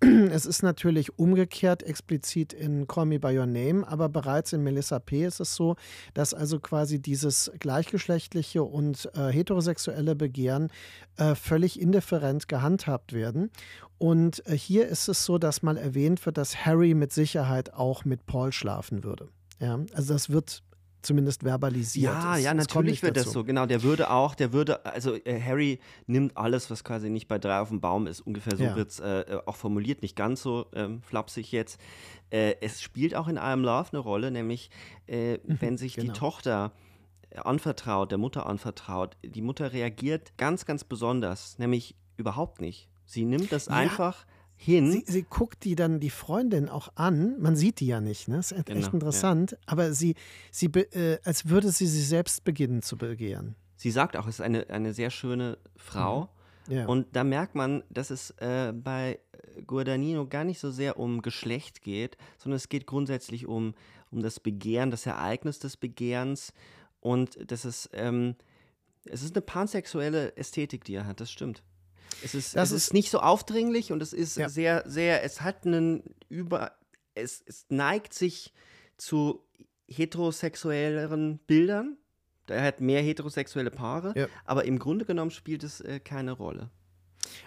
Es 0.32 0.46
ist 0.46 0.62
natürlich 0.62 1.16
umgekehrt 1.18 1.84
explizit 1.84 2.52
in 2.52 2.88
Call 2.88 3.06
Me 3.06 3.20
By 3.20 3.38
Your 3.38 3.46
Name, 3.46 3.86
aber 3.86 4.08
bereits 4.08 4.52
in 4.52 4.64
Melissa 4.64 4.98
P. 4.98 5.24
ist 5.24 5.38
es 5.38 5.54
so, 5.54 5.76
dass 6.12 6.34
also 6.34 6.58
quasi 6.58 7.00
dieses 7.00 7.52
gleichgeschlechtliche 7.60 8.64
und 8.64 9.08
äh, 9.14 9.28
heterosexuelle 9.28 10.16
Begehren 10.16 10.70
äh, 11.16 11.36
völlig 11.36 11.80
indifferent 11.80 12.48
gehandhabt 12.48 13.12
werden. 13.12 13.50
Und 13.98 14.44
äh, 14.48 14.56
hier 14.56 14.88
ist 14.88 15.08
es 15.08 15.24
so, 15.24 15.38
dass 15.38 15.62
mal 15.62 15.76
erwähnt 15.76 16.26
wird, 16.26 16.36
dass 16.36 16.66
Harry 16.66 16.94
mit 16.94 17.12
Sicherheit 17.12 17.72
auch 17.74 18.04
mit 18.04 18.26
Paul 18.26 18.50
schlafen 18.50 19.04
würde. 19.04 19.28
Ja, 19.60 19.78
also 19.94 20.14
das 20.14 20.30
wird 20.30 20.64
zumindest 21.02 21.42
verbalisiert. 21.42 22.12
Ja, 22.14 22.36
es, 22.36 22.44
ja, 22.44 22.54
natürlich 22.54 23.02
wird 23.02 23.16
dazu. 23.16 23.24
das 23.26 23.32
so. 23.34 23.44
Genau, 23.44 23.66
der 23.66 23.82
würde 23.82 24.10
auch, 24.10 24.34
der 24.34 24.52
würde, 24.52 24.84
also 24.86 25.14
äh, 25.14 25.40
Harry 25.40 25.80
nimmt 26.06 26.36
alles, 26.36 26.70
was 26.70 26.84
quasi 26.84 27.10
nicht 27.10 27.28
bei 27.28 27.38
drei 27.38 27.60
auf 27.60 27.68
dem 27.68 27.80
Baum 27.80 28.06
ist. 28.06 28.20
Ungefähr 28.20 28.56
so 28.56 28.64
Ja. 28.64 28.76
wird 28.76 28.90
es 28.90 29.00
äh, 29.00 29.38
auch 29.46 29.56
formuliert, 29.56 30.02
nicht 30.02 30.16
ganz 30.16 30.42
so 30.42 30.66
ähm, 30.74 31.02
flapsig 31.02 31.52
jetzt. 31.52 31.80
Äh, 32.30 32.54
es 32.60 32.80
spielt 32.80 33.14
auch 33.14 33.28
in 33.28 33.36
I 33.36 33.40
Am 33.40 33.62
Love 33.62 33.88
eine 33.92 33.98
Rolle, 34.00 34.30
nämlich 34.30 34.70
äh, 35.06 35.38
wenn 35.44 35.76
sich 35.76 35.96
genau. 35.96 36.12
die 36.12 36.18
Tochter 36.18 36.72
äh, 37.30 37.38
anvertraut, 37.38 38.10
der 38.10 38.18
Mutter 38.18 38.46
anvertraut, 38.46 39.16
die 39.24 39.42
Mutter 39.42 39.72
reagiert 39.72 40.36
ganz, 40.38 40.64
ganz 40.66 40.84
besonders, 40.84 41.58
nämlich 41.58 41.96
überhaupt 42.16 42.60
nicht. 42.60 42.88
Sie 43.04 43.24
nimmt 43.24 43.52
das 43.52 43.66
Ja. 43.66 43.72
einfach 43.72 44.24
hin. 44.62 44.92
Sie, 44.92 45.04
sie 45.06 45.22
guckt 45.22 45.64
die 45.64 45.74
dann 45.74 45.98
die 46.00 46.10
Freundin 46.10 46.68
auch 46.68 46.88
an. 46.94 47.40
Man 47.40 47.56
sieht 47.56 47.80
die 47.80 47.86
ja 47.86 48.00
nicht, 48.00 48.28
ne? 48.28 48.36
Das 48.36 48.52
ist 48.52 48.58
echt 48.58 48.66
Genau, 48.66 48.86
ja. 48.86 48.92
interessant. 48.92 49.56
Aber 49.66 49.92
sie, 49.92 50.14
sie 50.50 50.68
be- 50.68 50.92
äh, 50.94 51.18
als 51.24 51.48
würde 51.48 51.70
sie 51.70 51.86
sie 51.86 52.02
selbst 52.02 52.44
beginnen 52.44 52.82
zu 52.82 52.96
begehren. 52.96 53.56
Sie 53.76 53.90
sagt 53.90 54.16
auch, 54.16 54.26
es 54.28 54.36
ist 54.36 54.40
eine, 54.40 54.70
eine 54.70 54.94
sehr 54.94 55.10
schöne 55.10 55.58
Frau. 55.76 56.28
Ja. 56.68 56.86
Und 56.86 57.08
da 57.16 57.24
merkt 57.24 57.56
man, 57.56 57.82
dass 57.90 58.10
es 58.10 58.30
äh, 58.38 58.72
bei 58.72 59.18
Guadagnino 59.66 60.26
gar 60.28 60.44
nicht 60.44 60.60
so 60.60 60.70
sehr 60.70 60.96
um 60.96 61.20
Geschlecht 61.20 61.82
geht, 61.82 62.16
sondern 62.38 62.56
es 62.56 62.68
geht 62.68 62.86
grundsätzlich 62.86 63.46
um, 63.46 63.74
um 64.12 64.22
das 64.22 64.38
Begehren, 64.38 64.92
das 64.92 65.04
Ereignis 65.04 65.58
des 65.58 65.76
Begehrens. 65.76 66.52
Und 67.00 67.36
das 67.50 67.64
ist, 67.64 67.90
ähm, 67.94 68.36
es 69.04 69.22
ist 69.24 69.34
eine 69.34 69.42
pansexuelle 69.42 70.36
Ästhetik, 70.36 70.84
die 70.84 70.94
er 70.94 71.06
hat, 71.06 71.18
das 71.20 71.32
stimmt. 71.32 71.64
Es 72.22 72.34
ist, 72.34 72.56
Das 72.56 72.70
es 72.70 72.76
ist- 72.76 72.86
ist 72.88 72.92
nicht 72.94 73.10
so 73.10 73.20
aufdringlich 73.20 73.92
und 73.92 74.02
es 74.02 74.12
ist 74.12 74.36
Ja. 74.36 74.48
sehr, 74.48 74.82
sehr, 74.86 75.22
es 75.24 75.40
hat 75.40 75.66
einen 75.66 76.02
über, 76.28 76.72
es, 77.14 77.42
es 77.46 77.66
neigt 77.68 78.14
sich 78.14 78.52
zu 78.96 79.44
heterosexuelleren 79.88 81.38
Bildern. 81.46 81.96
Er 82.48 82.62
hat 82.64 82.80
mehr 82.80 83.02
heterosexuelle 83.02 83.70
Paare, 83.70 84.12
Ja. 84.16 84.26
aber 84.44 84.64
im 84.64 84.78
Grunde 84.78 85.04
genommen 85.04 85.30
spielt 85.30 85.62
es 85.64 85.80
äh, 85.80 86.00
keine 86.00 86.32
Rolle. 86.32 86.70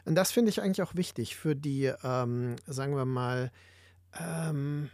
Und 0.06 0.16
das 0.16 0.32
finde 0.32 0.50
ich 0.50 0.62
eigentlich 0.62 0.82
auch 0.82 0.96
wichtig 0.96 1.36
für 1.36 1.56
die, 1.56 1.92
ähm, 2.04 2.56
sagen 2.66 2.96
wir 2.96 3.06
mal, 3.06 3.52
ähm, 4.20 4.90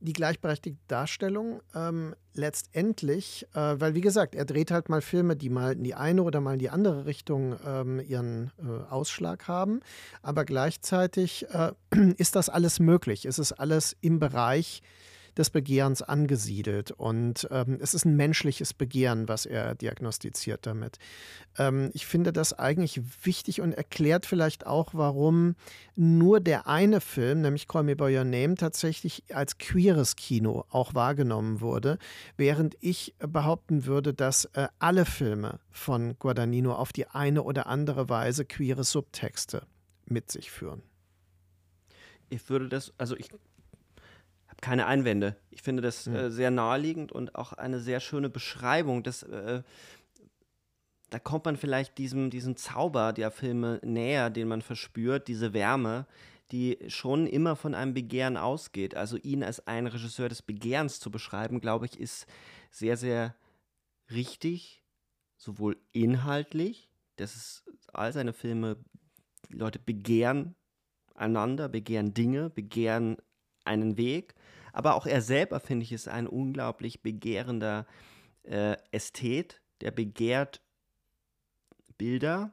die 0.00 0.12
gleichberechtigte 0.12 0.80
Darstellung 0.88 1.60
ähm, 1.74 2.14
letztendlich, 2.34 3.46
äh, 3.54 3.58
weil 3.78 3.94
wie 3.94 4.00
gesagt, 4.00 4.34
er 4.34 4.44
dreht 4.44 4.70
halt 4.70 4.88
mal 4.88 5.00
Filme, 5.00 5.36
die 5.36 5.50
mal 5.50 5.72
in 5.72 5.84
die 5.84 5.94
eine 5.94 6.22
oder 6.22 6.40
mal 6.40 6.54
in 6.54 6.58
die 6.58 6.70
andere 6.70 7.06
Richtung 7.06 7.56
ähm, 7.66 8.00
ihren 8.00 8.52
äh, 8.58 8.90
Ausschlag 8.90 9.48
haben, 9.48 9.80
aber 10.22 10.44
gleichzeitig 10.44 11.46
äh, 11.50 11.72
ist 12.16 12.36
das 12.36 12.48
alles 12.48 12.80
möglich. 12.80 13.24
Es 13.24 13.38
ist 13.38 13.52
alles 13.52 13.96
im 14.00 14.18
Bereich 14.18 14.82
des 15.38 15.50
Begehrens 15.50 16.02
angesiedelt 16.02 16.90
und 16.90 17.46
ähm, 17.50 17.78
es 17.80 17.94
ist 17.94 18.04
ein 18.04 18.16
menschliches 18.16 18.74
Begehren, 18.74 19.28
was 19.28 19.46
er 19.46 19.76
diagnostiziert 19.76 20.66
damit. 20.66 20.98
Ähm, 21.56 21.90
ich 21.94 22.06
finde 22.06 22.32
das 22.32 22.52
eigentlich 22.52 23.00
wichtig 23.24 23.60
und 23.60 23.72
erklärt 23.72 24.26
vielleicht 24.26 24.66
auch, 24.66 24.94
warum 24.94 25.54
nur 25.94 26.40
der 26.40 26.66
eine 26.66 27.00
Film, 27.00 27.40
nämlich 27.40 27.68
Call 27.68 27.84
Me 27.84 27.96
By 27.96 28.16
Your 28.16 28.24
Name, 28.24 28.56
tatsächlich 28.56 29.22
als 29.32 29.58
queeres 29.58 30.16
Kino 30.16 30.64
auch 30.70 30.94
wahrgenommen 30.94 31.60
wurde, 31.60 31.98
während 32.36 32.76
ich 32.80 33.14
behaupten 33.20 33.86
würde, 33.86 34.12
dass 34.12 34.46
äh, 34.46 34.68
alle 34.80 35.04
Filme 35.04 35.60
von 35.70 36.18
Guadagnino 36.18 36.74
auf 36.74 36.92
die 36.92 37.06
eine 37.06 37.44
oder 37.44 37.68
andere 37.68 38.08
Weise 38.08 38.44
queere 38.44 38.82
Subtexte 38.82 39.66
mit 40.06 40.32
sich 40.32 40.50
führen. 40.50 40.82
Ich 42.30 42.48
würde 42.50 42.68
das, 42.68 42.92
also 42.98 43.16
ich 43.16 43.30
keine 44.60 44.86
Einwände. 44.86 45.36
Ich 45.50 45.62
finde 45.62 45.82
das 45.82 46.06
äh, 46.06 46.30
sehr 46.30 46.50
naheliegend 46.50 47.12
und 47.12 47.34
auch 47.34 47.52
eine 47.52 47.80
sehr 47.80 48.00
schöne 48.00 48.28
Beschreibung. 48.28 49.02
Des, 49.02 49.22
äh, 49.22 49.62
da 51.10 51.18
kommt 51.18 51.44
man 51.44 51.56
vielleicht 51.56 51.98
diesem, 51.98 52.30
diesem 52.30 52.56
Zauber 52.56 53.12
der 53.12 53.30
Filme 53.30 53.80
näher, 53.84 54.30
den 54.30 54.48
man 54.48 54.62
verspürt, 54.62 55.28
diese 55.28 55.52
Wärme, 55.52 56.06
die 56.50 56.78
schon 56.88 57.26
immer 57.26 57.56
von 57.56 57.74
einem 57.74 57.94
Begehren 57.94 58.36
ausgeht. 58.36 58.94
Also 58.94 59.16
ihn 59.16 59.44
als 59.44 59.66
einen 59.66 59.86
Regisseur 59.86 60.28
des 60.28 60.42
Begehrens 60.42 61.00
zu 61.00 61.10
beschreiben, 61.10 61.60
glaube 61.60 61.86
ich, 61.86 61.98
ist 61.98 62.26
sehr, 62.70 62.96
sehr 62.96 63.34
richtig, 64.10 64.82
sowohl 65.36 65.76
inhaltlich, 65.92 66.90
dass 67.16 67.36
es 67.36 67.64
all 67.92 68.12
seine 68.12 68.32
Filme, 68.32 68.76
die 69.50 69.56
Leute 69.56 69.78
begehren 69.78 70.54
einander, 71.18 71.68
begehren 71.68 72.14
Dinge, 72.14 72.50
begehren 72.50 73.16
einen 73.68 73.96
Weg. 73.96 74.34
Aber 74.72 74.94
auch 74.96 75.06
er 75.06 75.22
selber, 75.22 75.60
finde 75.60 75.84
ich, 75.84 75.92
ist 75.92 76.08
ein 76.08 76.26
unglaublich 76.26 77.02
begehrender 77.02 77.86
äh, 78.42 78.76
Ästhet, 78.90 79.60
der 79.80 79.90
begehrt 79.92 80.60
Bilder. 81.96 82.52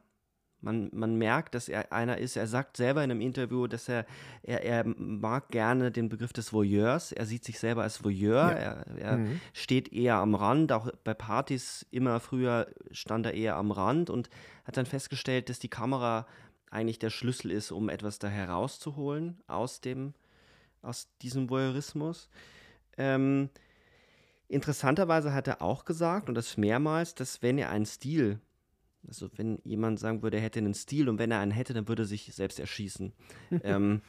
Man, 0.62 0.90
man 0.94 1.16
merkt, 1.16 1.54
dass 1.54 1.70
er 1.70 1.92
einer 1.92 2.18
ist, 2.18 2.36
er 2.38 2.48
sagt 2.48 2.78
selber 2.78 3.04
in 3.04 3.12
einem 3.12 3.22
Interview, 3.22 3.68
dass 3.68 3.88
er, 3.88 4.06
er, 4.42 4.64
er 4.64 4.84
mag 4.86 5.50
gerne 5.50 5.92
den 5.92 6.10
Begriff 6.10 6.34
des 6.34 6.52
Voyeurs. 6.54 7.12
Er 7.12 7.28
sieht 7.28 7.44
sich 7.46 7.60
selber 7.60 7.84
als 7.84 8.04
Voyeur. 8.04 8.50
Ja. 8.50 8.58
Er, 8.58 8.98
er 8.98 9.18
Mhm. 9.18 9.40
steht 9.54 9.94
eher 9.94 10.16
am 10.16 10.34
Rand. 10.34 10.72
Auch 10.72 10.90
bei 11.04 11.14
Partys 11.14 11.86
immer 11.92 12.20
früher 12.20 12.68
stand 12.90 13.28
er 13.28 13.36
eher 13.36 13.58
am 13.58 13.70
Rand 13.72 14.10
und 14.10 14.30
hat 14.64 14.78
dann 14.78 14.88
festgestellt, 14.88 15.50
dass 15.50 15.60
die 15.60 15.70
Kamera 15.70 16.26
eigentlich 16.72 16.98
der 16.98 17.12
Schlüssel 17.12 17.52
ist, 17.52 17.72
um 17.72 17.88
etwas 17.90 18.18
da 18.18 18.28
herauszuholen 18.28 19.38
aus 19.46 19.82
dem, 19.82 20.16
aus 20.86 21.08
diesem 21.22 21.50
Voyeurismus. 21.50 22.30
Ähm, 22.98 23.50
interessanterweise 24.48 25.34
hat 25.34 25.48
er 25.48 25.62
auch 25.62 25.86
gesagt, 25.86 26.30
und 26.30 26.36
das 26.36 26.58
mehrmals, 26.58 27.16
dass 27.16 27.42
wenn 27.42 27.58
er 27.58 27.70
einen 27.70 27.86
Stil, 27.86 28.40
also 29.08 29.30
wenn 29.36 29.60
jemand 29.64 30.00
sagen 30.00 30.22
würde, 30.24 30.38
er 30.38 30.44
hätte 30.44 30.60
einen 30.60 30.74
Stil 30.74 31.10
und 31.10 31.20
wenn 31.20 31.32
er 31.32 31.40
einen 31.40 31.52
hätte, 31.52 31.74
dann 31.74 31.88
würde 31.88 32.04
er 32.04 32.08
sich 32.08 32.34
selbst 32.34 32.60
erschießen. 32.60 33.14
ähm, 33.64 34.02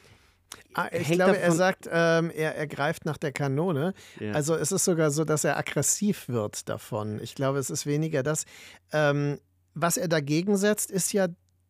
Ah, 0.73 0.89
ich 0.91 1.09
glaube, 1.11 1.37
er 1.37 1.51
sagt, 1.51 1.89
ähm, 1.91 2.31
er, 2.33 2.55
er 2.55 2.67
greift 2.67 3.05
nach 3.05 3.17
der 3.17 3.31
Kanone. 3.31 3.93
Ja. 4.19 4.31
Also 4.33 4.55
es 4.55 4.71
ist 4.71 4.85
sogar 4.85 5.11
so, 5.11 5.25
dass 5.25 5.43
er 5.43 5.57
aggressiv 5.57 6.29
wird 6.29 6.69
davon. 6.69 7.19
Ich 7.21 7.35
glaube, 7.35 7.59
es 7.59 7.69
ist 7.69 7.85
weniger 7.85 8.23
das. 8.23 8.45
Ähm, 8.91 9.39
was 9.73 9.97
er 9.97 10.07
dagegen 10.07 10.57
setzt, 10.57 10.89
ist 10.89 11.13
ja 11.13 11.27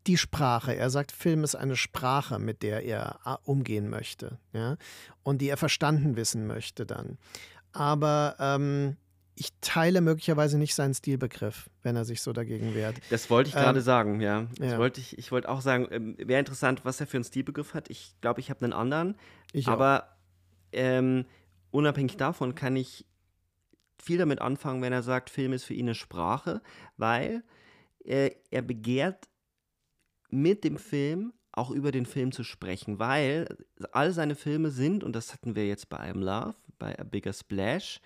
die 0.08 0.18
Sprache. 0.18 0.76
Er 0.76 0.89
sagt, 0.89 1.12
Film 1.12 1.43
ist 1.43 1.55
eine 1.55 1.76
Sprache, 1.76 2.39
mit 2.39 2.64
der 2.64 2.84
er 2.86 3.39
umgehen 3.43 3.89
möchte. 3.89 4.39
Ja? 4.53 4.78
Und 5.24 5.41
die 5.41 5.49
er 5.49 5.58
verstanden 5.58 6.16
wissen 6.16 6.47
möchte 6.47 6.86
dann. 6.86 7.18
Aber 7.74 8.36
ähm, 8.39 8.97
ich 9.36 9.51
teile 9.62 10.01
möglicherweise 10.01 10.58
nicht 10.58 10.74
seinen 10.74 10.93
Stilbegriff, 10.93 11.70
wenn 11.84 11.95
er 11.95 12.05
sich 12.05 12.22
so 12.22 12.34
dagegen 12.34 12.74
wehrt. 12.74 12.95
Das 13.12 13.30
wollte 13.30 13.49
ich 13.49 13.55
Ähm, 13.55 13.62
gerade 13.62 13.82
sagen, 13.82 14.20
ja. 14.20 14.47
Das 14.58 14.72
ja. 14.72 14.78
wollte 14.80 14.99
ich, 14.99 15.18
ich 15.18 15.32
wollte 15.32 15.49
auch 15.49 15.62
sagen, 15.62 15.88
ähm, 15.91 16.16
wäre 16.18 16.39
interessant, 16.39 16.86
was 16.86 16.99
er 16.99 17.08
für 17.08 17.18
einen 17.18 17.24
Stilbegriff 17.24 17.74
hat. 17.74 17.89
Ich 17.89 18.16
glaube, 18.22 18.39
ich 18.39 18.49
habe 18.49 18.64
einen 18.64 18.74
anderen. 18.74 19.16
Ich 19.53 19.68
auch. 19.68 19.74
aber 19.74 20.18
ähm, 20.72 21.26
unabhängig 21.70 22.18
davon 22.18 22.55
kann 22.55 22.76
ich 22.76 23.05
viel 24.01 24.18
damit 24.18 24.41
anfangen, 24.41 24.82
wenn 24.82 24.93
er 24.93 25.03
sagt, 25.03 25.30
Film 25.30 25.53
ist 25.53 25.66
für 25.66 25.74
ihn 25.74 25.86
eine 25.86 25.95
Sprache, 25.95 26.62
weil 26.97 27.43
äh, 28.05 28.32
er 28.51 28.62
begehrt 28.62 29.28
mit 30.30 30.63
dem 30.63 30.78
Film 30.78 31.34
auch 31.51 31.71
über 31.71 31.91
den 31.91 32.05
Film 32.05 32.32
zu 32.32 32.43
sprechen, 32.43 32.99
weil 32.99 33.47
all 33.91 34.11
seine 34.11 34.36
Filme 34.36 34.69
sind, 34.69 35.03
und 35.03 35.15
das 35.15 35.34
hatten 35.34 35.55
wir 35.55 35.67
jetzt 35.67 35.89
bei 35.89 35.97
I'm 35.97 36.19
Love, 36.19 36.55
bei 36.78 36.97
A 36.99 37.03
Bigger 37.03 37.34
Splash, 37.34 37.99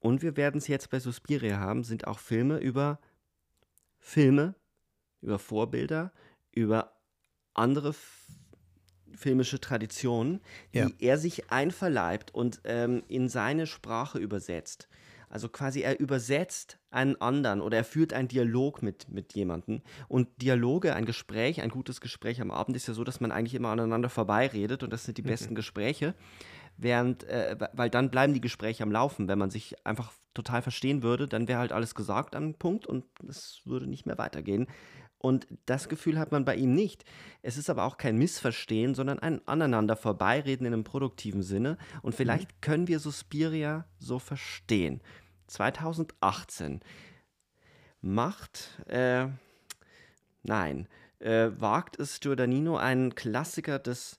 und 0.00 0.22
wir 0.22 0.36
werden 0.36 0.58
es 0.58 0.68
jetzt 0.68 0.90
bei 0.90 1.00
Suspiria 1.00 1.58
haben, 1.58 1.84
sind 1.84 2.06
auch 2.06 2.18
Filme 2.18 2.58
über 2.58 3.00
Filme, 3.98 4.54
über 5.20 5.38
Vorbilder, 5.38 6.12
über 6.52 6.92
andere 7.54 7.94
filmische 9.14 9.60
Traditionen, 9.60 10.40
die 10.74 10.78
Ja. 10.78 10.90
er 10.98 11.18
sich 11.18 11.50
einverleibt 11.50 12.34
und 12.34 12.60
ähm, 12.64 13.02
in 13.08 13.28
seine 13.28 13.66
Sprache 13.66 14.18
übersetzt. 14.18 14.88
Also 15.28 15.48
quasi 15.48 15.80
er 15.80 15.98
übersetzt 15.98 16.78
einen 16.90 17.20
anderen 17.20 17.60
oder 17.60 17.76
er 17.76 17.84
führt 17.84 18.12
einen 18.12 18.28
Dialog 18.28 18.82
mit, 18.82 19.08
mit 19.08 19.34
jemandem. 19.34 19.82
Und 20.08 20.28
Dialoge, 20.40 20.94
ein 20.94 21.04
Gespräch, 21.04 21.60
ein 21.60 21.70
gutes 21.70 22.00
Gespräch 22.00 22.40
am 22.40 22.50
Abend 22.50 22.76
ist 22.76 22.86
ja 22.86 22.94
so, 22.94 23.04
dass 23.04 23.20
man 23.20 23.32
eigentlich 23.32 23.54
immer 23.54 23.70
aneinander 23.70 24.08
vorbeiredet 24.08 24.82
und 24.82 24.92
das 24.92 25.04
sind 25.04 25.18
die 25.18 25.22
besten 25.22 25.54
Gespräche. 25.54 26.14
Während, 26.78 27.24
äh, 27.24 27.56
weil 27.72 27.88
dann 27.88 28.10
bleiben 28.10 28.34
die 28.34 28.40
Gespräche 28.40 28.82
am 28.82 28.92
Laufen. 28.92 29.28
Wenn 29.28 29.38
man 29.38 29.50
sich 29.50 29.74
einfach 29.86 30.12
total 30.34 30.60
verstehen 30.60 31.02
würde, 31.02 31.26
dann 31.26 31.48
wäre 31.48 31.58
halt 31.58 31.72
alles 31.72 31.94
gesagt 31.94 32.36
an 32.36 32.44
einem 32.44 32.54
Punkt 32.54 32.86
und 32.86 33.04
es 33.26 33.62
würde 33.64 33.86
nicht 33.86 34.04
mehr 34.04 34.18
weitergehen. 34.18 34.66
Und 35.18 35.46
das 35.64 35.88
Gefühl 35.88 36.18
hat 36.18 36.30
man 36.30 36.44
bei 36.44 36.56
ihm 36.56 36.74
nicht. 36.74 37.04
Es 37.42 37.56
ist 37.56 37.70
aber 37.70 37.84
auch 37.84 37.96
kein 37.96 38.16
Missverstehen, 38.16 38.94
sondern 38.94 39.18
ein 39.18 39.46
aneinander 39.46 39.96
vorbeireden 39.96 40.66
in 40.66 40.72
einem 40.72 40.84
produktiven 40.84 41.42
Sinne. 41.42 41.78
Und 42.02 42.14
vielleicht 42.14 42.60
können 42.62 42.86
wir 42.86 43.00
Suspiria 43.00 43.86
so 43.98 44.18
verstehen. 44.18 45.00
2018 45.46 46.80
macht, 48.00 48.82
äh, 48.88 49.26
nein, 50.42 50.88
äh, 51.18 51.50
wagt 51.56 51.98
es 51.98 52.20
Giordannino, 52.20 52.76
einen 52.76 53.14
Klassiker 53.14 53.78
des 53.78 54.18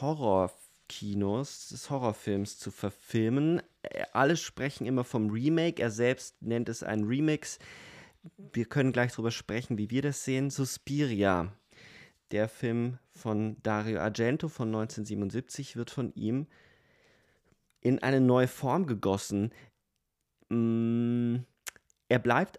Horrorkinos, 0.00 1.68
des 1.68 1.90
Horrorfilms 1.90 2.58
zu 2.58 2.70
verfilmen. 2.70 3.62
äh, 3.82 4.04
alle 4.12 4.36
sprechen 4.36 4.86
immer 4.86 5.04
vom 5.04 5.30
Remake. 5.30 5.82
Er 5.82 5.90
selbst 5.90 6.40
nennt 6.42 6.68
es 6.68 6.82
ein 6.82 7.04
Remix. 7.04 7.58
Wir 8.36 8.64
können 8.66 8.92
gleich 8.92 9.12
darüber 9.12 9.30
sprechen, 9.30 9.78
wie 9.78 9.90
wir 9.90 10.02
das 10.02 10.24
sehen. 10.24 10.50
Suspiria, 10.50 11.52
der 12.30 12.48
Film 12.48 12.98
von 13.12 13.56
Dario 13.62 14.00
Argento 14.00 14.48
von 14.48 14.68
1977, 14.68 15.76
wird 15.76 15.90
von 15.90 16.12
ihm 16.14 16.46
in 17.80 18.02
eine 18.02 18.20
neue 18.20 18.48
Form 18.48 18.86
gegossen. 18.86 19.52
Mm, 20.48 21.36
er 22.08 22.18
bleibt, 22.18 22.58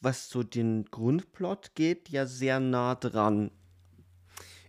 was 0.00 0.28
so 0.28 0.42
den 0.42 0.84
Grundplot 0.86 1.74
geht, 1.74 2.08
ja 2.08 2.26
sehr 2.26 2.60
nah 2.60 2.94
dran. 2.94 3.50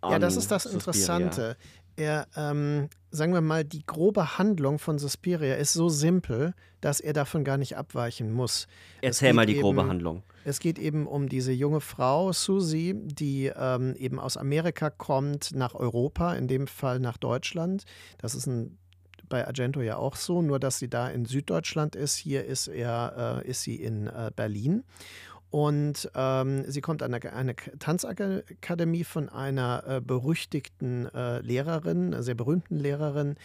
Ja, 0.04 0.20
das 0.20 0.36
ist 0.36 0.52
das 0.52 0.64
Suspiria. 0.64 1.18
Interessante. 1.18 1.58
Er, 1.98 2.28
ähm, 2.36 2.90
sagen 3.12 3.34
wir 3.34 3.42
mal, 3.42 3.64
die 3.64 3.86
grobe 3.86 4.38
Handlung 4.38 4.80
von 4.80 5.00
Suspiria 5.00 5.56
ist 5.56 5.74
so 5.74 5.88
simpel, 5.88 6.54
dass 6.82 7.00
er 7.00 7.14
davon 7.14 7.44
gar 7.44 7.58
nicht 7.58 7.78
abweichen 7.78 8.32
muss. 8.32 8.68
Erzähl 9.02 9.34
mal 9.34 9.46
die 9.46 9.60
grobe 9.60 9.82
eben, 9.82 9.90
Handlung. 9.90 10.24
Es 10.44 10.60
geht 10.60 10.78
eben 10.78 11.08
um 11.08 11.30
diese 11.30 11.52
junge 11.52 11.82
Frau, 11.82 12.34
Susie, 12.34 12.94
die 12.96 13.52
ähm, 13.56 13.96
eben 13.98 14.20
aus 14.20 14.36
Amerika 14.36 14.90
kommt 14.90 15.56
nach 15.56 15.74
Europa, 15.74 16.34
in 16.36 16.48
dem 16.48 16.68
Fall 16.68 17.00
nach 17.00 17.18
Deutschland. 17.18 17.86
Das 18.18 18.36
ist 18.36 18.46
ein 18.46 18.78
bei 19.30 19.46
Argento 19.46 19.82
ja 19.82 19.98
auch 19.98 20.16
so, 20.16 20.42
nur 20.42 20.60
dass 20.60 20.80
sie 20.80 20.90
da 20.90 21.08
in 21.10 21.26
Süddeutschland 21.26 21.96
ist. 21.96 22.16
Hier 22.16 22.46
ist, 22.46 22.68
er, 22.68 23.42
äh, 23.44 23.50
ist 23.50 23.64
sie 23.64 23.76
in 23.76 24.08
äh, 24.08 24.32
Berlin. 24.36 24.84
Und 25.56 26.12
ähm, 26.16 26.70
sie 26.70 26.82
kommt 26.82 27.02
an 27.02 27.14
eine, 27.14 27.32
eine 27.32 27.56
Tanzakademie 27.56 29.06
von 29.06 29.30
einer 29.30 29.86
äh, 29.88 30.02
berüchtigten 30.02 31.06
äh, 31.16 31.40
Lehrerin, 31.40 32.22
sehr 32.22 32.36
berühmten 32.36 32.76
Lehrerin, 32.76 33.38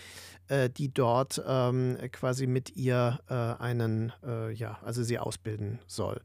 äh, 0.48 0.68
die 0.70 0.92
dort 0.92 1.40
ähm, 1.46 1.96
quasi 2.10 2.48
mit 2.48 2.74
ihr 2.74 3.20
äh, 3.28 3.62
einen, 3.62 4.12
äh, 4.26 4.52
ja, 4.52 4.80
also 4.84 5.04
sie 5.04 5.20
ausbilden 5.20 5.78
soll. 5.86 6.20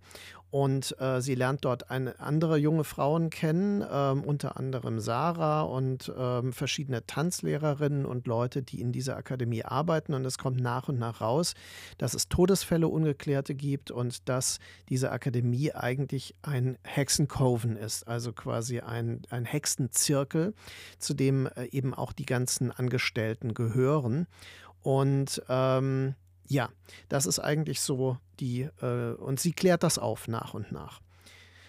Und 0.55 0.97
äh, 1.01 1.21
sie 1.21 1.35
lernt 1.35 1.65
dort 1.65 1.91
eine, 1.91 2.17
andere 2.17 2.55
junge 2.55 2.85
Frauen 2.85 3.29
kennen, 3.29 3.83
ähm, 3.91 4.23
unter 4.23 4.55
anderem 4.55 5.01
Sarah 5.01 5.63
und 5.63 6.13
ähm, 6.17 6.53
verschiedene 6.53 7.05
Tanzlehrerinnen 7.05 8.05
und 8.05 8.25
Leute, 8.25 8.63
die 8.63 8.79
in 8.79 8.93
dieser 8.93 9.17
Akademie 9.17 9.65
arbeiten. 9.65 10.13
Und 10.13 10.23
es 10.23 10.37
kommt 10.37 10.61
nach 10.61 10.87
und 10.87 10.97
nach 10.97 11.19
raus, 11.19 11.55
dass 11.97 12.13
es 12.13 12.29
Todesfälle 12.29 12.87
Ungeklärte 12.87 13.53
gibt 13.53 13.91
und 13.91 14.29
dass 14.29 14.59
diese 14.87 15.11
Akademie 15.11 15.73
eigentlich 15.73 16.35
ein 16.41 16.77
Hexencoven 16.83 17.75
ist, 17.75 18.07
also 18.07 18.31
quasi 18.31 18.79
ein, 18.79 19.23
ein 19.29 19.43
Hexenzirkel, 19.43 20.53
zu 20.99 21.13
dem 21.15 21.47
äh, 21.47 21.65
eben 21.65 21.93
auch 21.93 22.13
die 22.13 22.25
ganzen 22.25 22.71
Angestellten 22.71 23.55
gehören. 23.55 24.25
Und 24.83 25.43
ähm, 25.49 26.15
ja, 26.47 26.69
das 27.09 27.25
ist 27.25 27.39
eigentlich 27.39 27.81
so 27.81 28.19
die, 28.39 28.69
äh, 28.81 29.13
und 29.13 29.39
sie 29.39 29.53
klärt 29.53 29.83
das 29.83 29.97
auf 29.97 30.27
nach 30.27 30.53
und 30.53 30.71
nach. 30.71 31.01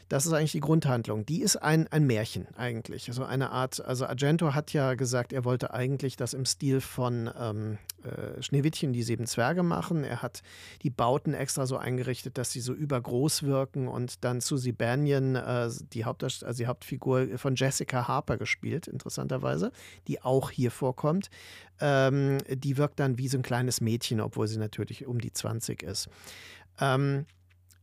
Das 0.09 0.25
ist 0.25 0.33
eigentlich 0.33 0.53
die 0.53 0.61
Grundhandlung. 0.61 1.27
Die 1.27 1.43
ist 1.43 1.57
ein, 1.57 1.89
ein 1.89 2.07
Märchen 2.07 2.47
eigentlich. 2.57 3.09
Also 3.09 3.25
eine 3.25 3.51
Art, 3.51 3.85
also 3.85 4.07
Argento 4.07 4.55
hat 4.55 4.73
ja 4.73 4.95
gesagt, 4.95 5.33
er 5.33 5.45
wollte 5.45 5.75
eigentlich 5.75 6.17
das 6.17 6.33
im 6.33 6.45
Stil 6.45 6.81
von 6.81 7.29
ähm, 7.37 7.79
äh, 8.05 8.41
Schneewittchen 8.41 8.93
die 8.93 9.03
sieben 9.03 9.27
Zwerge 9.27 9.65
machen. 9.65 10.05
Er 10.05 10.23
hat 10.23 10.43
die 10.83 10.91
Bauten 10.91 11.35
extra 11.35 11.67
so 11.67 11.77
eingerichtet, 11.77 12.39
dass 12.39 12.53
sie 12.53 12.61
so 12.61 12.73
übergroß 12.73 13.43
wirken 13.43 13.89
und 13.89 14.23
dann 14.23 14.41
Susie 14.41 14.71
Banyan, 14.71 15.35
äh, 15.35 15.71
die, 15.93 16.05
also 16.05 16.53
die 16.57 16.67
Hauptfigur 16.69 17.37
von 17.37 17.57
Jessica 17.57 18.07
Harper 18.07 18.37
gespielt, 18.37 18.87
interessanterweise, 18.87 19.73
die 20.07 20.23
auch 20.23 20.51
hier 20.51 20.71
vorkommt. 20.71 21.31
Ähm, 21.81 22.39
die 22.49 22.77
wirkt 22.77 23.01
dann 23.01 23.19
wie 23.19 23.29
so 23.29 23.39
ein 23.39 23.43
kleines 23.43 23.81
Mädchen, 23.81 24.21
obwohl 24.21 24.47
sie 24.47 24.59
natürlich 24.59 25.05
um 25.05 25.21
die 25.21 25.33
20 25.33 25.83
ist. 25.83 26.09
Ähm, 26.81 27.27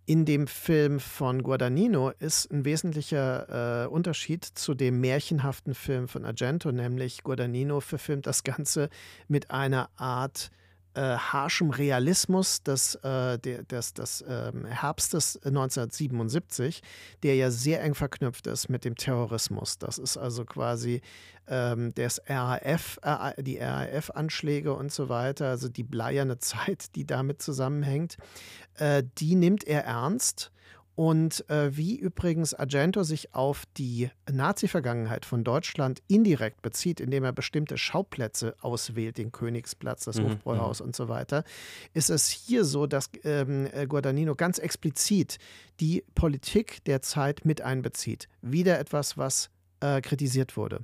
in 0.06 0.26
dem 0.26 0.48
Film 0.48 1.00
von 1.00 1.44
Guadagnino 1.44 2.12
ist 2.20 2.52
ein 2.52 2.66
wesentlicher 2.66 3.86
äh, 3.86 3.88
Unterschied 3.88 4.44
zu 4.44 4.74
dem 4.74 5.00
märchenhaften 5.00 5.74
Film 5.74 6.10
von 6.10 6.26
Argento, 6.26 6.72
nämlich 6.74 7.24
Guadagnino 7.24 7.80
verfilmt 7.80 8.28
das 8.28 8.44
Ganze 8.44 8.90
mit 9.30 9.52
einer 9.52 9.90
Art 9.96 10.52
äh, 10.96 11.02
harschem 11.18 11.72
Realismus 11.72 12.64
des, 12.64 12.96
äh, 12.96 13.38
des, 13.40 13.94
des 13.94 14.24
ähm, 14.28 14.66
Herbstes 14.66 15.38
1977, 15.44 16.82
der 17.24 17.36
ja 17.36 17.52
sehr 17.52 17.82
eng 17.82 17.96
verknüpft 17.96 18.48
ist 18.48 18.70
mit 18.70 18.86
dem 18.86 18.96
Terrorismus. 18.96 19.78
Das 19.78 19.98
ist 19.98 20.18
also 20.18 20.46
quasi 20.46 21.02
ähm, 21.48 21.94
das 21.96 22.22
RAF, 22.28 23.00
äh, 23.02 23.42
die 23.42 23.58
RAF-Anschläge 23.58 24.74
und 24.74 24.92
so 24.92 25.10
weiter, 25.10 25.50
also 25.50 25.70
die 25.70 25.84
bleierne 25.84 26.38
Zeit, 26.40 26.96
die 26.96 27.06
damit 27.06 27.42
zusammenhängt, 27.42 28.18
äh, 28.76 29.04
die 29.18 29.36
nimmt 29.36 29.64
er 29.66 29.86
ernst 29.86 30.52
und 30.96 31.50
äh, 31.50 31.76
wie 31.76 31.96
übrigens 31.96 32.54
Argento 32.54 33.04
sich 33.04 33.34
auf 33.34 33.64
die 33.78 34.10
Nazi-Vergangenheit 34.32 35.26
von 35.26 35.44
Deutschland 35.44 36.02
indirekt 36.08 36.62
bezieht, 36.62 37.00
indem 37.00 37.24
er 37.24 37.32
bestimmte 37.32 37.78
Schauplätze 37.78 38.56
auswählt, 38.62 39.18
den 39.18 39.32
Königsplatz, 39.32 40.06
das 40.06 40.18
mhm. 40.18 40.26
Hofbräuhaus 40.26 40.80
mhm. 40.80 40.88
und 40.88 40.96
so 40.96 41.10
weiter, 41.10 41.44
ist 41.94 42.10
es 42.10 42.30
hier 42.30 42.64
so, 42.64 42.86
dass 42.86 43.10
ähm, 43.24 43.68
äh, 43.72 43.88
Guadagnino 43.88 44.36
ganz 44.36 44.60
explizit 44.60 45.38
die 45.80 46.04
Politik 46.14 46.84
der 46.86 47.02
Zeit 47.02 47.44
mit 47.44 47.62
einbezieht. 47.62 48.28
Wieder 48.42 48.80
etwas, 48.80 49.18
was 49.18 49.50
äh, 49.84 50.02
kritisiert 50.02 50.56
wurde. 50.56 50.80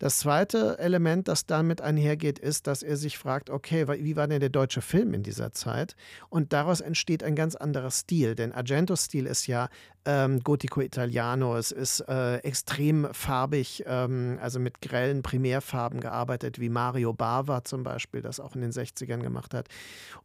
Das 0.00 0.18
zweite 0.18 0.78
Element, 0.80 1.28
das 1.28 1.46
damit 1.46 1.80
einhergeht, 1.80 2.38
ist, 2.38 2.66
dass 2.66 2.82
er 2.82 2.96
sich 2.96 3.16
fragt, 3.16 3.48
okay, 3.48 3.86
wie 3.86 4.16
war 4.16 4.26
denn 4.26 4.40
der 4.40 4.48
deutsche 4.48 4.82
Film 4.82 5.14
in 5.14 5.22
dieser 5.22 5.52
Zeit? 5.52 5.94
Und 6.30 6.52
daraus 6.52 6.80
entsteht 6.80 7.22
ein 7.22 7.36
ganz 7.36 7.54
anderer 7.54 7.92
Stil, 7.92 8.34
denn 8.34 8.52
Argentos 8.52 9.04
Stil 9.04 9.26
ist 9.26 9.46
ja 9.46 9.68
ähm, 10.04 10.40
Gotico 10.40 10.80
Italiano, 10.80 11.56
es 11.56 11.70
ist 11.70 12.00
äh, 12.08 12.38
extrem 12.38 13.06
farbig, 13.12 13.84
ähm, 13.86 14.38
also 14.40 14.58
mit 14.58 14.80
grellen 14.80 15.22
Primärfarben 15.22 16.00
gearbeitet, 16.00 16.58
wie 16.58 16.70
Mario 16.70 17.12
Bava 17.12 17.62
zum 17.62 17.84
Beispiel, 17.84 18.20
das 18.20 18.40
auch 18.40 18.56
in 18.56 18.62
den 18.62 18.72
60ern 18.72 19.20
gemacht 19.20 19.54
hat. 19.54 19.68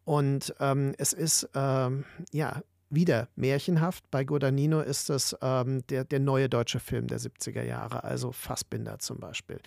Und 0.03 0.55
ähm, 0.59 0.93
es 0.97 1.13
ist, 1.13 1.49
ähm, 1.53 2.05
ja, 2.31 2.61
wieder 2.95 3.29
märchenhaft. 3.35 4.09
Bei 4.11 4.23
Guadagnino 4.23 4.81
ist 4.81 5.09
es 5.09 5.35
ähm, 5.41 5.85
der, 5.87 6.03
der 6.05 6.19
neue 6.19 6.49
deutsche 6.49 6.79
Film 6.79 7.07
der 7.07 7.19
70er 7.19 7.63
Jahre, 7.63 8.03
also 8.03 8.31
Fassbinder 8.31 8.99
zum 8.99 9.19
Beispiel. 9.19 9.59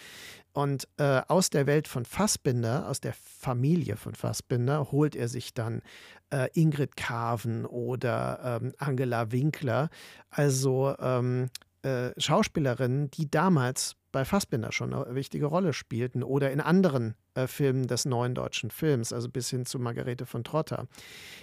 Und 0.53 0.89
äh, 0.97 1.23
aus 1.29 1.51
der 1.51 1.67
Welt 1.67 1.87
von 1.87 2.05
Fassbinder, 2.05 2.89
aus 2.89 3.01
der 3.01 3.13
Familie 3.13 3.97
von 3.97 4.15
Fassbinder, 4.15 4.91
holt 4.91 5.15
er 5.15 5.29
sich 5.29 5.55
dann 5.55 5.83
äh, 6.31 6.49
Ingrid 6.55 6.97
Carven 6.97 7.65
oder 7.67 8.61
ähm, 8.63 8.73
Angela 8.79 9.31
Winkler, 9.31 9.91
also 10.31 10.95
ähm, 10.99 11.49
äh, 11.83 12.11
Schauspielerinnen, 12.19 13.11
die 13.13 13.31
damals 13.31 13.95
bei 14.11 14.25
Fassbinder 14.25 14.73
schon 14.73 14.95
eine 14.95 15.15
wichtige 15.15 15.47
Rolle 15.47 15.73
spielten 15.73 16.23
oder 16.23 16.51
in 16.51 16.61
anderen 16.61 17.15
äh, 17.35 17.47
Filmen 17.47 17.87
des 17.87 18.05
neuen 18.05 18.35
deutschen 18.35 18.71
Films, 18.71 19.13
also 19.13 19.29
bis 19.29 19.51
hin 19.51 19.67
zu 19.67 19.79
Margarete 19.79 20.27
von 20.27 20.45
Trotter. 20.45 20.87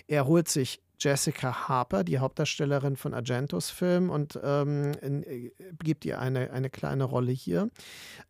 Er 0.08 0.26
holt 0.26 0.50
sich 0.50 0.82
Jessica 1.00 1.68
Harper, 1.68 2.04
die 2.04 2.20
Hauptdarstellerin 2.20 2.96
von 2.96 3.14
Argentos 3.14 3.70
Film, 3.70 4.10
und 4.10 4.40
ähm, 4.44 4.94
in, 5.02 5.24
äh, 5.24 5.52
gibt 5.84 6.06
ihr 6.06 6.20
eine, 6.20 6.52
eine 6.52 6.70
kleine 6.70 7.04
Rolle 7.04 7.32
hier, 7.32 7.70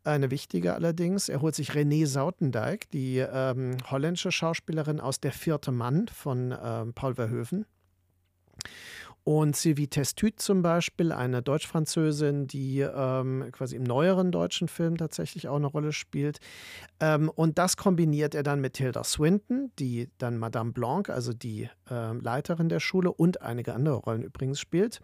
eine 0.04 0.32
wichtige 0.32 0.74
allerdings. 0.74 1.30
Er 1.30 1.42
holt 1.42 1.56
sich 1.56 1.72
Renée 1.72 2.06
Sautendijk, 2.06 2.90
die 2.92 3.18
ähm, 3.18 3.78
holländische 3.90 4.32
Schauspielerin 4.32 5.00
aus 5.00 5.20
Der 5.20 5.32
vierte 5.32 5.72
Mann 5.72 6.08
von 6.08 6.56
ähm, 6.62 6.94
Paul 6.94 7.16
Verhoeven. 7.16 7.66
Und 9.26 9.56
Sylvie 9.56 9.88
Testut 9.88 10.40
zum 10.40 10.62
Beispiel, 10.62 11.12
eine 11.12 11.42
Deutsch-Französin, 11.42 12.46
die 12.46 12.82
ähm, 12.82 13.50
quasi 13.52 13.76
im 13.76 13.82
neueren 13.82 14.32
deutschen 14.32 14.68
Film 14.68 14.98
tatsächlich 14.98 15.48
auch 15.48 15.56
eine 15.56 15.66
Rolle 15.66 15.94
spielt. 15.94 16.38
Ähm, 17.00 17.30
und 17.30 17.58
das 17.58 17.76
kombiniert 17.76 18.36
er 18.36 18.44
dann 18.44 18.62
mit 18.62 18.74
Tilda 18.74 19.04
Swinton, 19.04 19.72
die 19.80 20.10
dann 20.20 20.38
Madame 20.38 20.74
Blanc, 20.74 21.10
also 21.10 21.34
die 21.34 21.68
äh, 21.90 22.14
Leiterin 22.14 22.70
der 22.70 22.80
Schule 22.80 23.12
und 23.12 23.42
einige 23.42 23.74
andere 23.74 23.96
Rollen 23.96 24.22
übrigens 24.22 24.60
spielt. 24.60 25.00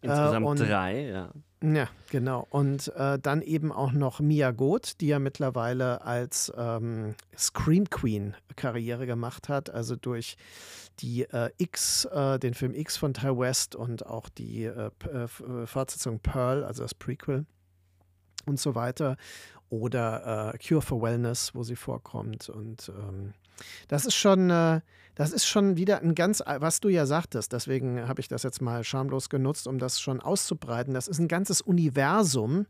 Insgesamt 0.00 0.60
äh, 0.60 0.66
drei, 0.66 1.06
ja. 1.06 1.30
Ja, 1.62 1.88
genau. 2.08 2.46
Und 2.48 2.88
äh, 2.96 3.18
dann 3.18 3.42
eben 3.42 3.70
auch 3.70 3.92
noch 3.92 4.20
Mia 4.20 4.50
Goth, 4.50 5.00
die 5.00 5.08
ja 5.08 5.18
mittlerweile 5.18 6.00
als 6.02 6.50
ähm, 6.56 7.14
Scream 7.36 7.90
Queen 7.90 8.34
Karriere 8.56 9.06
gemacht 9.06 9.50
hat, 9.50 9.68
also 9.68 9.94
durch 9.94 10.36
die 11.00 11.24
äh, 11.24 11.50
X, 11.58 12.06
äh, 12.06 12.38
den 12.38 12.54
Film 12.54 12.74
X 12.74 12.96
von 12.96 13.12
Ty 13.12 13.36
West 13.38 13.74
und 13.76 14.06
auch 14.06 14.30
die 14.30 14.64
äh, 14.64 14.90
äh, 15.12 15.66
Fortsetzung 15.66 16.20
Pearl, 16.20 16.64
also 16.64 16.82
das 16.82 16.94
Prequel 16.94 17.44
und 18.46 18.58
so 18.58 18.74
weiter. 18.74 19.16
Oder 19.68 20.54
äh, 20.54 20.58
Cure 20.58 20.82
for 20.82 21.02
Wellness, 21.02 21.54
wo 21.54 21.62
sie 21.62 21.76
vorkommt. 21.76 22.48
Und 22.48 22.90
ähm, 22.96 23.34
das 23.88 24.06
ist 24.06 24.14
schon, 24.14 24.50
äh, 24.50 24.80
das 25.14 25.32
ist 25.32 25.46
schon 25.46 25.76
wieder 25.76 26.00
ein 26.00 26.14
ganz, 26.14 26.42
was 26.46 26.80
du 26.80 26.88
ja 26.88 27.06
sagtest, 27.06 27.52
deswegen 27.52 28.08
habe 28.08 28.20
ich 28.20 28.28
das 28.28 28.42
jetzt 28.42 28.62
mal 28.62 28.84
schamlos 28.84 29.28
genutzt, 29.28 29.66
um 29.66 29.78
das 29.78 30.00
schon 30.00 30.20
auszubreiten. 30.20 30.94
Das 30.94 31.08
ist 31.08 31.18
ein 31.18 31.28
ganzes 31.28 31.60
Universum 31.60 32.66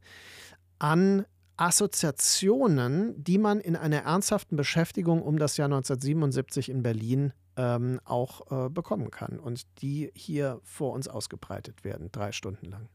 an 0.79 1.27
Assoziationen, 1.57 3.23
die 3.23 3.37
man 3.37 3.61
in 3.61 3.77
einer 3.77 3.99
ernsthaften 4.05 4.57
Beschäftigung 4.57 5.23
um 5.23 5.39
das 5.39 5.59
Jahr 5.59 5.67
1977 5.67 6.71
in 6.71 6.83
Berlin 6.83 7.35
ähm, 7.57 8.01
auch 8.05 8.67
äh, 8.67 8.71
bekommen 8.71 9.11
kann 9.11 9.39
und 9.39 9.67
die 9.83 10.11
hier 10.15 10.61
vor 10.65 10.93
uns 10.93 11.07
ausgebreitet 11.07 11.85
werden, 11.85 12.09
drei 12.13 12.33
Stunden 12.33 12.71
lang. 12.71 12.89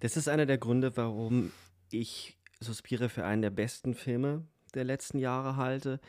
Das 0.00 0.18
ist 0.18 0.28
einer 0.28 0.44
der 0.44 0.58
Gründe, 0.58 0.96
warum 0.96 1.52
ich 1.90 2.36
Suspire 2.60 3.08
für 3.08 3.24
einen 3.24 3.42
der 3.42 3.50
besten 3.50 3.94
Filme 3.94 4.44
der 4.74 4.84
letzten 4.84 5.18
Jahre 5.18 5.56
halte, 5.56 6.00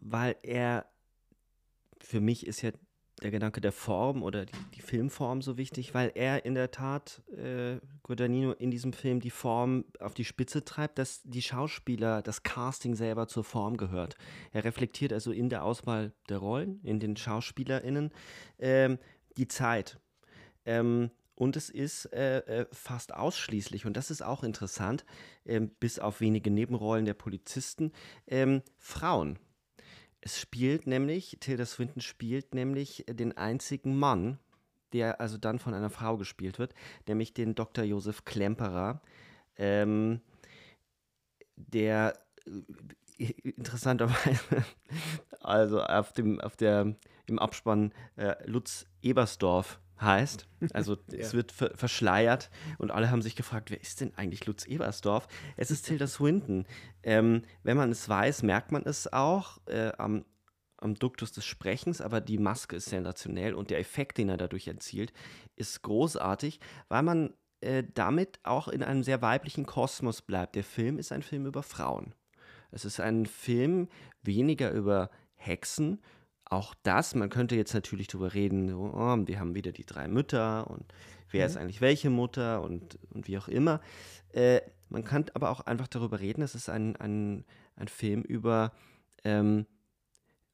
weil 0.00 0.36
er 0.42 0.86
für 2.00 2.20
mich 2.20 2.46
ist 2.46 2.62
ja 2.62 2.70
der 3.22 3.30
Gedanke 3.30 3.60
der 3.60 3.72
Form 3.72 4.22
oder 4.22 4.46
die, 4.46 4.52
die, 4.74 4.80
Filmform 4.80 5.42
so 5.42 5.56
wichtig, 5.56 5.94
weil 5.94 6.10
er 6.14 6.44
in 6.44 6.54
der 6.54 6.70
Tat, 6.70 7.22
äh, 7.36 7.78
Guadagnino, 8.02 8.52
in 8.52 8.70
diesem 8.70 8.92
Film 8.92 9.20
die 9.20 9.30
Form 9.30 9.84
auf 9.98 10.14
die 10.14 10.24
Spitze 10.24 10.64
treibt, 10.64 10.98
dass 10.98 11.20
die 11.24 11.42
Schauspieler, 11.42 12.22
das 12.22 12.42
Casting 12.42 12.94
selber 12.94 13.28
zur 13.28 13.44
Form 13.44 13.76
gehört. 13.76 14.16
Er 14.52 14.64
reflektiert 14.64 15.12
also 15.12 15.32
in 15.32 15.50
der 15.50 15.64
Auswahl 15.64 16.12
der 16.28 16.38
Rollen, 16.38 16.80
in 16.82 16.98
den 16.98 17.16
SchauspielerInnen, 17.16 18.10
ähm, 18.58 18.98
die 19.36 19.48
Zeit. 19.48 19.98
Ähm, 20.64 21.10
und 21.34 21.56
es 21.56 21.70
ist 21.70 22.06
äh, 22.12 22.38
äh 22.38 22.66
fast 22.72 23.14
ausschließlich, 23.14 23.86
und 23.86 23.96
das 23.96 24.10
ist 24.10 24.22
auch 24.22 24.42
interessant, 24.42 25.04
äh, 25.44 25.60
bis 25.60 25.98
auf 25.98 26.20
wenige 26.20 26.50
Nebenrollen 26.50 27.04
der 27.04 27.14
Polizisten, 27.14 27.92
ähm, 28.26 28.62
Frauen. 28.78 29.38
Es 30.20 30.38
spielt 30.38 30.86
nämlich, 30.86 31.38
Tilda 31.40 31.64
Swinton 31.64 32.02
spielt 32.02 32.54
nämlich 32.54 33.04
den 33.08 33.36
einzigen 33.36 33.98
Mann, 33.98 34.38
der 34.92 35.20
also 35.20 35.38
dann 35.38 35.58
von 35.58 35.74
einer 35.74 35.90
Frau 35.90 36.16
gespielt 36.16 36.58
wird, 36.58 36.74
nämlich 37.08 37.32
den 37.32 37.54
Dr. 37.54 37.84
Josef 37.84 38.24
Klemperer, 38.24 39.00
ähm, 39.56 40.20
der 41.56 42.18
äh, 43.18 43.32
interessanterweise, 43.42 44.64
also 45.40 45.82
auf 45.82 46.12
dem, 46.12 46.40
auf 46.40 46.56
der, 46.56 46.96
im 47.26 47.38
Abspann 47.38 47.92
äh, 48.16 48.34
Lutz 48.46 48.86
Ebersdorf 49.02 49.80
heißt. 50.00 50.46
Also 50.72 50.96
ja. 51.10 51.18
es 51.18 51.34
wird 51.34 51.52
ver 51.52 51.72
verschleiert 51.74 52.50
und 52.78 52.90
alle 52.90 53.10
haben 53.10 53.22
sich 53.22 53.36
gefragt, 53.36 53.70
wer 53.70 53.80
ist 53.80 54.00
denn 54.00 54.14
eigentlich 54.16 54.46
Lutz 54.46 54.66
Ebersdorf? 54.66 55.28
Es 55.56 55.70
ist 55.70 55.86
Tilda 55.86 56.06
Swinton. 56.06 56.66
Ähm, 57.02 57.42
wenn 57.62 57.76
man 57.76 57.90
es 57.90 58.08
weiß, 58.08 58.42
merkt 58.42 58.72
man 58.72 58.82
es 58.84 59.12
auch 59.12 59.58
äh, 59.66 59.92
am, 59.98 60.24
am 60.76 60.94
Duktus 60.94 61.32
des 61.32 61.44
Sprechens, 61.44 62.00
aber 62.00 62.20
die 62.20 62.38
Maske 62.38 62.76
ist 62.76 62.88
sensationell 62.88 63.54
und 63.54 63.70
der 63.70 63.78
Effekt, 63.78 64.18
den 64.18 64.28
er 64.28 64.36
dadurch 64.36 64.68
erzielt, 64.68 65.12
ist 65.56 65.82
großartig, 65.82 66.60
weil 66.88 67.02
man 67.02 67.34
äh, 67.60 67.84
damit 67.94 68.40
auch 68.42 68.68
in 68.68 68.82
einem 68.82 69.02
sehr 69.02 69.20
weiblichen 69.22 69.66
Kosmos 69.66 70.22
bleibt. 70.22 70.56
Der 70.56 70.64
Film 70.64 70.98
ist 70.98 71.12
ein 71.12 71.22
Film 71.22 71.46
über 71.46 71.62
Frauen. 71.62 72.14
Es 72.70 72.84
ist 72.84 73.00
ein 73.00 73.26
Film 73.26 73.88
weniger 74.22 74.70
über 74.70 75.10
Hexen, 75.34 76.00
auch 76.50 76.74
das, 76.82 77.14
man 77.14 77.30
könnte 77.30 77.56
jetzt 77.56 77.74
natürlich 77.74 78.08
darüber 78.08 78.34
reden, 78.34 78.68
so, 78.68 78.92
oh, 78.92 79.16
wir 79.24 79.40
haben 79.40 79.54
wieder 79.54 79.72
die 79.72 79.86
drei 79.86 80.08
Mütter 80.08 80.68
und 80.68 80.84
wer 81.30 81.46
mhm. 81.46 81.50
ist 81.50 81.56
eigentlich 81.56 81.80
welche 81.80 82.10
Mutter 82.10 82.62
und, 82.62 82.98
und 83.10 83.28
wie 83.28 83.38
auch 83.38 83.48
immer. 83.48 83.80
Äh, 84.32 84.60
man 84.88 85.04
kann 85.04 85.26
aber 85.34 85.50
auch 85.50 85.60
einfach 85.60 85.86
darüber 85.86 86.20
reden, 86.20 86.42
es 86.42 86.56
ist 86.56 86.68
ein, 86.68 86.96
ein, 86.96 87.44
ein 87.76 87.88
Film 87.88 88.22
über 88.22 88.72
ähm, 89.24 89.66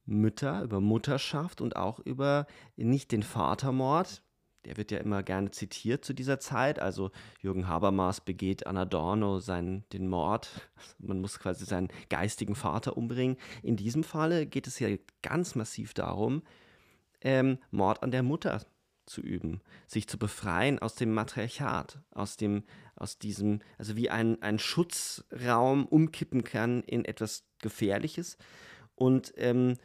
Mütter, 0.05 0.63
über 0.63 0.81
Mutterschaft 0.81 1.61
und 1.61 1.77
auch 1.77 1.99
über 1.99 2.47
nicht 2.77 3.11
den 3.11 3.23
Vatermord, 3.23 4.23
der 4.67 4.77
wird 4.77 4.91
ja 4.91 4.99
immer 4.99 5.23
gerne 5.23 5.53
zitiert 5.53 6.05
zu 6.05 6.13
dieser 6.13 6.41
Zeit. 6.41 6.81
Also 6.81 7.13
Jürgen 7.41 7.69
Habermas 7.69 8.21
begeht 8.21 8.67
an 8.67 8.77
Adorno 8.77 9.39
seinen, 9.39 9.85
den 9.93 10.09
Mord. 10.09 10.69
Man 10.99 11.21
muss 11.21 11.39
quasi 11.39 11.65
seinen 11.65 11.89
geistigen 12.09 12.57
Vater 12.57 12.97
umbringen. 12.97 13.37
In 13.63 13.77
diesem 13.77 14.03
Falle 14.03 14.47
geht 14.47 14.67
es 14.67 14.81
ja 14.81 14.89
ganz 15.23 15.55
massiv 15.55 15.95
darum, 15.95 16.43
ähm, 17.21 17.59
Mord 17.71 18.03
an 18.03 18.11
der 18.11 18.25
Mutter 18.25 18.61
zu 19.07 19.21
üben, 19.21 19.61
sich 19.87 20.09
zu 20.09 20.19
befreien 20.19 20.81
aus 20.81 20.97
dem 20.97 21.15
Matriarchat, 21.15 22.01
aus 22.11 22.37
dem, 22.37 22.65
aus 22.97 23.19
diesem, 23.19 23.61
also 23.79 23.97
wie 23.97 24.11
ein, 24.11 24.43
ein 24.43 24.59
Schutzraum 24.59 25.87
umkippen 25.87 26.43
kann 26.43 26.83
in 26.83 27.05
etwas 27.05 27.47
Gefährliches. 27.61 28.37
Und 28.97 29.33
ähm, 29.37 29.77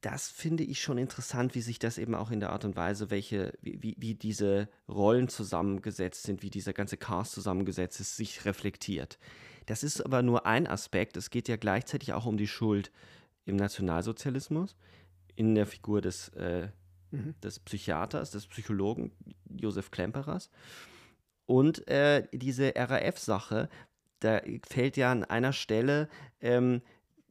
das 0.00 0.28
finde 0.28 0.64
ich 0.64 0.80
schon 0.80 0.98
interessant, 0.98 1.54
wie 1.54 1.60
sich 1.60 1.78
das 1.78 1.98
eben 1.98 2.14
auch 2.14 2.30
in 2.30 2.40
der 2.40 2.50
Art 2.50 2.64
und 2.64 2.76
Weise, 2.76 3.10
welche, 3.10 3.52
wie, 3.60 3.96
wie 3.98 4.14
diese 4.14 4.68
Rollen 4.88 5.28
zusammengesetzt 5.28 6.22
sind, 6.22 6.42
wie 6.42 6.50
dieser 6.50 6.72
ganze 6.72 6.96
Cast 6.96 7.32
zusammengesetzt 7.32 8.00
ist, 8.00 8.16
sich 8.16 8.44
reflektiert. 8.44 9.18
Das 9.66 9.82
ist 9.82 10.00
aber 10.00 10.22
nur 10.22 10.46
ein 10.46 10.66
Aspekt. 10.66 11.16
Es 11.16 11.30
geht 11.30 11.48
ja 11.48 11.56
gleichzeitig 11.56 12.12
auch 12.14 12.26
um 12.26 12.38
die 12.38 12.48
Schuld 12.48 12.90
im 13.44 13.56
Nationalsozialismus, 13.56 14.74
in 15.36 15.54
der 15.54 15.66
Figur 15.66 16.00
des, 16.00 16.28
äh, 16.30 16.68
mhm. 17.10 17.34
des 17.42 17.58
Psychiaters, 17.60 18.30
des 18.30 18.46
Psychologen 18.46 19.12
Josef 19.48 19.90
Klemperers. 19.90 20.50
Und 21.44 21.86
äh, 21.88 22.26
diese 22.32 22.72
RAF-Sache, 22.74 23.68
da 24.20 24.40
fällt 24.66 24.96
ja 24.96 25.12
an 25.12 25.24
einer 25.24 25.52
Stelle 25.52 26.08
ähm, 26.40 26.80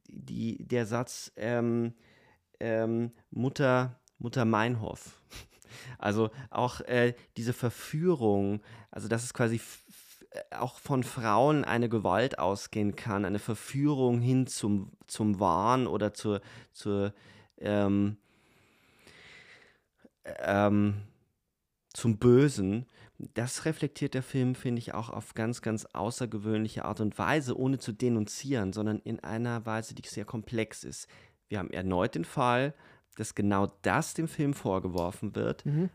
die, 0.08 0.64
der 0.66 0.86
Satz, 0.86 1.32
ähm, 1.36 1.94
ähm, 2.60 3.12
Mutter, 3.30 4.00
Mutter 4.18 4.44
Meinhof. 4.44 5.20
Also 5.98 6.30
auch 6.50 6.80
äh, 6.80 7.14
diese 7.36 7.52
Verführung, 7.52 8.60
also 8.90 9.06
dass 9.06 9.22
es 9.22 9.32
quasi 9.32 9.60
auch 10.50 10.78
von 10.78 11.04
Frauen 11.04 11.64
eine 11.64 11.88
Gewalt 11.88 12.38
ausgehen 12.38 12.96
kann, 12.96 13.24
eine 13.24 13.38
Verführung 13.38 14.20
hin 14.20 14.46
zum, 14.46 14.90
zum 15.06 15.40
Wahn 15.40 15.86
oder 15.86 16.12
zur, 16.12 16.40
zur 16.72 17.14
ähm, 17.58 18.16
ähm, 20.24 21.02
zum 21.92 22.18
Bösen. 22.18 22.86
Das 23.34 23.64
reflektiert 23.64 24.14
der 24.14 24.22
Film, 24.22 24.54
finde 24.54 24.78
ich, 24.78 24.94
auch 24.94 25.10
auf 25.10 25.34
ganz, 25.34 25.60
ganz 25.60 25.84
außergewöhnliche 25.86 26.84
Art 26.84 27.00
und 27.00 27.18
Weise, 27.18 27.58
ohne 27.58 27.78
zu 27.78 27.92
denunzieren, 27.92 28.72
sondern 28.72 28.98
in 29.00 29.20
einer 29.20 29.66
Weise, 29.66 29.94
die 29.94 30.06
sehr 30.08 30.24
komplex 30.24 30.84
ist. 30.84 31.06
Wir 31.50 31.58
haben 31.58 31.70
erneut 31.70 32.14
den 32.14 32.24
Fall, 32.24 32.74
dass 33.16 33.34
genau 33.34 33.70
das 33.82 34.14
dem 34.14 34.28
Film 34.28 34.54
vorgeworfen 34.54 35.34
wird, 35.34 35.66
mhm. 35.66 35.90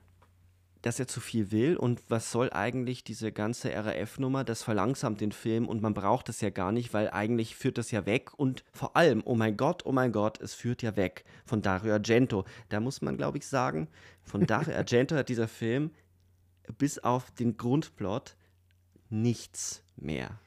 dass 0.81 0.99
er 0.99 1.07
zu 1.07 1.21
viel 1.21 1.49
will 1.51 1.77
und 1.77 2.03
was 2.09 2.29
soll 2.29 2.51
eigentlich 2.51 3.05
diese 3.05 3.31
ganze 3.31 3.73
RAF-Nummer, 3.73 4.43
das 4.43 4.63
verlangsamt 4.63 5.21
den 5.21 5.31
Film 5.31 5.67
und 5.67 5.81
man 5.81 5.93
braucht 5.93 6.27
es 6.27 6.41
ja 6.41 6.49
gar 6.49 6.73
nicht, 6.73 6.93
weil 6.93 7.09
eigentlich 7.09 7.55
führt 7.55 7.77
das 7.77 7.89
ja 7.89 8.05
weg 8.05 8.37
und 8.37 8.65
vor 8.73 8.97
allem, 8.97 9.23
oh 9.25 9.33
mein 9.33 9.55
Gott, 9.55 9.85
oh 9.85 9.93
mein 9.93 10.11
Gott, 10.11 10.41
es 10.41 10.53
führt 10.53 10.83
ja 10.83 10.97
weg 10.97 11.23
von 11.45 11.61
Dario 11.61 11.93
Argento. 11.93 12.43
Da 12.67 12.81
muss 12.81 13.01
man, 13.01 13.15
glaube 13.17 13.37
ich, 13.37 13.47
sagen, 13.47 13.87
von 14.23 14.45
Dario 14.45 14.75
Argento 14.77 15.15
hat 15.15 15.29
dieser 15.29 15.47
Film 15.47 15.91
bis 16.77 16.99
auf 16.99 17.31
den 17.31 17.55
Grundplot 17.55 18.35
nichts 19.09 19.83
mehr. 19.95 20.37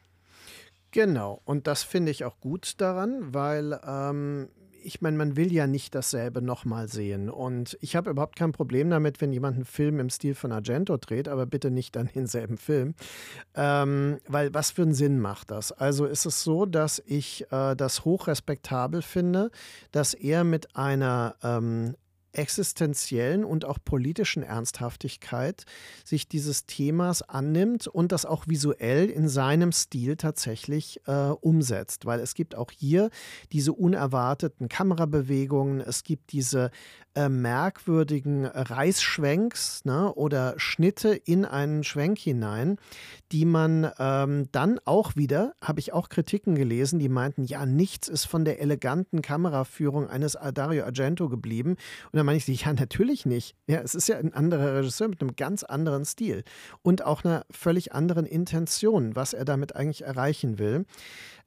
Genau, 0.91 1.41
und 1.45 1.67
das 1.67 1.83
finde 1.83 2.11
ich 2.11 2.25
auch 2.25 2.41
gut 2.41 2.81
daran, 2.81 3.35
weil 3.35 3.81
ähm, 3.87 4.49
ich 4.89 5.03
meine, 5.03 5.19
man 5.19 5.37
will 5.37 5.53
ja 5.53 5.67
nicht 5.67 5.95
dasselbe 5.95 6.41
nochmal 6.41 6.89
sehen. 6.89 7.29
Und 7.29 7.77
ich 7.83 7.95
habe 7.95 8.11
überhaupt 8.11 8.37
kein 8.37 8.53
Problem 8.53 8.89
damit, 8.89 9.21
wenn 9.21 9.33
jemand 9.33 9.57
einen 9.57 9.65
Film 9.67 10.01
im 10.01 10.09
Stil 10.09 10.35
von 10.35 10.51
Argento 10.51 10.97
dreht, 10.97 11.29
aber 11.29 11.45
bitte 11.45 11.71
nicht 11.71 11.95
dann 11.95 12.09
denselben 12.15 12.57
Film. 12.57 12.95
Ähm, 13.55 14.19
weil 14.27 14.53
was 14.55 14.71
für 14.71 14.83
einen 14.83 14.95
Sinn 14.95 15.21
macht 15.21 15.51
das? 15.51 15.73
Also 15.73 16.07
ist 16.07 16.25
es 16.25 16.43
so, 16.43 16.65
dass 16.65 17.03
ich 17.07 17.45
äh, 17.53 17.77
das 17.77 18.07
hochrespektabel 18.07 19.03
finde, 19.03 19.51
dass 19.93 20.15
er 20.15 20.43
mit 20.43 20.75
einer 20.75 21.37
ähm, 21.43 21.95
existenziellen 22.39 23.45
und 23.45 23.65
auch 23.65 23.79
politischen 23.85 24.43
Ernsthaftigkeit 24.45 25.65
sich 26.05 26.29
dieses 26.29 26.67
Themas 26.67 27.23
annimmt 27.23 27.89
und 27.89 28.13
das 28.13 28.25
auch 28.25 28.47
visuell 28.47 29.11
in 29.11 29.29
seinem 29.29 29.73
Stil 29.73 30.17
tatsächlich 30.17 31.01
äh, 31.07 31.13
umsetzt. 31.13 32.07
Weil 32.07 32.21
es 32.21 32.35
gibt 32.35 32.55
auch 32.55 32.71
hier 32.71 33.11
diese 33.53 33.73
unerwarteten 33.73 34.69
Kamerabewegungen, 34.69 35.81
es 35.81 36.05
gibt 36.05 36.33
diese 36.33 36.71
äh, 37.19 37.29
merkwürdigen 37.29 38.47
Reißschwenks 38.47 39.85
ne, 39.85 40.13
oder 40.15 40.55
Schnitte 40.59 41.15
in 41.15 41.45
einen 41.45 41.83
Schwenk 41.83 42.19
hinein, 42.19 42.77
die 43.33 43.45
man 43.45 43.91
ähm, 43.99 44.47
dann 44.53 44.79
auch 44.85 45.17
wieder, 45.17 45.55
habe 45.61 45.81
ich 45.81 45.93
auch 45.93 46.09
Kritiken 46.09 46.55
gelesen, 46.55 47.01
die 47.01 47.09
meinten, 47.09 47.43
ja, 47.43 47.67
nichts 47.67 48.07
ist 48.07 48.27
von 48.27 48.45
der 48.45 48.61
eleganten 48.61 49.23
Kameraführung 49.23 50.09
eines 50.09 50.39
Dario 50.55 50.85
Argento 50.85 51.29
geblieben. 51.29 51.71
Und 52.13 52.17
dann 52.17 52.28
meine 52.29 52.37
ich, 52.37 52.47
ja, 52.47 52.75
natürlich 52.75 53.25
nicht. 53.25 53.57
Ja, 53.67 53.81
es 53.81 53.95
ist 53.95 54.07
ja 54.07 54.19
ein 54.19 54.35
anderer 54.35 54.75
Regisseur 54.77 55.09
mit 55.09 55.23
einem 55.23 55.35
ganz 55.35 55.63
anderen 55.63 56.05
Stil 56.05 56.45
und 56.83 57.03
auch 57.03 57.25
einer 57.25 57.47
völlig 57.51 57.95
anderen 57.95 58.27
Intention, 58.27 59.17
was 59.17 59.33
er 59.33 59.47
damit 59.47 59.75
eigentlich 59.75 60.05
erreichen 60.05 60.59
will. 60.59 60.85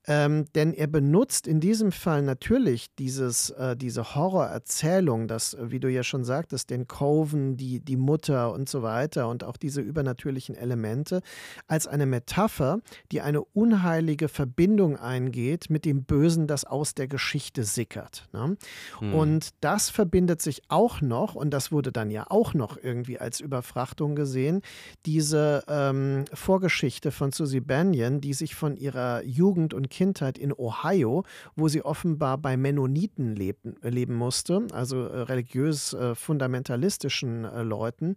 Ähm, 0.07 0.45
denn 0.55 0.73
er 0.73 0.87
benutzt 0.87 1.45
in 1.45 1.59
diesem 1.59 1.91
Fall 1.91 2.23
natürlich 2.23 2.87
dieses, 2.95 3.51
äh, 3.51 3.77
diese 3.77 4.15
Horrorerzählung, 4.15 5.27
das, 5.27 5.55
wie 5.61 5.79
du 5.79 5.89
ja 5.89 6.01
schon 6.01 6.23
sagtest, 6.23 6.71
den 6.71 6.87
Coven, 6.87 7.55
die, 7.55 7.79
die 7.79 7.97
Mutter 7.97 8.51
und 8.51 8.67
so 8.67 8.81
weiter 8.81 9.27
und 9.27 9.43
auch 9.43 9.57
diese 9.57 9.81
übernatürlichen 9.81 10.55
Elemente 10.55 11.21
als 11.67 11.85
eine 11.85 12.07
Metapher, 12.07 12.79
die 13.11 13.21
eine 13.21 13.43
unheilige 13.43 14.27
Verbindung 14.27 14.97
eingeht 14.97 15.69
mit 15.69 15.85
dem 15.85 16.03
Bösen, 16.03 16.47
das 16.47 16.65
aus 16.65 16.95
der 16.95 17.07
Geschichte 17.07 17.63
sickert. 17.63 18.27
Ne? 18.33 18.57
Hm. 18.97 19.13
Und 19.13 19.49
das 19.61 19.91
verbindet 19.91 20.41
sich 20.41 20.63
auch 20.67 21.01
noch, 21.01 21.35
und 21.35 21.51
das 21.51 21.71
wurde 21.71 21.91
dann 21.91 22.09
ja 22.09 22.25
auch 22.27 22.55
noch 22.55 22.77
irgendwie 22.81 23.19
als 23.19 23.39
Überfrachtung 23.39 24.15
gesehen, 24.15 24.61
diese 25.05 25.63
ähm, 25.67 26.25
Vorgeschichte 26.33 27.11
von 27.11 27.31
Susie 27.31 27.59
Banyan, 27.59 28.19
die 28.19 28.33
sich 28.33 28.55
von 28.55 28.75
ihrer 28.75 29.23
Jugend 29.23 29.75
und 29.75 29.90
Kindheit 29.91 30.39
in 30.39 30.51
Ohio, 30.51 31.23
wo 31.55 31.67
sie 31.67 31.83
offenbar 31.85 32.39
bei 32.39 32.57
Mennoniten 32.57 33.35
leben, 33.35 33.75
leben 33.83 34.15
musste, 34.15 34.65
also 34.71 35.05
äh, 35.05 35.21
religiös 35.21 35.93
äh, 35.93 36.15
fundamentalistischen 36.15 37.45
äh, 37.45 37.61
Leuten, 37.61 38.15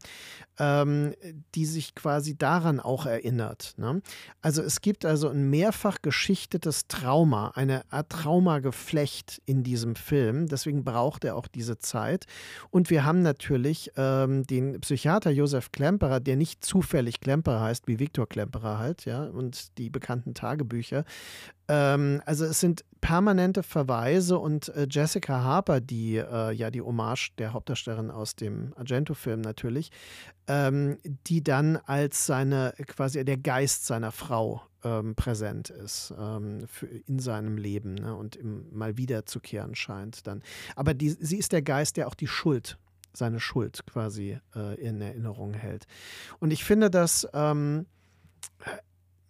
ähm, 0.59 1.13
die 1.55 1.67
sich 1.67 1.95
quasi 1.95 2.39
daran 2.39 2.81
auch 2.81 3.05
erinnert. 3.05 3.75
Ne? 3.77 4.01
Also 4.41 4.63
es 4.63 4.81
gibt 4.81 5.05
also 5.05 5.29
ein 5.29 5.51
mehrfach 5.51 5.99
geschichtetes 6.01 6.87
Trauma, 6.89 7.53
eine 7.55 7.83
Art 7.91 8.11
Traumageflecht 8.11 9.43
in 9.45 9.63
diesem 9.63 9.97
Film. 9.97 10.47
Deswegen 10.47 10.85
braucht 10.85 11.25
er 11.25 11.37
auch 11.37 11.49
diese 11.49 11.79
Zeit. 11.79 12.27
Und 12.71 12.91
wir 12.91 13.05
haben 13.05 13.23
natürlich 13.23 13.91
ähm, 13.97 14.45
den 14.45 14.81
Psychiater 14.81 15.31
Josef 15.31 15.73
Klemperer, 15.73 16.21
der 16.21 16.37
nicht 16.37 16.65
zufällig 16.65 17.21
Klemperer 17.21 17.61
heißt, 17.61 17.89
wie 17.89 17.99
Viktor 17.99 18.29
Klemperer 18.29 18.79
halt, 18.79 19.05
ja, 19.05 19.25
und 19.25 19.77
die 19.79 19.91
bekannten 19.91 20.35
Tagebücher, 20.35 21.05
ähm, 21.69 22.23
also 22.27 22.45
es 22.45 22.61
sind 22.61 22.85
permanente 23.01 23.63
Verweise 23.63 24.39
und 24.39 24.69
äh, 24.69 24.87
Jessica 24.91 25.43
Harper, 25.43 25.81
die 25.81 26.17
äh, 26.17 26.53
ja 26.53 26.71
die 26.71 26.81
Hommage 26.81 27.33
der 27.39 27.53
Hauptdarstellerin 27.53 28.11
aus 28.11 28.37
dem 28.37 28.73
Argento-Film 28.77 29.41
natürlich, 29.41 29.91
ähm, 30.47 30.99
die 31.27 31.43
dann 31.43 31.77
als 31.77 32.27
seine 32.27 32.75
quasi 32.87 33.25
der 33.25 33.39
Geist 33.39 33.87
seiner 33.87 34.13
Frau 34.13 34.63
ähm, 34.85 35.15
präsent 35.15 35.71
ist 35.71 36.15
ähm, 36.19 36.67
für, 36.67 36.87
in 36.87 37.19
seinem 37.19 37.57
Leben 37.57 37.95
ne, 37.95 38.15
und 38.15 38.37
im, 38.37 38.67
mal 38.73 38.97
wiederzukehren 38.97 39.75
scheint 39.75 40.27
dann. 40.27 40.43
Aber 40.77 40.95
die, 40.95 41.11
sie 41.11 41.39
ist 41.39 41.53
der 41.53 41.63
Geist, 41.63 41.97
der 41.97 42.09
auch 42.09 42.15
die 42.15 42.29
Schuld 42.29 42.79
seine 43.17 43.41
Schuld 43.41 43.87
quasi 43.87 44.39
äh, 44.57 44.75
in 44.81 45.01
Erinnerung 45.01 45.55
hält. 45.55 45.87
Und 46.41 46.51
ich 46.51 46.65
finde 46.65 46.91
das 46.91 47.29
ähm, 47.33 47.87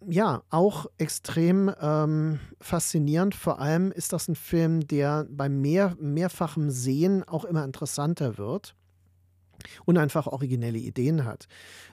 ja, 0.07 0.43
auch 0.49 0.87
extrem 0.97 1.71
ähm, 1.81 2.39
faszinierend. 2.59 3.35
Vor 3.35 3.59
allem 3.59 3.91
ist 3.91 4.13
das 4.13 4.27
ein 4.27 4.35
Film, 4.35 4.87
der 4.87 5.25
beim 5.29 5.61
mehr, 5.61 5.95
mehrfachen 5.99 6.71
Sehen 6.71 7.23
auch 7.23 7.45
immer 7.45 7.63
interessanter 7.63 8.37
wird 8.37 8.75
und 9.85 9.97
einfach 9.97 10.27
originelle 10.27 10.77
Ideen 10.77 11.25
hat. 11.25 11.47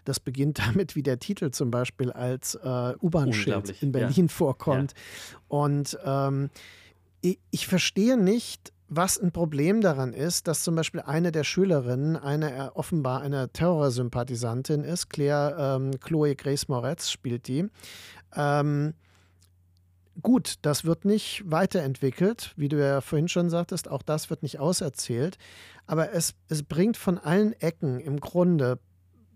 Das 0.04 0.20
beginnt 0.20 0.58
damit, 0.66 0.96
wie 0.96 1.02
der 1.02 1.18
Titel 1.18 1.50
zum 1.50 1.70
Beispiel 1.70 2.10
als 2.12 2.54
äh, 2.54 2.94
U-Bahn-Schild 3.00 3.82
in 3.82 3.92
Berlin 3.92 4.26
ja. 4.26 4.32
vorkommt. 4.32 4.92
Ja. 4.92 5.38
Und 5.48 5.98
ähm, 6.04 6.50
ich, 7.20 7.38
ich 7.50 7.66
verstehe 7.66 8.16
nicht, 8.16 8.72
was 8.94 9.18
ein 9.18 9.32
Problem 9.32 9.80
daran 9.80 10.12
ist, 10.12 10.48
dass 10.48 10.62
zum 10.62 10.74
Beispiel 10.74 11.00
eine 11.00 11.32
der 11.32 11.44
Schülerinnen 11.44 12.16
eine 12.16 12.54
äh, 12.54 12.68
offenbar 12.74 13.22
eine 13.22 13.48
Terrorsympathisantin 13.50 14.84
ist, 14.84 15.08
Claire 15.08 15.56
ähm, 15.58 15.98
Chloe 16.00 16.36
Grace 16.36 16.68
Moretz 16.68 17.10
spielt 17.10 17.48
die. 17.48 17.68
Ähm, 18.36 18.92
gut, 20.20 20.56
das 20.62 20.84
wird 20.84 21.06
nicht 21.06 21.42
weiterentwickelt, 21.46 22.52
wie 22.56 22.68
du 22.68 22.78
ja 22.78 23.00
vorhin 23.00 23.28
schon 23.28 23.48
sagtest, 23.48 23.88
auch 23.88 24.02
das 24.02 24.28
wird 24.28 24.42
nicht 24.42 24.58
auserzählt, 24.58 25.38
aber 25.86 26.12
es, 26.12 26.34
es 26.48 26.62
bringt 26.62 26.98
von 26.98 27.18
allen 27.18 27.54
Ecken 27.54 27.98
im 27.98 28.20
Grunde 28.20 28.78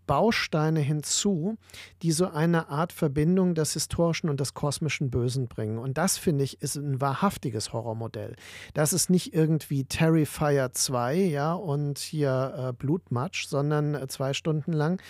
Bausteine 0.07 0.81
hinzu, 0.81 1.57
die 2.03 2.13
so 2.13 2.29
eine 2.29 2.69
Art 2.69 2.93
Verbindung 2.93 3.55
des 3.55 3.73
historischen 3.73 4.29
und 4.29 4.41
des 4.41 4.55
kosmischen 4.55 5.11
Bösen 5.11 5.49
bringen. 5.49 5.79
Und 5.79 5.99
das, 5.99 6.19
finde 6.19 6.45
ich, 6.45 6.63
ist 6.63 6.77
ein 6.77 7.01
wahrhaftiges 7.01 7.73
Horrormodell. 7.73 8.37
Das 8.75 8.93
ist 8.93 9.11
nicht 9.11 9.35
irgendwie 9.35 9.85
Terrifier 9.85 10.71
2, 10.73 11.17
ja, 11.17 11.53
und 11.55 11.99
hier 11.99 12.55
äh, 12.57 12.73
Blutmatsch, 12.73 13.47
sondern 13.47 13.95
äh, 13.95 14.07
zwei 14.09 14.33
Stunden 14.33 14.73
lang. 14.73 15.01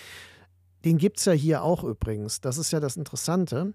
Den 0.85 0.99
gibt 0.99 1.19
es 1.19 1.25
ja 1.25 1.33
hier 1.33 1.63
auch 1.63 1.85
übrigens. 1.85 2.41
Das 2.41 2.59
ist 2.59 2.71
ja 2.71 2.81
das 2.81 2.97
Interessante. 2.97 3.75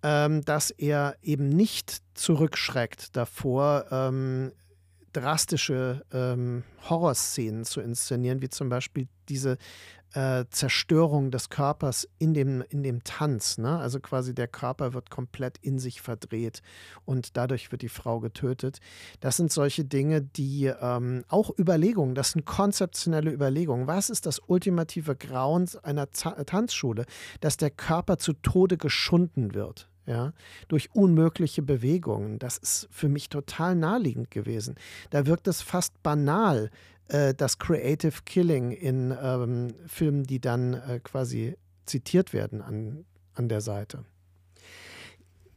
Ähm, 0.00 0.44
dass 0.44 0.70
er 0.70 1.16
eben 1.22 1.48
nicht 1.48 2.02
zurückschreckt 2.14 3.16
davor, 3.16 3.86
ähm, 3.90 4.52
drastische 5.12 6.04
ähm, 6.12 6.62
Horrorszenen 6.88 7.64
zu 7.64 7.80
inszenieren, 7.80 8.40
wie 8.40 8.48
zum 8.48 8.68
Beispiel 8.68 9.08
diese 9.28 9.58
äh, 10.14 10.44
Zerstörung 10.50 11.30
des 11.30 11.48
Körpers 11.48 12.08
in 12.18 12.34
dem, 12.34 12.62
in 12.68 12.82
dem 12.82 13.04
Tanz. 13.04 13.58
Ne? 13.58 13.78
Also 13.78 14.00
quasi 14.00 14.34
der 14.34 14.48
Körper 14.48 14.94
wird 14.94 15.10
komplett 15.10 15.58
in 15.58 15.78
sich 15.78 16.00
verdreht 16.00 16.62
und 17.04 17.36
dadurch 17.36 17.70
wird 17.70 17.82
die 17.82 17.88
Frau 17.88 18.20
getötet. 18.20 18.78
Das 19.20 19.36
sind 19.36 19.52
solche 19.52 19.84
Dinge, 19.84 20.22
die 20.22 20.66
ähm, 20.66 21.24
auch 21.28 21.50
Überlegungen, 21.58 22.14
das 22.14 22.32
sind 22.32 22.44
konzeptionelle 22.44 23.30
Überlegungen. 23.30 23.86
Was 23.86 24.10
ist 24.10 24.26
das 24.26 24.40
ultimative 24.46 25.16
Grauen 25.16 25.68
einer 25.82 26.10
Z 26.12 26.46
Tanzschule? 26.46 27.04
Dass 27.40 27.56
der 27.56 27.70
Körper 27.70 28.18
zu 28.18 28.32
Tode 28.32 28.76
geschunden 28.76 29.54
wird 29.54 29.88
ja, 30.08 30.32
durch 30.68 30.88
unmögliche 30.94 31.62
Bewegungen. 31.62 32.38
Das 32.38 32.56
ist 32.56 32.88
für 32.90 33.08
mich 33.08 33.28
total 33.28 33.76
naheliegend 33.76 34.30
gewesen. 34.30 34.74
Da 35.10 35.26
wirkt 35.26 35.46
es 35.46 35.60
fast 35.60 36.02
banal, 36.02 36.70
äh, 37.08 37.34
das 37.34 37.58
Creative 37.58 38.22
Killing 38.24 38.70
in 38.70 39.16
ähm, 39.20 39.74
Filmen, 39.86 40.24
die 40.24 40.40
dann 40.40 40.74
äh, 40.74 41.00
quasi 41.02 41.56
zitiert 41.86 42.32
werden 42.32 42.62
an, 42.62 43.04
an 43.34 43.48
der 43.48 43.60
Seite. 43.60 44.04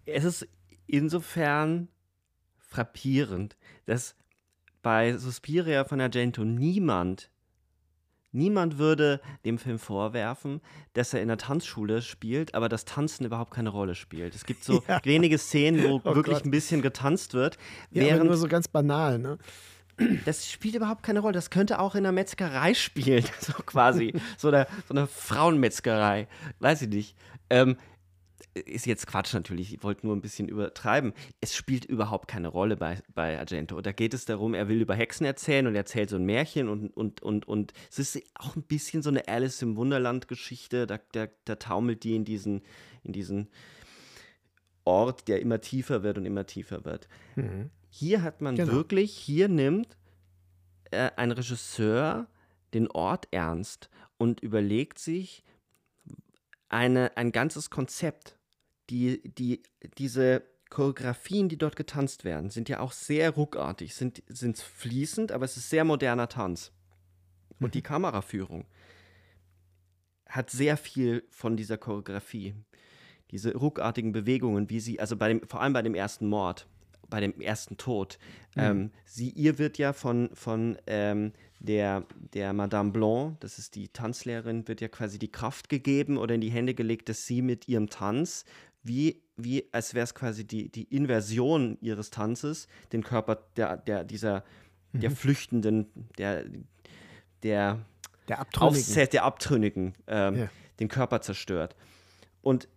Es 0.05 0.23
ist 0.23 0.47
insofern 0.87 1.89
frappierend, 2.57 3.57
dass 3.85 4.15
bei 4.81 5.17
Suspiria 5.17 5.83
von 5.83 6.01
Argento 6.01 6.43
niemand 6.43 7.31
Niemand 8.33 8.77
würde 8.77 9.19
dem 9.43 9.57
Film 9.57 9.77
vorwerfen, 9.77 10.61
dass 10.93 11.13
er 11.13 11.21
in 11.21 11.27
der 11.27 11.37
Tanzschule 11.37 12.01
spielt, 12.01 12.55
aber 12.55 12.69
das 12.69 12.85
Tanzen 12.85 13.25
überhaupt 13.25 13.51
keine 13.51 13.69
Rolle 13.69 13.93
spielt. 13.93 14.35
Es 14.35 14.45
gibt 14.45 14.63
so 14.63 14.81
ja. 14.87 15.01
wenige 15.03 15.37
Szenen, 15.37 15.83
wo 15.83 16.01
oh 16.03 16.15
wirklich 16.15 16.37
Gott. 16.37 16.45
ein 16.45 16.51
bisschen 16.51 16.81
getanzt 16.81 17.33
wird. 17.33 17.57
Ja, 17.91 18.03
während, 18.03 18.27
nur 18.27 18.37
so 18.37 18.47
ganz 18.47 18.69
banal, 18.69 19.19
ne? 19.19 19.37
Das 20.25 20.49
spielt 20.49 20.75
überhaupt 20.75 21.03
keine 21.03 21.19
Rolle. 21.19 21.33
Das 21.33 21.49
könnte 21.49 21.79
auch 21.79 21.95
in 21.95 22.03
der 22.03 22.11
Metzgerei 22.11 22.73
spielen, 22.75 23.25
so 23.39 23.53
quasi. 23.53 24.13
so, 24.37 24.49
eine, 24.49 24.67
so 24.87 24.93
eine 24.93 25.07
Frauenmetzgerei. 25.07 26.27
Weiß 26.59 26.81
ich 26.83 26.89
nicht. 26.89 27.15
Ähm, 27.49 27.77
ist 28.53 28.85
jetzt 28.85 29.07
Quatsch 29.07 29.33
natürlich, 29.33 29.73
ich 29.73 29.83
wollte 29.83 30.05
nur 30.05 30.15
ein 30.15 30.21
bisschen 30.21 30.49
übertreiben. 30.49 31.13
Es 31.39 31.55
spielt 31.55 31.85
überhaupt 31.85 32.27
keine 32.27 32.49
Rolle 32.49 32.75
bei, 32.75 32.97
bei 33.13 33.39
Argento. 33.39 33.79
Da 33.81 33.91
geht 33.91 34.13
es 34.13 34.25
darum, 34.25 34.53
er 34.53 34.67
will 34.67 34.81
über 34.81 34.95
Hexen 34.95 35.25
erzählen 35.25 35.67
und 35.67 35.75
erzählt 35.75 36.09
so 36.09 36.17
ein 36.17 36.25
Märchen 36.25 36.67
und, 36.67 36.89
und, 36.89 37.21
und, 37.21 37.47
und 37.47 37.73
es 37.89 37.99
ist 37.99 38.21
auch 38.35 38.55
ein 38.55 38.63
bisschen 38.63 39.03
so 39.03 39.09
eine 39.09 39.27
Alice 39.27 39.61
im 39.61 39.77
Wunderland-Geschichte. 39.77 40.85
Da, 40.85 40.99
da, 41.13 41.27
da 41.45 41.55
taumelt 41.55 42.03
die 42.03 42.15
in 42.15 42.25
diesen, 42.25 42.61
in 43.03 43.13
diesen 43.13 43.47
Ort, 44.91 45.27
der 45.27 45.39
immer 45.39 45.61
tiefer 45.61 46.03
wird 46.03 46.17
und 46.17 46.25
immer 46.25 46.45
tiefer 46.45 46.83
wird. 46.83 47.07
Mhm. 47.35 47.69
Hier 47.89 48.21
hat 48.21 48.41
man 48.41 48.55
genau. 48.55 48.73
wirklich, 48.73 49.15
hier 49.15 49.47
nimmt 49.47 49.97
äh, 50.91 51.09
ein 51.15 51.31
Regisseur 51.31 52.27
den 52.73 52.89
Ort 52.91 53.27
ernst 53.31 53.89
und 54.17 54.41
überlegt 54.41 54.99
sich, 54.99 55.43
eine, 56.69 57.17
ein 57.17 57.31
ganzes 57.31 57.69
Konzept 57.69 58.37
die, 58.89 59.21
die, 59.23 59.63
diese 59.97 60.43
Choreografien, 60.69 61.49
die 61.49 61.57
dort 61.57 61.75
getanzt 61.75 62.23
werden, 62.23 62.49
sind 62.49 62.69
ja 62.69 62.79
auch 62.79 62.91
sehr 62.91 63.31
ruckartig, 63.31 63.95
sind, 63.95 64.23
sind 64.27 64.57
fließend, 64.57 65.31
aber 65.31 65.45
es 65.45 65.57
ist 65.57 65.69
sehr 65.69 65.83
moderner 65.83 66.29
Tanz. 66.29 66.71
Und 67.59 67.67
mhm. 67.67 67.71
die 67.71 67.81
Kameraführung 67.81 68.65
hat 70.27 70.49
sehr 70.49 70.77
viel 70.77 71.25
von 71.29 71.57
dieser 71.57 71.77
Choreografie. 71.77 72.55
Diese 73.31 73.55
ruckartigen 73.55 74.11
Bewegungen, 74.11 74.69
wie 74.69 74.79
sie, 74.79 74.99
also 74.99 75.15
bei 75.15 75.29
dem, 75.29 75.47
vor 75.47 75.61
allem 75.61 75.73
bei 75.73 75.81
dem 75.81 75.95
ersten 75.95 76.27
Mord, 76.27 76.67
bei 77.09 77.19
dem 77.19 77.39
ersten 77.39 77.77
Tod. 77.77 78.17
Mhm. 78.55 78.61
Ähm, 78.61 78.91
sie, 79.05 79.29
ihr 79.29 79.59
wird 79.59 79.77
ja 79.77 79.93
von, 79.93 80.29
von 80.33 80.77
ähm, 80.87 81.33
der, 81.59 82.05
der 82.33 82.53
Madame 82.53 82.91
Blanc, 82.91 83.39
das 83.41 83.59
ist 83.59 83.75
die 83.75 83.89
Tanzlehrerin, 83.89 84.67
wird 84.67 84.81
ja 84.81 84.87
quasi 84.87 85.19
die 85.19 85.31
Kraft 85.31 85.69
gegeben 85.69 86.17
oder 86.17 86.33
in 86.33 86.41
die 86.41 86.49
Hände 86.49 86.73
gelegt, 86.73 87.09
dass 87.09 87.27
sie 87.27 87.41
mit 87.41 87.67
ihrem 87.67 87.89
Tanz 87.89 88.45
wie, 88.83 89.21
wie 89.35 89.67
als 89.71 89.93
wäre 89.93 90.03
es 90.03 90.15
quasi 90.15 90.45
die, 90.45 90.69
die 90.69 90.83
Inversion 90.83 91.77
ihres 91.81 92.09
Tanzes, 92.09 92.67
den 92.91 93.03
Körper 93.03 93.43
der, 93.55 93.77
der, 93.77 94.03
dieser, 94.03 94.43
mhm. 94.91 95.01
der 95.01 95.11
Flüchtenden, 95.11 95.87
der, 96.17 96.45
der, 97.43 97.85
der 98.27 98.39
Abtrünnigen, 98.39 99.09
der 99.11 99.23
Abtrünnigen 99.23 99.93
ähm, 100.07 100.35
ja. 100.35 100.49
den 100.79 100.87
Körper 100.87 101.21
zerstört. 101.21 101.75
Und 102.41 102.67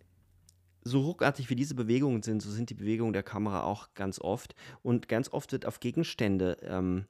so 0.85 1.01
ruckartig 1.01 1.49
wie 1.49 1.57
diese 1.57 1.75
Bewegungen 1.75 2.23
sind, 2.23 2.43
so 2.43 2.51
sind 2.51 2.71
die 2.71 2.75
Bewegungen 2.75 3.15
der 3.15 3.23
Kamera 3.23 3.63
auch 3.63 3.95
ganz 3.95 4.21
oft. 4.21 4.55
Und 4.83 5.09
ganz 5.09 5.31
oft 5.31 5.51
wird 5.53 5.67
auf 5.67 5.81
Gegenstände, 5.81 6.59
ähm, 6.63 7.07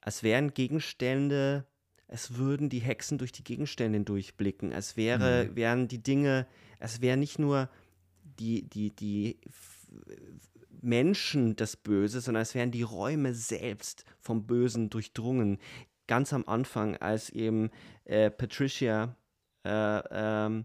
als 0.00 0.22
wären 0.22 0.54
Gegenstände, 0.54 1.66
es 2.06 2.36
würden 2.36 2.70
die 2.70 2.78
Hexen 2.78 3.18
durch 3.18 3.32
die 3.32 3.44
Gegenstände 3.44 4.00
durchblicken. 4.00 4.72
Es 4.72 4.96
wäre, 4.96 5.44
mhm. 5.44 5.56
wären 5.56 5.88
die 5.88 6.02
Dinge, 6.02 6.46
es 6.78 7.02
wären 7.02 7.20
nicht 7.20 7.38
nur 7.38 7.68
die, 8.22 8.62
die, 8.62 8.96
die 8.96 9.38
Menschen 10.80 11.54
das 11.56 11.76
Böse, 11.76 12.22
sondern 12.22 12.42
es 12.42 12.54
wären 12.54 12.70
die 12.70 12.82
Räume 12.82 13.34
selbst 13.34 14.04
vom 14.20 14.46
Bösen 14.46 14.88
durchdrungen. 14.88 15.58
Ganz 16.06 16.32
am 16.32 16.44
Anfang, 16.46 16.96
als 16.96 17.28
eben 17.28 17.70
äh, 18.04 18.30
Patricia 18.30 19.16
äh, 19.64 20.00
ähm, 20.10 20.64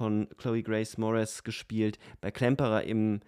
von 0.00 0.28
Chloe 0.38 0.62
Grace 0.62 0.96
Morris 0.96 1.44
gespielt, 1.44 1.98
bei 2.22 2.30
Klemperer 2.30 2.84
im, 2.84 3.20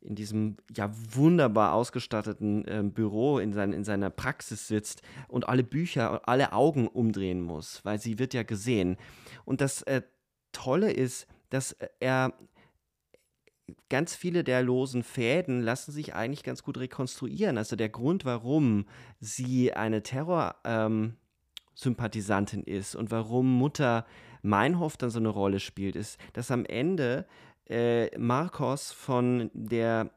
in 0.00 0.14
diesem 0.14 0.56
ja 0.74 0.90
wunderbar 0.90 1.74
ausgestatteten 1.74 2.66
äh, 2.66 2.82
Büro 2.82 3.38
in, 3.38 3.52
sein, 3.52 3.74
in 3.74 3.84
seiner 3.84 4.08
Praxis 4.08 4.66
sitzt 4.66 5.02
und 5.28 5.50
alle 5.50 5.62
Bücher, 5.62 6.26
alle 6.26 6.54
Augen 6.54 6.88
umdrehen 6.88 7.42
muss, 7.42 7.84
weil 7.84 7.98
sie 7.98 8.18
wird 8.18 8.32
ja 8.32 8.42
gesehen. 8.42 8.96
Und 9.44 9.60
das 9.60 9.82
äh, 9.82 10.00
Tolle 10.52 10.92
ist, 10.92 11.26
dass 11.50 11.72
äh, 11.72 11.88
er 12.00 12.32
ganz 13.90 14.14
viele 14.14 14.44
der 14.44 14.62
losen 14.62 15.02
Fäden 15.02 15.60
lassen 15.60 15.92
sich 15.92 16.14
eigentlich 16.14 16.42
ganz 16.42 16.62
gut 16.62 16.78
rekonstruieren. 16.78 17.58
Also 17.58 17.76
der 17.76 17.90
Grund, 17.90 18.24
warum 18.24 18.86
sie 19.20 19.74
eine 19.74 20.02
Terror-Sympathisantin 20.02 22.64
ähm, 22.66 22.74
ist 22.74 22.96
und 22.96 23.10
warum 23.10 23.58
Mutter 23.58 24.06
Meinhof 24.44 24.96
dann 24.96 25.10
so 25.10 25.18
eine 25.18 25.30
Rolle 25.30 25.58
spielt, 25.58 25.96
ist, 25.96 26.18
dass 26.34 26.50
am 26.50 26.64
Ende 26.66 27.26
äh, 27.68 28.16
Marcos 28.18 28.92
von 28.92 29.50
der 29.54 30.10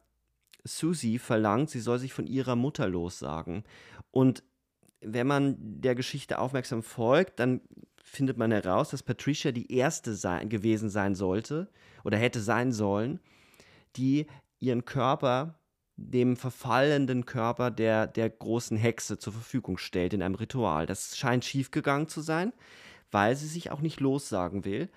Susie 0.66 1.18
verlangt, 1.18 1.70
sie 1.70 1.80
soll 1.80 1.98
sich 1.98 2.14
von 2.14 2.28
ihrer 2.28 2.58
Mutter 2.58 2.90
lossagen. 2.90 3.64
Und 4.12 4.44
wenn 5.00 5.28
man 5.28 5.56
der 5.58 5.96
Geschichte 5.96 6.40
aufmerksam 6.40 6.84
folgt, 6.84 7.40
dann 7.40 7.62
findet 8.04 8.38
man 8.38 8.52
heraus, 8.52 8.90
dass 8.90 9.02
Patricia 9.02 9.52
die 9.52 9.72
erste 9.72 10.14
sein, 10.14 10.50
gewesen 10.50 10.90
sein 10.90 11.16
sollte 11.16 11.70
oder 12.04 12.18
hätte 12.18 12.42
sein 12.42 12.74
sollen, 12.74 13.22
die 13.96 14.28
ihren 14.60 14.84
Körper 14.84 15.60
dem 15.96 16.36
verfallenden 16.36 17.26
Körper 17.26 17.72
der, 17.72 18.08
der 18.08 18.30
großen 18.30 18.78
Hexe 18.78 19.18
zur 19.18 19.34
Verfügung 19.34 19.78
stellt 19.78 20.14
in 20.14 20.22
einem 20.22 20.36
Ritual. 20.36 20.86
Das 20.86 21.18
scheint 21.18 21.46
schiefgegangen 21.46 22.08
zu 22.08 22.22
sein 22.22 22.52
weil 23.12 23.36
sie 23.36 23.48
sich 23.48 23.72
auch 23.72 23.82
nicht 23.82 24.00
lossagen 24.00 24.66
will. 24.66 24.90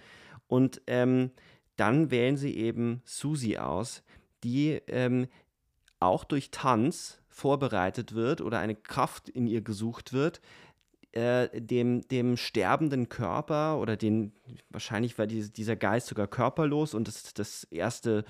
Und 0.47 0.83
ähm, 0.87 1.31
dann 1.77 2.11
wählen 2.11 2.37
sie 2.37 2.57
eben 2.57 3.03
Susi 3.05 3.57
aus, 3.57 4.03
die 4.45 4.81
ähm, 4.87 5.29
auch 6.01 6.25
durch 6.25 6.51
Tanz 6.51 7.23
vorbereitet 7.29 8.15
wird 8.15 8.41
oder 8.41 8.59
eine 8.59 8.75
Kraft 8.75 9.29
in 9.29 9.47
ihr 9.47 9.63
gesucht 9.63 10.13
wird, 10.13 10.41
äh, 11.13 11.61
dem, 11.61 12.07
dem 12.09 12.37
sterbenden 12.37 13.09
Körper 13.09 13.79
oder 13.79 13.97
den, 13.97 14.33
wahrscheinlich 14.69 15.19
war 15.19 15.27
die, 15.27 15.51
dieser 15.51 15.77
Geist 15.77 16.07
sogar 16.09 16.27
körperlos 16.27 16.95
und 16.95 17.09
das, 17.09 17.35
das 17.35 17.65
erste 17.65 18.25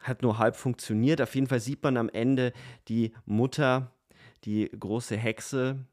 hat 0.00 0.22
nur 0.22 0.38
halb 0.38 0.56
funktioniert. 0.56 1.20
Auf 1.20 1.34
jeden 1.34 1.46
Fall 1.46 1.60
sieht 1.60 1.82
man 1.82 1.96
am 1.96 2.08
Ende 2.08 2.52
die 2.88 3.12
Mutter, 3.26 3.90
die 4.44 4.70
große 4.70 5.16
Hexe, 5.16 5.84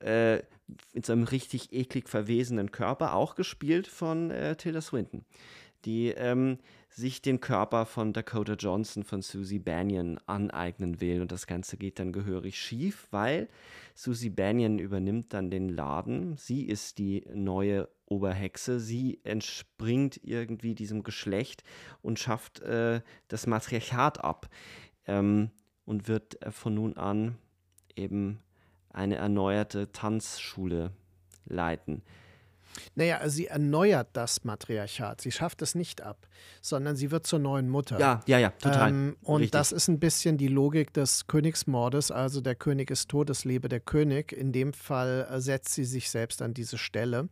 äh, 0.00 0.42
in 0.92 1.02
so 1.02 1.12
einem 1.12 1.24
richtig 1.24 1.72
eklig 1.72 2.08
verwesenen 2.08 2.70
Körper, 2.70 3.14
auch 3.14 3.34
gespielt 3.34 3.86
von 3.86 4.30
äh, 4.30 4.56
Tilda 4.56 4.80
Swinton, 4.80 5.24
die 5.84 6.08
ähm, 6.08 6.58
sich 6.90 7.22
den 7.22 7.40
Körper 7.40 7.86
von 7.86 8.12
Dakota 8.12 8.54
Johnson, 8.54 9.04
von 9.04 9.22
Susie 9.22 9.58
Banyan 9.58 10.18
aneignen 10.26 11.00
will. 11.00 11.20
Und 11.20 11.32
das 11.32 11.46
Ganze 11.46 11.76
geht 11.76 11.98
dann 11.98 12.12
gehörig 12.12 12.58
schief, 12.58 13.06
weil 13.10 13.48
Susie 13.94 14.30
Banyan 14.30 14.78
übernimmt 14.78 15.32
dann 15.32 15.50
den 15.50 15.68
Laden. 15.68 16.36
Sie 16.36 16.64
ist 16.64 16.98
die 16.98 17.24
neue 17.32 17.88
Oberhexe. 18.06 18.80
Sie 18.80 19.20
entspringt 19.22 20.20
irgendwie 20.22 20.74
diesem 20.74 21.02
Geschlecht 21.02 21.62
und 22.02 22.18
schafft 22.18 22.60
äh, 22.60 23.00
das 23.28 23.46
Matriarchat 23.46 24.24
ab 24.24 24.48
ähm, 25.06 25.50
und 25.84 26.08
wird 26.08 26.42
äh, 26.42 26.50
von 26.50 26.74
nun 26.74 26.96
an 26.96 27.36
eben 27.96 28.40
eine 28.98 29.14
erneuerte 29.16 29.90
Tanzschule 29.92 30.90
leiten. 31.46 32.02
Naja, 32.94 33.28
sie 33.28 33.46
erneuert 33.46 34.08
das 34.12 34.44
Matriarchat. 34.44 35.20
Sie 35.20 35.30
schafft 35.30 35.62
es 35.62 35.74
nicht 35.74 36.02
ab, 36.02 36.26
sondern 36.60 36.96
sie 36.96 37.10
wird 37.10 37.26
zur 37.26 37.38
neuen 37.38 37.68
Mutter. 37.68 37.98
Ja, 37.98 38.20
ja, 38.26 38.38
ja, 38.38 38.50
total. 38.50 38.90
Ähm, 38.90 39.16
und 39.22 39.42
Richtig. 39.42 39.52
das 39.52 39.72
ist 39.72 39.88
ein 39.88 40.00
bisschen 40.00 40.38
die 40.38 40.48
Logik 40.48 40.92
des 40.92 41.26
Königsmordes. 41.26 42.10
Also 42.10 42.40
der 42.40 42.54
König 42.54 42.90
ist 42.90 43.08
tot, 43.08 43.30
es 43.30 43.44
lebe 43.44 43.68
der 43.68 43.80
König. 43.80 44.32
In 44.32 44.52
dem 44.52 44.72
Fall 44.72 45.26
äh, 45.30 45.40
setzt 45.40 45.74
sie 45.74 45.84
sich 45.84 46.10
selbst 46.10 46.42
an 46.42 46.54
diese 46.54 46.78
Stelle. 46.78 47.28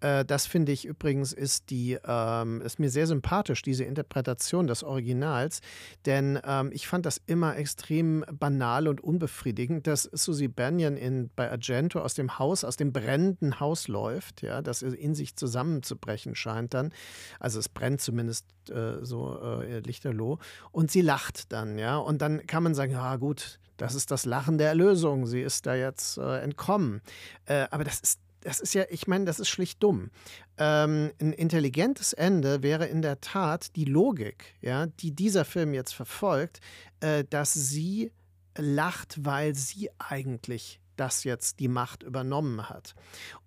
Äh, 0.00 0.24
das 0.24 0.46
finde 0.46 0.72
ich 0.72 0.84
übrigens 0.84 1.32
ist 1.32 1.70
die, 1.70 1.98
ähm, 2.04 2.60
ist 2.62 2.78
mir 2.78 2.90
sehr 2.90 3.06
sympathisch, 3.06 3.62
diese 3.62 3.84
Interpretation 3.84 4.66
des 4.66 4.82
Originals. 4.82 5.60
Denn 6.06 6.38
ähm, 6.44 6.70
ich 6.72 6.86
fand 6.86 7.06
das 7.06 7.20
immer 7.26 7.56
extrem 7.56 8.24
banal 8.32 8.88
und 8.88 9.02
unbefriedigend, 9.02 9.86
dass 9.86 10.02
Susie 10.02 10.48
Banyan 10.48 10.96
in, 10.96 11.30
bei 11.34 11.50
Argento 11.50 12.00
aus 12.00 12.14
dem 12.14 12.38
Haus, 12.38 12.64
aus 12.64 12.76
dem 12.76 12.92
brennenden 12.92 13.60
Haus 13.60 13.88
läuft. 13.88 14.42
Ja, 14.42 14.62
das 14.62 14.79
in 14.82 15.14
sich 15.14 15.36
zusammenzubrechen 15.36 16.34
scheint 16.34 16.74
dann. 16.74 16.92
Also 17.38 17.58
es 17.58 17.68
brennt 17.68 18.00
zumindest 18.00 18.46
äh, 18.70 19.04
so 19.04 19.40
äh, 19.40 19.80
lichterloh. 19.80 20.38
Und 20.72 20.90
sie 20.90 21.02
lacht 21.02 21.52
dann, 21.52 21.78
ja. 21.78 21.96
Und 21.96 22.22
dann 22.22 22.46
kann 22.46 22.62
man 22.62 22.74
sagen, 22.74 22.92
ja 22.92 23.16
gut, 23.16 23.58
das 23.76 23.94
ist 23.94 24.10
das 24.10 24.26
Lachen 24.26 24.58
der 24.58 24.68
Erlösung. 24.68 25.26
Sie 25.26 25.40
ist 25.40 25.66
da 25.66 25.74
jetzt 25.74 26.18
äh, 26.18 26.40
entkommen. 26.40 27.00
Äh, 27.46 27.66
aber 27.70 27.84
das 27.84 28.00
ist 28.00 28.20
das 28.42 28.60
ist 28.60 28.74
ja, 28.74 28.84
ich 28.88 29.06
meine, 29.06 29.26
das 29.26 29.38
ist 29.38 29.48
schlicht 29.48 29.82
dumm. 29.82 30.10
Ähm, 30.56 31.12
ein 31.20 31.32
intelligentes 31.32 32.12
Ende 32.12 32.62
wäre 32.62 32.86
in 32.86 33.02
der 33.02 33.20
Tat 33.20 33.76
die 33.76 33.84
Logik, 33.84 34.54
ja, 34.60 34.86
die 34.86 35.12
dieser 35.12 35.44
Film 35.44 35.74
jetzt 35.74 35.92
verfolgt, 35.92 36.60
äh, 37.00 37.24
dass 37.28 37.52
sie 37.52 38.12
lacht, 38.56 39.24
weil 39.24 39.54
sie 39.54 39.90
eigentlich 39.98 40.80
das 41.00 41.24
jetzt 41.24 41.58
die 41.60 41.68
Macht 41.68 42.02
übernommen 42.02 42.68
hat. 42.68 42.94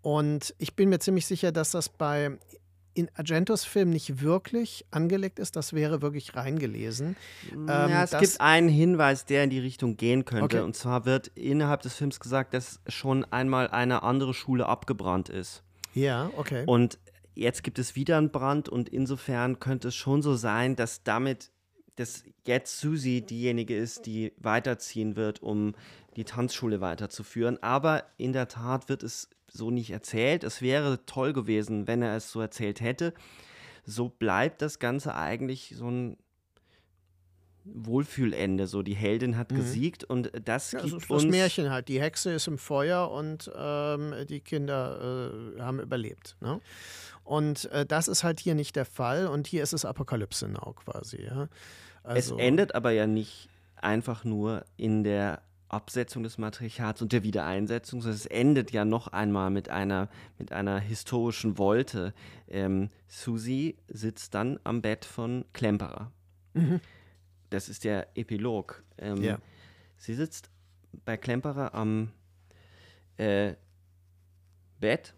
Und 0.02 0.56
ich 0.58 0.76
bin 0.76 0.90
mir 0.90 1.00
ziemlich 1.00 1.26
sicher, 1.26 1.52
dass 1.52 1.72
das 1.72 1.88
bei 1.88 2.38
in 2.96 3.10
Argentos 3.16 3.64
Film 3.64 3.90
nicht 3.90 4.22
wirklich 4.22 4.86
angelegt 4.92 5.40
ist, 5.40 5.56
das 5.56 5.74
wäre 5.74 6.02
wirklich 6.02 6.36
reingelesen. 6.36 7.16
Mm, 7.52 7.68
ähm, 7.68 7.68
ja, 7.68 8.04
es 8.04 8.12
gibt 8.12 8.40
einen 8.40 8.70
Hinweis, 8.70 9.26
der 9.26 9.44
in 9.46 9.50
die 9.50 9.60
Richtung 9.60 9.98
gehen 9.98 10.26
könnte. 10.26 10.58
Okay. 10.58 10.60
Und 10.62 10.76
zwar 10.76 11.06
wird 11.06 11.30
innerhalb 11.30 11.82
des 11.82 11.96
Films 11.96 12.20
gesagt, 12.20 12.54
dass 12.54 12.80
schon 12.88 13.26
einmal 13.26 13.68
eine 13.70 14.04
andere 14.04 14.34
Schule 14.34 14.68
abgebrannt 14.68 15.30
ist. 15.30 15.64
Ja, 15.94 16.30
okay. 16.38 16.64
Und 16.68 17.00
jetzt 17.34 17.64
gibt 17.64 17.80
es 17.80 17.96
wieder 17.96 18.18
einen 18.18 18.32
Brand 18.32 18.70
und 18.70 18.90
insofern 18.90 19.60
könnte 19.60 19.88
es 19.88 19.96
schon 19.96 20.22
so 20.22 20.36
sein, 20.36 20.76
dass 20.76 21.04
damit 21.04 21.52
dass 21.96 22.24
jetzt 22.48 22.80
Susi 22.80 23.22
diejenige 23.22 23.78
ist, 23.78 24.08
die 24.08 24.34
weiterziehen 24.38 25.16
wird, 25.16 25.44
um 25.44 25.76
die 26.16 26.26
Tanzschule 26.26 26.82
weiterzuführen. 26.82 27.62
Aber 27.62 28.04
in 28.18 28.34
der 28.34 28.48
Tat 28.48 28.90
wird 28.90 29.04
es 29.04 29.30
so 29.48 29.72
nicht 29.72 29.92
erzählt. 29.92 30.44
Es 30.44 30.62
wäre 30.62 31.06
toll 31.06 31.34
gewesen, 31.34 31.88
wenn 31.88 32.02
er 32.02 32.16
es 32.16 32.32
so 32.32 32.42
erzählt 32.42 32.82
hätte. 32.82 33.14
So 33.86 34.10
bleibt 34.10 34.62
das 34.62 34.80
Ganze 34.80 35.16
eigentlich 35.16 35.74
so 35.76 35.90
ein 35.90 36.18
Wohlfühlende. 37.66 38.68
So, 38.68 38.82
die 38.82 38.96
Heldin 38.96 39.38
hat 39.38 39.52
mhm. 39.52 39.58
gesiegt 39.58 40.04
und 40.04 40.32
das 40.44 40.72
ja, 40.72 40.82
gibt 40.82 40.96
das 40.96 41.10
uns... 41.10 41.26
Märchen 41.26 41.70
halt. 41.70 41.88
Die 41.88 42.02
Hexe 42.02 42.32
ist 42.32 42.48
im 42.48 42.58
Feuer 42.58 43.10
und 43.10 43.52
ähm, 43.56 44.14
die 44.28 44.42
Kinder 44.42 45.56
äh, 45.58 45.62
haben 45.62 45.80
überlebt. 45.80 46.36
Ne? 46.42 46.60
Und 47.24 47.66
äh, 47.72 47.86
das 47.86 48.08
ist 48.08 48.24
halt 48.24 48.40
hier 48.40 48.56
nicht 48.56 48.76
der 48.76 48.86
Fall 48.86 49.28
und 49.28 49.48
hier 49.48 49.64
ist 49.64 49.74
es 49.74 49.86
Apokalypse 49.86 50.48
now 50.48 50.74
quasi. 50.74 51.24
Ja? 51.24 51.48
Also, 52.04 52.36
es 52.36 52.42
endet 52.42 52.76
aber 52.76 52.92
ja 52.92 53.08
nicht 53.08 53.50
einfach 53.78 54.24
nur 54.24 54.66
in 54.78 55.04
der 55.04 55.42
Absetzung 55.74 56.24
des 56.24 56.38
Matriarchats 56.38 57.02
und 57.02 57.12
der 57.12 57.24
Wiedereinsetzung, 57.24 58.00
es 58.06 58.26
endet 58.26 58.72
ja 58.72 58.86
noch 58.86 59.08
einmal 59.08 59.50
mit 59.50 59.70
einer, 59.70 60.10
mit 60.38 60.52
einer 60.52 60.80
historischen 60.80 61.58
Wolte. 61.58 62.14
Ähm, 62.48 62.90
Susi 63.08 63.78
sitzt 63.88 64.34
dann 64.36 64.60
am 64.64 64.82
Bett 64.82 65.04
von 65.04 65.46
Klemperer. 65.54 66.12
Mhm. 66.54 66.80
Das 67.50 67.70
ist 67.70 67.84
der 67.84 68.08
Epilog. 68.16 68.84
Ähm, 68.98 69.22
ja. 69.22 69.40
Sie 69.98 70.14
sitzt 70.14 70.50
bei 71.06 71.18
Klemperer 71.18 71.74
am 71.74 72.12
äh, 73.18 73.56
Bett 74.80 75.14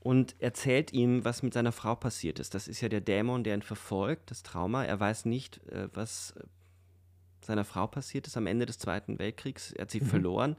und 0.00 0.34
erzählt 0.40 0.92
ihm, 0.92 1.24
was 1.24 1.42
mit 1.42 1.52
seiner 1.52 1.72
Frau 1.72 1.94
passiert 1.94 2.38
ist. 2.38 2.54
Das 2.54 2.68
ist 2.68 2.80
ja 2.80 2.88
der 2.88 3.00
Dämon, 3.00 3.44
der 3.44 3.54
ihn 3.54 3.62
verfolgt, 3.62 4.30
das 4.30 4.42
Trauma. 4.42 4.84
Er 4.84 4.98
weiß 4.98 5.26
nicht, 5.26 5.64
äh, 5.68 5.88
was 5.92 6.34
seiner 7.44 7.64
Frau 7.64 7.86
passiert 7.86 8.26
ist 8.26 8.36
am 8.36 8.46
Ende 8.46 8.66
des 8.66 8.78
Zweiten 8.78 9.18
Weltkriegs. 9.18 9.72
Er 9.72 9.82
hat 9.82 9.90
sie 9.90 10.00
mhm. 10.00 10.06
verloren. 10.06 10.56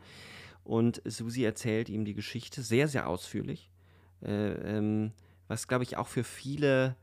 Und 0.63 1.01
Susi 1.05 1.43
erzählt 1.43 1.89
ihm 1.89 2.05
die 2.05 2.13
Geschichte 2.13 2.61
sehr, 2.61 2.87
sehr 2.87 3.07
ausführlich. 3.07 3.69
Äh, 4.23 4.51
ähm, 4.77 5.11
was, 5.47 5.67
glaube 5.67 5.83
ich, 5.83 5.97
auch 5.97 6.07
für 6.07 6.23
viele 6.23 6.95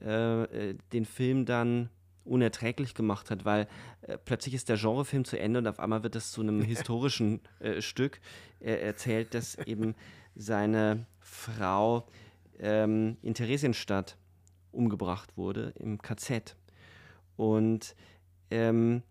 äh, 0.00 0.74
den 0.92 1.04
Film 1.04 1.44
dann 1.44 1.90
unerträglich 2.24 2.94
gemacht 2.94 3.30
hat, 3.30 3.44
weil 3.44 3.66
äh, 4.02 4.16
plötzlich 4.16 4.54
ist 4.54 4.68
der 4.68 4.76
Genrefilm 4.76 5.24
zu 5.24 5.38
Ende 5.38 5.58
und 5.58 5.66
auf 5.66 5.80
einmal 5.80 6.02
wird 6.02 6.16
es 6.16 6.30
zu 6.30 6.40
einem 6.40 6.62
historischen 6.62 7.40
äh, 7.58 7.82
Stück. 7.82 8.20
Er 8.60 8.82
erzählt, 8.82 9.34
dass 9.34 9.56
eben 9.66 9.94
seine 10.34 11.06
Frau 11.18 12.06
ähm, 12.58 13.16
in 13.22 13.34
Theresienstadt 13.34 14.16
umgebracht 14.72 15.36
wurde 15.36 15.72
im 15.78 16.00
KZ. 16.00 16.56
Und 17.36 17.96
ähm, 18.50 19.02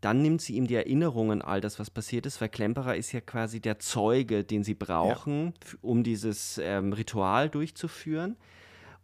dann 0.00 0.22
nimmt 0.22 0.40
sie 0.40 0.54
ihm 0.54 0.66
die 0.66 0.74
Erinnerungen 0.74 1.42
an 1.42 1.48
all 1.48 1.60
das, 1.60 1.78
was 1.78 1.90
passiert 1.90 2.24
ist, 2.26 2.40
weil 2.40 2.48
Klemperer 2.48 2.96
ist 2.96 3.12
ja 3.12 3.20
quasi 3.20 3.60
der 3.60 3.78
Zeuge, 3.78 4.44
den 4.44 4.64
sie 4.64 4.74
brauchen, 4.74 5.46
ja. 5.46 5.78
um 5.82 6.02
dieses 6.02 6.58
ähm, 6.58 6.92
Ritual 6.92 7.50
durchzuführen. 7.50 8.36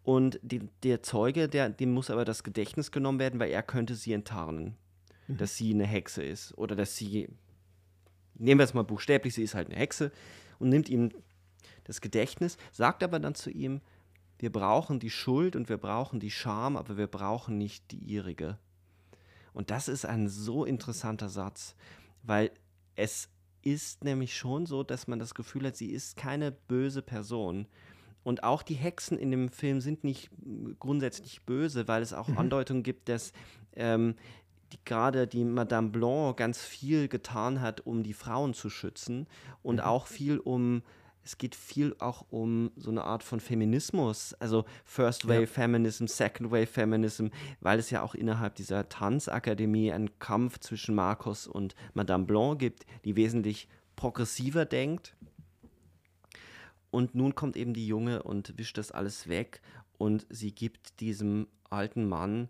Und 0.02 0.38
die, 0.42 0.62
der 0.84 1.02
Zeuge, 1.02 1.48
der, 1.48 1.68
dem 1.68 1.92
muss 1.92 2.10
aber 2.10 2.24
das 2.24 2.44
Gedächtnis 2.44 2.92
genommen 2.92 3.18
werden, 3.18 3.40
weil 3.40 3.50
er 3.50 3.62
könnte 3.62 3.94
sie 3.94 4.12
enttarnen, 4.12 4.76
mhm. 5.26 5.36
dass 5.36 5.56
sie 5.56 5.74
eine 5.74 5.86
Hexe 5.86 6.22
ist 6.22 6.56
oder 6.56 6.76
dass 6.76 6.96
sie, 6.96 7.28
nehmen 8.34 8.60
wir 8.60 8.64
es 8.64 8.72
mal 8.72 8.84
buchstäblich, 8.84 9.34
sie 9.34 9.42
ist 9.42 9.54
halt 9.54 9.68
eine 9.68 9.76
Hexe 9.76 10.12
und 10.58 10.68
nimmt 10.68 10.88
ihm 10.88 11.10
das 11.84 12.00
Gedächtnis, 12.00 12.56
sagt 12.72 13.02
aber 13.02 13.18
dann 13.18 13.34
zu 13.34 13.50
ihm, 13.50 13.80
wir 14.38 14.50
brauchen 14.50 15.00
die 15.00 15.10
Schuld 15.10 15.56
und 15.56 15.68
wir 15.68 15.78
brauchen 15.78 16.20
die 16.20 16.30
Scham, 16.30 16.76
aber 16.76 16.96
wir 16.96 17.06
brauchen 17.06 17.58
nicht 17.58 17.90
die 17.90 17.98
ihrige. 17.98 18.58
Und 19.56 19.70
das 19.70 19.88
ist 19.88 20.04
ein 20.04 20.28
so 20.28 20.66
interessanter 20.66 21.30
Satz, 21.30 21.76
weil 22.22 22.50
es 22.94 23.30
ist 23.62 24.04
nämlich 24.04 24.36
schon 24.36 24.66
so, 24.66 24.82
dass 24.82 25.08
man 25.08 25.18
das 25.18 25.34
Gefühl 25.34 25.66
hat, 25.66 25.78
sie 25.78 25.92
ist 25.92 26.14
keine 26.14 26.52
böse 26.52 27.00
Person. 27.00 27.66
Und 28.22 28.44
auch 28.44 28.62
die 28.62 28.74
Hexen 28.74 29.16
in 29.16 29.30
dem 29.30 29.48
Film 29.48 29.80
sind 29.80 30.04
nicht 30.04 30.30
grundsätzlich 30.78 31.40
böse, 31.46 31.88
weil 31.88 32.02
es 32.02 32.12
auch 32.12 32.28
mhm. 32.28 32.36
Andeutungen 32.36 32.82
gibt, 32.82 33.08
dass 33.08 33.32
ähm, 33.72 34.16
die, 34.74 34.78
gerade 34.84 35.26
die 35.26 35.44
Madame 35.44 35.88
Blanc 35.88 36.36
ganz 36.36 36.60
viel 36.60 37.08
getan 37.08 37.62
hat, 37.62 37.80
um 37.86 38.02
die 38.02 38.12
Frauen 38.12 38.52
zu 38.52 38.68
schützen 38.68 39.26
und 39.62 39.76
mhm. 39.76 39.82
auch 39.84 40.06
viel 40.06 40.38
um 40.38 40.82
es 41.26 41.38
geht 41.38 41.56
viel 41.56 41.96
auch 41.98 42.24
um 42.30 42.70
so 42.76 42.88
eine 42.88 43.02
Art 43.02 43.24
von 43.24 43.40
Feminismus, 43.40 44.32
also 44.34 44.64
First 44.84 45.26
Wave 45.26 45.40
ja. 45.40 45.46
Feminism, 45.46 46.06
Second 46.06 46.52
Wave 46.52 46.68
Feminism, 46.68 47.26
weil 47.60 47.80
es 47.80 47.90
ja 47.90 48.02
auch 48.02 48.14
innerhalb 48.14 48.54
dieser 48.54 48.88
Tanzakademie 48.88 49.90
einen 49.90 50.20
Kampf 50.20 50.60
zwischen 50.60 50.94
Marcos 50.94 51.48
und 51.48 51.74
Madame 51.94 52.26
Blanc 52.26 52.60
gibt, 52.60 52.86
die 53.04 53.16
wesentlich 53.16 53.68
progressiver 53.96 54.64
denkt. 54.66 55.16
Und 56.92 57.16
nun 57.16 57.34
kommt 57.34 57.56
eben 57.56 57.74
die 57.74 57.88
Junge 57.88 58.22
und 58.22 58.56
wischt 58.56 58.78
das 58.78 58.92
alles 58.92 59.28
weg 59.28 59.60
und 59.98 60.26
sie 60.30 60.54
gibt 60.54 61.00
diesem 61.00 61.48
alten 61.68 62.08
Mann 62.08 62.48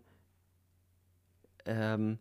ähm, 1.65 2.19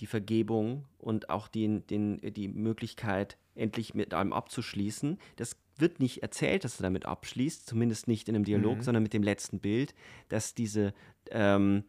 die 0.00 0.06
Vergebung 0.06 0.84
und 0.98 1.30
auch 1.30 1.48
den, 1.48 1.86
den, 1.86 2.20
die 2.34 2.48
Möglichkeit, 2.48 3.36
endlich 3.54 3.94
mit 3.94 4.14
einem 4.14 4.32
abzuschließen. 4.32 5.18
Das 5.36 5.56
wird 5.76 6.00
nicht 6.00 6.22
erzählt, 6.22 6.64
dass 6.64 6.80
er 6.80 6.84
damit 6.84 7.06
abschließt, 7.06 7.66
zumindest 7.66 8.08
nicht 8.08 8.28
in 8.28 8.34
einem 8.34 8.44
Dialog, 8.44 8.78
mhm. 8.78 8.82
sondern 8.82 9.02
mit 9.02 9.12
dem 9.12 9.22
letzten 9.22 9.60
Bild, 9.60 9.94
dass 10.28 10.54
diese, 10.54 10.92
ähm, 11.30 11.84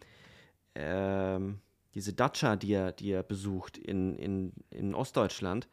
ähm, 0.75 1.59
diese 1.93 2.13
Datscha, 2.13 2.55
die 2.55 2.73
er, 2.73 2.91
die 2.91 3.11
er 3.11 3.23
besucht 3.23 3.77
in, 3.77 4.15
in, 4.15 4.53
in 4.69 4.93
Ostdeutschland, 4.93 5.67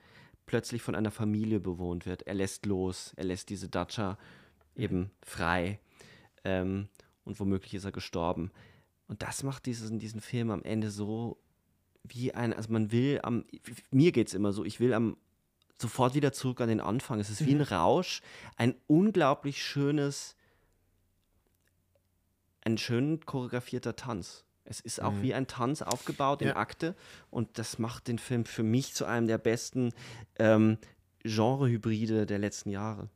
plötzlich 0.47 0.83
von 0.83 0.95
einer 0.95 1.11
Familie 1.11 1.61
bewohnt 1.61 2.07
wird. 2.07 2.23
Er 2.27 2.35
lässt 2.35 2.67
los, 2.67 3.13
er 3.17 3.25
lässt 3.25 3.51
diese 3.51 3.69
Datscha 3.69 4.19
mhm. 4.75 4.83
eben 4.83 5.11
frei 5.23 5.79
ähm, 6.45 6.89
und 7.25 7.39
womöglich 7.41 7.75
ist 7.75 7.85
er 7.85 7.93
gestorben. 7.93 8.51
Und 9.09 9.23
das 9.23 9.43
macht 9.43 9.67
diesen, 9.67 9.99
diesen 9.99 10.21
Film 10.21 10.51
am 10.51 10.63
Ende 10.63 10.91
so 10.91 11.39
wie 12.05 12.35
ein, 12.35 12.53
also 12.53 12.73
man 12.73 12.93
will 12.93 13.21
am, 13.23 13.45
mir 13.91 14.13
geht 14.13 14.29
es 14.29 14.35
immer 14.35 14.53
so, 14.53 14.65
ich 14.65 14.81
will 14.81 14.95
am 14.95 15.17
sofort 15.81 16.15
wieder 16.15 16.33
zurück 16.33 16.61
an 16.61 16.69
den 16.69 16.81
Anfang. 16.81 17.21
Es 17.21 17.31
ist 17.31 17.45
wie 17.45 17.53
ein 17.53 17.59
mhm. 17.59 17.65
Rausch, 17.65 18.23
ein 18.57 18.75
unglaublich 18.87 19.63
schönes, 19.63 20.37
ein 22.65 22.79
schön 22.79 23.21
choreografierter 23.25 23.97
Tanz. 23.97 24.45
Es 24.65 24.81
ist 24.81 25.03
auch 25.03 25.13
mhm. 25.13 25.23
wie 25.23 25.35
ein 25.35 25.47
Tanz 25.49 25.83
aufgebaut 25.83 26.41
in 26.41 26.49
ja. 26.49 26.57
Akte 26.57 26.95
und 27.31 27.59
das 27.59 27.79
macht 27.79 28.09
den 28.09 28.19
Film 28.19 28.45
für 28.45 28.63
mich 28.63 28.95
zu 28.95 29.05
einem 29.05 29.27
der 29.27 29.39
besten 29.39 29.93
ähm, 30.39 30.79
Genrehybride 31.25 32.27
der 32.27 32.39
letzten 32.39 32.71
Jahre. 32.71 33.09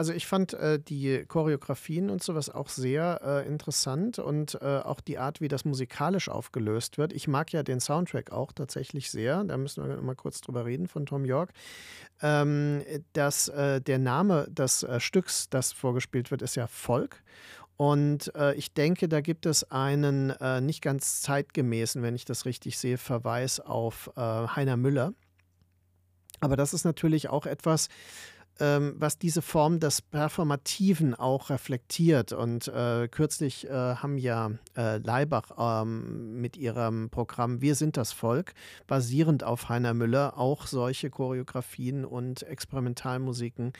Also 0.00 0.14
ich 0.14 0.26
fand 0.26 0.54
äh, 0.54 0.78
die 0.78 1.26
Choreografien 1.26 2.08
und 2.08 2.22
sowas 2.22 2.48
auch 2.48 2.70
sehr 2.70 3.20
äh, 3.22 3.46
interessant 3.46 4.18
und 4.18 4.54
äh, 4.62 4.78
auch 4.78 5.02
die 5.02 5.18
Art, 5.18 5.42
wie 5.42 5.48
das 5.48 5.66
musikalisch 5.66 6.30
aufgelöst 6.30 6.96
wird. 6.96 7.12
Ich 7.12 7.28
mag 7.28 7.52
ja 7.52 7.62
den 7.62 7.80
Soundtrack 7.80 8.32
auch 8.32 8.52
tatsächlich 8.52 9.10
sehr. 9.10 9.44
Da 9.44 9.58
müssen 9.58 9.86
wir 9.86 10.00
mal 10.00 10.16
kurz 10.16 10.40
drüber 10.40 10.64
reden 10.64 10.88
von 10.88 11.04
Tom 11.04 11.26
York. 11.26 11.50
Ähm, 12.22 12.82
dass 13.12 13.48
äh, 13.48 13.82
der 13.82 13.98
Name 13.98 14.46
des 14.48 14.84
äh, 14.84 15.00
Stücks, 15.00 15.50
das 15.50 15.70
vorgespielt 15.70 16.30
wird, 16.30 16.40
ist 16.40 16.54
ja 16.54 16.66
Volk. 16.66 17.22
Und 17.76 18.34
äh, 18.34 18.54
ich 18.54 18.72
denke, 18.72 19.06
da 19.06 19.20
gibt 19.20 19.44
es 19.44 19.70
einen 19.70 20.30
äh, 20.30 20.62
nicht 20.62 20.80
ganz 20.80 21.20
zeitgemäßen, 21.20 22.02
wenn 22.02 22.14
ich 22.14 22.24
das 22.24 22.46
richtig 22.46 22.78
sehe, 22.78 22.96
Verweis 22.96 23.60
auf 23.60 24.10
äh, 24.16 24.20
Heiner 24.22 24.78
Müller. 24.78 25.12
Aber 26.40 26.56
das 26.56 26.72
ist 26.72 26.84
natürlich 26.84 27.28
auch 27.28 27.44
etwas, 27.44 27.90
was 28.60 29.18
diese 29.18 29.42
Form 29.42 29.80
des 29.80 30.02
Performativen 30.02 31.14
auch 31.14 31.50
reflektiert. 31.50 32.32
Und 32.32 32.68
äh, 32.68 33.08
kürzlich 33.08 33.68
äh, 33.68 33.70
haben 33.70 34.18
ja 34.18 34.50
äh, 34.76 34.98
Leibach 34.98 35.82
ähm, 35.82 36.40
mit 36.40 36.56
ihrem 36.56 37.10
Programm 37.10 37.60
Wir 37.60 37.74
sind 37.74 37.96
das 37.96 38.12
Volk, 38.12 38.52
basierend 38.86 39.44
auf 39.44 39.68
Heiner 39.68 39.94
Müller, 39.94 40.38
auch 40.38 40.66
solche 40.66 41.10
Choreografien 41.10 42.04
und 42.04 42.42
Experimentalmusiken 42.42 43.72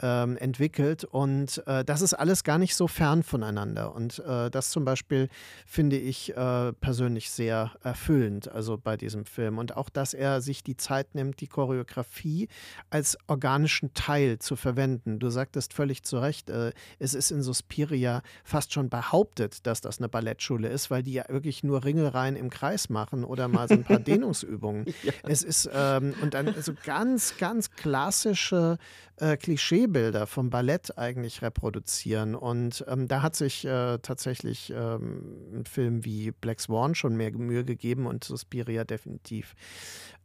ähm, 0.00 0.36
entwickelt. 0.36 1.04
Und 1.04 1.62
äh, 1.66 1.84
das 1.84 2.02
ist 2.02 2.14
alles 2.14 2.44
gar 2.44 2.58
nicht 2.58 2.74
so 2.74 2.88
fern 2.88 3.22
voneinander. 3.22 3.94
Und 3.94 4.18
äh, 4.20 4.50
das 4.50 4.70
zum 4.70 4.84
Beispiel 4.84 5.28
finde 5.66 5.96
ich 5.96 6.36
äh, 6.36 6.72
persönlich 6.72 7.30
sehr 7.30 7.72
erfüllend, 7.82 8.50
also 8.50 8.78
bei 8.78 8.96
diesem 8.96 9.26
Film. 9.26 9.58
Und 9.58 9.76
auch, 9.76 9.88
dass 9.88 10.14
er 10.14 10.40
sich 10.40 10.62
die 10.62 10.76
Zeit 10.76 11.14
nimmt, 11.14 11.40
die 11.40 11.48
Choreografie 11.48 12.48
als 12.90 13.18
organischen 13.26 13.92
Teil 13.94 14.21
zu 14.38 14.56
verwenden. 14.56 15.18
Du 15.18 15.30
sagtest 15.30 15.72
völlig 15.72 16.02
zu 16.02 16.18
Recht, 16.18 16.50
äh, 16.50 16.72
es 16.98 17.14
ist 17.14 17.30
in 17.30 17.42
Suspiria 17.42 18.22
fast 18.44 18.72
schon 18.72 18.88
behauptet, 18.88 19.66
dass 19.66 19.80
das 19.80 19.98
eine 19.98 20.08
Ballettschule 20.08 20.68
ist, 20.68 20.90
weil 20.90 21.02
die 21.02 21.12
ja 21.12 21.24
wirklich 21.28 21.62
nur 21.64 21.84
Ringelreihen 21.84 22.36
im 22.36 22.50
Kreis 22.50 22.88
machen 22.88 23.24
oder 23.24 23.48
mal 23.48 23.68
so 23.68 23.74
ein 23.74 23.84
paar 23.84 23.98
Dehnungsübungen. 24.00 24.86
ja. 25.02 25.12
Es 25.24 25.42
ist, 25.42 25.68
ähm, 25.72 26.14
und 26.22 26.34
dann 26.34 26.54
so 26.60 26.72
ganz, 26.84 27.36
ganz 27.38 27.70
klassische 27.70 28.78
äh, 29.16 29.36
Klischeebilder 29.36 30.26
vom 30.26 30.50
Ballett 30.50 30.98
eigentlich 30.98 31.42
reproduzieren. 31.42 32.34
Und 32.34 32.84
ähm, 32.88 33.08
da 33.08 33.22
hat 33.22 33.36
sich 33.36 33.64
äh, 33.64 33.98
tatsächlich 33.98 34.72
ähm, 34.74 35.60
ein 35.60 35.64
Film 35.66 36.04
wie 36.04 36.32
Black 36.32 36.60
Swan 36.60 36.94
schon 36.94 37.16
mehr 37.16 37.30
Mühe 37.32 37.64
gegeben 37.64 38.06
und 38.06 38.24
Suspiria 38.24 38.84
definitiv. 38.84 39.54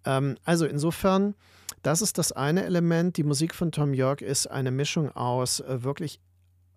Ähm, 0.07 0.37
also 0.45 0.65
insofern, 0.65 1.35
das 1.83 2.01
ist 2.01 2.17
das 2.17 2.31
eine 2.31 2.63
Element. 2.63 3.17
Die 3.17 3.23
Musik 3.23 3.53
von 3.53 3.71
Tom 3.71 3.93
York 3.93 4.21
ist 4.21 4.47
eine 4.47 4.71
Mischung 4.71 5.11
aus 5.11 5.59
äh, 5.59 5.83
wirklich 5.83 6.19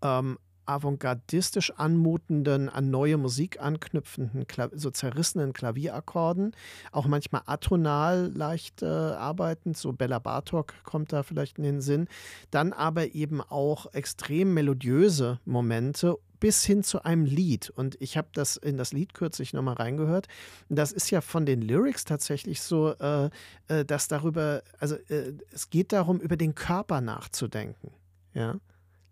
ähm, 0.03 0.39
avantgardistisch 0.67 1.73
anmutenden, 1.77 2.69
an 2.69 2.91
neue 2.91 3.17
Musik 3.17 3.61
anknüpfenden, 3.61 4.47
so 4.75 4.91
zerrissenen 4.91 5.53
Klavierakkorden, 5.53 6.55
auch 6.93 7.07
manchmal 7.07 7.43
atonal 7.47 8.31
leicht 8.35 8.83
äh, 8.83 8.87
arbeitend, 8.87 9.77
so 9.77 9.93
Bella 9.93 10.21
Bartok 10.21 10.75
kommt 10.85 11.13
da 11.13 11.25
vielleicht 11.25 11.59
in 11.59 11.65
den 11.65 11.81
Sinn, 11.81 12.07
dann 12.53 12.73
aber 12.73 13.15
eben 13.15 13.41
auch 13.41 13.93
extrem 13.95 14.55
melodiöse 14.55 15.41
Momente 15.45 16.17
bis 16.41 16.65
hin 16.65 16.83
zu 16.83 17.05
einem 17.05 17.25
Lied. 17.25 17.71
Und 17.71 17.97
ich 18.01 18.17
habe 18.17 18.29
das 18.33 18.57
in 18.57 18.77
das 18.77 18.93
Lied 18.93 19.15
kürzlich 19.15 19.53
nochmal 19.53 19.75
reingehört. 19.75 20.27
Das 20.69 20.91
ist 20.91 21.11
ja 21.11 21.21
von 21.21 21.47
den 21.47 21.61
Lyrics 21.63 22.05
tatsächlich 22.05 22.63
so, 22.63 22.95
äh, 22.99 23.31
äh, 23.69 23.85
dass 23.85 24.09
darüber, 24.09 24.63
also 24.79 24.97
äh, 25.09 25.35
es 25.53 25.71
geht 25.71 25.93
darum, 25.93 26.19
über 26.19 26.37
den 26.37 26.55
Körper 26.55 27.01
nachzudenken. 27.01 27.93
Ja. 28.35 28.57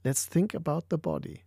Let's 0.03 0.29
think 0.29 0.55
about 0.55 0.87
the 0.91 0.97
body. 0.97 1.41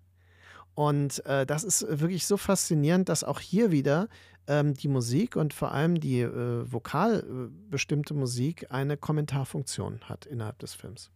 Und 0.76 1.26
äh, 1.26 1.46
das 1.46 1.64
ist 1.64 1.86
wirklich 2.00 2.26
so 2.26 2.38
faszinierend, 2.38 3.10
dass 3.10 3.24
auch 3.24 3.40
hier 3.40 3.72
wieder 3.72 4.08
ähm, 4.48 4.74
die 4.74 4.88
Musik 4.88 5.36
und 5.36 5.54
vor 5.54 5.72
allem 5.72 6.00
die 6.00 6.22
äh, 6.22 6.72
vokal 6.72 7.50
bestimmte 7.70 8.14
Musik 8.14 8.68
eine 8.70 8.98
Kommentarfunktion 8.98 10.02
hat 10.04 10.26
innerhalb 10.26 10.60
des 10.60 10.74
Films. 10.74 11.12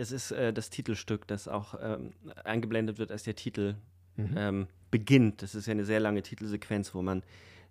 Das 0.00 0.12
ist 0.12 0.30
äh, 0.30 0.50
das 0.50 0.70
Titelstück, 0.70 1.26
das 1.26 1.46
auch 1.46 1.74
ähm, 1.78 2.14
eingeblendet 2.42 2.96
wird, 2.96 3.12
als 3.12 3.24
der 3.24 3.34
Titel 3.34 3.74
mhm. 4.16 4.34
ähm, 4.34 4.66
beginnt. 4.90 5.42
Das 5.42 5.54
ist 5.54 5.66
ja 5.66 5.72
eine 5.72 5.84
sehr 5.84 6.00
lange 6.00 6.22
Titelsequenz, 6.22 6.94
wo 6.94 7.02
man 7.02 7.22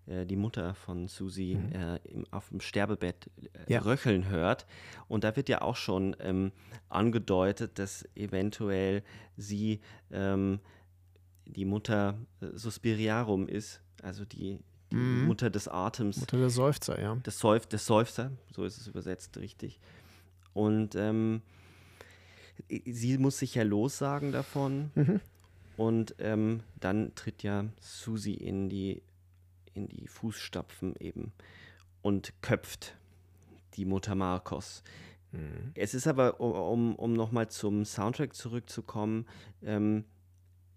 äh, 0.06 0.27
die 0.27 0.35
Mutter 0.35 0.76
von 0.76 1.07
Susi 1.07 1.57
mhm. 1.60 1.72
äh, 1.72 1.95
im, 2.03 2.26
auf 2.30 2.49
dem 2.49 2.61
Sterbebett 2.61 3.31
äh, 3.41 3.73
ja. 3.73 3.80
röcheln 3.80 4.30
hört. 4.30 4.68
Und 5.07 5.23
da 5.23 5.35
wird 5.35 5.49
ja 5.49 5.64
auch 5.64 5.76
schon 5.76 6.15
ähm, 6.19 6.51
angedeutet, 6.88 7.80
dass 7.80 8.07
eventuell 8.14 9.01
sie 9.35 9.80
ähm, 10.11 10.60
die 11.45 11.65
Mutter 11.65 12.15
äh, 12.41 12.49
Suspiriarum 12.53 13.47
ist, 13.47 13.81
also 14.03 14.23
die, 14.23 14.60
die 14.91 14.95
Mhm. 14.95 15.26
Mutter 15.26 15.49
des 15.49 15.68
Atems, 15.68 16.19
Mutter 16.19 16.38
der 16.38 16.51
Seufzer, 16.51 17.01
ja. 17.01 17.15
des, 17.15 17.39
Seuf 17.39 17.65
des 17.65 17.88
Seufzer, 17.88 18.31
so 18.53 18.65
ist 18.65 18.77
es 18.77 18.85
übersetzt 18.85 19.35
richtig. 19.38 19.80
Und 20.53 20.93
ähm, 20.93 21.41
sie 22.85 23.17
muss 23.17 23.39
sich 23.39 23.55
ja 23.55 23.63
lossagen 23.63 24.31
davon. 24.31 24.91
Mhm. 24.95 25.19
Und 25.77 26.15
ähm, 26.19 26.61
dann 26.79 27.15
tritt 27.15 27.41
ja 27.43 27.65
Susi 27.79 28.33
in 28.33 28.69
die, 28.69 29.01
in 29.73 29.87
die 29.87 30.07
Fußstapfen 30.07 30.95
eben 30.99 31.31
und 32.01 32.33
köpft 32.41 32.97
die 33.75 33.85
Mutter 33.85 34.13
Marcos. 34.15 34.83
Mhm. 35.31 35.71
Es 35.75 35.93
ist 35.93 36.07
aber, 36.07 36.41
um, 36.41 36.95
um, 36.95 37.13
nochmal 37.13 37.49
zum 37.49 37.85
Soundtrack 37.85 38.35
zurückzukommen, 38.35 39.25
ähm, 39.63 40.03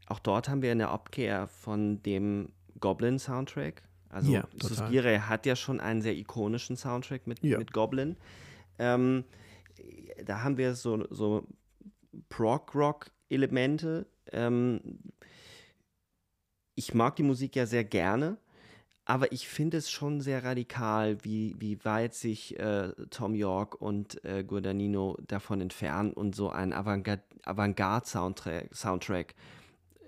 auch 0.06 0.18
dort 0.20 0.48
haben 0.48 0.62
wir 0.62 0.70
eine 0.70 0.88
Abkehr 0.88 1.48
von 1.48 2.02
dem 2.02 2.50
Goblin-Soundtrack. 2.78 3.82
Also 4.08 4.30
Ja. 4.30 4.46
Suspiria 4.60 5.28
hat 5.28 5.46
ja 5.46 5.56
schon 5.56 5.80
einen 5.80 6.02
sehr 6.02 6.14
ikonischen 6.16 6.76
Soundtrack 6.76 7.26
mit, 7.26 7.42
Ja. 7.42 7.58
mit 7.58 7.72
Goblin. 7.72 8.16
Ähm, 8.78 9.24
da 10.24 10.42
haben 10.42 10.58
wir 10.58 10.74
so, 10.74 11.06
so 11.10 11.46
Prog-Rock-Elemente. 12.28 14.06
Ähm, 14.32 14.80
ich 16.74 16.94
mag 16.94 17.16
die 17.16 17.22
Musik 17.22 17.56
ja 17.56 17.66
sehr 17.66 17.84
gerne, 17.84 18.38
aber 19.04 19.32
ich 19.32 19.48
finde 19.48 19.76
es 19.76 19.90
schon 19.90 20.20
sehr 20.20 20.44
radikal, 20.44 21.24
wie, 21.24 21.54
wie 21.58 21.84
weit 21.84 22.14
sich 22.14 22.58
äh, 22.58 22.92
Tom 23.10 23.34
York 23.34 23.80
und 23.80 24.24
äh, 24.24 24.44
Guadagnino 24.44 25.18
davon 25.26 25.60
entfernen 25.60 26.12
und 26.12 26.34
so 26.34 26.50
einen 26.50 26.72
Avantgarde- 26.72 27.22
Avantgarde-Soundtrack 27.44 28.74
Soundtrack, 28.74 29.34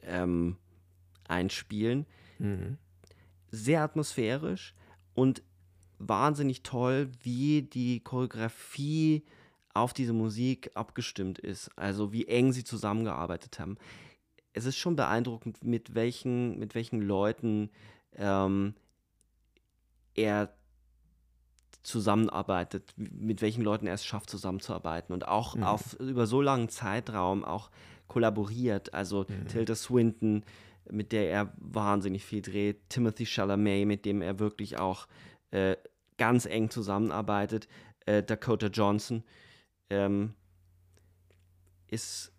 ähm, 0.02 0.56
einspielen. 1.28 2.06
Mhm. 2.38 2.78
Sehr 3.50 3.82
atmosphärisch 3.82 4.74
und 5.14 5.42
wahnsinnig 5.98 6.62
toll, 6.62 7.10
wie 7.22 7.62
die 7.62 8.00
Choreografie 8.00 9.24
auf 9.74 9.92
diese 9.92 10.12
Musik 10.12 10.70
abgestimmt 10.74 11.38
ist. 11.38 11.70
Also 11.76 12.12
wie 12.12 12.26
eng 12.26 12.52
sie 12.52 12.64
zusammengearbeitet 12.64 13.58
haben. 13.58 13.76
Es 14.52 14.64
ist 14.64 14.76
schon 14.78 14.94
beeindruckend, 14.96 15.64
mit 15.64 15.94
welchen, 15.94 16.58
mit 16.58 16.74
welchen 16.76 17.00
Leuten 17.00 17.70
ähm, 18.16 18.74
er 20.14 20.54
zusammenarbeitet, 21.82 22.94
mit 22.96 23.42
welchen 23.42 23.62
Leuten 23.62 23.86
er 23.86 23.94
es 23.94 24.04
schafft, 24.06 24.30
zusammenzuarbeiten 24.30 25.12
und 25.12 25.28
auch 25.28 25.54
Mhm. 25.56 25.62
auf 25.64 25.94
über 26.00 26.26
so 26.26 26.40
langen 26.40 26.68
Zeitraum 26.68 27.44
auch 27.44 27.70
kollaboriert. 28.08 28.94
Also 28.94 29.26
Mhm. 29.28 29.48
Tilda 29.48 29.74
Swinton, 29.74 30.44
mit 30.90 31.12
der 31.12 31.30
er 31.30 31.52
wahnsinnig 31.56 32.24
viel 32.24 32.42
dreht, 32.42 32.88
Timothy 32.88 33.26
Chalamet, 33.26 33.86
mit 33.86 34.04
dem 34.04 34.22
er 34.22 34.38
wirklich 34.38 34.78
auch 34.78 35.06
äh, 35.50 35.76
ganz 36.16 36.46
eng 36.46 36.70
zusammenarbeitet, 36.70 37.68
äh, 38.06 38.22
Dakota 38.22 38.66
Johnson 38.68 39.22
ähm, 39.90 40.34
ist 41.88 42.32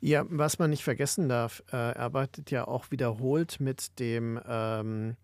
Ja, 0.00 0.24
was 0.28 0.58
man 0.58 0.70
nicht 0.70 0.84
vergessen 0.84 1.28
darf, 1.28 1.62
äh, 1.72 1.76
er 1.76 1.98
arbeitet 1.98 2.50
ja 2.50 2.66
auch 2.66 2.90
wiederholt 2.90 3.60
mit 3.60 3.98
dem 3.98 4.40
ähm, 4.46 5.16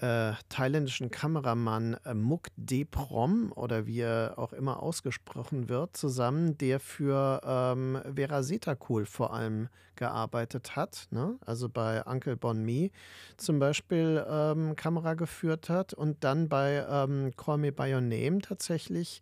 äh, 0.00 0.32
thailändischen 0.48 1.10
Kameramann 1.10 1.96
äh, 2.04 2.14
Muk 2.14 2.48
Deprom 2.56 3.52
oder 3.54 3.86
wie 3.86 4.00
er 4.00 4.34
auch 4.36 4.52
immer 4.52 4.82
ausgesprochen 4.82 5.68
wird, 5.68 5.96
zusammen, 5.96 6.56
der 6.58 6.78
für 6.80 7.40
ähm, 7.44 8.00
Vera 8.14 8.42
Setakul 8.42 9.06
vor 9.06 9.34
allem 9.34 9.68
gearbeitet 9.96 10.76
hat. 10.76 11.08
Ne? 11.10 11.36
Also 11.44 11.68
bei 11.68 12.04
Uncle 12.06 12.36
Bon 12.36 12.64
Me 12.64 12.90
zum 13.36 13.58
Beispiel 13.58 14.24
ähm, 14.28 14.76
Kamera 14.76 15.14
geführt 15.14 15.68
hat 15.68 15.94
und 15.94 16.22
dann 16.22 16.48
bei 16.48 16.86
ähm, 16.88 17.32
Call 17.36 17.58
Me 17.58 17.72
By 17.72 17.92
Your 17.94 18.00
Name 18.00 18.38
tatsächlich 18.40 19.20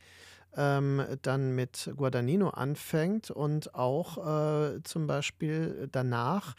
ähm, 0.56 1.02
dann 1.22 1.54
mit 1.54 1.92
Guadagnino 1.96 2.50
anfängt 2.50 3.30
und 3.30 3.74
auch 3.74 4.18
äh, 4.74 4.82
zum 4.82 5.06
Beispiel 5.06 5.88
danach 5.92 6.54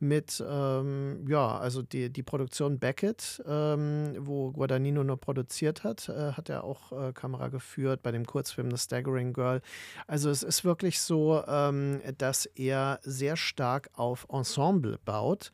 mit, 0.00 0.42
ähm, 0.48 1.24
ja, 1.28 1.58
also 1.58 1.82
die, 1.82 2.10
die 2.10 2.22
Produktion 2.22 2.78
Beckett, 2.78 3.42
ähm, 3.46 4.14
wo 4.20 4.52
Guadagnino 4.52 5.02
nur 5.02 5.16
produziert 5.16 5.82
hat, 5.82 6.08
äh, 6.08 6.32
hat 6.32 6.48
er 6.48 6.64
auch 6.64 6.92
äh, 6.92 7.12
Kamera 7.12 7.48
geführt 7.48 8.02
bei 8.02 8.12
dem 8.12 8.24
Kurzfilm 8.24 8.70
The 8.70 8.78
Staggering 8.78 9.32
Girl. 9.32 9.60
Also 10.06 10.30
es 10.30 10.42
ist 10.42 10.64
wirklich 10.64 11.00
so, 11.00 11.42
ähm, 11.46 12.00
dass 12.16 12.46
er 12.46 13.00
sehr 13.02 13.36
stark 13.36 13.90
auf 13.94 14.26
Ensemble 14.30 14.98
baut 15.04 15.50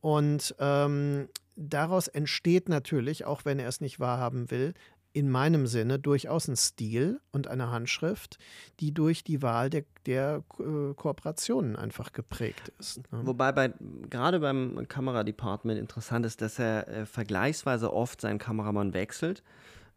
und 0.00 0.54
ähm, 0.60 1.28
daraus 1.56 2.06
entsteht 2.06 2.68
natürlich, 2.68 3.24
auch 3.24 3.44
wenn 3.44 3.58
er 3.58 3.68
es 3.68 3.80
nicht 3.80 3.98
wahrhaben 3.98 4.50
will, 4.50 4.74
in 5.18 5.30
meinem 5.30 5.66
Sinne 5.66 5.98
durchaus 5.98 6.46
ein 6.46 6.56
Stil 6.56 7.20
und 7.32 7.48
eine 7.48 7.72
Handschrift, 7.72 8.38
die 8.78 8.94
durch 8.94 9.24
die 9.24 9.42
Wahl 9.42 9.68
der, 9.68 9.82
der 10.06 10.44
äh, 10.60 10.94
Kooperationen 10.94 11.74
einfach 11.74 12.12
geprägt 12.12 12.70
ist. 12.78 12.98
Ne? 13.10 13.22
Wobei 13.24 13.50
bei, 13.50 13.72
gerade 14.08 14.38
beim 14.38 14.86
Kameradepartment 14.86 15.76
interessant 15.76 16.24
ist, 16.24 16.40
dass 16.40 16.60
er 16.60 16.86
äh, 16.86 17.04
vergleichsweise 17.04 17.92
oft 17.92 18.20
seinen 18.20 18.38
Kameramann 18.38 18.94
wechselt. 18.94 19.42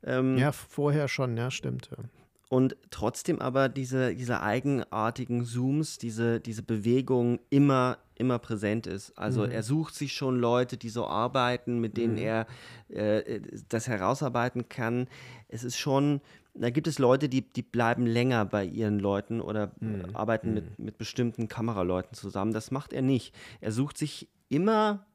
Ähm, 0.03 0.39
Ja, 0.39 0.52
vorher 0.52 1.07
schon, 1.07 1.38
ja, 1.38 1.52
stimmt. 1.52 1.91
Ja. 1.95 2.03
Und 2.49 2.76
trotzdem 2.89 3.39
aber 3.39 3.69
diese, 3.69 4.15
diese 4.15 4.41
eigenartigen 4.41 5.45
Zooms, 5.45 5.99
diese, 5.99 6.39
diese 6.39 6.64
Bewegung 6.64 7.39
immer, 7.52 7.99
immer 8.22 8.39
präsent 8.39 8.88
ist. 8.88 9.18
Also 9.18 9.43
Mhm. 9.45 9.52
er 9.52 9.64
sucht 9.64 9.95
sich 9.95 10.14
schon 10.14 10.39
Leute, 10.39 10.77
die 10.77 10.88
so 10.89 11.06
arbeiten, 11.07 11.80
mit 11.81 11.98
denen 11.98 12.14
Mhm. 12.14 12.19
er 12.19 12.48
äh, 12.88 13.41
das 13.68 13.88
herausarbeiten 13.88 14.69
kann. 14.69 15.07
Es 15.49 15.64
ist 15.65 15.77
schon, 15.77 16.22
da 16.53 16.69
gibt 16.69 16.88
es 16.88 16.99
Leute, 16.99 17.27
die, 17.27 17.41
die 17.41 17.64
bleiben 17.64 18.06
länger 18.06 18.45
bei 18.45 18.64
ihren 18.64 18.99
Leuten 18.99 19.41
oder 19.41 19.64
äh, 19.81 19.85
Mhm. 19.85 20.15
arbeiten 20.15 20.53
mit, 20.53 20.80
mit 20.80 20.98
bestimmten 20.98 21.48
Kameraleuten 21.49 22.14
zusammen. 22.14 22.53
Das 22.53 22.72
macht 22.72 22.93
er 22.93 23.02
nicht. 23.02 23.35
Er 23.60 23.73
sucht 23.73 23.98
sich 23.98 24.30
immer 24.48 25.06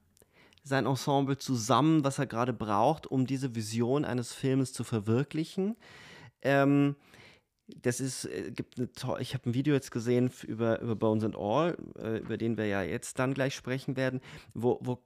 sein 0.64 0.84
Ensemble 0.84 1.38
zusammen, 1.38 2.02
was 2.04 2.18
er 2.18 2.26
gerade 2.26 2.52
braucht, 2.52 3.06
um 3.06 3.24
diese 3.26 3.54
Vision 3.54 4.04
eines 4.04 4.32
Filmes 4.32 4.72
zu 4.72 4.82
verwirklichen. 4.82 5.76
Ähm, 6.42 6.96
das 7.68 8.00
ist, 8.00 8.26
äh, 8.26 8.52
gibt 8.52 8.78
eine 8.78 9.20
ich 9.20 9.34
habe 9.34 9.50
ein 9.50 9.54
Video 9.54 9.74
jetzt 9.74 9.90
gesehen 9.90 10.30
über, 10.46 10.80
über 10.80 10.96
Bones 10.96 11.24
and 11.24 11.36
All, 11.36 11.76
äh, 11.98 12.18
über 12.18 12.36
den 12.36 12.56
wir 12.56 12.66
ja 12.66 12.82
jetzt 12.82 13.18
dann 13.18 13.34
gleich 13.34 13.54
sprechen 13.54 13.96
werden, 13.96 14.20
wo, 14.54 14.78
wo 14.82 15.02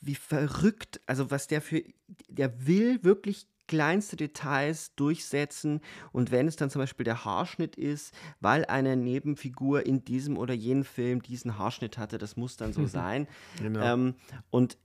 wie 0.00 0.14
verrückt, 0.14 1.00
also 1.06 1.30
was 1.30 1.48
der 1.48 1.60
für, 1.60 1.82
der 2.28 2.66
will 2.66 3.02
wirklich 3.02 3.48
kleinste 3.66 4.14
Details 4.14 4.94
durchsetzen 4.94 5.80
und 6.12 6.30
wenn 6.30 6.46
es 6.46 6.54
dann 6.54 6.70
zum 6.70 6.80
Beispiel 6.80 7.04
der 7.04 7.24
Haarschnitt 7.24 7.74
ist, 7.76 8.14
weil 8.40 8.64
eine 8.66 8.96
Nebenfigur 8.96 9.84
in 9.84 10.04
diesem 10.04 10.38
oder 10.38 10.54
jenem 10.54 10.84
Film 10.84 11.22
diesen 11.22 11.58
Haarschnitt 11.58 11.98
hatte, 11.98 12.18
das 12.18 12.36
muss 12.36 12.56
dann 12.56 12.72
so 12.72 12.86
sein. 12.86 13.26
Genau. 13.60 13.80
Ähm, 13.80 14.14
und 14.50 14.78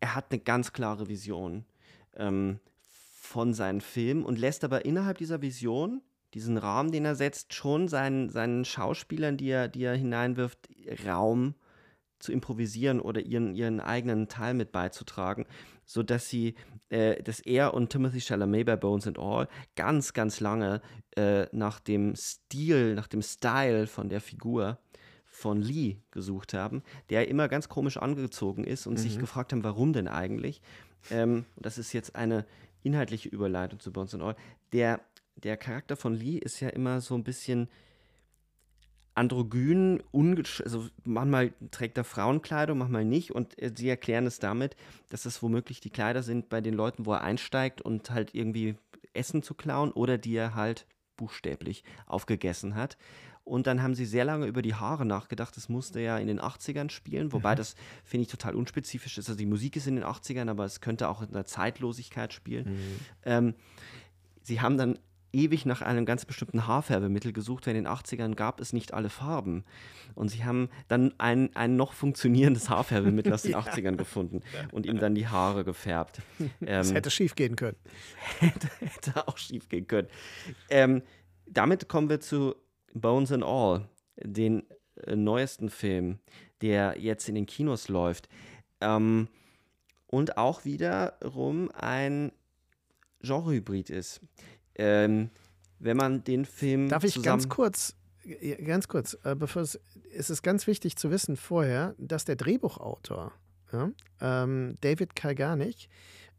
er 0.00 0.14
hat 0.14 0.26
eine 0.30 0.40
ganz 0.40 0.72
klare 0.72 1.08
Vision 1.08 1.64
ähm, 2.14 2.60
von 3.28 3.54
seinen 3.54 3.80
Filmen 3.80 4.24
und 4.24 4.38
lässt 4.38 4.64
aber 4.64 4.84
innerhalb 4.84 5.18
dieser 5.18 5.40
Vision, 5.40 6.02
diesen 6.34 6.58
Rahmen, 6.58 6.92
den 6.92 7.04
er 7.04 7.14
setzt, 7.14 7.54
schon 7.54 7.88
seinen, 7.88 8.28
seinen 8.28 8.64
Schauspielern, 8.64 9.36
die 9.36 9.48
er, 9.48 9.68
die 9.68 9.84
er 9.84 9.94
hineinwirft, 9.94 10.68
Raum 11.06 11.54
zu 12.18 12.32
improvisieren 12.32 13.00
oder 13.00 13.20
ihren, 13.20 13.54
ihren 13.54 13.80
eigenen 13.80 14.28
Teil 14.28 14.54
mit 14.54 14.72
beizutragen, 14.72 15.46
sodass 15.84 16.28
sie, 16.28 16.54
äh, 16.90 17.22
dass 17.22 17.40
er 17.40 17.74
und 17.74 17.90
Timothy 17.90 18.20
Chalamet 18.20 18.66
bei 18.66 18.76
Bones 18.76 19.06
and 19.06 19.18
All 19.18 19.48
ganz, 19.76 20.12
ganz 20.12 20.40
lange 20.40 20.82
äh, 21.16 21.46
nach 21.52 21.80
dem 21.80 22.14
Stil, 22.16 22.94
nach 22.94 23.06
dem 23.06 23.22
Style 23.22 23.86
von 23.86 24.08
der 24.08 24.20
Figur 24.20 24.78
von 25.24 25.62
Lee 25.62 25.98
gesucht 26.10 26.54
haben, 26.54 26.82
der 27.10 27.28
immer 27.28 27.48
ganz 27.48 27.68
komisch 27.68 27.96
angezogen 27.96 28.64
ist 28.64 28.86
und 28.86 28.96
sich 28.96 29.18
gefragt 29.18 29.52
haben, 29.52 29.62
warum 29.62 29.92
denn 29.92 30.08
eigentlich. 30.08 30.60
Ähm, 31.10 31.44
das 31.56 31.78
ist 31.78 31.92
jetzt 31.92 32.16
eine 32.16 32.44
inhaltliche 32.82 33.28
Überleitung 33.28 33.78
zu 33.78 33.92
Bones 33.92 34.14
and 34.14 34.22
All. 34.22 34.36
Der, 34.72 35.00
der 35.42 35.56
Charakter 35.56 35.96
von 35.96 36.14
Lee 36.14 36.38
ist 36.38 36.60
ja 36.60 36.68
immer 36.68 37.00
so 37.00 37.14
ein 37.14 37.24
bisschen 37.24 37.68
androgyn, 39.14 40.00
also 40.62 40.86
manchmal 41.04 41.52
trägt 41.72 41.98
er 41.98 42.04
Frauenkleidung, 42.04 42.78
manchmal 42.78 43.04
nicht 43.04 43.32
und 43.32 43.60
äh, 43.60 43.72
sie 43.74 43.88
erklären 43.88 44.26
es 44.26 44.38
damit, 44.38 44.76
dass 45.08 45.26
es 45.26 45.42
womöglich 45.42 45.80
die 45.80 45.90
Kleider 45.90 46.22
sind 46.22 46.48
bei 46.48 46.60
den 46.60 46.74
Leuten, 46.74 47.04
wo 47.04 47.12
er 47.12 47.22
einsteigt 47.22 47.82
und 47.82 48.10
halt 48.10 48.34
irgendwie 48.34 48.76
Essen 49.14 49.42
zu 49.42 49.54
klauen 49.54 49.90
oder 49.90 50.18
die 50.18 50.36
er 50.36 50.54
halt 50.54 50.86
buchstäblich 51.16 51.82
aufgegessen 52.06 52.76
hat. 52.76 52.96
Und 53.42 53.66
dann 53.66 53.82
haben 53.82 53.94
sie 53.94 54.04
sehr 54.04 54.26
lange 54.26 54.46
über 54.46 54.60
die 54.60 54.74
Haare 54.74 55.06
nachgedacht. 55.06 55.56
Das 55.56 55.70
musste 55.70 56.00
ja 56.00 56.18
in 56.18 56.28
den 56.28 56.38
80ern 56.38 56.90
spielen, 56.90 57.32
wobei 57.32 57.54
das, 57.54 57.76
finde 58.04 58.22
ich, 58.22 58.28
total 58.28 58.54
unspezifisch 58.54 59.16
ist. 59.16 59.28
Also 59.28 59.38
die 59.38 59.46
Musik 59.46 59.74
ist 59.74 59.86
in 59.86 59.96
den 59.96 60.04
80ern, 60.04 60.50
aber 60.50 60.66
es 60.66 60.82
könnte 60.82 61.08
auch 61.08 61.22
in 61.22 61.32
der 61.32 61.46
Zeitlosigkeit 61.46 62.34
spielen. 62.34 62.66
Ähm, 63.24 63.54
sie 64.42 64.60
haben 64.60 64.76
dann 64.76 64.98
ewig 65.32 65.66
nach 65.66 65.82
einem 65.82 66.06
ganz 66.06 66.24
bestimmten 66.24 66.66
Haarfärbemittel 66.66 67.32
gesucht, 67.32 67.66
weil 67.66 67.76
in 67.76 67.84
den 67.84 67.92
80ern 67.92 68.34
gab 68.34 68.60
es 68.60 68.72
nicht 68.72 68.94
alle 68.94 69.10
Farben. 69.10 69.64
Und 70.14 70.28
sie 70.28 70.44
haben 70.44 70.68
dann 70.88 71.14
ein, 71.18 71.54
ein 71.54 71.76
noch 71.76 71.92
funktionierendes 71.92 72.70
Haarfärbemittel 72.70 73.32
aus 73.32 73.42
den 73.42 73.52
ja. 73.52 73.60
80ern 73.60 73.96
gefunden 73.96 74.40
und 74.72 74.86
ihm 74.86 74.98
dann 74.98 75.14
die 75.14 75.28
Haare 75.28 75.64
gefärbt. 75.64 76.20
Das 76.60 76.90
ähm, 76.90 76.96
hätte 76.96 77.10
schief 77.10 77.34
gehen 77.34 77.56
können. 77.56 77.76
hätte, 78.40 78.68
hätte 78.80 79.28
auch 79.28 79.38
schief 79.38 79.68
gehen 79.68 79.86
können. 79.86 80.08
Ähm, 80.70 81.02
damit 81.46 81.88
kommen 81.88 82.08
wir 82.08 82.20
zu 82.20 82.54
Bones 82.94 83.32
and 83.32 83.44
All, 83.44 83.88
den 84.16 84.64
äh, 85.06 85.16
neuesten 85.16 85.70
Film, 85.70 86.18
der 86.62 86.96
jetzt 86.98 87.28
in 87.28 87.34
den 87.34 87.46
Kinos 87.46 87.88
läuft. 87.88 88.28
Ähm, 88.80 89.28
und 90.06 90.38
auch 90.38 90.64
wiederum 90.64 91.70
ein 91.72 92.32
Genrehybrid 93.20 93.90
ist. 93.90 94.20
Ähm, 94.78 95.30
wenn 95.78 95.96
man 95.96 96.24
den 96.24 96.44
Film. 96.44 96.88
Darf 96.88 97.04
ich 97.04 97.22
ganz 97.22 97.48
kurz, 97.48 97.94
ganz 98.64 98.88
kurz, 98.88 99.16
äh, 99.24 99.34
bevor 99.34 99.62
es, 99.62 99.80
es 100.14 100.30
ist 100.30 100.42
ganz 100.42 100.66
wichtig 100.66 100.96
zu 100.96 101.10
wissen 101.10 101.36
vorher, 101.36 101.94
dass 101.98 102.24
der 102.24 102.36
Drehbuchautor, 102.36 103.32
ja, 103.72 103.90
ähm, 104.20 104.76
David 104.80 105.14
Kalganich, 105.14 105.88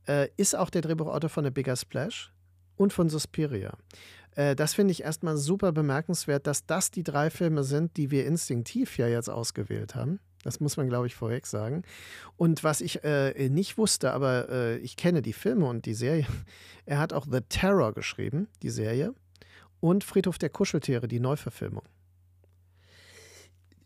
äh, 0.07 0.29
ist 0.37 0.55
auch 0.55 0.69
der 0.69 0.81
Drehbuchautor 0.81 1.29
von 1.29 1.43
The 1.43 1.51
Bigger 1.51 1.75
Splash 1.75 2.33
und 2.75 2.93
von 2.93 3.09
Suspiria. 3.09 3.77
Äh, 4.35 4.55
das 4.55 4.73
finde 4.73 4.91
ich 4.91 5.03
erstmal 5.03 5.37
super 5.37 5.71
bemerkenswert, 5.71 6.47
dass 6.47 6.65
das 6.65 6.91
die 6.91 7.03
drei 7.03 7.29
Filme 7.29 7.63
sind, 7.63 7.97
die 7.97 8.11
wir 8.11 8.25
instinktiv 8.25 8.97
ja 8.97 9.07
jetzt 9.07 9.29
ausgewählt 9.29 9.95
haben. 9.95 10.19
Das 10.43 10.59
muss 10.59 10.77
man, 10.77 10.87
glaube 10.87 11.07
ich, 11.07 11.15
vorweg 11.15 11.45
sagen. 11.45 11.83
Und 12.37 12.63
was 12.63 12.81
ich 12.81 13.03
äh, 13.03 13.49
nicht 13.49 13.77
wusste, 13.77 14.11
aber 14.11 14.49
äh, 14.49 14.77
ich 14.77 14.95
kenne 14.95 15.21
die 15.21 15.33
Filme 15.33 15.65
und 15.65 15.85
die 15.85 15.93
Serie. 15.93 16.27
Er 16.85 16.97
hat 16.97 17.13
auch 17.13 17.27
The 17.29 17.41
Terror 17.47 17.93
geschrieben, 17.93 18.47
die 18.63 18.71
Serie, 18.71 19.13
und 19.79 20.03
Friedhof 20.03 20.39
der 20.39 20.49
Kuscheltiere, 20.49 21.07
die 21.07 21.19
Neuverfilmung. 21.19 21.83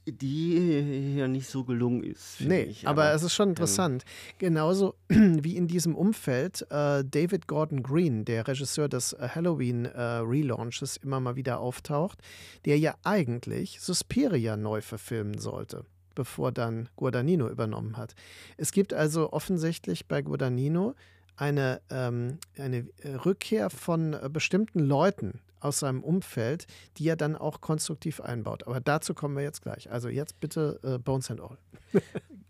Die 0.06 1.16
ja 1.18 1.28
nicht 1.28 1.48
so 1.48 1.66
gelungen 1.66 2.04
ist. 2.04 2.40
Nee, 2.40 2.64
ich, 2.64 2.88
aber, 2.88 3.04
aber, 3.04 3.14
es 3.14 3.24
ist 3.24 3.34
schon 3.34 3.50
interessant. 3.50 4.04
Ähm, 4.06 4.36
Genauso 4.38 4.96
wie 5.10 5.58
in 5.58 5.68
diesem 5.68 5.96
Umfeld 5.96 6.62
äh, 6.70 7.04
David 7.04 7.48
Gordon 7.48 7.84
Green, 7.84 8.24
der 8.24 8.48
Regisseur 8.48 8.88
des 8.88 9.12
äh, 9.12 9.28
Halloween-Relaunches, 9.36 10.96
äh, 10.98 11.04
immer 11.04 11.20
mal 11.20 11.36
wieder 11.36 11.60
auftaucht, 11.60 12.20
der 12.64 12.80
ja 12.80 12.96
eigentlich 13.04 13.82
Suspiria 13.82 14.56
neu 14.56 14.80
verfilmen 14.80 15.40
sollte 15.40 15.86
bevor 16.16 16.52
dann 16.52 16.90
Guadagnino 16.96 17.48
übernommen 17.50 17.98
hat. 17.98 18.16
Es 18.58 18.72
gibt 18.72 18.94
also 18.94 19.32
offensichtlich 19.34 20.08
bei 20.08 20.22
Guadagnino 20.22 20.96
eine, 21.36 21.82
ähm, 21.90 22.38
eine 22.58 22.88
Rückkehr 23.26 23.70
von 23.70 24.14
äh, 24.14 24.30
bestimmten 24.32 24.80
Leuten 24.80 25.42
aus 25.60 25.80
seinem 25.80 26.04
Umfeld, 26.04 26.68
die 26.98 27.08
er 27.08 27.16
dann 27.16 27.36
auch 27.36 27.62
konstruktiv 27.62 28.20
einbaut. 28.20 28.68
Aber 28.68 28.82
dazu 28.82 29.14
kommen 29.14 29.36
wir 29.36 29.44
jetzt 29.44 29.62
gleich. 29.62 29.90
Also 29.90 30.10
jetzt 30.10 30.40
bitte 30.40 30.80
äh, 30.84 30.98
Bones 30.98 31.32
and 31.32 31.42
All. 31.42 31.58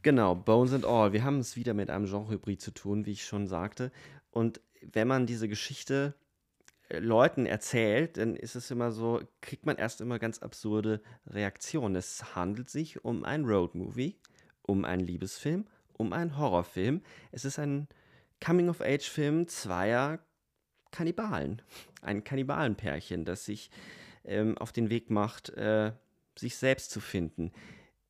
genau, 0.02 0.36
Bones 0.36 0.74
and 0.74 0.86
All. 0.86 1.14
Wir 1.14 1.24
haben 1.24 1.40
es 1.40 1.56
wieder 1.56 1.74
mit 1.74 1.90
einem 1.90 2.06
Genrehybrid 2.06 2.62
zu 2.62 2.74
tun, 2.74 3.06
wie 3.06 3.12
ich 3.12 3.26
schon 3.26 3.48
sagte. 3.48 3.92
Und 4.32 4.62
wenn 4.82 5.08
man 5.08 5.28
diese 5.28 5.48
Geschichte 5.48 6.16
Leuten 7.00 7.46
erzählt, 7.46 8.18
dann 8.18 8.36
ist 8.36 8.56
es 8.56 8.72
immer 8.72 8.92
so, 8.92 9.22
kriegt 9.42 9.66
man 9.66 9.78
erst 9.78 10.02
immer 10.02 10.20
ganz 10.20 10.40
absurde 10.40 11.02
Reaktionen. 11.28 11.96
Es 11.96 12.36
handelt 12.36 12.70
sich 12.70 13.04
um 13.04 13.24
ein 13.24 13.46
Roadmovie, 13.46 14.18
um 14.62 14.86
einen 14.86 15.02
Liebesfilm, 15.02 15.68
um 15.94 16.14
einen 16.14 16.38
Horrorfilm. 16.38 17.02
Es 17.32 17.46
ist 17.46 17.60
ein 17.60 17.88
Coming-of-Age-Film 18.44 19.48
zweier 19.48 20.20
Kannibalen. 20.92 21.62
Ein 22.02 22.24
Kannibalenpärchen, 22.24 23.26
das 23.26 23.46
sich 23.46 23.72
ähm, 24.26 24.58
auf 24.58 24.72
den 24.72 24.90
Weg 24.90 25.10
macht, 25.10 25.50
äh, 25.50 25.94
sich 26.38 26.56
selbst 26.56 26.92
zu 26.92 27.00
finden. 27.00 27.52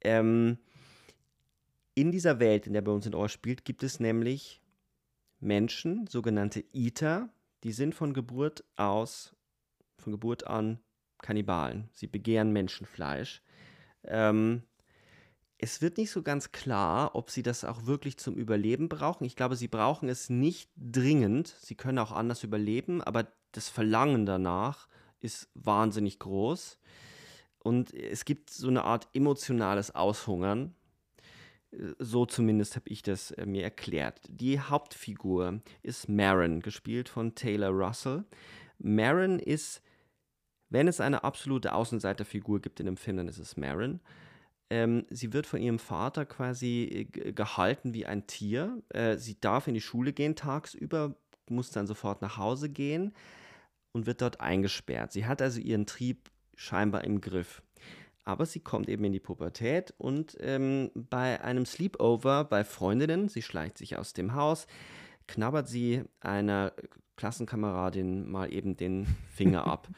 Ähm, 0.01 0.57
in 1.95 2.11
dieser 2.11 2.39
Welt, 2.39 2.67
in 2.67 2.73
der 2.73 2.81
bei 2.81 2.91
uns 2.91 3.05
in 3.05 3.15
Ohr 3.15 3.29
spielt, 3.29 3.65
gibt 3.65 3.83
es 3.83 3.99
nämlich 3.99 4.61
Menschen, 5.39 6.07
sogenannte 6.07 6.63
Eater, 6.73 7.29
die 7.63 7.71
sind 7.71 7.95
von 7.95 8.13
Geburt 8.13 8.63
aus, 8.75 9.35
von 9.97 10.11
Geburt 10.11 10.47
an 10.47 10.79
Kannibalen. 11.21 11.89
Sie 11.93 12.07
begehren 12.07 12.51
Menschenfleisch. 12.51 13.41
Ähm, 14.03 14.63
es 15.57 15.81
wird 15.81 15.97
nicht 15.97 16.11
so 16.11 16.23
ganz 16.23 16.51
klar, 16.51 17.15
ob 17.15 17.29
sie 17.29 17.41
das 17.41 17.63
auch 17.63 17.85
wirklich 17.85 18.17
zum 18.17 18.35
Überleben 18.35 18.89
brauchen. 18.89 19.23
Ich 19.23 19.37
glaube, 19.37 19.55
sie 19.55 19.69
brauchen 19.69 20.09
es 20.09 20.29
nicht 20.29 20.69
dringend. 20.75 21.47
Sie 21.61 21.75
können 21.75 21.99
auch 21.99 22.11
anders 22.11 22.43
überleben, 22.43 23.01
aber 23.01 23.27
das 23.53 23.69
Verlangen 23.69 24.25
danach 24.25 24.89
ist 25.21 25.49
wahnsinnig 25.53 26.19
groß. 26.19 26.79
Und 27.59 27.93
es 27.93 28.25
gibt 28.25 28.49
so 28.49 28.67
eine 28.67 28.83
Art 28.83 29.07
emotionales 29.13 29.95
Aushungern. 29.95 30.75
So 31.99 32.25
zumindest 32.25 32.75
habe 32.75 32.89
ich 32.89 33.01
das 33.01 33.31
äh, 33.31 33.45
mir 33.45 33.63
erklärt. 33.63 34.21
Die 34.29 34.59
Hauptfigur 34.59 35.61
ist 35.81 36.09
Marin, 36.09 36.61
gespielt 36.61 37.09
von 37.09 37.35
Taylor 37.35 37.69
Russell. 37.69 38.25
Marin 38.77 39.39
ist, 39.39 39.81
wenn 40.69 40.87
es 40.87 40.99
eine 40.99 41.23
absolute 41.23 41.73
Außenseiterfigur 41.73 42.61
gibt 42.61 42.79
in 42.79 42.85
dem 42.85 42.97
Film, 42.97 43.17
dann 43.17 43.27
ist 43.27 43.39
es 43.39 43.57
Marin. 43.57 44.01
Ähm, 44.69 45.05
sie 45.09 45.33
wird 45.33 45.45
von 45.45 45.61
ihrem 45.61 45.79
Vater 45.79 46.25
quasi 46.25 47.07
äh, 47.13 47.31
gehalten 47.31 47.93
wie 47.93 48.05
ein 48.05 48.27
Tier. 48.27 48.81
Äh, 48.89 49.17
sie 49.17 49.39
darf 49.39 49.67
in 49.67 49.73
die 49.73 49.81
Schule 49.81 50.13
gehen 50.13 50.35
tagsüber, 50.35 51.15
muss 51.49 51.71
dann 51.71 51.87
sofort 51.87 52.21
nach 52.21 52.37
Hause 52.37 52.69
gehen 52.69 53.13
und 53.91 54.05
wird 54.05 54.21
dort 54.21 54.41
eingesperrt. 54.41 55.11
Sie 55.11 55.25
hat 55.25 55.41
also 55.41 55.59
ihren 55.59 55.85
Trieb 55.85 56.29
scheinbar 56.55 57.03
im 57.03 57.21
Griff. 57.21 57.61
Aber 58.25 58.45
sie 58.45 58.61
kommt 58.61 58.87
eben 58.89 59.03
in 59.03 59.11
die 59.11 59.19
Pubertät 59.19 59.93
und 59.97 60.37
ähm, 60.39 60.91
bei 60.95 61.41
einem 61.41 61.65
Sleepover 61.65 62.45
bei 62.45 62.63
Freundinnen, 62.63 63.27
sie 63.27 63.41
schleicht 63.41 63.77
sich 63.77 63.97
aus 63.97 64.13
dem 64.13 64.33
Haus, 64.33 64.65
knabbert 65.27 65.67
sie 65.67 66.03
einer 66.21 66.73
Klassenkameradin 67.17 68.29
mal 68.29 68.51
eben 68.51 68.77
den 68.77 69.07
Finger 69.33 69.67
ab. 69.67 69.89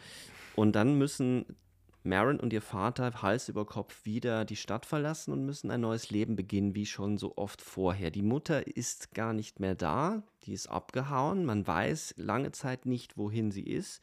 Und 0.56 0.76
dann 0.76 0.97
müssen 0.97 1.45
Maren 2.06 2.39
und 2.39 2.53
ihr 2.53 2.61
Vater 2.61 3.22
Hals 3.22 3.49
über 3.49 3.65
Kopf 3.65 4.06
wieder 4.06 4.45
die 4.45 4.56
Stadt 4.56 4.85
verlassen 4.85 5.31
und 5.31 5.45
müssen 5.45 5.72
ein 5.72 5.81
neues 5.81 6.11
Leben 6.11 6.35
beginnen, 6.35 6.76
wie 6.76 6.85
schon 6.85 7.18
so 7.18 7.34
oft 7.35 7.61
vorher. 7.61 8.11
Die 8.11 8.22
Mutter 8.22 8.68
ist 8.68 9.14
gar 9.15 9.34
nicht 9.34 9.60
mehr 9.60 9.73
da, 9.73 10.23
die 10.43 10.53
ist 10.53 10.68
abgehauen, 10.68 11.45
man 11.45 11.65
weiß 11.65 12.14
lange 12.18 12.52
Zeit 12.52 12.85
nicht, 12.85 13.18
wohin 13.18 13.52
sie 13.52 13.64
ist. 13.64 14.02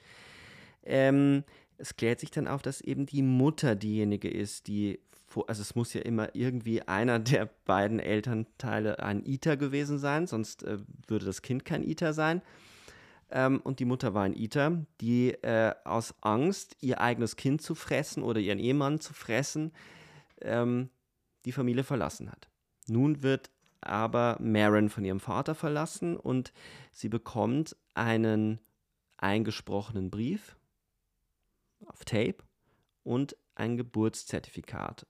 Ähm, 0.85 1.45
es 1.83 1.97
klärt 1.97 2.21
sich 2.21 2.31
dann 2.31 2.47
auf, 2.47 2.63
dass 2.63 2.81
eben 2.81 3.07
die 3.07 3.23
Mutter 3.23 3.75
diejenige 3.75 4.31
ist, 4.31 4.69
die, 4.69 5.01
also 5.49 5.61
es 5.61 5.75
muss 5.75 5.93
ja 5.93 6.01
immer 6.03 6.35
irgendwie 6.35 6.81
einer 6.83 7.19
der 7.19 7.51
beiden 7.65 7.99
Elternteile 7.99 9.01
ein 9.01 9.27
Iter 9.27 9.57
gewesen 9.57 9.99
sein, 9.99 10.29
sonst 10.29 10.63
äh, 10.63 10.79
würde 11.09 11.27
das 11.27 11.43
Kind 11.43 11.65
kein 11.65 11.83
Iter 11.83 12.13
sein. 12.13 12.41
Ähm, 13.31 13.61
und 13.65 13.81
die 13.81 13.85
Mutter 13.85 14.15
war 14.15 14.23
ein 14.23 14.37
Iter, 14.37 14.87
die 15.01 15.31
äh, 15.43 15.75
aus 15.85 16.15
Angst, 16.21 16.77
ihr 16.81 17.01
eigenes 17.01 17.35
Kind 17.35 17.63
zu 17.63 17.75
fressen 17.75 18.23
oder 18.23 18.39
ihren 18.39 18.61
Ehemann 18.61 19.01
zu 19.01 19.13
fressen, 19.13 19.73
ähm, 20.41 20.89
die 21.45 21.53
Familie 21.53 21.83
verlassen 21.83 22.31
hat. 22.31 22.49
Nun 22.87 23.23
wird 23.23 23.51
aber 23.81 24.37
Maren 24.41 24.89
von 24.89 25.05
ihrem 25.05 25.19
Vater 25.19 25.57
verlassen 25.57 26.17
und 26.17 26.53
sie 26.93 27.09
bekommt 27.09 27.77
einen 27.95 28.61
eingesprochenen 29.17 30.11
Brief 30.11 30.57
auf 31.87 32.05
Tape 32.05 32.37
und 33.03 33.37
ein 33.55 33.77
Geburtszertifikat, 33.77 35.07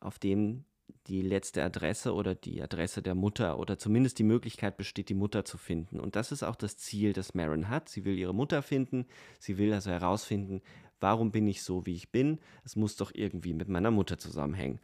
auf 0.00 0.18
dem 0.18 0.64
die 1.08 1.22
letzte 1.22 1.62
Adresse 1.62 2.14
oder 2.14 2.34
die 2.34 2.62
Adresse 2.62 3.02
der 3.02 3.14
Mutter 3.14 3.58
oder 3.58 3.78
zumindest 3.78 4.18
die 4.18 4.24
Möglichkeit 4.24 4.76
besteht, 4.76 5.08
die 5.08 5.14
Mutter 5.14 5.44
zu 5.44 5.58
finden. 5.58 6.00
Und 6.00 6.16
das 6.16 6.32
ist 6.32 6.42
auch 6.42 6.56
das 6.56 6.76
Ziel, 6.76 7.12
das 7.12 7.34
Marin 7.34 7.68
hat. 7.68 7.88
Sie 7.88 8.04
will 8.04 8.18
ihre 8.18 8.34
Mutter 8.34 8.62
finden. 8.62 9.06
Sie 9.38 9.58
will 9.58 9.72
also 9.72 9.90
herausfinden, 9.90 10.62
warum 11.00 11.30
bin 11.30 11.46
ich 11.46 11.62
so, 11.62 11.86
wie 11.86 11.94
ich 11.94 12.10
bin. 12.10 12.38
Es 12.64 12.76
muss 12.76 12.96
doch 12.96 13.12
irgendwie 13.14 13.54
mit 13.54 13.68
meiner 13.68 13.90
Mutter 13.90 14.18
zusammenhängen. 14.18 14.80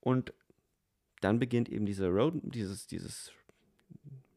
Und 0.00 0.32
dann 1.20 1.38
beginnt 1.38 1.68
eben 1.68 1.86
diese 1.86 2.08
Road, 2.08 2.34
dieses, 2.42 2.86
dieses 2.86 3.32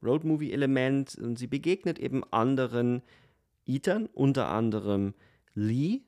Road-Movie-Element 0.04 1.16
und 1.16 1.38
sie 1.38 1.48
begegnet 1.48 2.00
eben 2.00 2.24
anderen 2.32 3.02
Etern, 3.66 4.06
unter 4.06 4.48
anderem 4.50 5.14
Lee. 5.58 6.04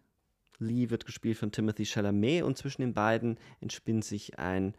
Lee 0.59 0.91
wird 0.91 1.05
gespielt 1.05 1.37
von 1.37 1.51
Timothy 1.51 1.85
Chalamet 1.85 2.43
und 2.43 2.57
zwischen 2.57 2.81
den 2.81 2.93
beiden 2.93 3.39
entspinnt 3.61 4.05
sich 4.05 4.37
ein 4.37 4.75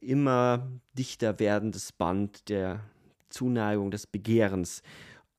immer 0.00 0.70
dichter 0.92 1.38
werdendes 1.38 1.92
Band 1.92 2.50
der 2.50 2.84
Zuneigung, 3.30 3.90
des 3.90 4.06
Begehrens. 4.06 4.82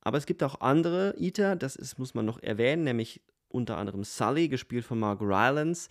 Aber 0.00 0.18
es 0.18 0.26
gibt 0.26 0.42
auch 0.42 0.60
andere 0.60 1.14
Eater, 1.16 1.54
das 1.54 1.76
ist, 1.76 1.98
muss 1.98 2.14
man 2.14 2.26
noch 2.26 2.42
erwähnen, 2.42 2.82
nämlich 2.82 3.22
unter 3.48 3.76
anderem 3.78 4.02
Sully, 4.02 4.48
gespielt 4.48 4.84
von 4.84 4.98
Mark 4.98 5.20
Rylance. 5.20 5.88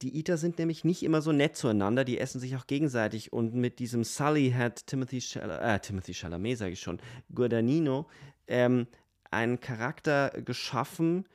Die 0.00 0.16
Eater 0.16 0.36
sind 0.36 0.58
nämlich 0.58 0.84
nicht 0.84 1.02
immer 1.02 1.22
so 1.22 1.32
nett 1.32 1.56
zueinander, 1.56 2.04
die 2.04 2.18
essen 2.18 2.40
sich 2.40 2.56
auch 2.56 2.68
gegenseitig. 2.68 3.32
Und 3.32 3.54
mit 3.54 3.80
diesem 3.80 4.04
Sully 4.04 4.52
hat 4.52 4.86
Timothy, 4.86 5.18
Chal 5.18 5.50
äh, 5.50 5.80
Timothy 5.80 6.14
Chalamet, 6.14 6.58
sage 6.58 6.72
ich 6.72 6.80
schon, 6.80 7.00
Guadagnino, 7.34 8.06
ähm, 8.46 8.86
einen 9.32 9.60
Charakter 9.60 10.30
geschaffen, 10.30 11.26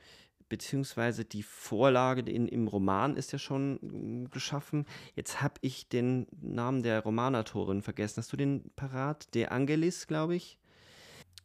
beziehungsweise 0.48 1.24
die 1.24 1.42
Vorlage 1.42 2.22
in, 2.22 2.48
im 2.48 2.68
Roman 2.68 3.16
ist 3.16 3.32
ja 3.32 3.38
schon 3.38 3.78
mm, 3.82 4.30
geschaffen. 4.30 4.86
Jetzt 5.14 5.42
habe 5.42 5.54
ich 5.60 5.88
den 5.88 6.26
Namen 6.40 6.82
der 6.82 7.00
Romanautorin 7.00 7.82
vergessen. 7.82 8.18
Hast 8.18 8.32
du 8.32 8.36
den 8.36 8.70
parat? 8.76 9.34
De 9.34 9.46
Angelis, 9.46 10.06
glaube 10.06 10.36
ich. 10.36 10.57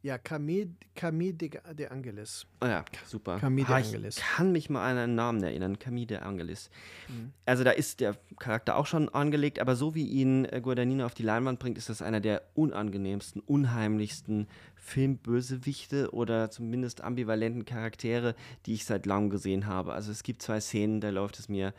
Ja, 0.04 0.18
Camille, 0.18 0.70
Camille 0.96 1.34
de, 1.34 1.50
de 1.76 1.88
Angelis. 1.88 2.46
Oh 2.60 2.66
ja, 2.66 2.84
super. 3.06 3.40
Camille 3.40 3.66
de 3.66 3.74
Ah, 3.74 3.78
Angelis. 3.78 4.18
Ich 4.18 4.24
kann 4.24 4.52
mich 4.52 4.70
mal 4.70 4.92
an 4.92 4.98
einen 4.98 5.16
Namen 5.16 5.42
erinnern. 5.42 5.80
Camille 5.80 6.08
de 6.08 6.18
Angelis. 6.18 6.70
Mhm. 7.08 7.32
Also 7.46 7.64
da 7.64 7.72
ist 7.72 8.02
der 8.02 8.18
Charakter 8.38 8.76
auch 8.76 8.86
schon 8.86 9.08
angelegt, 9.08 9.60
aber 9.60 9.78
so 9.78 9.96
wie 9.96 10.06
ihn 10.06 10.44
äh, 10.44 10.60
Guadagnino 10.62 11.06
auf 11.06 11.14
die 11.14 11.24
Leinwand 11.24 11.58
bringt, 11.60 11.78
ist 11.78 11.88
das 11.88 12.02
einer 12.02 12.20
der 12.20 12.42
unangenehmsten, 12.54 13.42
unheimlichsten 13.42 14.50
Filmbösewichte 14.76 16.12
oder 16.14 16.52
zumindest 16.52 17.00
ambivalenten 17.00 17.64
Charaktere, 17.64 18.36
die 18.66 18.74
ich 18.74 18.84
seit 18.84 19.06
langem 19.06 19.30
gesehen 19.30 19.68
habe. 19.68 19.94
Also 19.94 20.12
es 20.12 20.24
gibt 20.24 20.42
zwei 20.42 20.60
Szenen, 20.60 21.00
da 21.00 21.12
läuft 21.12 21.40
es 21.40 21.48
mir 21.48 21.74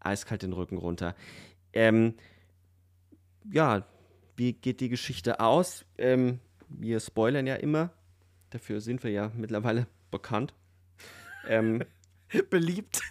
eiskalt 0.00 0.42
den 0.42 0.52
Rücken 0.52 0.76
runter. 0.76 1.14
Ähm, 1.72 2.12
ja, 3.50 3.86
wie 4.36 4.52
geht 4.52 4.80
die 4.80 4.90
Geschichte 4.90 5.40
aus? 5.40 5.86
Ähm, 5.96 6.40
wir 6.70 7.00
spoilern 7.00 7.46
ja 7.46 7.56
immer. 7.56 7.90
Dafür 8.50 8.80
sind 8.80 9.02
wir 9.04 9.10
ja 9.10 9.30
mittlerweile 9.36 9.86
bekannt. 10.10 10.54
Ähm, 11.46 11.84
Beliebt. 12.50 13.00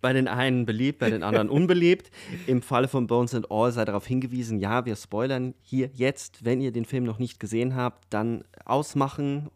bei 0.00 0.12
den 0.12 0.28
einen 0.28 0.66
beliebt, 0.66 0.98
bei 0.98 1.10
den 1.10 1.22
anderen 1.22 1.48
unbeliebt. 1.48 2.10
Im 2.46 2.62
Falle 2.62 2.86
von 2.86 3.06
Bones 3.06 3.34
and 3.34 3.50
All 3.50 3.72
sei 3.72 3.84
darauf 3.84 4.06
hingewiesen, 4.06 4.60
ja, 4.60 4.84
wir 4.84 4.94
spoilern 4.94 5.54
hier 5.62 5.90
jetzt. 5.94 6.44
Wenn 6.44 6.60
ihr 6.60 6.70
den 6.70 6.84
Film 6.84 7.04
noch 7.04 7.18
nicht 7.18 7.40
gesehen 7.40 7.74
habt, 7.74 8.04
dann 8.10 8.44
ausmachen. 8.64 9.50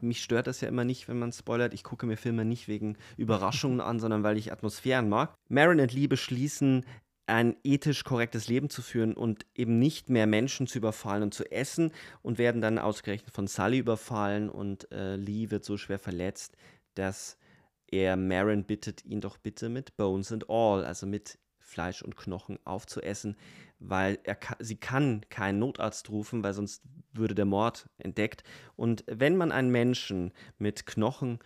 Mich 0.00 0.22
stört 0.22 0.46
das 0.46 0.60
ja 0.60 0.68
immer 0.68 0.84
nicht, 0.84 1.08
wenn 1.08 1.18
man 1.18 1.32
spoilert. 1.32 1.74
Ich 1.74 1.82
gucke 1.82 2.06
mir 2.06 2.16
Filme 2.16 2.44
nicht 2.44 2.68
wegen 2.68 2.96
Überraschungen 3.16 3.80
an, 3.80 3.98
sondern 3.98 4.22
weil 4.22 4.36
ich 4.36 4.52
Atmosphären 4.52 5.08
mag. 5.08 5.34
Marin 5.48 5.80
und 5.80 5.92
Lee 5.92 6.06
beschließen, 6.06 6.84
ein 7.30 7.56
ethisch 7.64 8.04
korrektes 8.04 8.48
Leben 8.48 8.70
zu 8.70 8.82
führen 8.82 9.14
und 9.14 9.46
eben 9.54 9.78
nicht 9.78 10.10
mehr 10.10 10.26
Menschen 10.26 10.66
zu 10.66 10.78
überfallen 10.78 11.22
und 11.22 11.34
zu 11.34 11.50
essen 11.50 11.92
und 12.22 12.38
werden 12.38 12.60
dann 12.60 12.78
ausgerechnet 12.78 13.34
von 13.34 13.46
Sully 13.46 13.78
überfallen 13.78 14.50
und 14.50 14.90
äh, 14.92 15.16
Lee 15.16 15.50
wird 15.50 15.64
so 15.64 15.76
schwer 15.76 15.98
verletzt, 15.98 16.56
dass 16.94 17.38
er 17.86 18.16
Marin 18.16 18.64
bittet, 18.64 19.04
ihn 19.04 19.20
doch 19.20 19.38
bitte 19.38 19.68
mit 19.68 19.96
Bones 19.96 20.32
and 20.32 20.48
All, 20.48 20.84
also 20.84 21.06
mit 21.06 21.38
Fleisch 21.58 22.02
und 22.02 22.16
Knochen 22.16 22.58
aufzuessen, 22.64 23.36
weil 23.78 24.18
er 24.24 24.36
sie 24.58 24.76
kann 24.76 25.22
keinen 25.30 25.60
Notarzt 25.60 26.10
rufen, 26.10 26.42
weil 26.42 26.52
sonst 26.52 26.82
würde 27.12 27.34
der 27.34 27.44
Mord 27.44 27.88
entdeckt. 27.98 28.42
Und 28.76 29.04
wenn 29.06 29.36
man 29.36 29.52
einen 29.52 29.70
Menschen 29.70 30.32
mit 30.58 30.86
Knochen 30.86 31.38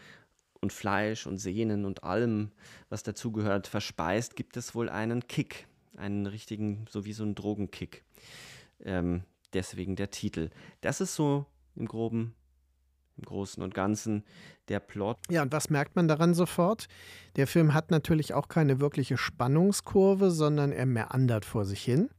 und 0.60 0.72
Fleisch 0.72 1.26
und 1.26 1.38
Sehnen 1.38 1.84
und 1.84 2.04
allem, 2.04 2.52
was 2.88 3.02
dazugehört, 3.02 3.66
verspeist, 3.66 4.34
gibt 4.34 4.56
es 4.56 4.74
wohl 4.74 4.88
einen 4.88 5.26
Kick, 5.28 5.66
einen 5.96 6.26
richtigen, 6.26 6.86
so 6.88 7.04
wie 7.04 7.12
so 7.12 7.24
einen 7.24 7.34
Drogenkick. 7.34 8.04
Ähm, 8.84 9.22
deswegen 9.52 9.96
der 9.96 10.10
Titel. 10.10 10.50
Das 10.80 11.00
ist 11.00 11.14
so 11.14 11.46
im 11.76 11.86
Groben, 11.86 12.34
im 13.16 13.24
Großen 13.24 13.62
und 13.62 13.74
Ganzen 13.74 14.24
der 14.68 14.80
Plot. 14.80 15.18
Ja, 15.30 15.42
und 15.42 15.52
was 15.52 15.70
merkt 15.70 15.96
man 15.96 16.08
daran 16.08 16.34
sofort? 16.34 16.88
Der 17.36 17.46
Film 17.46 17.74
hat 17.74 17.90
natürlich 17.90 18.34
auch 18.34 18.48
keine 18.48 18.80
wirkliche 18.80 19.16
Spannungskurve, 19.16 20.30
sondern 20.30 20.72
er 20.72 20.86
meandert 20.86 21.44
vor 21.44 21.64
sich 21.64 21.82
hin. 21.82 22.10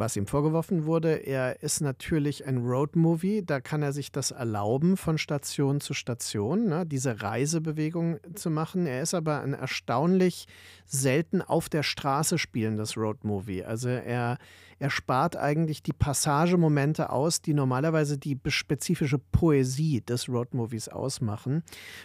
Was 0.00 0.16
ihm 0.16 0.28
vorgeworfen 0.28 0.86
wurde, 0.86 1.26
er 1.26 1.60
ist 1.60 1.80
natürlich 1.80 2.46
ein 2.46 2.58
Roadmovie, 2.58 3.42
da 3.44 3.60
kann 3.60 3.82
er 3.82 3.92
sich 3.92 4.12
das 4.12 4.30
erlauben, 4.30 4.96
von 4.96 5.18
Station 5.18 5.80
zu 5.80 5.92
Station, 5.92 6.68
ne, 6.68 6.86
diese 6.86 7.20
Reisebewegung 7.20 8.20
zu 8.36 8.48
machen. 8.48 8.86
Er 8.86 9.02
ist 9.02 9.14
aber 9.14 9.40
ein 9.40 9.54
erstaunlich 9.54 10.46
selten 10.86 11.42
auf 11.42 11.68
der 11.68 11.82
Straße 11.82 12.38
spielendes 12.38 12.96
Roadmovie. 12.96 13.64
Also 13.64 13.88
er, 13.88 14.38
er 14.78 14.90
spart 14.90 15.36
eigentlich 15.36 15.82
die 15.82 15.92
Passagemomente 15.92 17.10
aus, 17.10 17.42
die 17.42 17.52
normalerweise 17.52 18.18
die 18.18 18.38
spezifische 18.46 19.18
Poesie 19.18 20.00
des 20.02 20.28
Roadmovies 20.28 20.88
ausmachen. 20.88 21.64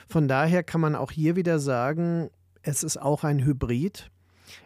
Von 0.09 0.27
daher 0.27 0.63
kann 0.63 0.81
man 0.81 0.95
auch 0.95 1.11
hier 1.11 1.35
wieder 1.35 1.59
sagen, 1.59 2.31
es 2.63 2.81
ist 2.81 2.99
auch 2.99 3.23
ein 3.23 3.45
Hybrid. 3.45 4.09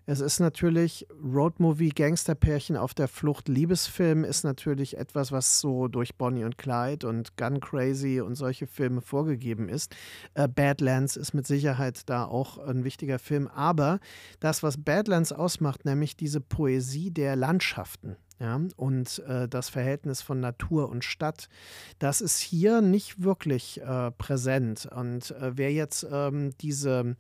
Es 0.06 0.20
ist 0.20 0.40
natürlich 0.40 1.08
Roadmovie, 1.24 1.90
Gangsterpärchen 1.90 2.78
auf 2.78 2.94
der 2.94 3.08
Flucht, 3.08 3.48
Liebesfilm 3.48 4.24
ist 4.24 4.44
natürlich 4.44 4.98
etwas, 4.98 5.32
was 5.32 5.60
so 5.60 5.88
durch 5.88 6.16
Bonnie 6.16 6.44
und 6.44 6.58
Clyde 6.58 7.08
und 7.08 7.38
Gun 7.38 7.60
Crazy 7.60 8.22
und 8.22 8.36
solche 8.36 8.68
Filme 8.68 9.02
vorgegeben 9.02 9.70
ist. 9.70 9.96
Äh, 10.34 10.48
Badlands 10.48 11.16
ist 11.16 11.34
mit 11.34 11.48
Sicherheit 11.48 12.10
da 12.10 12.26
auch 12.26 12.58
ein 12.58 12.84
wichtiger 12.84 13.20
Film. 13.20 13.48
Aber 13.48 14.00
das, 14.40 14.64
was 14.64 14.78
Badlands 14.78 15.32
ausmacht, 15.32 15.86
nämlich 15.86 16.16
diese 16.16 16.42
Poesie 16.42 17.12
der 17.12 17.36
Landschaften, 17.36 18.18
ja, 18.40 18.62
und 18.76 19.20
äh, 19.28 19.48
das 19.48 19.70
Verhältnis 19.70 20.22
von 20.22 20.40
Natur 20.40 20.90
und 20.90 21.04
Stadt, 21.04 21.50
das 21.98 22.22
ist 22.22 22.40
hier 22.40 22.82
nicht 22.82 23.24
wirklich 23.24 23.82
äh, 23.82 24.12
präsent. 24.12 24.88
Und 24.96 25.32
äh, 25.32 25.58
wer 25.58 25.72
jetzt 25.72 26.06
ähm, 26.12 26.52
diese 26.62 27.16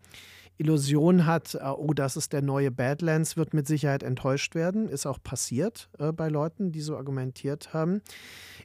Illusion 0.57 1.25
hat, 1.25 1.55
äh, 1.55 1.59
oh, 1.65 1.93
das 1.93 2.17
ist 2.17 2.33
der 2.33 2.41
neue 2.41 2.71
Badlands, 2.71 3.37
wird 3.37 3.53
mit 3.53 3.67
Sicherheit 3.67 4.03
enttäuscht 4.03 4.55
werden. 4.55 4.89
Ist 4.89 5.05
auch 5.05 5.21
passiert 5.21 5.89
äh, 5.99 6.11
bei 6.11 6.29
Leuten, 6.29 6.71
die 6.71 6.81
so 6.81 6.97
argumentiert 6.97 7.73
haben. 7.73 8.01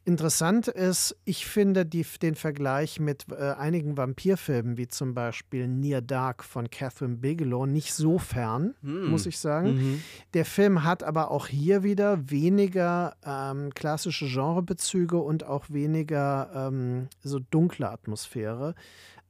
Interessant 0.04 0.66
ist, 0.66 1.16
ich 1.24 1.46
finde 1.46 1.86
die, 1.86 2.04
den 2.20 2.34
Vergleich 2.34 2.98
mit 2.98 3.26
äh, 3.30 3.52
einigen 3.52 3.96
Vampirfilmen, 3.96 4.76
wie 4.76 4.88
zum 4.88 5.14
Beispiel 5.14 5.68
Near 5.68 6.00
Dark 6.00 6.42
von 6.42 6.70
Catherine 6.70 7.16
Bigelow, 7.16 7.66
nicht 7.66 7.94
so 7.94 8.18
fern, 8.18 8.74
Hm. 8.82 9.10
muss 9.10 9.26
ich 9.26 9.38
sagen. 9.38 9.74
Mhm. 9.74 10.02
Der 10.34 10.44
Film 10.44 10.82
hat 10.82 11.04
aber 11.04 11.30
auch 11.30 11.46
hier 11.46 11.84
wieder 11.84 12.30
weniger 12.30 13.14
ähm, 13.24 13.72
klassische 13.74 14.26
Genrebezüge 14.26 15.18
und 15.18 15.44
auch 15.44 15.70
weniger 15.70 16.50
ähm, 16.54 17.08
so 17.22 17.38
dunkle 17.38 17.88
Atmosphäre, 17.88 18.74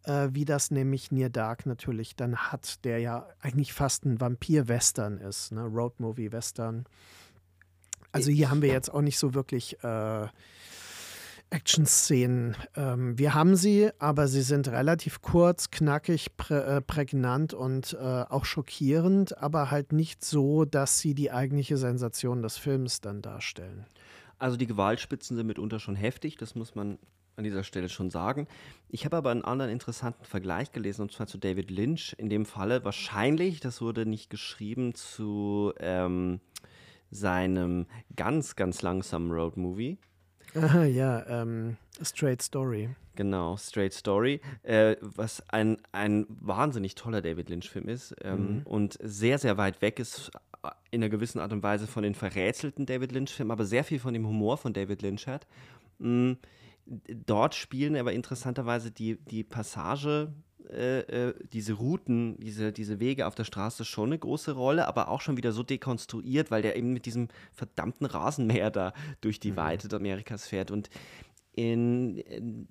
äh, 0.04 0.28
wie 0.32 0.44
das 0.44 0.70
nämlich 0.70 1.12
Near 1.12 1.30
Dark 1.30 1.66
natürlich 1.66 2.16
dann 2.16 2.36
hat, 2.36 2.84
der 2.84 2.98
ja 2.98 3.26
eigentlich 3.40 3.72
fast 3.72 4.04
ein 4.04 4.20
Vampir-Western 4.20 5.18
ist, 5.18 5.52
ne? 5.52 5.62
Roadmovie-Western. 5.62 6.84
Also 8.12 8.30
hier 8.30 8.50
haben 8.50 8.62
wir 8.62 8.68
jetzt 8.68 8.92
auch 8.92 9.00
nicht 9.00 9.18
so 9.18 9.32
wirklich 9.34 9.82
äh, 9.82 10.26
Action-Szenen. 11.52 12.56
Ähm, 12.76 13.18
wir 13.18 13.34
haben 13.34 13.56
sie, 13.56 13.90
aber 13.98 14.26
sie 14.26 14.42
sind 14.42 14.68
relativ 14.68 15.22
kurz, 15.22 15.70
knackig, 15.70 16.36
prä 16.36 16.58
äh, 16.58 16.80
prägnant 16.80 17.54
und 17.54 17.94
äh, 17.94 18.24
auch 18.28 18.44
schockierend, 18.44 19.38
aber 19.38 19.70
halt 19.70 19.92
nicht 19.92 20.24
so, 20.24 20.64
dass 20.64 20.98
sie 20.98 21.14
die 21.14 21.30
eigentliche 21.30 21.76
Sensation 21.76 22.42
des 22.42 22.56
Films 22.56 23.00
dann 23.00 23.22
darstellen. 23.22 23.86
Also 24.38 24.56
die 24.56 24.66
Gewaltspitzen 24.66 25.36
sind 25.36 25.46
mitunter 25.46 25.78
schon 25.78 25.94
heftig, 25.94 26.36
das 26.36 26.54
muss 26.54 26.74
man 26.74 26.98
an 27.36 27.44
dieser 27.44 27.64
Stelle 27.64 27.88
schon 27.88 28.10
sagen. 28.10 28.46
Ich 28.88 29.04
habe 29.04 29.16
aber 29.16 29.30
einen 29.30 29.44
anderen 29.44 29.70
interessanten 29.70 30.24
Vergleich 30.24 30.72
gelesen, 30.72 31.02
und 31.02 31.12
zwar 31.12 31.26
zu 31.26 31.38
David 31.38 31.70
Lynch. 31.70 32.14
In 32.18 32.28
dem 32.28 32.44
Falle 32.46 32.84
wahrscheinlich, 32.84 33.60
das 33.60 33.80
wurde 33.80 34.06
nicht 34.06 34.30
geschrieben, 34.30 34.94
zu 34.94 35.72
ähm, 35.80 36.40
seinem 37.10 37.86
ganz, 38.16 38.56
ganz 38.56 38.82
langsamen 38.82 39.30
Roadmovie. 39.30 39.98
Aha, 40.54 40.84
ja, 40.84 41.26
ähm, 41.26 41.76
Straight 42.02 42.42
Story. 42.42 42.90
Genau, 43.14 43.56
Straight 43.56 43.92
Story, 43.92 44.40
äh, 44.62 44.96
was 45.00 45.42
ein, 45.50 45.78
ein 45.92 46.26
wahnsinnig 46.28 46.94
toller 46.94 47.20
David 47.22 47.48
Lynch-Film 47.50 47.88
ist 47.88 48.14
ähm, 48.22 48.56
Mhm. 48.56 48.62
und 48.64 48.98
sehr, 49.02 49.38
sehr 49.38 49.56
weit 49.58 49.82
weg 49.82 49.98
ist 49.98 50.30
äh, 50.62 50.68
in 50.90 51.02
einer 51.02 51.10
gewissen 51.10 51.38
Art 51.38 51.52
und 51.52 51.62
Weise 51.62 51.86
von 51.86 52.02
den 52.02 52.14
verrätselten 52.14 52.86
David 52.86 53.12
Lynch-Filmen, 53.12 53.50
aber 53.50 53.64
sehr 53.64 53.84
viel 53.84 53.98
von 53.98 54.14
dem 54.14 54.26
Humor 54.26 54.56
von 54.56 54.72
David 54.72 55.02
Lynch 55.02 55.26
hat. 55.26 55.46
Mm, 55.98 56.32
dort 56.86 57.54
spielen 57.54 57.96
aber 57.96 58.12
interessanterweise 58.12 58.90
die, 58.90 59.16
die 59.16 59.44
Passage, 59.44 60.32
äh, 60.70 61.00
äh, 61.00 61.34
diese 61.52 61.74
Routen, 61.74 62.38
diese, 62.40 62.72
diese 62.72 62.98
Wege 63.00 63.26
auf 63.26 63.34
der 63.34 63.44
Straße 63.44 63.84
schon 63.84 64.08
eine 64.10 64.18
große 64.18 64.52
Rolle, 64.52 64.88
aber 64.88 65.08
auch 65.08 65.20
schon 65.20 65.36
wieder 65.36 65.52
so 65.52 65.62
dekonstruiert, 65.62 66.50
weil 66.50 66.62
der 66.62 66.76
eben 66.76 66.92
mit 66.92 67.06
diesem 67.06 67.28
verdammten 67.52 68.06
Rasenmäher 68.06 68.70
da 68.70 68.92
durch 69.20 69.38
die 69.38 69.56
Weite 69.56 69.94
Amerikas 69.94 70.46
fährt. 70.46 70.70
Und 70.70 70.88
in, 71.54 72.16
in, 72.16 72.68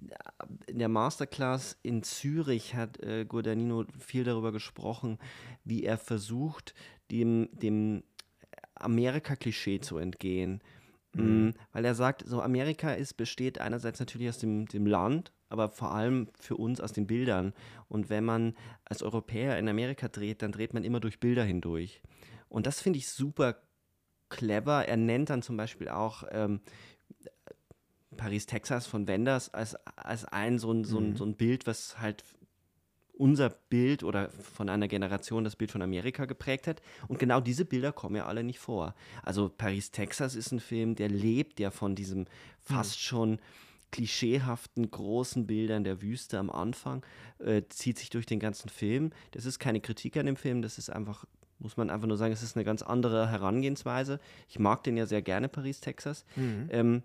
in 0.65 0.79
der 0.79 0.89
Masterclass 0.89 1.77
in 1.83 2.01
Zürich 2.01 2.73
hat 2.73 2.99
äh, 3.03 3.25
Guadagnino 3.25 3.85
viel 3.99 4.23
darüber 4.23 4.51
gesprochen, 4.51 5.19
wie 5.63 5.83
er 5.83 5.99
versucht, 5.99 6.73
dem, 7.11 7.49
dem 7.53 8.03
Amerika-Klischee 8.73 9.79
zu 9.79 9.97
entgehen. 9.97 10.61
Mm, 11.13 11.49
Weil 11.73 11.85
er 11.85 11.95
sagt, 11.95 12.23
so 12.25 12.41
Amerika 12.41 12.93
ist, 12.93 13.15
besteht 13.15 13.59
einerseits 13.59 13.99
natürlich 13.99 14.29
aus 14.29 14.37
dem, 14.37 14.65
dem 14.67 14.85
Land, 14.85 15.31
aber 15.49 15.69
vor 15.69 15.91
allem 15.93 16.29
für 16.39 16.55
uns 16.55 16.79
aus 16.79 16.93
den 16.93 17.07
Bildern. 17.07 17.53
Und 17.89 18.09
wenn 18.09 18.23
man 18.23 18.55
als 18.85 19.03
Europäer 19.03 19.59
in 19.59 19.67
Amerika 19.67 20.07
dreht, 20.07 20.41
dann 20.41 20.51
dreht 20.51 20.73
man 20.73 20.83
immer 20.83 20.99
durch 20.99 21.19
Bilder 21.19 21.43
hindurch. 21.43 22.01
Und 22.47 22.65
das 22.65 22.81
finde 22.81 22.99
ich 22.99 23.09
super 23.09 23.57
clever. 24.29 24.87
Er 24.87 24.97
nennt 24.97 25.29
dann 25.29 25.41
zum 25.41 25.57
Beispiel 25.57 25.89
auch 25.89 26.23
ähm, 26.31 26.61
Paris, 28.17 28.45
Texas 28.45 28.87
von 28.87 29.07
Wenders 29.07 29.53
als, 29.53 29.75
als 29.97 30.25
ein 30.25 30.59
so, 30.59 30.71
ein 30.71 30.83
so 30.83 30.99
ein 30.99 31.11
mhm. 31.11 31.15
so 31.17 31.25
ein 31.25 31.35
Bild, 31.35 31.67
was 31.67 31.99
halt 31.99 32.23
unser 33.21 33.51
Bild 33.51 34.03
oder 34.03 34.31
von 34.31 34.67
einer 34.67 34.87
Generation 34.87 35.43
das 35.43 35.55
Bild 35.55 35.71
von 35.71 35.83
Amerika 35.83 36.25
geprägt 36.25 36.65
hat. 36.65 36.81
Und 37.07 37.19
genau 37.19 37.39
diese 37.39 37.65
Bilder 37.65 37.91
kommen 37.91 38.15
ja 38.15 38.25
alle 38.25 38.43
nicht 38.43 38.57
vor. 38.57 38.95
Also 39.21 39.47
Paris, 39.47 39.91
Texas 39.91 40.33
ist 40.33 40.51
ein 40.51 40.59
Film, 40.59 40.95
der 40.95 41.07
lebt 41.07 41.59
ja 41.59 41.69
von 41.69 41.93
diesem 41.93 42.25
fast 42.59 42.95
mhm. 42.95 42.99
schon 42.99 43.39
klischeehaften 43.91 44.89
großen 44.89 45.45
Bildern 45.45 45.83
der 45.83 46.01
Wüste 46.01 46.39
am 46.39 46.49
Anfang, 46.49 47.05
äh, 47.37 47.61
zieht 47.69 47.99
sich 47.99 48.09
durch 48.09 48.25
den 48.25 48.39
ganzen 48.39 48.69
Film. 48.69 49.11
Das 49.31 49.45
ist 49.45 49.59
keine 49.59 49.81
Kritik 49.81 50.17
an 50.17 50.25
dem 50.25 50.35
Film, 50.35 50.63
das 50.63 50.79
ist 50.79 50.89
einfach, 50.89 51.25
muss 51.59 51.77
man 51.77 51.91
einfach 51.91 52.07
nur 52.07 52.17
sagen, 52.17 52.33
es 52.33 52.41
ist 52.41 52.55
eine 52.55 52.65
ganz 52.65 52.81
andere 52.81 53.29
Herangehensweise. 53.29 54.19
Ich 54.49 54.57
mag 54.57 54.83
den 54.83 54.97
ja 54.97 55.05
sehr 55.05 55.21
gerne, 55.21 55.47
Paris, 55.47 55.79
Texas. 55.79 56.25
Mhm. 56.35 56.69
Ähm, 56.71 57.03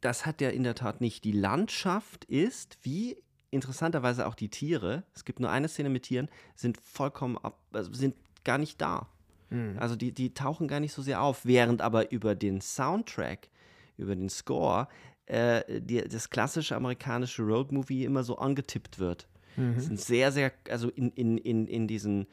das 0.00 0.24
hat 0.24 0.40
er 0.40 0.54
in 0.54 0.62
der 0.62 0.76
Tat 0.76 1.02
nicht. 1.02 1.24
Die 1.24 1.32
Landschaft 1.32 2.24
ist, 2.24 2.78
wie 2.82 3.18
interessanterweise 3.54 4.26
auch 4.26 4.34
die 4.34 4.48
Tiere, 4.48 5.04
es 5.14 5.24
gibt 5.24 5.40
nur 5.40 5.50
eine 5.50 5.68
Szene 5.68 5.88
mit 5.88 6.04
Tieren, 6.04 6.28
sind 6.54 6.80
vollkommen 6.80 7.38
ab, 7.38 7.58
also 7.72 7.92
sind 7.92 8.14
gar 8.44 8.58
nicht 8.58 8.80
da. 8.80 9.08
Mhm. 9.50 9.76
Also 9.78 9.96
die, 9.96 10.12
die 10.12 10.34
tauchen 10.34 10.68
gar 10.68 10.80
nicht 10.80 10.92
so 10.92 11.02
sehr 11.02 11.22
auf, 11.22 11.46
während 11.46 11.80
aber 11.80 12.12
über 12.12 12.34
den 12.34 12.60
Soundtrack 12.60 13.48
über 13.96 14.16
den 14.16 14.28
Score, 14.28 14.88
äh, 15.26 15.80
die, 15.80 16.02
das 16.02 16.28
klassische 16.30 16.74
amerikanische 16.76 17.42
Roadmovie 17.42 18.04
immer 18.04 18.24
so 18.24 18.38
angetippt 18.38 18.98
wird. 18.98 19.28
Mhm. 19.56 19.76
Das 19.76 19.88
ein 19.88 19.96
sehr, 19.96 20.32
sehr, 20.32 20.52
also 20.68 20.90
in, 20.90 21.10
in, 21.12 21.38
in, 21.38 21.66
in 21.66 21.88
diesen, 21.88 22.26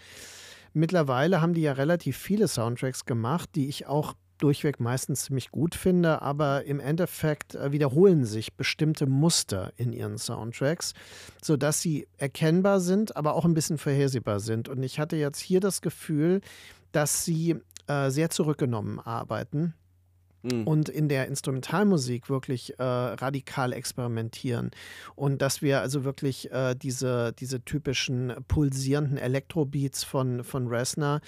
Mittlerweile 0.73 1.41
haben 1.41 1.53
die 1.53 1.61
ja 1.61 1.71
relativ 1.71 2.17
viele 2.17 2.47
Soundtracks 2.47 3.05
gemacht, 3.05 3.49
die 3.55 3.69
ich 3.69 3.87
auch 3.87 4.13
durchweg 4.39 4.79
meistens 4.79 5.25
ziemlich 5.25 5.51
gut 5.51 5.75
finde, 5.75 6.21
aber 6.21 6.65
im 6.65 6.79
Endeffekt 6.79 7.55
äh, 7.55 7.71
wiederholen 7.71 8.25
sich 8.25 8.53
bestimmte 8.53 9.05
Muster 9.05 9.71
in 9.77 9.93
ihren 9.93 10.17
Soundtracks, 10.17 10.93
sodass 11.41 11.81
sie 11.81 12.07
erkennbar 12.17 12.79
sind, 12.79 13.15
aber 13.15 13.35
auch 13.35 13.45
ein 13.45 13.53
bisschen 13.53 13.77
vorhersehbar 13.77 14.39
sind. 14.39 14.69
Und 14.69 14.83
ich 14.83 14.99
hatte 14.99 15.15
jetzt 15.15 15.39
hier 15.39 15.59
das 15.59 15.81
Gefühl, 15.81 16.41
dass 16.91 17.25
sie 17.25 17.57
äh, 17.87 18.09
sehr 18.09 18.29
zurückgenommen 18.29 18.99
arbeiten 18.99 19.73
mhm. 20.43 20.67
und 20.67 20.89
in 20.89 21.09
der 21.09 21.27
Instrumentalmusik 21.27 22.29
wirklich 22.29 22.79
äh, 22.79 22.83
radikal 22.83 23.73
experimentieren. 23.73 24.71
Und 25.15 25.41
dass 25.41 25.61
wir 25.61 25.81
also 25.81 26.03
wirklich 26.03 26.51
äh, 26.51 26.75
diese, 26.75 27.33
diese 27.33 27.63
typischen 27.63 28.33
pulsierenden 28.47 29.17
Elektrobeats 29.17 30.03
von, 30.03 30.43
von 30.43 30.67
Resner, 30.67 31.21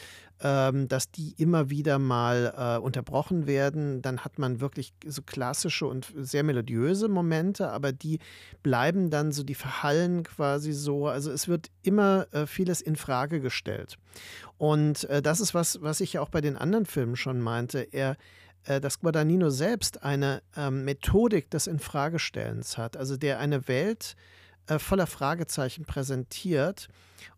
ähm, 0.44 0.88
dass 0.88 1.12
die 1.12 1.34
immer 1.38 1.70
wieder 1.70 2.00
mal 2.00 2.54
äh, 2.58 2.82
unterbrochen 2.82 3.46
werden. 3.46 4.02
Dann 4.02 4.20
hat 4.20 4.40
man 4.40 4.60
wirklich 4.60 4.94
so 5.06 5.22
klassische 5.22 5.86
und 5.86 6.12
sehr 6.16 6.44
melodiöse 6.44 7.08
Momente, 7.08 7.70
aber 7.70 7.92
die 7.92 8.20
bleiben 8.64 9.10
dann 9.10 9.32
so, 9.32 9.44
die 9.44 9.56
verhallen 9.56 10.24
quasi 10.24 10.74
so. 10.74 11.08
Also 11.08 11.32
es 11.32 11.48
wird 11.48 11.70
immer 11.84 12.28
äh, 12.32 12.48
vieles 12.48 12.82
in 12.82 12.96
Frage 12.96 13.40
gestellt. 13.40 13.98
Und 14.58 15.04
äh, 15.06 15.22
das 15.22 15.40
ist 15.42 15.54
was, 15.54 15.82
was 15.82 16.02
ich 16.02 16.14
ja 16.14 16.22
auch 16.22 16.30
bei 16.30 16.42
den 16.42 16.58
anderen 16.58 16.86
Filmen 16.86 17.16
schon 17.16 17.40
meinte. 17.40 17.80
Er 17.92 18.18
dass 18.64 19.00
Guadagnino 19.00 19.50
selbst 19.50 20.04
eine 20.04 20.44
ähm, 20.56 20.86
Methodik 20.86 21.50
des 21.50 21.68
Infragestellens 21.68 22.78
hat, 22.78 22.96
also 22.96 23.18
der 23.18 23.40
eine 23.40 23.68
Welt 23.68 24.16
äh, 24.68 24.80
voller 24.80 25.08
Fragezeichen 25.08 25.86
präsentiert 25.86 26.88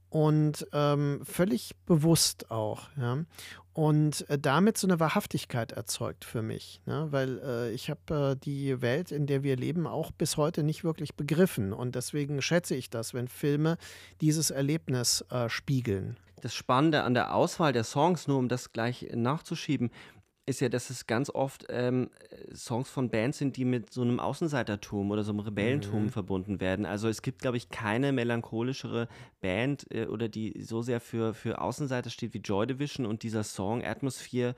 und 0.10 0.68
ähm, 0.74 1.22
völlig 1.24 1.76
bewusst 1.88 2.52
auch. 2.52 2.90
Ja? 2.98 3.26
Und 3.74 4.30
äh, 4.30 4.38
damit 4.38 4.78
so 4.78 4.86
eine 4.86 5.00
Wahrhaftigkeit 5.00 5.72
erzeugt 5.72 6.24
für 6.26 6.44
mich, 6.44 6.82
ne? 6.86 7.08
weil 7.10 7.40
äh, 7.40 7.72
ich 7.72 7.90
habe 7.90 8.34
äh, 8.34 8.36
die 8.40 8.82
Welt, 8.84 9.12
in 9.12 9.26
der 9.26 9.42
wir 9.42 9.56
leben, 9.56 9.88
auch 9.88 10.12
bis 10.12 10.38
heute 10.38 10.62
nicht 10.62 10.84
wirklich 10.84 11.16
begriffen. 11.16 11.74
Und 11.74 11.96
deswegen 11.96 12.44
schätze 12.44 12.76
ich 12.76 12.92
das, 12.92 13.16
wenn 13.16 13.28
Filme 13.28 13.78
dieses 14.22 14.52
Erlebnis 14.52 15.26
äh, 15.32 15.50
spiegeln. 15.50 16.18
Das 16.42 16.54
Spannende 16.54 17.02
an 17.02 17.16
der 17.16 17.34
Auswahl 17.34 17.74
der 17.74 17.84
Songs, 17.84 18.28
nur 18.28 18.38
um 18.38 18.50
das 18.50 18.72
gleich 18.72 19.10
nachzuschieben, 19.16 19.90
ist 20.46 20.60
ja, 20.60 20.68
dass 20.68 20.90
es 20.90 21.08
ganz 21.08 21.30
oft 21.30 21.66
ähm, 21.70 22.10
Songs 22.54 22.90
von 22.90 23.10
Bands 23.10 23.38
sind, 23.38 23.56
die 23.56 23.64
mit 23.64 23.94
so 23.94 24.02
einem 24.02 24.20
Außenseitertum 24.20 25.12
oder 25.12 25.24
so 25.24 25.32
einem 25.32 25.40
Rebellentum 25.40 26.04
mhm. 26.04 26.10
verbunden 26.10 26.60
werden. 26.60 26.86
Also 26.86 27.08
es 27.08 27.22
gibt, 27.22 27.42
glaube 27.42 27.58
ich, 27.58 27.70
keine 27.70 28.12
melancholischere 28.12 29.08
Band 29.40 29.86
äh, 29.92 30.08
oder 30.08 30.28
die 30.28 30.62
so 30.62 30.82
sehr 30.82 31.00
für, 31.00 31.34
für 31.34 31.62
Außenseiter 31.62 32.10
steht 32.10 32.34
wie 32.34 32.40
Joy 32.40 32.68
Division 32.68 33.06
und 33.06 33.24
dieser 33.24 33.44
Song 33.44 33.84
Atmosphere 33.84 34.56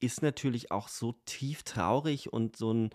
ist 0.00 0.22
natürlich 0.22 0.72
auch 0.72 0.88
so 0.88 1.14
tief 1.24 1.62
traurig 1.62 2.32
und 2.32 2.56
so 2.56 2.72
ein, 2.72 2.90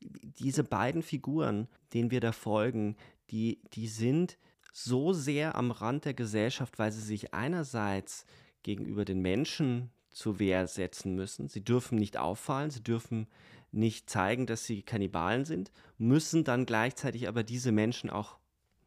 diese 0.00 0.64
beiden 0.64 1.02
Figuren, 1.02 1.68
denen 1.94 2.10
wir 2.10 2.20
da 2.20 2.32
folgen, 2.32 2.96
die, 3.30 3.62
die 3.72 3.86
sind 3.86 4.38
so 4.72 5.12
sehr 5.12 5.54
am 5.54 5.70
Rand 5.70 6.04
der 6.04 6.14
Gesellschaft, 6.14 6.78
weil 6.78 6.90
sie 6.90 7.00
sich 7.00 7.32
einerseits 7.32 8.26
gegenüber 8.62 9.04
den 9.04 9.20
Menschen 9.20 9.90
zur 10.10 10.38
Wehr 10.38 10.66
setzen 10.66 11.14
müssen. 11.14 11.48
Sie 11.48 11.64
dürfen 11.64 11.96
nicht 11.98 12.16
auffallen, 12.16 12.70
sie 12.70 12.82
dürfen 12.82 13.26
nicht 13.72 14.10
zeigen, 14.10 14.46
dass 14.46 14.64
sie 14.64 14.82
Kannibalen 14.82 15.44
sind, 15.44 15.70
müssen 15.98 16.44
dann 16.44 16.66
gleichzeitig 16.66 17.28
aber 17.28 17.42
diese 17.42 17.72
Menschen 17.72 18.10
auch 18.10 18.38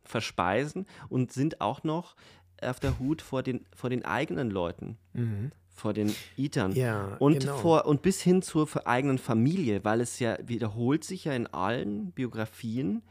verspeisen 0.04 0.86
und 1.10 1.32
sind 1.32 1.62
auch 1.62 1.84
noch 1.84 2.16
auf 2.62 2.80
der 2.80 3.00
Hut 3.00 3.22
vor 3.22 3.44
den, 3.44 3.66
vor 3.76 3.90
den 3.90 4.06
eigenen 4.06 4.50
Leuten, 4.50 4.98
mhm. 5.14 5.52
vor 5.74 5.94
den 5.94 6.14
Eatern 6.38 6.74
ja, 6.74 7.16
und, 7.20 7.42
genau. 7.42 7.58
vor, 7.58 7.86
und 7.86 8.02
bis 8.02 8.22
hin 8.22 8.42
zur 8.42 8.68
eigenen 8.86 9.18
Familie, 9.18 9.84
weil 9.84 10.02
es 10.02 10.20
ja 10.20 10.38
wiederholt 10.46 11.04
sich 11.04 11.26
ja 11.26 11.34
in 11.34 11.48
allen 11.48 12.12
Biografien. 12.12 13.02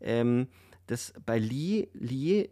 Ähm, 0.00 0.48
das 0.86 1.12
bei 1.24 1.38
Lee, 1.38 1.88
Lee 1.92 2.48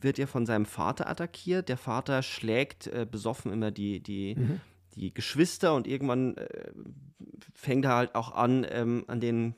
wird 0.00 0.18
ja 0.18 0.26
von 0.26 0.46
seinem 0.46 0.66
Vater 0.66 1.08
attackiert. 1.08 1.68
Der 1.68 1.76
Vater 1.76 2.22
schlägt 2.22 2.86
äh, 2.86 3.06
besoffen 3.10 3.52
immer 3.52 3.70
die, 3.70 4.00
die, 4.00 4.34
mhm. 4.36 4.60
die 4.94 5.12
Geschwister 5.12 5.74
und 5.74 5.86
irgendwann 5.86 6.36
äh, 6.36 6.72
fängt 7.54 7.84
er 7.84 7.94
halt 7.94 8.14
auch 8.14 8.32
an, 8.32 8.66
ähm, 8.68 9.04
an 9.06 9.20
den 9.20 9.54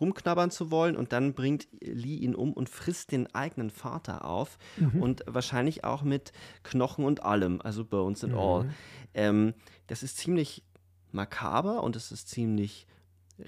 rumknabbern 0.00 0.50
zu 0.50 0.70
wollen 0.70 0.96
und 0.96 1.12
dann 1.12 1.34
bringt 1.34 1.68
Lee 1.80 2.16
ihn 2.16 2.34
um 2.34 2.52
und 2.52 2.68
frisst 2.68 3.12
den 3.12 3.32
eigenen 3.34 3.70
Vater 3.70 4.24
auf 4.24 4.58
mhm. 4.78 5.02
und 5.02 5.22
wahrscheinlich 5.26 5.84
auch 5.84 6.02
mit 6.02 6.32
Knochen 6.62 7.04
und 7.04 7.22
allem, 7.22 7.60
also 7.60 7.84
Bones 7.84 8.24
and 8.24 8.32
mhm. 8.32 8.38
all. 8.38 8.70
Ähm, 9.12 9.54
das 9.86 10.02
ist 10.02 10.16
ziemlich 10.16 10.64
makaber 11.12 11.82
und 11.82 11.96
es 11.96 12.12
ist 12.12 12.28
ziemlich 12.28 12.86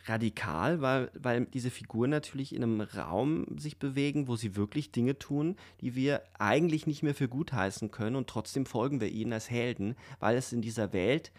radikal, 0.06 0.80
weil, 0.80 1.10
weil 1.14 1.46
diese 1.46 1.70
Figuren 1.70 2.10
natürlich 2.10 2.54
in 2.54 2.62
einem 2.62 2.80
Raum 2.80 3.46
sich 3.58 3.78
bewegen, 3.78 4.28
wo 4.28 4.36
sie 4.36 4.56
wirklich 4.56 4.92
Dinge 4.92 5.18
tun, 5.18 5.56
die 5.80 5.94
wir 5.94 6.22
eigentlich 6.38 6.86
nicht 6.86 7.02
mehr 7.02 7.14
für 7.14 7.28
gut 7.28 7.52
heißen 7.52 7.90
können 7.90 8.16
und 8.16 8.28
trotzdem 8.28 8.66
folgen 8.66 9.00
wir 9.00 9.08
ihnen 9.08 9.32
als 9.32 9.50
Helden, 9.50 9.96
weil 10.20 10.36
es 10.36 10.52
in 10.52 10.62
dieser 10.62 10.92
Welt 10.92 11.32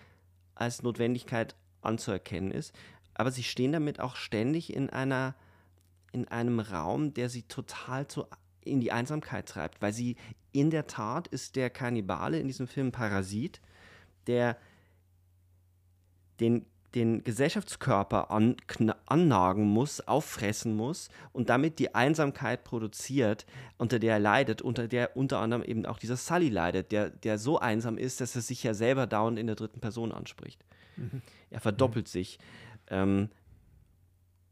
als 0.56 0.84
Notwendigkeit 0.84 1.56
anzuerkennen 1.82 2.52
ist. 2.52 2.74
Aber 3.14 3.32
sie 3.32 3.44
stehen 3.44 3.72
damit 3.72 4.00
auch 4.00 4.16
ständig 4.16 4.74
in 4.74 4.90
einer 4.90 5.36
in 6.14 6.28
einem 6.28 6.60
Raum, 6.60 7.14
der 7.14 7.28
sie 7.28 7.42
total 7.44 8.08
zu, 8.08 8.26
in 8.62 8.80
die 8.80 8.92
Einsamkeit 8.92 9.50
treibt, 9.50 9.82
weil 9.82 9.94
sie 9.94 10.16
in 10.52 10.70
der 10.70 10.88
Tat 10.88 11.28
ist 11.28 11.56
der 11.56 11.70
Kannibale 11.70 12.40
in 12.40 12.48
diesem 12.48 12.68
Film 12.68 12.92
Parasit, 12.92 13.60
der 14.28 14.58
den 16.40 16.66
den 16.96 17.24
Gesellschaftskörper 17.24 18.30
an, 18.32 18.56
annagen 19.06 19.68
muss, 19.68 20.02
auffressen 20.02 20.76
muss 20.76 21.10
und 21.32 21.50
damit 21.50 21.80
die 21.80 21.96
Einsamkeit 21.96 22.64
produziert, 22.64 23.46
unter 23.78 24.00
der 24.00 24.14
er 24.14 24.20
leidet, 24.20 24.62
unter 24.62 24.88
der 24.88 25.18
unter 25.18 25.40
anderem 25.40 25.64
eben 25.64 25.86
auch 25.86 26.00
dieser 26.00 26.18
Sully 26.18 26.50
leidet, 26.50 26.92
der, 26.92 27.10
der 27.10 27.38
so 27.38 27.60
einsam 27.60 27.98
ist, 27.98 28.22
dass 28.22 28.36
er 28.36 28.42
sich 28.42 28.64
ja 28.64 28.74
selber 28.74 29.08
dauernd 29.08 29.40
in 29.40 29.48
der 29.48 29.56
dritten 29.56 29.80
Person 29.80 30.12
anspricht. 30.12 30.64
Mhm. 30.98 31.22
Er 31.50 31.60
verdoppelt 31.60 32.08
mhm. 32.08 32.12
sich. 32.12 32.40
Ähm, 32.88 33.30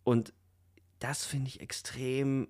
und 0.03 0.33
das 0.99 1.25
finde 1.25 1.47
ich 1.47 1.61
extrem 1.61 2.47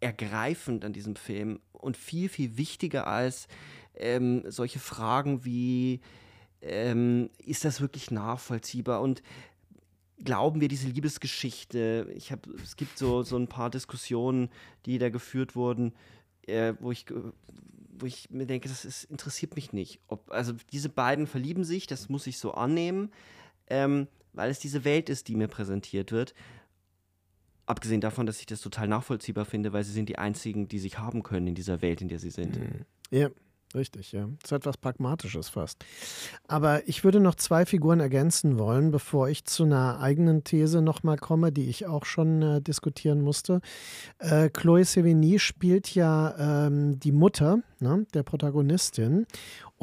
ergreifend 0.00 0.84
an 0.84 0.92
diesem 0.92 1.16
Film 1.16 1.60
und 1.72 1.96
viel, 1.96 2.28
viel 2.28 2.56
wichtiger 2.56 3.06
als 3.06 3.48
ähm, 3.94 4.42
solche 4.50 4.78
Fragen 4.78 5.44
wie 5.44 6.00
ähm, 6.64 7.30
ist 7.38 7.64
das 7.64 7.80
wirklich 7.80 8.10
nachvollziehbar 8.10 9.00
und 9.00 9.22
glauben 10.22 10.60
wir 10.60 10.68
diese 10.68 10.88
Liebesgeschichte? 10.88 12.10
Ich 12.14 12.32
habe, 12.32 12.50
es 12.62 12.76
gibt 12.76 12.98
so, 12.98 13.22
so 13.22 13.36
ein 13.36 13.48
paar 13.48 13.70
Diskussionen, 13.70 14.48
die 14.86 14.98
da 14.98 15.10
geführt 15.10 15.54
wurden, 15.54 15.92
äh, 16.46 16.74
wo 16.80 16.90
ich 16.90 17.06
wo 17.96 18.06
ich 18.06 18.28
mir 18.30 18.46
denke, 18.46 18.68
das 18.68 18.84
ist, 18.84 19.04
interessiert 19.04 19.54
mich 19.54 19.72
nicht. 19.72 20.00
Ob, 20.08 20.28
also 20.32 20.52
diese 20.72 20.88
beiden 20.88 21.28
verlieben 21.28 21.62
sich, 21.62 21.86
das 21.86 22.08
muss 22.08 22.26
ich 22.26 22.38
so 22.38 22.52
annehmen, 22.52 23.12
ähm, 23.68 24.08
weil 24.32 24.50
es 24.50 24.58
diese 24.58 24.84
Welt 24.84 25.08
ist, 25.08 25.28
die 25.28 25.36
mir 25.36 25.46
präsentiert 25.46 26.10
wird. 26.10 26.34
Abgesehen 27.66 28.00
davon, 28.00 28.26
dass 28.26 28.40
ich 28.40 28.46
das 28.46 28.60
total 28.60 28.88
nachvollziehbar 28.88 29.44
finde, 29.44 29.72
weil 29.72 29.84
sie 29.84 29.92
sind 29.92 30.08
die 30.08 30.18
einzigen, 30.18 30.66
die 30.66 30.80
sich 30.80 30.98
haben 30.98 31.22
können 31.22 31.46
in 31.46 31.54
dieser 31.54 31.82
Welt, 31.82 32.02
in 32.02 32.08
der 32.08 32.18
sie 32.18 32.30
sind. 32.30 32.58
Ja, 33.10 33.30
Richtig, 33.74 34.12
ja. 34.12 34.28
Das 34.40 34.52
ist 34.52 34.56
etwas 34.56 34.76
Pragmatisches 34.76 35.48
fast. 35.48 35.84
Aber 36.46 36.86
ich 36.88 37.02
würde 37.02 37.18
noch 37.18 37.34
zwei 37.34 37.66
Figuren 37.66 37.98
ergänzen 37.98 38.58
wollen, 38.58 38.90
bevor 38.90 39.28
ich 39.28 39.44
zu 39.44 39.64
einer 39.64 40.00
eigenen 40.00 40.44
These 40.44 40.80
nochmal 40.80 41.16
komme, 41.16 41.50
die 41.50 41.68
ich 41.68 41.86
auch 41.86 42.04
schon 42.04 42.42
äh, 42.42 42.60
diskutieren 42.60 43.20
musste. 43.20 43.60
Äh, 44.18 44.50
Chloe 44.50 44.84
Sevigny 44.84 45.38
spielt 45.38 45.94
ja 45.94 46.66
ähm, 46.66 47.00
die 47.00 47.12
Mutter 47.12 47.58
ne, 47.80 48.06
der 48.14 48.22
Protagonistin 48.22 49.26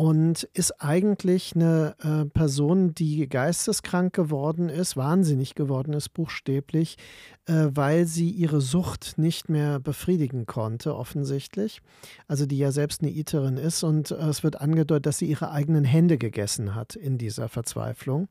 und 0.02 0.46
ist 0.56 0.82
eigentlich 0.82 1.56
eine 1.56 1.96
äh, 2.00 2.26
Person, 2.26 2.96
die 2.96 3.30
geisteskrank 3.30 4.14
geworden 4.14 4.68
ist, 4.68 4.98
wahnsinnig 4.98 5.54
geworden 5.54 5.94
ist, 5.94 6.10
buchstäblich, 6.10 6.98
äh, 7.46 7.68
weil 7.70 8.08
sie 8.08 8.32
ihre 8.32 8.62
Sucht 8.62 9.20
nicht 9.20 9.48
mehr 9.48 9.80
befriedigen 9.80 10.48
konnte, 10.48 10.96
offensichtlich. 10.96 11.84
Also 12.28 12.48
die 12.48 12.58
ja 12.58 12.72
selbst 12.72 13.04
eine 13.04 13.12
Iterin 13.12 13.58
ist 13.58 13.84
und 13.84 14.10
äh, 14.10 14.16
es 14.16 14.44
wird 14.44 14.60
angedeutet, 14.60 15.06
dass 15.06 15.20
sie 15.20 15.28
ihre 15.28 15.52
eigenen 15.52 15.84
Hände 15.84 16.18
gegessen 16.18 16.74
hat 16.74 16.96
in 16.96 17.20
dieser 17.20 17.48
Verzweiflung. 17.48 18.28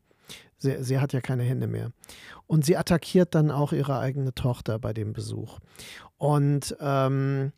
Sie, 0.57 0.83
sie, 0.83 0.99
hat 0.99 1.13
ja 1.13 1.21
keine 1.21 1.45
Hände 1.45 1.69
mehr. 1.69 1.93
Und 2.49 2.65
sie 2.65 2.77
attackiert 2.77 3.37
dann 3.37 3.53
auch 3.53 3.73
ihre 3.73 4.01
eigene 4.01 4.35
Tochter 4.35 4.81
bei 4.81 4.93
dem 4.93 5.13
Besuch. 5.13 5.61
Und 6.19 6.77
ähm, 6.81 7.53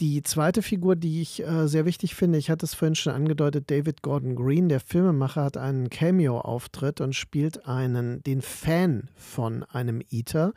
die 0.00 0.22
zweite 0.22 0.62
Figur, 0.62 0.96
die 0.96 1.22
ich 1.22 1.46
äh, 1.46 1.68
sehr 1.68 1.84
wichtig 1.84 2.14
finde, 2.14 2.38
ich 2.38 2.50
hatte 2.50 2.66
es 2.66 2.74
vorhin 2.74 2.94
schon 2.94 3.12
angedeutet, 3.12 3.70
David 3.70 4.02
Gordon 4.02 4.34
Green, 4.34 4.68
der 4.68 4.80
Filmemacher, 4.80 5.44
hat 5.44 5.56
einen 5.56 5.90
Cameo-Auftritt 5.90 7.00
und 7.00 7.14
spielt 7.14 7.66
einen, 7.66 8.22
den 8.22 8.42
Fan 8.42 9.08
von 9.14 9.62
einem 9.64 10.02
Eater, 10.10 10.54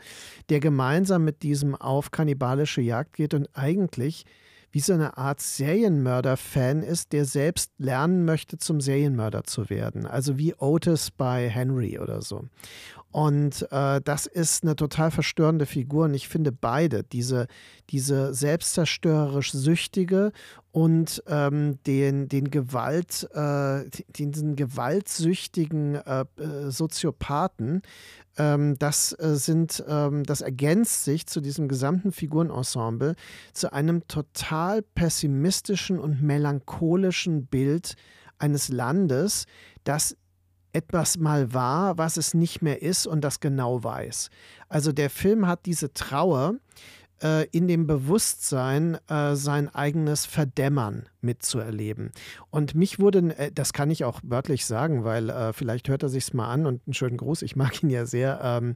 der 0.50 0.60
gemeinsam 0.60 1.24
mit 1.24 1.44
diesem 1.44 1.76
auf 1.76 2.12
kannibalische 2.12 2.82
Jagd 2.82 3.14
geht 3.14 3.34
und 3.34 3.50
eigentlich 3.54 4.26
wie 4.76 4.82
so 4.82 4.92
eine 4.92 5.18
Art 5.18 5.40
Serienmörder-Fan 5.40 6.84
ist, 6.84 7.14
der 7.14 7.24
selbst 7.24 7.72
lernen 7.78 8.26
möchte, 8.26 8.58
zum 8.58 8.82
Serienmörder 8.82 9.46
zu 9.46 9.70
werden. 9.70 10.06
Also 10.06 10.38
wie 10.38 10.54
Otis 10.54 11.12
bei 11.12 11.50
Henry 11.50 11.98
oder 11.98 12.22
so. 12.22 12.50
Und 13.16 13.66
äh, 13.72 14.02
das 14.04 14.26
ist 14.26 14.64
eine 14.64 14.76
total 14.76 15.10
verstörende 15.10 15.66
Figur. 15.66 16.04
Und 16.04 16.16
ich 16.16 16.28
finde 16.28 16.52
beide, 16.52 17.06
diese, 17.06 17.48
diese 17.90 18.34
selbstzerstörerisch 18.34 19.54
Süchtige 19.54 20.34
und 20.74 21.24
ähm, 21.28 21.82
den, 21.88 22.28
den 22.28 22.52
Gewalt, 22.52 23.26
äh, 23.34 23.90
diesen 24.10 24.58
gewaltsüchtigen 24.58 25.96
äh, 25.96 26.26
äh, 26.38 26.70
Soziopathen, 26.70 27.84
ähm, 28.38 28.78
das 28.80 29.18
äh, 29.18 29.38
sind, 29.38 29.82
ähm, 29.88 30.26
das 30.26 30.42
ergänzt 30.42 31.06
sich 31.06 31.26
zu 31.26 31.40
diesem 31.40 31.70
gesamten 31.70 32.12
Figurenensemble 32.12 33.16
zu 33.54 33.72
einem 33.72 34.06
total 34.10 34.82
pessimistischen 34.82 36.00
und 36.00 36.22
melancholischen 36.22 37.46
Bild 37.46 37.96
eines 38.40 38.68
Landes, 38.68 39.46
das 39.86 40.18
etwas 40.76 41.18
mal 41.18 41.54
war, 41.54 41.98
was 41.98 42.18
es 42.18 42.34
nicht 42.34 42.62
mehr 42.62 42.82
ist 42.82 43.08
und 43.08 43.22
das 43.22 43.40
genau 43.40 43.84
weiß. 43.84 44.30
Also 44.68 44.92
der 44.92 45.10
Film 45.10 45.48
hat 45.48 45.66
diese 45.66 45.94
Trauer 45.94 46.56
äh, 47.22 47.48
in 47.52 47.68
dem 47.68 47.88
Bewusstsein, 47.88 48.98
äh, 49.08 49.36
sein 49.36 49.74
eigenes 49.74 50.26
Verdämmern 50.26 51.08
mitzuerleben. 51.22 52.12
Und 52.50 52.76
mich 52.76 53.00
wurde, 53.00 53.38
äh, 53.38 53.52
das 53.52 53.74
kann 53.74 53.90
ich 53.92 54.04
auch 54.04 54.22
wörtlich 54.24 54.66
sagen, 54.66 55.04
weil 55.04 55.30
äh, 55.30 55.54
vielleicht 55.54 55.90
hört 55.90 56.04
er 56.04 56.10
sich's 56.10 56.34
mal 56.34 56.50
an 56.52 56.66
und 56.66 56.82
einen 56.86 56.94
schönen 56.94 57.18
Gruß, 57.18 57.42
ich 57.42 57.56
mag 57.56 57.82
ihn 57.84 57.90
ja 57.90 58.06
sehr, 58.06 58.40
ähm, 58.44 58.76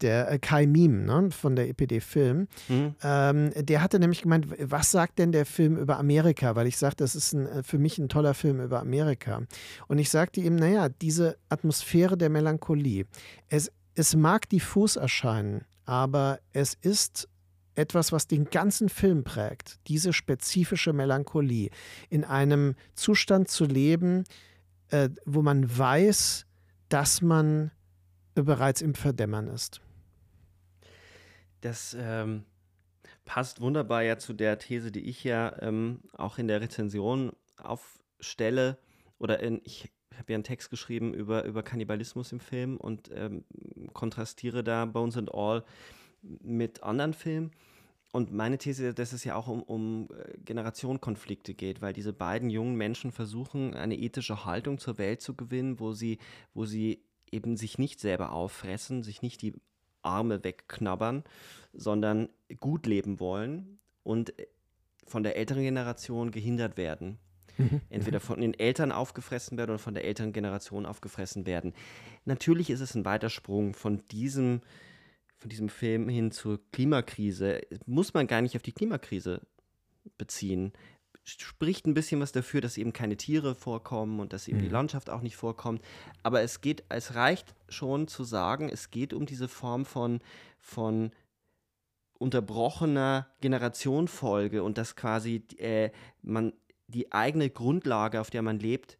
der 0.00 0.30
äh, 0.30 0.38
Kai 0.38 0.66
Miem 0.66 1.04
ne, 1.04 1.30
von 1.30 1.56
der 1.56 1.68
EPD 1.68 2.00
Film, 2.00 2.48
mhm. 2.68 2.94
ähm, 3.02 3.52
der 3.56 3.82
hatte 3.82 3.98
nämlich 3.98 4.22
gemeint, 4.22 4.46
was 4.58 4.90
sagt 4.90 5.18
denn 5.18 5.32
der 5.32 5.46
Film 5.46 5.76
über 5.76 5.98
Amerika? 5.98 6.56
Weil 6.56 6.66
ich 6.66 6.76
sagte, 6.76 7.04
das 7.04 7.14
ist 7.14 7.32
ein, 7.32 7.62
für 7.62 7.78
mich 7.78 7.98
ein 7.98 8.08
toller 8.08 8.34
Film 8.34 8.60
über 8.60 8.80
Amerika. 8.80 9.42
Und 9.86 9.98
ich 9.98 10.10
sagte 10.10 10.40
ihm, 10.40 10.56
naja, 10.56 10.88
diese 10.88 11.36
Atmosphäre 11.48 12.16
der 12.16 12.30
Melancholie, 12.30 13.06
es, 13.48 13.70
es 13.94 14.16
mag 14.16 14.48
diffus 14.48 14.96
erscheinen, 14.96 15.64
aber 15.84 16.40
es 16.52 16.74
ist 16.74 17.28
etwas, 17.74 18.12
was 18.12 18.26
den 18.26 18.46
ganzen 18.46 18.88
Film 18.88 19.24
prägt, 19.24 19.78
diese 19.88 20.12
spezifische 20.12 20.92
Melancholie, 20.92 21.70
in 22.08 22.24
einem 22.24 22.74
Zustand 22.94 23.48
zu 23.48 23.64
leben, 23.64 24.24
äh, 24.88 25.10
wo 25.24 25.42
man 25.42 25.76
weiß, 25.76 26.46
dass 26.88 27.22
man 27.22 27.70
bereits 28.34 28.80
im 28.82 28.94
Verdämmern 28.94 29.48
ist. 29.48 29.80
Das 31.60 31.96
ähm, 31.98 32.44
passt 33.24 33.60
wunderbar 33.60 34.02
ja 34.02 34.18
zu 34.18 34.32
der 34.32 34.58
These, 34.58 34.92
die 34.92 35.08
ich 35.08 35.24
ja 35.24 35.56
ähm, 35.62 36.00
auch 36.12 36.38
in 36.38 36.48
der 36.48 36.60
Rezension 36.60 37.32
aufstelle. 37.56 38.78
Oder 39.18 39.40
in, 39.40 39.60
ich 39.64 39.90
habe 40.18 40.32
ja 40.32 40.36
einen 40.36 40.44
Text 40.44 40.70
geschrieben 40.70 41.14
über, 41.14 41.44
über 41.44 41.62
Kannibalismus 41.62 42.32
im 42.32 42.40
Film 42.40 42.76
und 42.76 43.10
ähm, 43.14 43.44
kontrastiere 43.92 44.62
da 44.62 44.84
Bones 44.84 45.16
and 45.16 45.32
All 45.32 45.64
mit 46.42 46.82
anderen 46.82 47.14
Filmen. 47.14 47.50
Und 48.12 48.32
meine 48.32 48.58
These 48.58 48.86
ist, 48.86 48.98
dass 49.00 49.12
es 49.12 49.24
ja 49.24 49.34
auch 49.34 49.48
um, 49.48 49.62
um 49.62 50.08
äh, 50.12 50.38
Generationenkonflikte 50.44 51.52
geht, 51.52 51.82
weil 51.82 51.92
diese 51.92 52.12
beiden 52.12 52.48
jungen 52.48 52.76
Menschen 52.76 53.10
versuchen, 53.10 53.74
eine 53.74 53.98
ethische 53.98 54.44
Haltung 54.44 54.78
zur 54.78 54.98
Welt 54.98 55.20
zu 55.20 55.34
gewinnen, 55.34 55.80
wo 55.80 55.92
sie, 55.92 56.18
wo 56.54 56.64
sie 56.64 57.02
eben 57.32 57.56
sich 57.56 57.76
nicht 57.76 57.98
selber 57.98 58.30
auffressen, 58.30 59.02
sich 59.02 59.20
nicht 59.20 59.42
die 59.42 59.54
Arme 60.02 60.44
wegknabbern, 60.44 61.24
sondern 61.72 62.28
gut 62.60 62.86
leben 62.86 63.18
wollen 63.18 63.80
und 64.04 64.38
äh, 64.38 64.46
von 65.06 65.24
der 65.24 65.36
älteren 65.36 65.62
Generation 65.62 66.30
gehindert 66.30 66.76
werden. 66.76 67.18
Mhm. 67.58 67.80
Entweder 67.90 68.20
von 68.20 68.40
den 68.40 68.54
Eltern 68.54 68.92
aufgefressen 68.92 69.58
werden 69.58 69.70
oder 69.70 69.78
von 69.78 69.94
der 69.94 70.04
älteren 70.04 70.32
Generation 70.32 70.86
aufgefressen 70.86 71.46
werden. 71.46 71.74
Natürlich 72.24 72.70
ist 72.70 72.80
es 72.80 72.94
ein 72.94 73.04
weiter 73.04 73.28
Sprung 73.28 73.74
von 73.74 74.02
diesem 74.12 74.60
von 75.38 75.48
diesem 75.50 75.68
Film 75.68 76.08
hin 76.08 76.30
zur 76.30 76.60
Klimakrise 76.72 77.60
muss 77.86 78.14
man 78.14 78.26
gar 78.26 78.40
nicht 78.40 78.56
auf 78.56 78.62
die 78.62 78.72
Klimakrise 78.72 79.42
beziehen. 80.16 80.72
Spricht 81.22 81.86
ein 81.86 81.94
bisschen 81.94 82.20
was 82.20 82.32
dafür, 82.32 82.60
dass 82.60 82.76
eben 82.76 82.92
keine 82.92 83.16
Tiere 83.16 83.54
vorkommen 83.54 84.20
und 84.20 84.32
dass 84.32 84.48
eben 84.48 84.58
mhm. 84.58 84.62
die 84.62 84.68
Landschaft 84.68 85.08
auch 85.10 85.22
nicht 85.22 85.36
vorkommt. 85.36 85.82
Aber 86.22 86.42
es 86.42 86.60
geht, 86.60 86.84
es 86.88 87.14
reicht 87.14 87.54
schon 87.68 88.08
zu 88.08 88.24
sagen, 88.24 88.68
es 88.68 88.90
geht 88.90 89.14
um 89.14 89.24
diese 89.24 89.48
Form 89.48 89.86
von, 89.86 90.20
von 90.60 91.12
unterbrochener 92.18 93.28
Generationfolge 93.40 94.62
und 94.62 94.78
dass 94.78 94.96
quasi 94.96 95.44
äh, 95.58 95.90
man 96.22 96.52
die 96.88 97.12
eigene 97.12 97.50
Grundlage, 97.50 98.20
auf 98.20 98.30
der 98.30 98.42
man 98.42 98.58
lebt, 98.58 98.98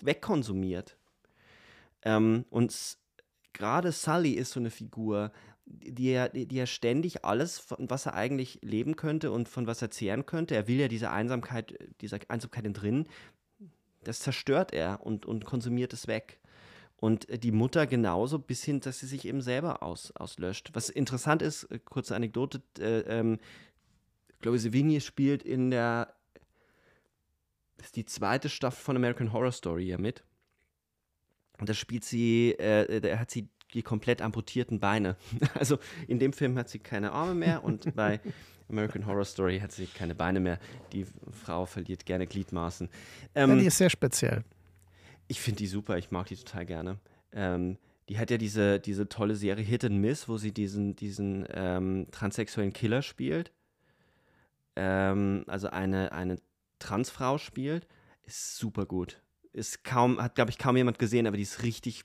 wegkonsumiert. 0.00 0.96
Ähm, 2.02 2.44
und 2.50 2.98
gerade 3.52 3.92
Sully 3.92 4.32
ist 4.32 4.52
so 4.52 4.60
eine 4.60 4.70
Figur, 4.70 5.32
die 5.66 6.12
ja, 6.12 6.28
die 6.28 6.54
ja 6.54 6.66
ständig 6.66 7.24
alles, 7.24 7.58
von 7.58 7.90
was 7.90 8.06
er 8.06 8.14
eigentlich 8.14 8.60
leben 8.62 8.96
könnte 8.96 9.30
und 9.30 9.48
von 9.48 9.66
was 9.66 9.82
er 9.82 9.90
zehren 9.90 10.26
könnte, 10.26 10.54
er 10.54 10.66
will 10.66 10.78
ja 10.78 10.88
diese 10.88 11.10
Einsamkeit, 11.10 11.74
diese 12.00 12.18
Einsamkeit 12.28 12.64
drin, 12.72 13.06
das 14.04 14.20
zerstört 14.20 14.72
er 14.72 15.04
und, 15.04 15.26
und 15.26 15.44
konsumiert 15.44 15.92
es 15.92 16.06
weg. 16.06 16.40
Und 17.00 17.44
die 17.44 17.52
Mutter 17.52 17.86
genauso, 17.86 18.40
bis 18.40 18.64
hin, 18.64 18.80
dass 18.80 18.98
sie 18.98 19.06
sich 19.06 19.24
eben 19.26 19.40
selber 19.40 19.84
aus, 19.84 20.10
auslöscht. 20.16 20.70
Was 20.72 20.88
interessant 20.88 21.42
ist, 21.42 21.64
äh, 21.64 21.78
kurze 21.78 22.16
Anekdote, 22.16 22.60
äh, 22.80 23.00
ähm, 23.02 23.38
Chloe 24.40 24.58
Sevigny 24.58 25.00
spielt 25.00 25.44
in 25.44 25.70
der, 25.70 26.12
ist 27.76 27.94
die 27.94 28.04
zweite 28.04 28.48
Staffel 28.48 28.82
von 28.82 28.96
American 28.96 29.32
Horror 29.32 29.52
Story 29.52 29.84
ja 29.84 29.98
mit. 29.98 30.24
Und 31.58 31.68
da 31.68 31.74
spielt 31.74 32.04
sie, 32.04 32.52
äh, 32.52 33.00
da 33.00 33.18
hat 33.18 33.30
sie 33.30 33.48
die 33.74 33.82
komplett 33.82 34.22
amputierten 34.22 34.80
Beine. 34.80 35.16
Also 35.54 35.78
in 36.06 36.18
dem 36.18 36.32
Film 36.32 36.56
hat 36.58 36.68
sie 36.68 36.78
keine 36.78 37.12
Arme 37.12 37.34
mehr 37.34 37.64
und 37.64 37.94
bei 37.96 38.20
American 38.68 39.06
Horror 39.06 39.24
Story 39.24 39.60
hat 39.60 39.72
sie 39.72 39.86
keine 39.86 40.14
Beine 40.14 40.40
mehr. 40.40 40.58
Die 40.92 41.06
Frau 41.30 41.66
verliert 41.66 42.06
gerne 42.06 42.26
Gliedmaßen. 42.26 42.88
Ähm, 43.34 43.50
ja, 43.50 43.56
die 43.56 43.66
ist 43.66 43.78
sehr 43.78 43.90
speziell. 43.90 44.44
Ich 45.26 45.40
finde 45.40 45.58
die 45.58 45.66
super, 45.66 45.98
ich 45.98 46.10
mag 46.10 46.26
die 46.26 46.36
total 46.36 46.66
gerne. 46.66 46.98
Ähm, 47.32 47.78
die 48.08 48.18
hat 48.18 48.30
ja 48.30 48.38
diese, 48.38 48.80
diese 48.80 49.08
tolle 49.08 49.36
Serie 49.36 49.64
Hit 49.64 49.84
and 49.84 49.96
Miss, 49.96 50.28
wo 50.28 50.38
sie 50.38 50.52
diesen, 50.52 50.96
diesen 50.96 51.46
ähm, 51.52 52.06
transsexuellen 52.10 52.72
Killer 52.72 53.02
spielt. 53.02 53.52
Ähm, 54.76 55.44
also 55.46 55.68
eine, 55.68 56.12
eine 56.12 56.36
Transfrau 56.78 57.38
spielt 57.38 57.86
ist 58.22 58.56
super 58.56 58.86
gut. 58.86 59.20
Ist 59.52 59.84
kaum, 59.84 60.20
hat, 60.22 60.34
glaube 60.34 60.50
ich, 60.50 60.58
kaum 60.58 60.76
jemand 60.76 60.98
gesehen, 60.98 61.26
aber 61.26 61.36
die 61.36 61.42
ist 61.42 61.62
richtig 61.62 62.04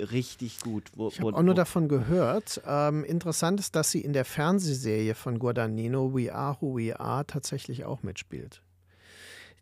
richtig 0.00 0.60
gut. 0.60 0.90
Wo, 0.94 1.08
ich 1.08 1.20
habe 1.20 1.34
auch 1.34 1.42
nur 1.42 1.54
davon 1.54 1.88
gehört. 1.88 2.60
Ähm, 2.66 3.04
interessant 3.04 3.60
ist, 3.60 3.76
dass 3.76 3.90
sie 3.90 4.00
in 4.00 4.12
der 4.12 4.24
Fernsehserie 4.24 5.14
von 5.14 5.38
Guadagnino, 5.38 6.14
We 6.14 6.34
Are 6.34 6.56
Who 6.60 6.76
We 6.76 6.98
Are, 6.98 7.26
tatsächlich 7.26 7.84
auch 7.84 8.02
mitspielt. 8.02 8.62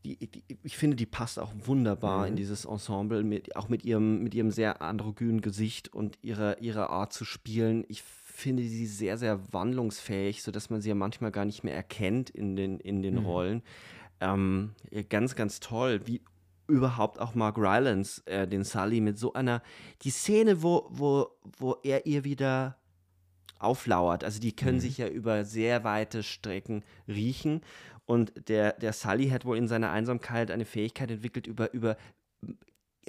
Die, 0.04 0.16
die, 0.16 0.44
ich 0.62 0.76
finde, 0.76 0.96
die 0.96 1.06
passt 1.06 1.38
auch 1.38 1.52
wunderbar 1.64 2.20
mhm. 2.20 2.26
in 2.28 2.36
dieses 2.36 2.66
Ensemble, 2.66 3.22
mit, 3.22 3.56
auch 3.56 3.68
mit 3.68 3.84
ihrem, 3.84 4.22
mit 4.22 4.34
ihrem 4.34 4.50
sehr 4.50 4.82
androgynen 4.82 5.40
Gesicht 5.40 5.94
und 5.94 6.18
ihrer, 6.20 6.60
ihrer 6.60 6.90
Art 6.90 7.12
zu 7.12 7.24
spielen. 7.24 7.84
Ich 7.88 8.02
finde 8.02 8.62
sie 8.64 8.86
sehr, 8.86 9.16
sehr 9.16 9.40
wandlungsfähig, 9.52 10.42
sodass 10.42 10.68
man 10.68 10.82
sie 10.82 10.90
ja 10.90 10.94
manchmal 10.94 11.30
gar 11.30 11.46
nicht 11.46 11.64
mehr 11.64 11.74
erkennt 11.74 12.28
in 12.30 12.56
den, 12.56 12.80
in 12.80 13.00
den 13.00 13.20
mhm. 13.20 13.26
Rollen. 13.26 13.62
Ähm, 14.20 14.72
ganz, 15.08 15.36
ganz 15.36 15.60
toll, 15.60 16.02
wie 16.04 16.20
überhaupt 16.66 17.20
auch 17.20 17.34
Mark 17.34 17.58
Rylance, 17.58 18.22
äh, 18.26 18.46
den 18.46 18.64
Sully, 18.64 19.00
mit 19.00 19.18
so 19.18 19.32
einer, 19.32 19.62
die 20.02 20.10
Szene, 20.10 20.62
wo, 20.62 20.86
wo, 20.90 21.28
wo 21.58 21.76
er 21.82 22.06
ihr 22.06 22.24
wieder 22.24 22.76
auflauert. 23.58 24.24
Also 24.24 24.40
die 24.40 24.54
können 24.54 24.76
mhm. 24.76 24.82
sich 24.82 24.98
ja 24.98 25.08
über 25.08 25.44
sehr 25.44 25.84
weite 25.84 26.22
Strecken 26.22 26.84
riechen. 27.08 27.62
Und 28.06 28.32
der, 28.48 28.72
der 28.74 28.92
Sully 28.92 29.30
hat 29.30 29.44
wohl 29.44 29.56
in 29.56 29.68
seiner 29.68 29.90
Einsamkeit 29.90 30.50
eine 30.50 30.64
Fähigkeit 30.64 31.10
entwickelt, 31.10 31.46
über, 31.46 31.72
über 31.72 31.96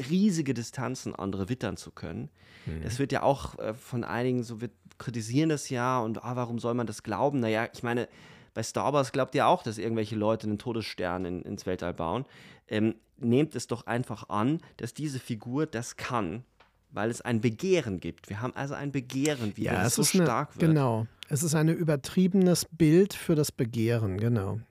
riesige 0.10 0.53
Distanzen 0.53 1.15
andere 1.15 1.49
wittern 1.49 1.77
zu 1.77 1.91
können. 1.91 2.30
Mhm. 2.65 2.84
Das 2.84 2.99
wird 2.99 3.11
ja 3.11 3.23
auch 3.23 3.57
äh, 3.60 3.73
von 3.73 4.03
einigen 4.03 4.44
so, 4.44 4.61
wir 4.61 4.69
kritisieren 4.98 5.49
das 5.49 5.69
ja 5.69 5.99
und 5.99 6.23
ah, 6.23 6.36
warum 6.36 6.60
soll 6.60 6.73
man 6.73 6.88
das 6.88 7.03
glauben? 7.03 7.40
Naja, 7.40 7.68
ich 7.73 7.84
meine, 7.84 8.07
bei 8.56 8.64
Star 8.64 8.94
Wars 8.94 9.11
glaubt 9.11 9.36
ihr 9.36 9.45
auch, 9.45 9.61
dass 9.61 9.77
irgendwelche 9.77 10.15
Leute 10.15 10.48
einen 10.48 10.57
Todesstern 10.57 11.26
in, 11.26 11.41
ins 11.44 11.68
Weltall 11.68 11.94
bauen. 11.94 12.26
Ähm, 12.68 12.95
nehmt 13.18 13.53
es 13.53 13.68
doch 13.68 13.86
einfach 13.86 14.30
an, 14.30 14.61
dass 14.77 14.94
diese 14.94 15.19
Figur 15.19 15.68
das 15.68 15.98
kann, 15.98 16.44
weil 16.90 17.11
es 17.11 17.22
ein 17.22 17.41
Begehren 17.41 17.99
gibt. 17.99 18.30
Wir 18.30 18.41
haben 18.41 18.56
also 18.56 18.73
ein 18.73 18.91
Begehren, 18.91 19.56
wie 19.57 19.65
ja, 19.65 19.86
es 19.86 19.95
so 19.95 20.03
stark 20.03 20.52
eine, 20.52 20.61
wird. 20.61 20.72
Genau. 20.72 21.06
Es 21.27 21.44
ist 21.44 21.53
ein 21.53 21.68
übertriebenes 21.68 22.65
Bild 22.72 23.14
für 23.14 23.36
das 23.36 23.52
Begehren, 23.52 24.18
genau. 24.18 24.61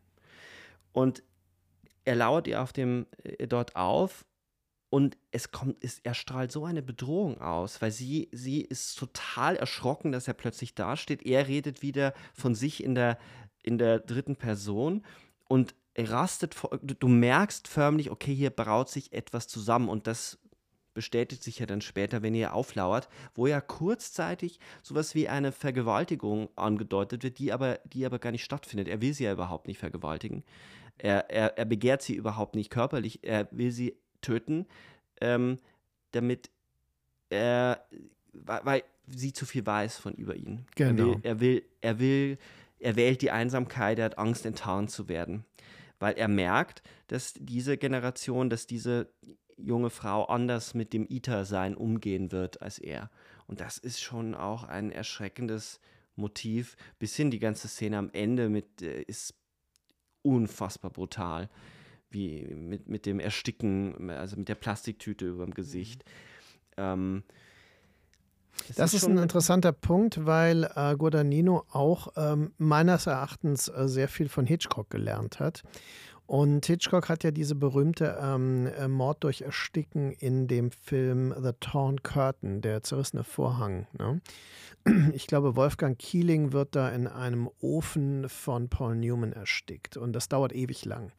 Und 0.93 1.23
er 2.05 2.17
lauert 2.17 2.47
ihr 2.47 2.63
auf 2.63 2.73
dem 2.73 3.07
äh, 3.23 3.47
dort 3.47 3.77
auf 3.77 4.25
und 4.95 5.17
es 5.33 5.51
kommt, 5.51 5.83
ist, 5.83 6.01
er 6.05 6.15
strahlt 6.15 6.53
so 6.53 6.65
eine 6.65 6.81
Bedrohung 6.81 7.41
aus, 7.41 7.83
weil 7.83 7.91
sie, 7.91 8.29
sie 8.31 8.61
ist 8.61 8.97
total 8.97 9.57
erschrocken, 9.57 10.13
dass 10.13 10.29
er 10.29 10.35
plötzlich 10.35 10.77
dasteht. 10.77 11.27
Er 11.27 11.49
redet 11.49 11.83
wieder 11.83 12.15
von 12.33 12.55
sich 12.55 12.85
in 12.85 12.95
der, 12.95 13.19
in 13.65 13.79
der 13.79 13.99
dritten 13.99 14.37
Person 14.37 15.05
und 15.49 15.75
rastet, 15.97 16.57
du 16.83 17.09
merkst 17.09 17.69
förmlich, 17.69 18.11
okay, 18.11 18.35
hier 18.35 18.51
braut 18.51 18.89
sich 18.89 19.13
etwas 19.13 19.49
zusammen 19.49 19.89
und 19.89 20.07
das 20.07 20.39
bestätigt 20.93 21.43
sich 21.43 21.59
ja 21.59 21.67
dann 21.67 21.81
später, 21.81 22.23
wenn 22.23 22.35
ihr 22.35 22.55
auflauert, 22.55 23.09
wo 23.35 23.47
ja 23.47 23.61
kurzzeitig 23.61 24.61
sowas 24.83 25.15
wie 25.15 25.29
eine 25.29 25.51
Vergewaltigung 25.53 26.49
angedeutet 26.57 27.25
wird, 27.25 27.39
die 27.39 27.53
aber, 27.53 27.81
die 27.85 28.07
aber 28.07 28.21
gar 28.21 28.31
nicht 28.31 28.45
stattfindet. 28.45 28.89
Er 28.89 29.01
will 29.01 29.13
sie 29.13 29.25
ja 29.25 29.33
überhaupt 29.33 29.67
nicht 29.67 29.79
vergewaltigen. 29.79 30.45
Er, 30.99 31.31
er, 31.31 31.59
er 31.59 31.65
begehrt 31.65 32.03
sie 32.03 32.15
überhaupt 32.15 32.55
nicht 32.55 32.71
körperlich. 32.71 33.25
Er 33.25 33.49
will 33.51 33.73
sie 33.73 33.97
töten, 34.21 34.67
ähm, 35.21 35.59
damit 36.13 36.49
er, 37.29 37.85
weil 38.33 38.85
sie 39.09 39.33
zu 39.33 39.47
viel 39.47 39.67
weiß 39.67 39.99
von 39.99 40.15
über 40.15 40.37
ihn. 40.37 40.65
Genau. 40.77 41.17
Er 41.23 41.41
will, 41.41 41.63
er 41.81 41.99
will, 41.99 41.99
er 41.99 41.99
will, 41.99 42.39
er 42.85 42.97
wählt 42.97 43.23
die 43.23 43.31
Einsamkeit, 43.31 43.99
er 43.99 44.07
hat 44.07 44.19
Angst, 44.19 44.47
enttarnt 44.47 44.91
zu 44.91 45.09
werden 45.09 45.45
weil 45.99 46.19
er 46.19 46.29
merkt, 46.29 46.83
dass 47.07 47.35
diese 47.35 47.79
Generation, 47.79 48.51
dass 48.51 48.67
diese 48.67 49.09
junge 49.57 49.91
Frau 49.91 50.25
anders 50.25 50.75
mit 50.75 50.93
dem 50.93 51.07
Ita-Sein 51.09 51.75
umgehen 51.75 52.33
wird 52.33 52.61
als 52.61 52.79
er. 52.79 53.11
Und 53.47 53.61
das 53.61 53.79
ist 53.79 54.01
schon 54.01 54.35
auch 54.35 54.65
ein 54.65 54.91
erschreckendes 54.91 55.81
Motiv. 56.17 56.77
Bis 56.99 57.17
hin 57.17 57.31
die 57.31 57.39
ganze 57.39 57.69
Szene 57.69 57.99
am 57.99 58.11
Ende 58.13 58.49
mit, 58.49 58.83
äh, 58.83 59.03
ist 59.03 59.35
unfassbar 60.23 60.91
brutal. 60.91 61.49
Wie 62.11 62.43
mit, 62.55 62.89
mit 62.89 63.07
dem 63.07 63.21
Ersticken, 63.21 64.11
also 64.11 64.37
mit 64.37 64.49
der 64.49 64.55
Plastiktüte 64.57 65.27
über 65.27 65.45
dem 65.47 65.55
Gesicht. 65.55 66.05
Mhm. 66.05 66.83
Ähm, 66.83 67.23
das, 68.69 68.77
das 68.77 68.95
ist, 68.95 69.03
ist 69.03 69.09
ein 69.09 69.19
interessanter 69.19 69.73
Punkt, 69.73 70.25
weil 70.27 70.65
äh, 70.75 70.97
Guadagnino 70.97 71.65
auch 71.71 72.09
ähm, 72.17 72.53
meines 72.59 73.07
Erachtens 73.07 73.69
äh, 73.69 73.89
sehr 73.89 74.09
viel 74.09 74.29
von 74.29 74.47
Hitchcock 74.47 74.91
gelernt 74.91 75.41
hat. 75.41 75.63
Und 76.27 76.65
Hitchcock 76.65 77.11
hat 77.11 77.23
ja 77.23 77.31
diese 77.31 77.55
berühmte 77.55 78.19
ähm, 78.21 78.67
äh, 78.79 78.89
Mord 78.89 79.23
durch 79.25 79.43
Ersticken 79.43 80.11
in 80.13 80.49
dem 80.49 80.71
Film 80.71 81.35
The 81.39 81.53
Torn 81.61 82.03
Curtain, 82.03 82.63
der 82.63 82.83
zerrissene 82.83 83.25
Vorhang. 83.25 83.87
Ne? 83.99 84.21
Ich 85.15 85.27
glaube, 85.27 85.57
Wolfgang 85.57 85.99
Keeling 85.99 86.53
wird 86.53 86.77
da 86.77 86.91
in 86.91 87.07
einem 87.07 87.49
Ofen 87.61 88.29
von 88.29 88.69
Paul 88.69 88.97
Newman 88.97 89.33
erstickt 89.33 89.97
und 89.97 90.13
das 90.13 90.29
dauert 90.29 90.55
ewig 90.55 90.85
lang. 90.85 91.11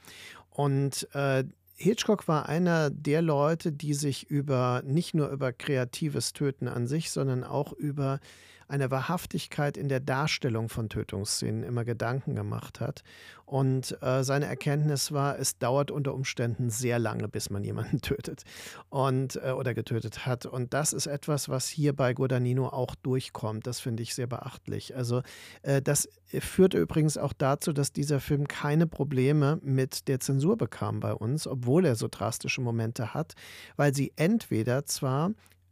Und 0.51 1.07
äh, 1.13 1.43
Hitchcock 1.77 2.27
war 2.27 2.47
einer 2.47 2.89
der 2.89 3.21
Leute, 3.21 3.71
die 3.71 3.93
sich 3.93 4.29
über 4.29 4.81
nicht 4.85 5.13
nur 5.13 5.29
über 5.29 5.51
kreatives 5.51 6.31
Töten 6.33 6.67
an 6.67 6.87
sich, 6.87 7.11
sondern 7.11 7.43
auch 7.43 7.73
über 7.73 8.19
eine 8.67 8.91
Wahrhaftigkeit 8.91 9.77
in 9.77 9.89
der 9.89 9.99
Darstellung 9.99 10.69
von 10.69 10.89
Tötungsszenen 10.89 11.63
immer 11.63 11.85
Gedanken 11.85 12.35
gemacht 12.35 12.79
hat. 12.79 13.03
Und 13.45 14.01
äh, 14.01 14.23
seine 14.23 14.47
Erkenntnis 14.47 15.11
war, 15.11 15.37
es 15.37 15.59
dauert 15.59 15.91
unter 15.91 16.15
Umständen 16.15 16.71
sehr 16.71 16.97
lange, 16.97 17.27
bis 17.27 17.51
man 17.51 17.63
jemanden 17.63 18.01
tötet 18.01 18.43
und, 18.89 19.35
äh, 19.35 19.51
oder 19.51 19.73
getötet 19.73 20.25
hat. 20.25 20.47
Und 20.47 20.73
das 20.73 20.93
ist 20.93 21.05
etwas, 21.05 21.47
was 21.47 21.67
hier 21.67 21.95
bei 21.95 22.13
Guadagnino 22.13 22.67
auch 22.67 22.95
durchkommt. 22.95 23.67
Das 23.67 23.79
finde 23.79 24.01
ich 24.01 24.15
sehr 24.15 24.27
beachtlich. 24.27 24.95
Also 24.95 25.21
äh, 25.61 25.81
das 25.81 26.09
führt 26.25 26.73
übrigens 26.73 27.17
auch 27.17 27.33
dazu, 27.33 27.71
dass 27.71 27.93
dieser 27.93 28.19
Film 28.19 28.47
keine 28.47 28.87
Probleme 28.87 29.59
mit 29.61 30.07
der 30.07 30.19
Zensur 30.19 30.57
bekam 30.57 30.99
bei 30.99 31.13
uns, 31.13 31.45
obwohl 31.45 31.85
er 31.85 31.95
so 31.95 32.07
drastische 32.09 32.61
Momente 32.61 33.13
hat, 33.13 33.33
weil 33.75 33.93
sie 33.93 34.11
entweder 34.15 34.85
zwar 34.85 35.31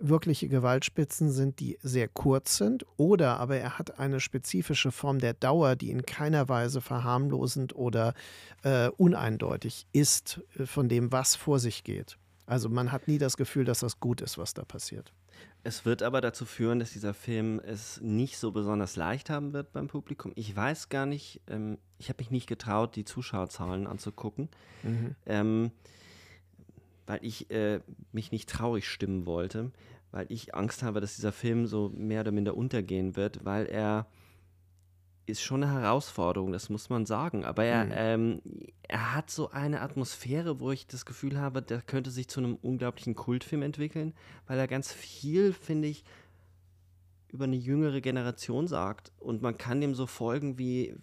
wirkliche 0.09 0.47
Gewaltspitzen 0.47 1.31
sind, 1.31 1.59
die 1.59 1.77
sehr 1.81 2.07
kurz 2.07 2.57
sind, 2.57 2.85
oder 2.97 3.39
aber 3.39 3.57
er 3.57 3.77
hat 3.79 3.99
eine 3.99 4.19
spezifische 4.19 4.91
Form 4.91 5.19
der 5.19 5.33
Dauer, 5.33 5.75
die 5.75 5.91
in 5.91 6.05
keiner 6.05 6.49
Weise 6.49 6.81
verharmlosend 6.81 7.75
oder 7.75 8.13
äh, 8.63 8.89
uneindeutig 8.89 9.87
ist 9.93 10.41
äh, 10.57 10.65
von 10.65 10.89
dem, 10.89 11.11
was 11.11 11.35
vor 11.35 11.59
sich 11.59 11.83
geht. 11.83 12.17
Also 12.45 12.69
man 12.69 12.91
hat 12.91 13.07
nie 13.07 13.17
das 13.17 13.37
Gefühl, 13.37 13.65
dass 13.65 13.79
das 13.79 13.99
gut 13.99 14.21
ist, 14.21 14.37
was 14.37 14.53
da 14.53 14.65
passiert. 14.65 15.13
Es 15.63 15.85
wird 15.85 16.03
aber 16.03 16.19
dazu 16.19 16.45
führen, 16.45 16.79
dass 16.79 16.91
dieser 16.91 17.13
Film 17.13 17.61
es 17.65 18.01
nicht 18.01 18.37
so 18.37 18.51
besonders 18.51 18.97
leicht 18.97 19.29
haben 19.29 19.53
wird 19.53 19.71
beim 19.71 19.87
Publikum. 19.87 20.33
Ich 20.35 20.53
weiß 20.53 20.89
gar 20.89 21.05
nicht, 21.05 21.39
ähm, 21.47 21.77
ich 21.97 22.09
habe 22.09 22.17
mich 22.19 22.31
nicht 22.31 22.47
getraut, 22.47 22.97
die 22.97 23.05
Zuschauerzahlen 23.05 23.87
anzugucken. 23.87 24.49
Mhm. 24.83 25.15
Ähm, 25.25 25.71
weil 27.05 27.19
ich 27.21 27.49
äh, 27.51 27.79
mich 28.11 28.31
nicht 28.31 28.49
traurig 28.49 28.87
stimmen 28.87 29.25
wollte, 29.25 29.71
weil 30.13 30.27
ich 30.29 30.53
Angst 30.53 30.83
habe, 30.83 31.01
dass 31.01 31.15
dieser 31.15 31.31
Film 31.31 31.65
so 31.65 31.91
mehr 31.95 32.21
oder 32.21 32.31
minder 32.31 32.55
untergehen 32.55 33.15
wird, 33.15 33.43
weil 33.43 33.65
er 33.65 34.05
ist 35.25 35.41
schon 35.41 35.63
eine 35.63 35.73
Herausforderung, 35.73 36.51
das 36.51 36.69
muss 36.69 36.89
man 36.89 37.07
sagen. 37.07 37.43
Aber 37.43 37.63
er, 37.63 37.85
mhm. 37.85 37.91
ähm, 37.95 38.41
er 38.83 39.15
hat 39.15 39.31
so 39.31 39.49
eine 39.49 39.81
Atmosphäre, 39.81 40.59
wo 40.59 40.71
ich 40.71 40.85
das 40.85 41.05
Gefühl 41.05 41.39
habe, 41.39 41.63
der 41.63 41.81
könnte 41.81 42.11
sich 42.11 42.27
zu 42.27 42.41
einem 42.41 42.55
unglaublichen 42.55 43.15
Kultfilm 43.15 43.63
entwickeln, 43.63 44.13
weil 44.45 44.59
er 44.59 44.67
ganz 44.67 44.93
viel, 44.93 45.51
finde 45.51 45.87
ich, 45.87 46.03
über 47.29 47.45
eine 47.45 47.55
jüngere 47.55 47.99
Generation 47.99 48.67
sagt. 48.67 49.11
Und 49.17 49.41
man 49.41 49.57
kann 49.57 49.81
dem 49.81 49.95
so 49.95 50.05
folgen 50.05 50.59
wie. 50.59 50.95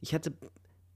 Ich 0.00 0.14
hatte 0.14 0.34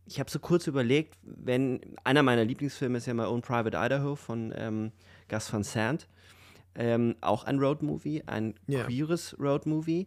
ich 0.06 0.18
habe 0.20 0.30
so 0.30 0.38
kurz 0.38 0.66
überlegt, 0.66 1.18
wenn 1.22 1.80
einer 2.04 2.22
meiner 2.22 2.44
Lieblingsfilme 2.44 2.98
ist 2.98 3.06
ja 3.06 3.14
My 3.14 3.24
Own 3.24 3.42
Private 3.42 3.76
Idaho 3.76 4.14
von 4.14 4.54
ähm, 4.56 4.92
Gus 5.28 5.52
Van 5.52 5.62
Sant, 5.62 6.08
ähm, 6.78 7.16
auch 7.20 7.44
ein 7.44 7.58
Roadmovie, 7.58 8.22
ein 8.26 8.54
yeah. 8.68 8.84
queeres 8.84 9.36
Roadmovie. 9.38 10.06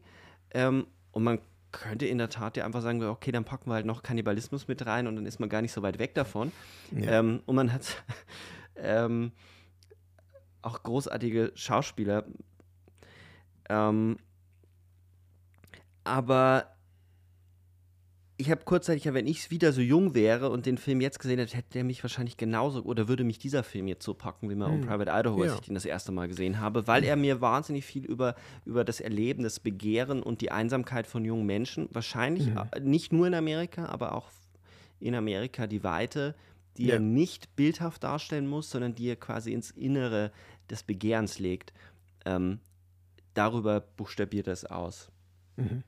Ähm, 0.52 0.88
und 1.12 1.24
man 1.24 1.40
könnte 1.72 2.06
in 2.06 2.18
der 2.18 2.30
Tat 2.30 2.58
ja 2.58 2.66
einfach 2.66 2.82
sagen, 2.82 3.04
okay, 3.04 3.32
dann 3.32 3.44
packen 3.44 3.70
wir 3.70 3.76
halt 3.76 3.86
noch 3.86 4.04
Kannibalismus 4.04 4.68
mit 4.68 4.86
rein 4.86 5.06
und 5.08 5.18
dann 5.18 5.26
ist 5.26 5.40
man 5.40 5.50
gar 5.50 5.62
nicht 5.62 5.74
so 5.74 5.82
weit 5.82 6.00
weg 6.00 6.16
davon. 6.16 6.52
Yeah. 6.94 7.20
Ähm, 7.20 7.42
und 7.46 7.56
man 7.56 7.74
hat 7.74 8.04
ähm, 8.76 9.34
auch 10.62 10.82
großartige 10.82 11.52
Schauspieler. 11.56 12.26
Ähm, 13.70 14.18
aber 16.06 16.68
ich 18.42 18.52
habe 18.52 18.64
kurzzeitig, 18.66 19.12
wenn 19.14 19.28
ich 19.28 19.52
wieder 19.52 19.72
so 19.72 19.82
jung 19.82 20.14
wäre 20.14 20.50
und 20.50 20.66
den 20.66 20.78
Film 20.78 21.00
jetzt 21.00 21.20
gesehen 21.20 21.40
hätte, 21.40 21.56
hätte 21.56 21.70
der 21.74 21.84
mich 21.84 22.04
wahrscheinlich 22.04 22.38
genauso 22.38 22.82
oder 22.84 23.08
würde 23.08 23.24
mich 23.24 23.40
dieser 23.40 23.64
Film 23.64 23.88
jetzt 23.88 24.04
so 24.04 24.14
packen, 24.14 24.50
wie 24.50 24.56
man 24.56 24.82
hm. 24.82 24.82
Private 24.82 25.12
Idaho, 25.12 25.42
als 25.44 25.56
ich 25.56 25.62
den 25.62 25.76
das 25.76 25.86
erste 25.86 26.12
Mal 26.12 26.28
gesehen 26.28 26.60
habe, 26.60 26.88
weil 26.88 27.04
er 27.04 27.16
mir 27.16 27.40
wahnsinnig 27.40 27.86
viel 27.86 28.06
über, 28.06 28.36
über 28.66 28.84
das 28.84 29.00
Erleben, 29.00 29.44
das 29.44 29.60
Begehren 29.60 30.22
und 30.22 30.42
die 30.42 30.52
Einsamkeit 30.52 31.08
von 31.08 31.24
jungen 31.24 31.46
Menschen, 31.46 31.88
wahrscheinlich 31.92 32.48
mhm. 32.48 32.64
nicht 32.82 33.14
nur 33.14 33.28
in 33.28 33.34
Amerika, 33.34 33.86
aber 33.86 34.16
auch 34.16 34.30
in 35.00 35.16
Amerika 35.16 35.68
die 35.68 35.84
Weite 35.84 36.36
die 36.78 36.88
ja. 36.88 36.96
er 36.96 37.00
nicht 37.00 37.56
bildhaft 37.56 38.04
darstellen 38.04 38.48
muss, 38.48 38.70
sondern 38.70 38.96
die 38.96 39.10
er 39.10 39.16
quasi 39.16 39.54
ins 39.54 39.72
Innere 39.72 40.32
des 40.70 40.84
Begehrens 40.84 41.40
legt. 41.40 41.74
Ähm, 42.26 42.60
darüber 43.34 43.82
buchstabiert 43.82 44.48
er 44.48 44.54
es 44.54 44.66
aus. 44.66 45.12
Mhm. 45.58 45.84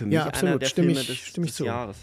Für 0.00 0.06
mich 0.06 0.14
ja, 0.14 0.24
absolut. 0.24 0.52
einer 0.52 0.58
der 0.60 0.66
stimme 0.66 0.86
Filme 0.86 1.00
ich, 1.02 1.06
des, 1.08 1.16
stimme 1.18 1.44
ich 1.44 1.50
des 1.52 1.56
zu. 1.58 1.64
Jahres. 1.66 1.96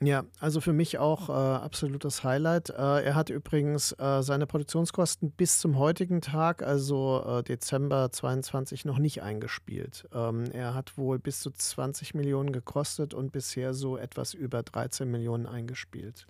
Ja, 0.00 0.24
also 0.38 0.60
für 0.60 0.72
mich 0.72 0.98
auch 0.98 1.28
äh, 1.28 1.32
absolutes 1.32 2.22
Highlight. 2.22 2.70
Äh, 2.70 3.02
er 3.02 3.14
hat 3.16 3.28
übrigens 3.28 3.90
äh, 3.98 4.22
seine 4.22 4.46
Produktionskosten 4.46 5.32
bis 5.32 5.58
zum 5.58 5.76
heutigen 5.76 6.20
Tag, 6.20 6.62
also 6.62 7.24
äh, 7.26 7.42
Dezember 7.42 8.12
22, 8.12 8.84
noch 8.84 8.98
nicht 8.98 9.22
eingespielt. 9.22 10.06
Ähm, 10.14 10.44
er 10.52 10.74
hat 10.74 10.96
wohl 10.96 11.18
bis 11.18 11.40
zu 11.40 11.50
20 11.50 12.14
Millionen 12.14 12.52
gekostet 12.52 13.14
und 13.14 13.32
bisher 13.32 13.74
so 13.74 13.96
etwas 13.96 14.32
über 14.32 14.62
13 14.62 15.10
Millionen 15.10 15.46
eingespielt. 15.46 16.28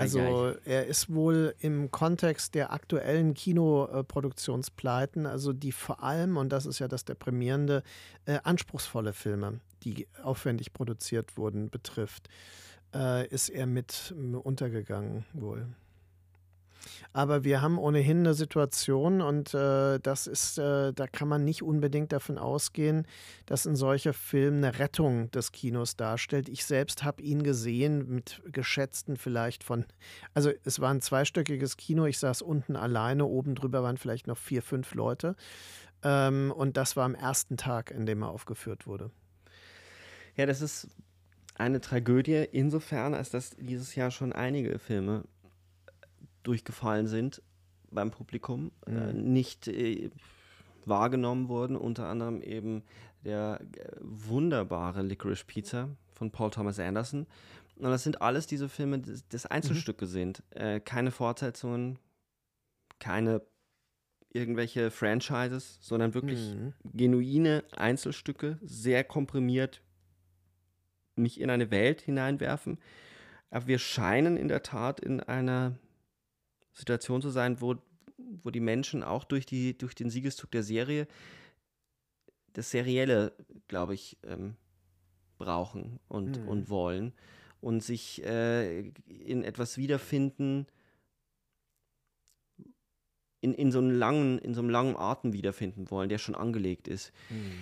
Also 0.00 0.54
er 0.64 0.86
ist 0.86 1.12
wohl 1.12 1.54
im 1.58 1.90
Kontext 1.90 2.54
der 2.54 2.72
aktuellen 2.72 3.34
Kinoproduktionspleiten, 3.34 5.26
also 5.26 5.52
die 5.52 5.72
vor 5.72 6.02
allem, 6.02 6.36
und 6.36 6.50
das 6.50 6.66
ist 6.66 6.78
ja 6.78 6.88
das 6.88 7.04
Deprimierende, 7.04 7.82
äh, 8.26 8.38
anspruchsvolle 8.42 9.12
Filme, 9.12 9.60
die 9.82 10.06
aufwendig 10.22 10.72
produziert 10.72 11.36
wurden, 11.36 11.70
betrifft, 11.70 12.28
äh, 12.94 13.26
ist 13.28 13.48
er 13.48 13.66
mit 13.66 14.14
untergegangen 14.42 15.24
wohl. 15.32 15.66
Aber 17.12 17.44
wir 17.44 17.62
haben 17.62 17.78
ohnehin 17.78 18.18
eine 18.18 18.34
Situation 18.34 19.20
und 19.20 19.54
äh, 19.54 19.98
das 20.00 20.26
ist, 20.26 20.58
äh, 20.58 20.92
da 20.92 21.06
kann 21.06 21.28
man 21.28 21.44
nicht 21.44 21.62
unbedingt 21.62 22.12
davon 22.12 22.38
ausgehen, 22.38 23.06
dass 23.46 23.66
ein 23.66 23.76
solcher 23.76 24.12
Film 24.12 24.56
eine 24.56 24.78
Rettung 24.78 25.30
des 25.30 25.52
Kinos 25.52 25.96
darstellt. 25.96 26.48
Ich 26.48 26.64
selbst 26.64 27.04
habe 27.04 27.22
ihn 27.22 27.42
gesehen 27.42 28.08
mit 28.08 28.42
geschätzten 28.50 29.16
vielleicht 29.16 29.64
von, 29.64 29.84
also 30.34 30.50
es 30.64 30.80
war 30.80 30.90
ein 30.90 31.00
zweistöckiges 31.00 31.76
Kino, 31.76 32.06
ich 32.06 32.18
saß 32.18 32.42
unten 32.42 32.76
alleine, 32.76 33.24
oben 33.26 33.54
drüber 33.54 33.82
waren 33.82 33.96
vielleicht 33.96 34.26
noch 34.26 34.38
vier, 34.38 34.62
fünf 34.62 34.94
Leute. 34.94 35.36
Ähm, 36.02 36.52
und 36.54 36.76
das 36.76 36.96
war 36.96 37.04
am 37.04 37.14
ersten 37.14 37.56
Tag, 37.56 37.90
in 37.90 38.06
dem 38.06 38.22
er 38.22 38.28
aufgeführt 38.28 38.86
wurde. 38.86 39.10
Ja, 40.36 40.46
das 40.46 40.60
ist 40.60 40.88
eine 41.54 41.80
Tragödie 41.80 42.46
insofern, 42.50 43.14
als 43.14 43.30
dass 43.30 43.50
dieses 43.50 43.94
Jahr 43.94 44.10
schon 44.10 44.32
einige 44.32 44.78
Filme 44.78 45.24
durchgefallen 46.44 47.08
sind 47.08 47.42
beim 47.90 48.10
Publikum, 48.10 48.70
äh, 48.86 48.90
mhm. 48.90 48.96
äh, 48.96 49.12
nicht 49.12 49.68
äh, 49.68 50.10
wahrgenommen 50.84 51.48
wurden. 51.48 51.76
Unter 51.76 52.06
anderem 52.06 52.40
eben 52.40 52.82
der 53.24 53.60
äh, 53.60 53.90
wunderbare 54.00 55.02
Licorice 55.02 55.44
Pizza 55.44 55.88
von 56.12 56.30
Paul 56.30 56.50
Thomas 56.50 56.78
Anderson. 56.78 57.26
Und 57.76 57.90
das 57.90 58.04
sind 58.04 58.22
alles 58.22 58.46
diese 58.46 58.68
Filme, 58.68 59.00
die 59.00 59.14
das 59.30 59.46
Einzelstücke 59.46 60.04
mhm. 60.04 60.10
sind. 60.10 60.42
Äh, 60.50 60.80
keine 60.80 61.10
Fortsetzungen, 61.10 61.98
keine 63.00 63.42
irgendwelche 64.32 64.90
Franchises, 64.90 65.78
sondern 65.80 66.14
wirklich 66.14 66.54
mhm. 66.54 66.74
genuine 66.92 67.64
Einzelstücke, 67.76 68.58
sehr 68.62 69.04
komprimiert, 69.04 69.80
mich 71.14 71.40
in 71.40 71.50
eine 71.50 71.70
Welt 71.70 72.00
hineinwerfen. 72.00 72.78
Aber 73.50 73.68
wir 73.68 73.78
scheinen 73.78 74.36
in 74.36 74.48
der 74.48 74.64
Tat 74.64 74.98
in 74.98 75.20
einer 75.20 75.78
Situation 76.74 77.22
zu 77.22 77.30
sein, 77.30 77.60
wo, 77.60 77.76
wo 78.42 78.50
die 78.50 78.60
Menschen 78.60 79.02
auch 79.02 79.24
durch, 79.24 79.46
die, 79.46 79.78
durch 79.78 79.94
den 79.94 80.10
Siegeszug 80.10 80.50
der 80.50 80.62
Serie 80.62 81.06
das 82.52 82.70
Serielle, 82.70 83.32
glaube 83.68 83.94
ich, 83.94 84.18
ähm, 84.22 84.56
brauchen 85.38 85.98
und, 86.08 86.40
mhm. 86.40 86.48
und 86.48 86.70
wollen 86.70 87.12
und 87.60 87.82
sich 87.82 88.24
äh, 88.24 88.80
in 89.08 89.42
etwas 89.42 89.76
wiederfinden, 89.76 90.66
in, 93.40 93.54
in, 93.54 93.72
so 93.72 93.78
einem 93.78 93.90
langen, 93.90 94.38
in 94.38 94.54
so 94.54 94.60
einem 94.60 94.70
langen 94.70 94.96
Atem 94.96 95.32
wiederfinden 95.32 95.90
wollen, 95.90 96.08
der 96.08 96.18
schon 96.18 96.34
angelegt 96.34 96.88
ist. 96.88 97.12
Mhm. 97.30 97.52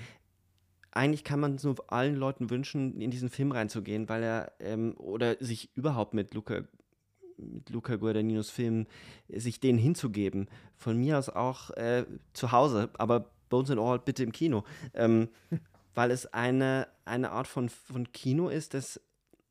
Eigentlich 0.91 1.25
kann 1.25 1.41
man 1.41 1.55
es 1.55 1.65
nur 1.65 1.77
allen 1.91 2.17
Leuten 2.17 2.51
wünschen, 2.51 3.01
in 3.01 3.11
diesen 3.11 3.31
Film 3.31 3.51
reinzugehen, 3.51 4.09
weil 4.09 4.23
er 4.23 4.53
ähm, 4.61 4.95
oder 4.99 5.37
sich 5.39 5.75
überhaupt 5.75 6.13
mit 6.13 6.35
Luca 6.35 6.65
mit 7.43 7.71
Luca 7.71 7.97
Guadagninos 7.97 8.51
Film, 8.51 8.87
sich 9.29 9.61
denen 9.61 9.79
hinzugeben. 9.79 10.49
Von 10.77 10.99
mir 10.99 11.19
aus 11.19 11.29
auch 11.29 11.71
äh, 11.71 12.05
zu 12.33 12.53
Hause, 12.53 12.91
aber 12.99 13.31
Bones 13.49 13.71
and 13.71 13.81
All 13.81 13.99
bitte 13.99 14.23
im 14.23 14.33
Kino. 14.33 14.65
Ähm, 14.95 15.29
weil 15.95 16.11
es 16.11 16.27
eine, 16.33 16.89
eine 17.05 17.31
Art 17.33 17.47
von, 17.47 17.69
von 17.69 18.11
Kino 18.13 18.49
ist, 18.49 18.75
das, 18.75 19.01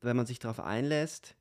wenn 0.00 0.16
man 0.16 0.26
sich 0.26 0.38
darauf 0.38 0.60
einlässt, 0.60 1.36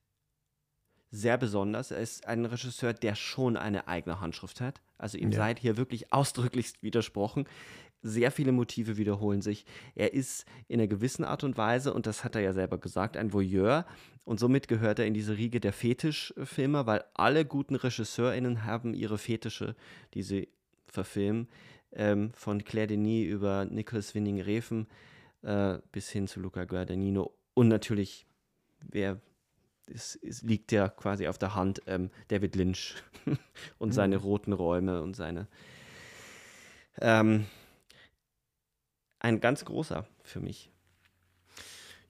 sehr 1.09 1.37
besonders. 1.37 1.91
Er 1.91 1.97
ist 1.97 2.27
ein 2.27 2.45
Regisseur, 2.45 2.93
der 2.93 3.15
schon 3.15 3.57
eine 3.57 3.87
eigene 3.87 4.21
Handschrift 4.21 4.61
hat. 4.61 4.81
Also 4.97 5.17
ihm 5.17 5.31
ja. 5.31 5.37
seid 5.37 5.59
hier 5.59 5.75
wirklich 5.75 6.13
ausdrücklichst 6.13 6.83
widersprochen 6.83 7.45
sehr 8.01 8.31
viele 8.31 8.51
Motive 8.51 8.97
wiederholen 8.97 9.41
sich. 9.41 9.65
Er 9.95 10.13
ist 10.13 10.45
in 10.67 10.79
einer 10.79 10.87
gewissen 10.87 11.23
Art 11.23 11.43
und 11.43 11.57
Weise, 11.57 11.93
und 11.93 12.07
das 12.07 12.23
hat 12.23 12.35
er 12.35 12.41
ja 12.41 12.53
selber 12.53 12.77
gesagt, 12.77 13.17
ein 13.17 13.33
Voyeur. 13.33 13.85
Und 14.23 14.39
somit 14.39 14.67
gehört 14.67 14.99
er 14.99 15.05
in 15.05 15.13
diese 15.13 15.37
Riege 15.37 15.59
der 15.59 15.73
Fetischfilmer, 15.73 16.85
weil 16.85 17.03
alle 17.13 17.45
guten 17.45 17.75
RegisseurInnen 17.75 18.65
haben 18.65 18.93
ihre 18.93 19.17
Fetische, 19.17 19.75
die 20.13 20.23
sie 20.23 20.49
verfilmen. 20.85 21.47
Ähm, 21.93 22.31
von 22.33 22.63
Claire 22.63 22.87
Denis 22.87 23.27
über 23.27 23.65
Nicholas 23.65 24.15
Winning 24.15 24.39
Refn 24.39 24.87
äh, 25.41 25.79
bis 25.91 26.09
hin 26.09 26.27
zu 26.27 26.39
Luca 26.39 26.63
Guadagnino. 26.65 27.33
Und 27.53 27.67
natürlich, 27.67 28.25
wer 28.79 29.19
es, 29.87 30.17
es, 30.21 30.41
liegt 30.41 30.71
ja 30.71 30.87
quasi 30.87 31.27
auf 31.27 31.37
der 31.37 31.55
Hand, 31.55 31.81
ähm, 31.87 32.09
David 32.29 32.55
Lynch 32.55 32.95
und 33.77 33.89
mhm. 33.89 33.93
seine 33.93 34.17
roten 34.17 34.53
Räume 34.53 35.01
und 35.01 35.15
seine 35.15 35.47
ähm, 36.99 37.45
ein 39.21 39.39
ganz 39.39 39.63
großer 39.65 40.05
für 40.23 40.39
mich. 40.39 40.71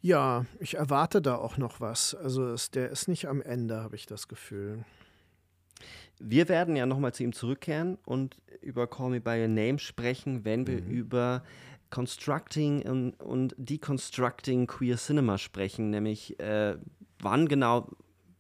Ja, 0.02 0.46
ich 0.60 0.76
erwarte 0.76 1.22
da 1.22 1.36
auch 1.36 1.58
noch 1.58 1.80
was. 1.80 2.16
Also 2.16 2.48
es, 2.48 2.72
der 2.72 2.90
ist 2.90 3.08
nicht 3.08 3.28
am 3.28 3.42
Ende, 3.42 3.82
habe 3.84 3.96
ich 3.96 4.08
das 4.08 4.28
Gefühl. 4.28 4.84
Wir 6.20 6.50
werden 6.50 6.76
ja 6.76 6.86
nochmal 6.86 7.14
zu 7.14 7.24
ihm 7.24 7.34
zurückkehren 7.34 7.98
und 8.06 8.38
über 8.62 8.88
Call 8.88 9.12
Me 9.12 9.22
By 9.22 9.42
Your 9.42 9.48
Name 9.48 9.80
sprechen, 9.80 10.44
wenn 10.46 10.66
wir 10.66 10.82
mhm. 10.82 10.90
über 10.90 11.44
Constructing 11.90 12.84
und, 12.84 13.20
und, 13.20 13.54
Deconstructing 13.58 14.66
Queer 14.66 14.98
Cinema 14.98 15.38
sprechen. 15.38 15.90
Nämlich, 15.90 16.40
äh, 16.40 16.78
wann 17.20 17.48
genau, 17.48 17.90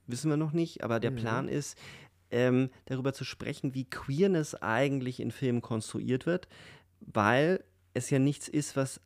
wissen 0.07 0.29
wir 0.29 0.37
noch 0.37 0.53
nicht, 0.53 0.83
aber 0.83 0.99
der 0.99 1.11
mhm. 1.11 1.15
Plan 1.15 1.47
ist, 1.47 1.77
ähm, 2.31 2.69
darüber 2.85 3.13
zu 3.13 3.23
sprechen, 3.23 3.73
wie 3.75 3.89
Queerness 3.89 4.55
eigentlich 4.55 5.19
in 5.19 5.31
Filmen 5.31 5.61
konstruiert 5.61 6.25
wird, 6.25 6.47
weil 7.01 7.63
es 7.93 8.09
ja 8.09 8.19
nichts 8.19 8.47
ist, 8.47 8.75
was 8.75 9.01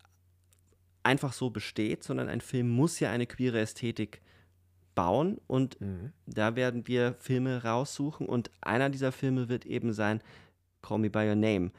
einfach 1.03 1.33
so 1.33 1.49
besteht, 1.49 2.03
sondern 2.03 2.29
ein 2.29 2.41
Film 2.41 2.69
muss 2.69 2.99
ja 2.99 3.11
eine 3.11 3.27
queere 3.27 3.59
Ästhetik 3.59 4.21
bauen 4.95 5.39
und 5.47 5.79
mhm. 5.81 6.13
da 6.25 6.55
werden 6.55 6.87
wir 6.87 7.15
Filme 7.19 7.63
raussuchen 7.63 8.27
und 8.27 8.49
einer 8.61 8.89
dieser 8.89 9.11
Filme 9.11 9.49
wird 9.49 9.65
eben 9.65 9.93
sein 9.93 10.21
Call 10.81 10.99
Me 10.99 11.09
By 11.09 11.27
Your 11.27 11.35
Name. 11.35 11.71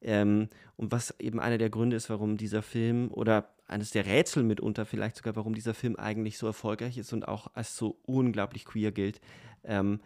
Ähm, 0.00 0.48
und 0.76 0.92
was 0.92 1.18
eben 1.18 1.40
einer 1.40 1.56
der 1.56 1.70
Gründe 1.70 1.96
ist, 1.96 2.10
warum 2.10 2.36
dieser 2.36 2.62
Film 2.62 3.10
oder 3.10 3.54
eines 3.66 3.90
der 3.90 4.04
Rätsel 4.04 4.42
mitunter 4.42 4.84
vielleicht 4.84 5.16
sogar, 5.16 5.36
warum 5.36 5.54
dieser 5.54 5.72
Film 5.72 5.96
eigentlich 5.96 6.36
so 6.36 6.46
erfolgreich 6.46 6.98
ist 6.98 7.12
und 7.12 7.26
auch 7.26 7.54
als 7.54 7.76
so 7.76 7.98
unglaublich 8.02 8.66
queer 8.66 8.92
gilt, 8.92 9.20
ähm, 9.62 10.00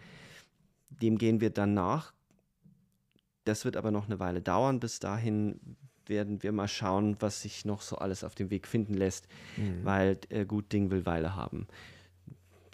dem 0.89 1.19
gehen 1.19 1.41
wir 1.41 1.51
dann 1.51 1.75
nach. 1.75 2.13
Das 3.45 3.65
wird 3.65 3.77
aber 3.77 3.91
noch 3.91 4.07
eine 4.07 4.21
Weile 4.21 4.41
dauern. 4.41 4.79
Bis 4.79 5.01
dahin 5.01 5.59
werden 6.09 6.43
wir 6.43 6.53
mal 6.53 6.69
schauen, 6.69 7.17
was 7.21 7.43
sich 7.43 7.65
noch 7.65 7.83
so 7.83 7.97
alles 7.97 8.25
auf 8.25 8.35
dem 8.35 8.51
Weg 8.51 8.67
finden 8.67 8.95
lässt, 8.95 9.27
mhm. 9.57 9.85
weil 9.85 10.19
äh, 10.29 10.45
gut 10.45 10.73
Ding 10.73 10.91
will 10.91 11.07
Weile 11.07 11.35
haben. 11.35 11.67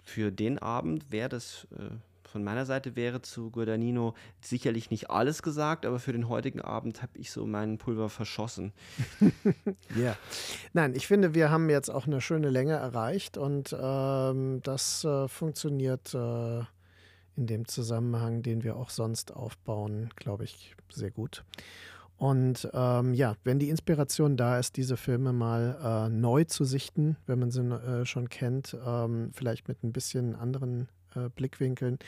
Für 0.03 0.31
den 0.31 0.59
Abend 0.59 1.11
wäre 1.11 1.29
das 1.29 1.67
äh, 1.71 1.89
von 2.35 2.43
meiner 2.43 2.65
Seite 2.65 2.97
wäre 2.97 3.21
zu 3.21 3.49
Guadagnino 3.49 4.13
sicherlich 4.41 4.91
nicht 4.91 5.09
alles 5.09 5.41
gesagt, 5.41 5.85
aber 5.85 5.99
für 5.99 6.11
den 6.11 6.27
heutigen 6.27 6.59
Abend 6.59 7.01
habe 7.01 7.17
ich 7.17 7.31
so 7.31 7.45
meinen 7.45 7.77
Pulver 7.77 8.09
verschossen. 8.09 8.73
Ja. 9.95 10.17
Nein, 10.73 10.93
ich 10.95 11.07
finde, 11.07 11.33
wir 11.33 11.49
haben 11.49 11.69
jetzt 11.69 11.89
auch 11.89 12.07
eine 12.07 12.19
schöne 12.19 12.49
Länge 12.49 12.73
erreicht 12.73 13.37
und 13.37 13.73
ähm, 13.79 14.59
das 14.63 15.05
äh, 15.05 15.29
funktioniert 15.29 16.13
äh, 16.13 16.59
in 17.37 17.47
dem 17.47 17.67
Zusammenhang, 17.69 18.43
den 18.43 18.63
wir 18.63 18.75
auch 18.75 18.89
sonst 18.89 19.33
aufbauen, 19.33 20.09
glaube 20.17 20.43
ich, 20.43 20.75
sehr 20.89 21.11
gut. 21.11 21.45
Und 22.17 22.69
ähm, 22.73 23.13
ja, 23.13 23.35
wenn 23.43 23.59
die 23.59 23.69
Inspiration 23.69 24.37
da 24.37 24.57
ist, 24.57 24.77
diese 24.77 24.95
Filme 24.95 25.33
mal 25.33 26.07
äh, 26.07 26.09
neu 26.09 26.45
zu 26.45 26.63
sichten, 26.63 27.17
wenn 27.27 27.39
man 27.39 27.51
sie 27.51 27.61
äh, 27.61 28.05
schon 28.05 28.29
kennt, 28.29 28.75
ähm, 28.85 29.31
vielleicht 29.33 29.67
mit 29.67 29.83
ein 29.83 29.91
bisschen 29.91 30.35
anderen 30.35 30.87
äh, 31.15 31.29
Blickwinkeln, 31.29 31.99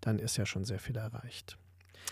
dann 0.00 0.18
ist 0.18 0.36
ja 0.36 0.46
schon 0.46 0.64
sehr 0.64 0.80
viel 0.80 0.96
erreicht. 0.96 1.58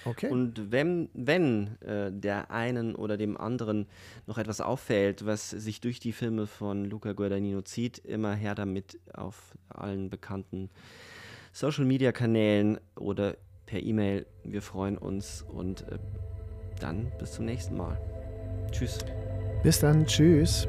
Okay. 0.05 0.31
Und 0.31 0.70
wenn, 0.70 1.10
wenn 1.12 1.81
äh, 1.82 2.10
der 2.12 2.51
einen 2.51 2.94
oder 2.94 3.16
dem 3.16 3.36
anderen 3.36 3.86
noch 4.27 4.39
etwas 4.39 4.60
auffällt, 4.60 5.27
was 5.27 5.51
sich 5.51 5.81
durch 5.81 6.01
die 6.01 6.12
Filme 6.12 6.47
von 6.47 6.85
Luca 6.85 7.12
Guadagnino 7.12 7.62
zieht, 7.62 7.98
immer 7.98 8.35
her 8.35 8.55
damit 8.55 8.98
auf 9.12 9.56
allen 9.68 10.09
bekannten 10.09 10.70
Social-Media-Kanälen 11.52 12.78
oder 12.94 13.36
per 13.66 13.82
E-Mail. 13.82 14.27
Wir 14.44 14.62
freuen 14.62 14.97
uns 14.97 15.43
und 15.43 15.82
äh, 15.82 15.98
dann 16.82 17.12
bis 17.19 17.32
zum 17.32 17.44
nächsten 17.44 17.77
Mal. 17.77 17.97
Tschüss. 18.73 18.98
Bis 19.62 19.81
dann. 19.81 20.07
Tschüss. 20.07 20.66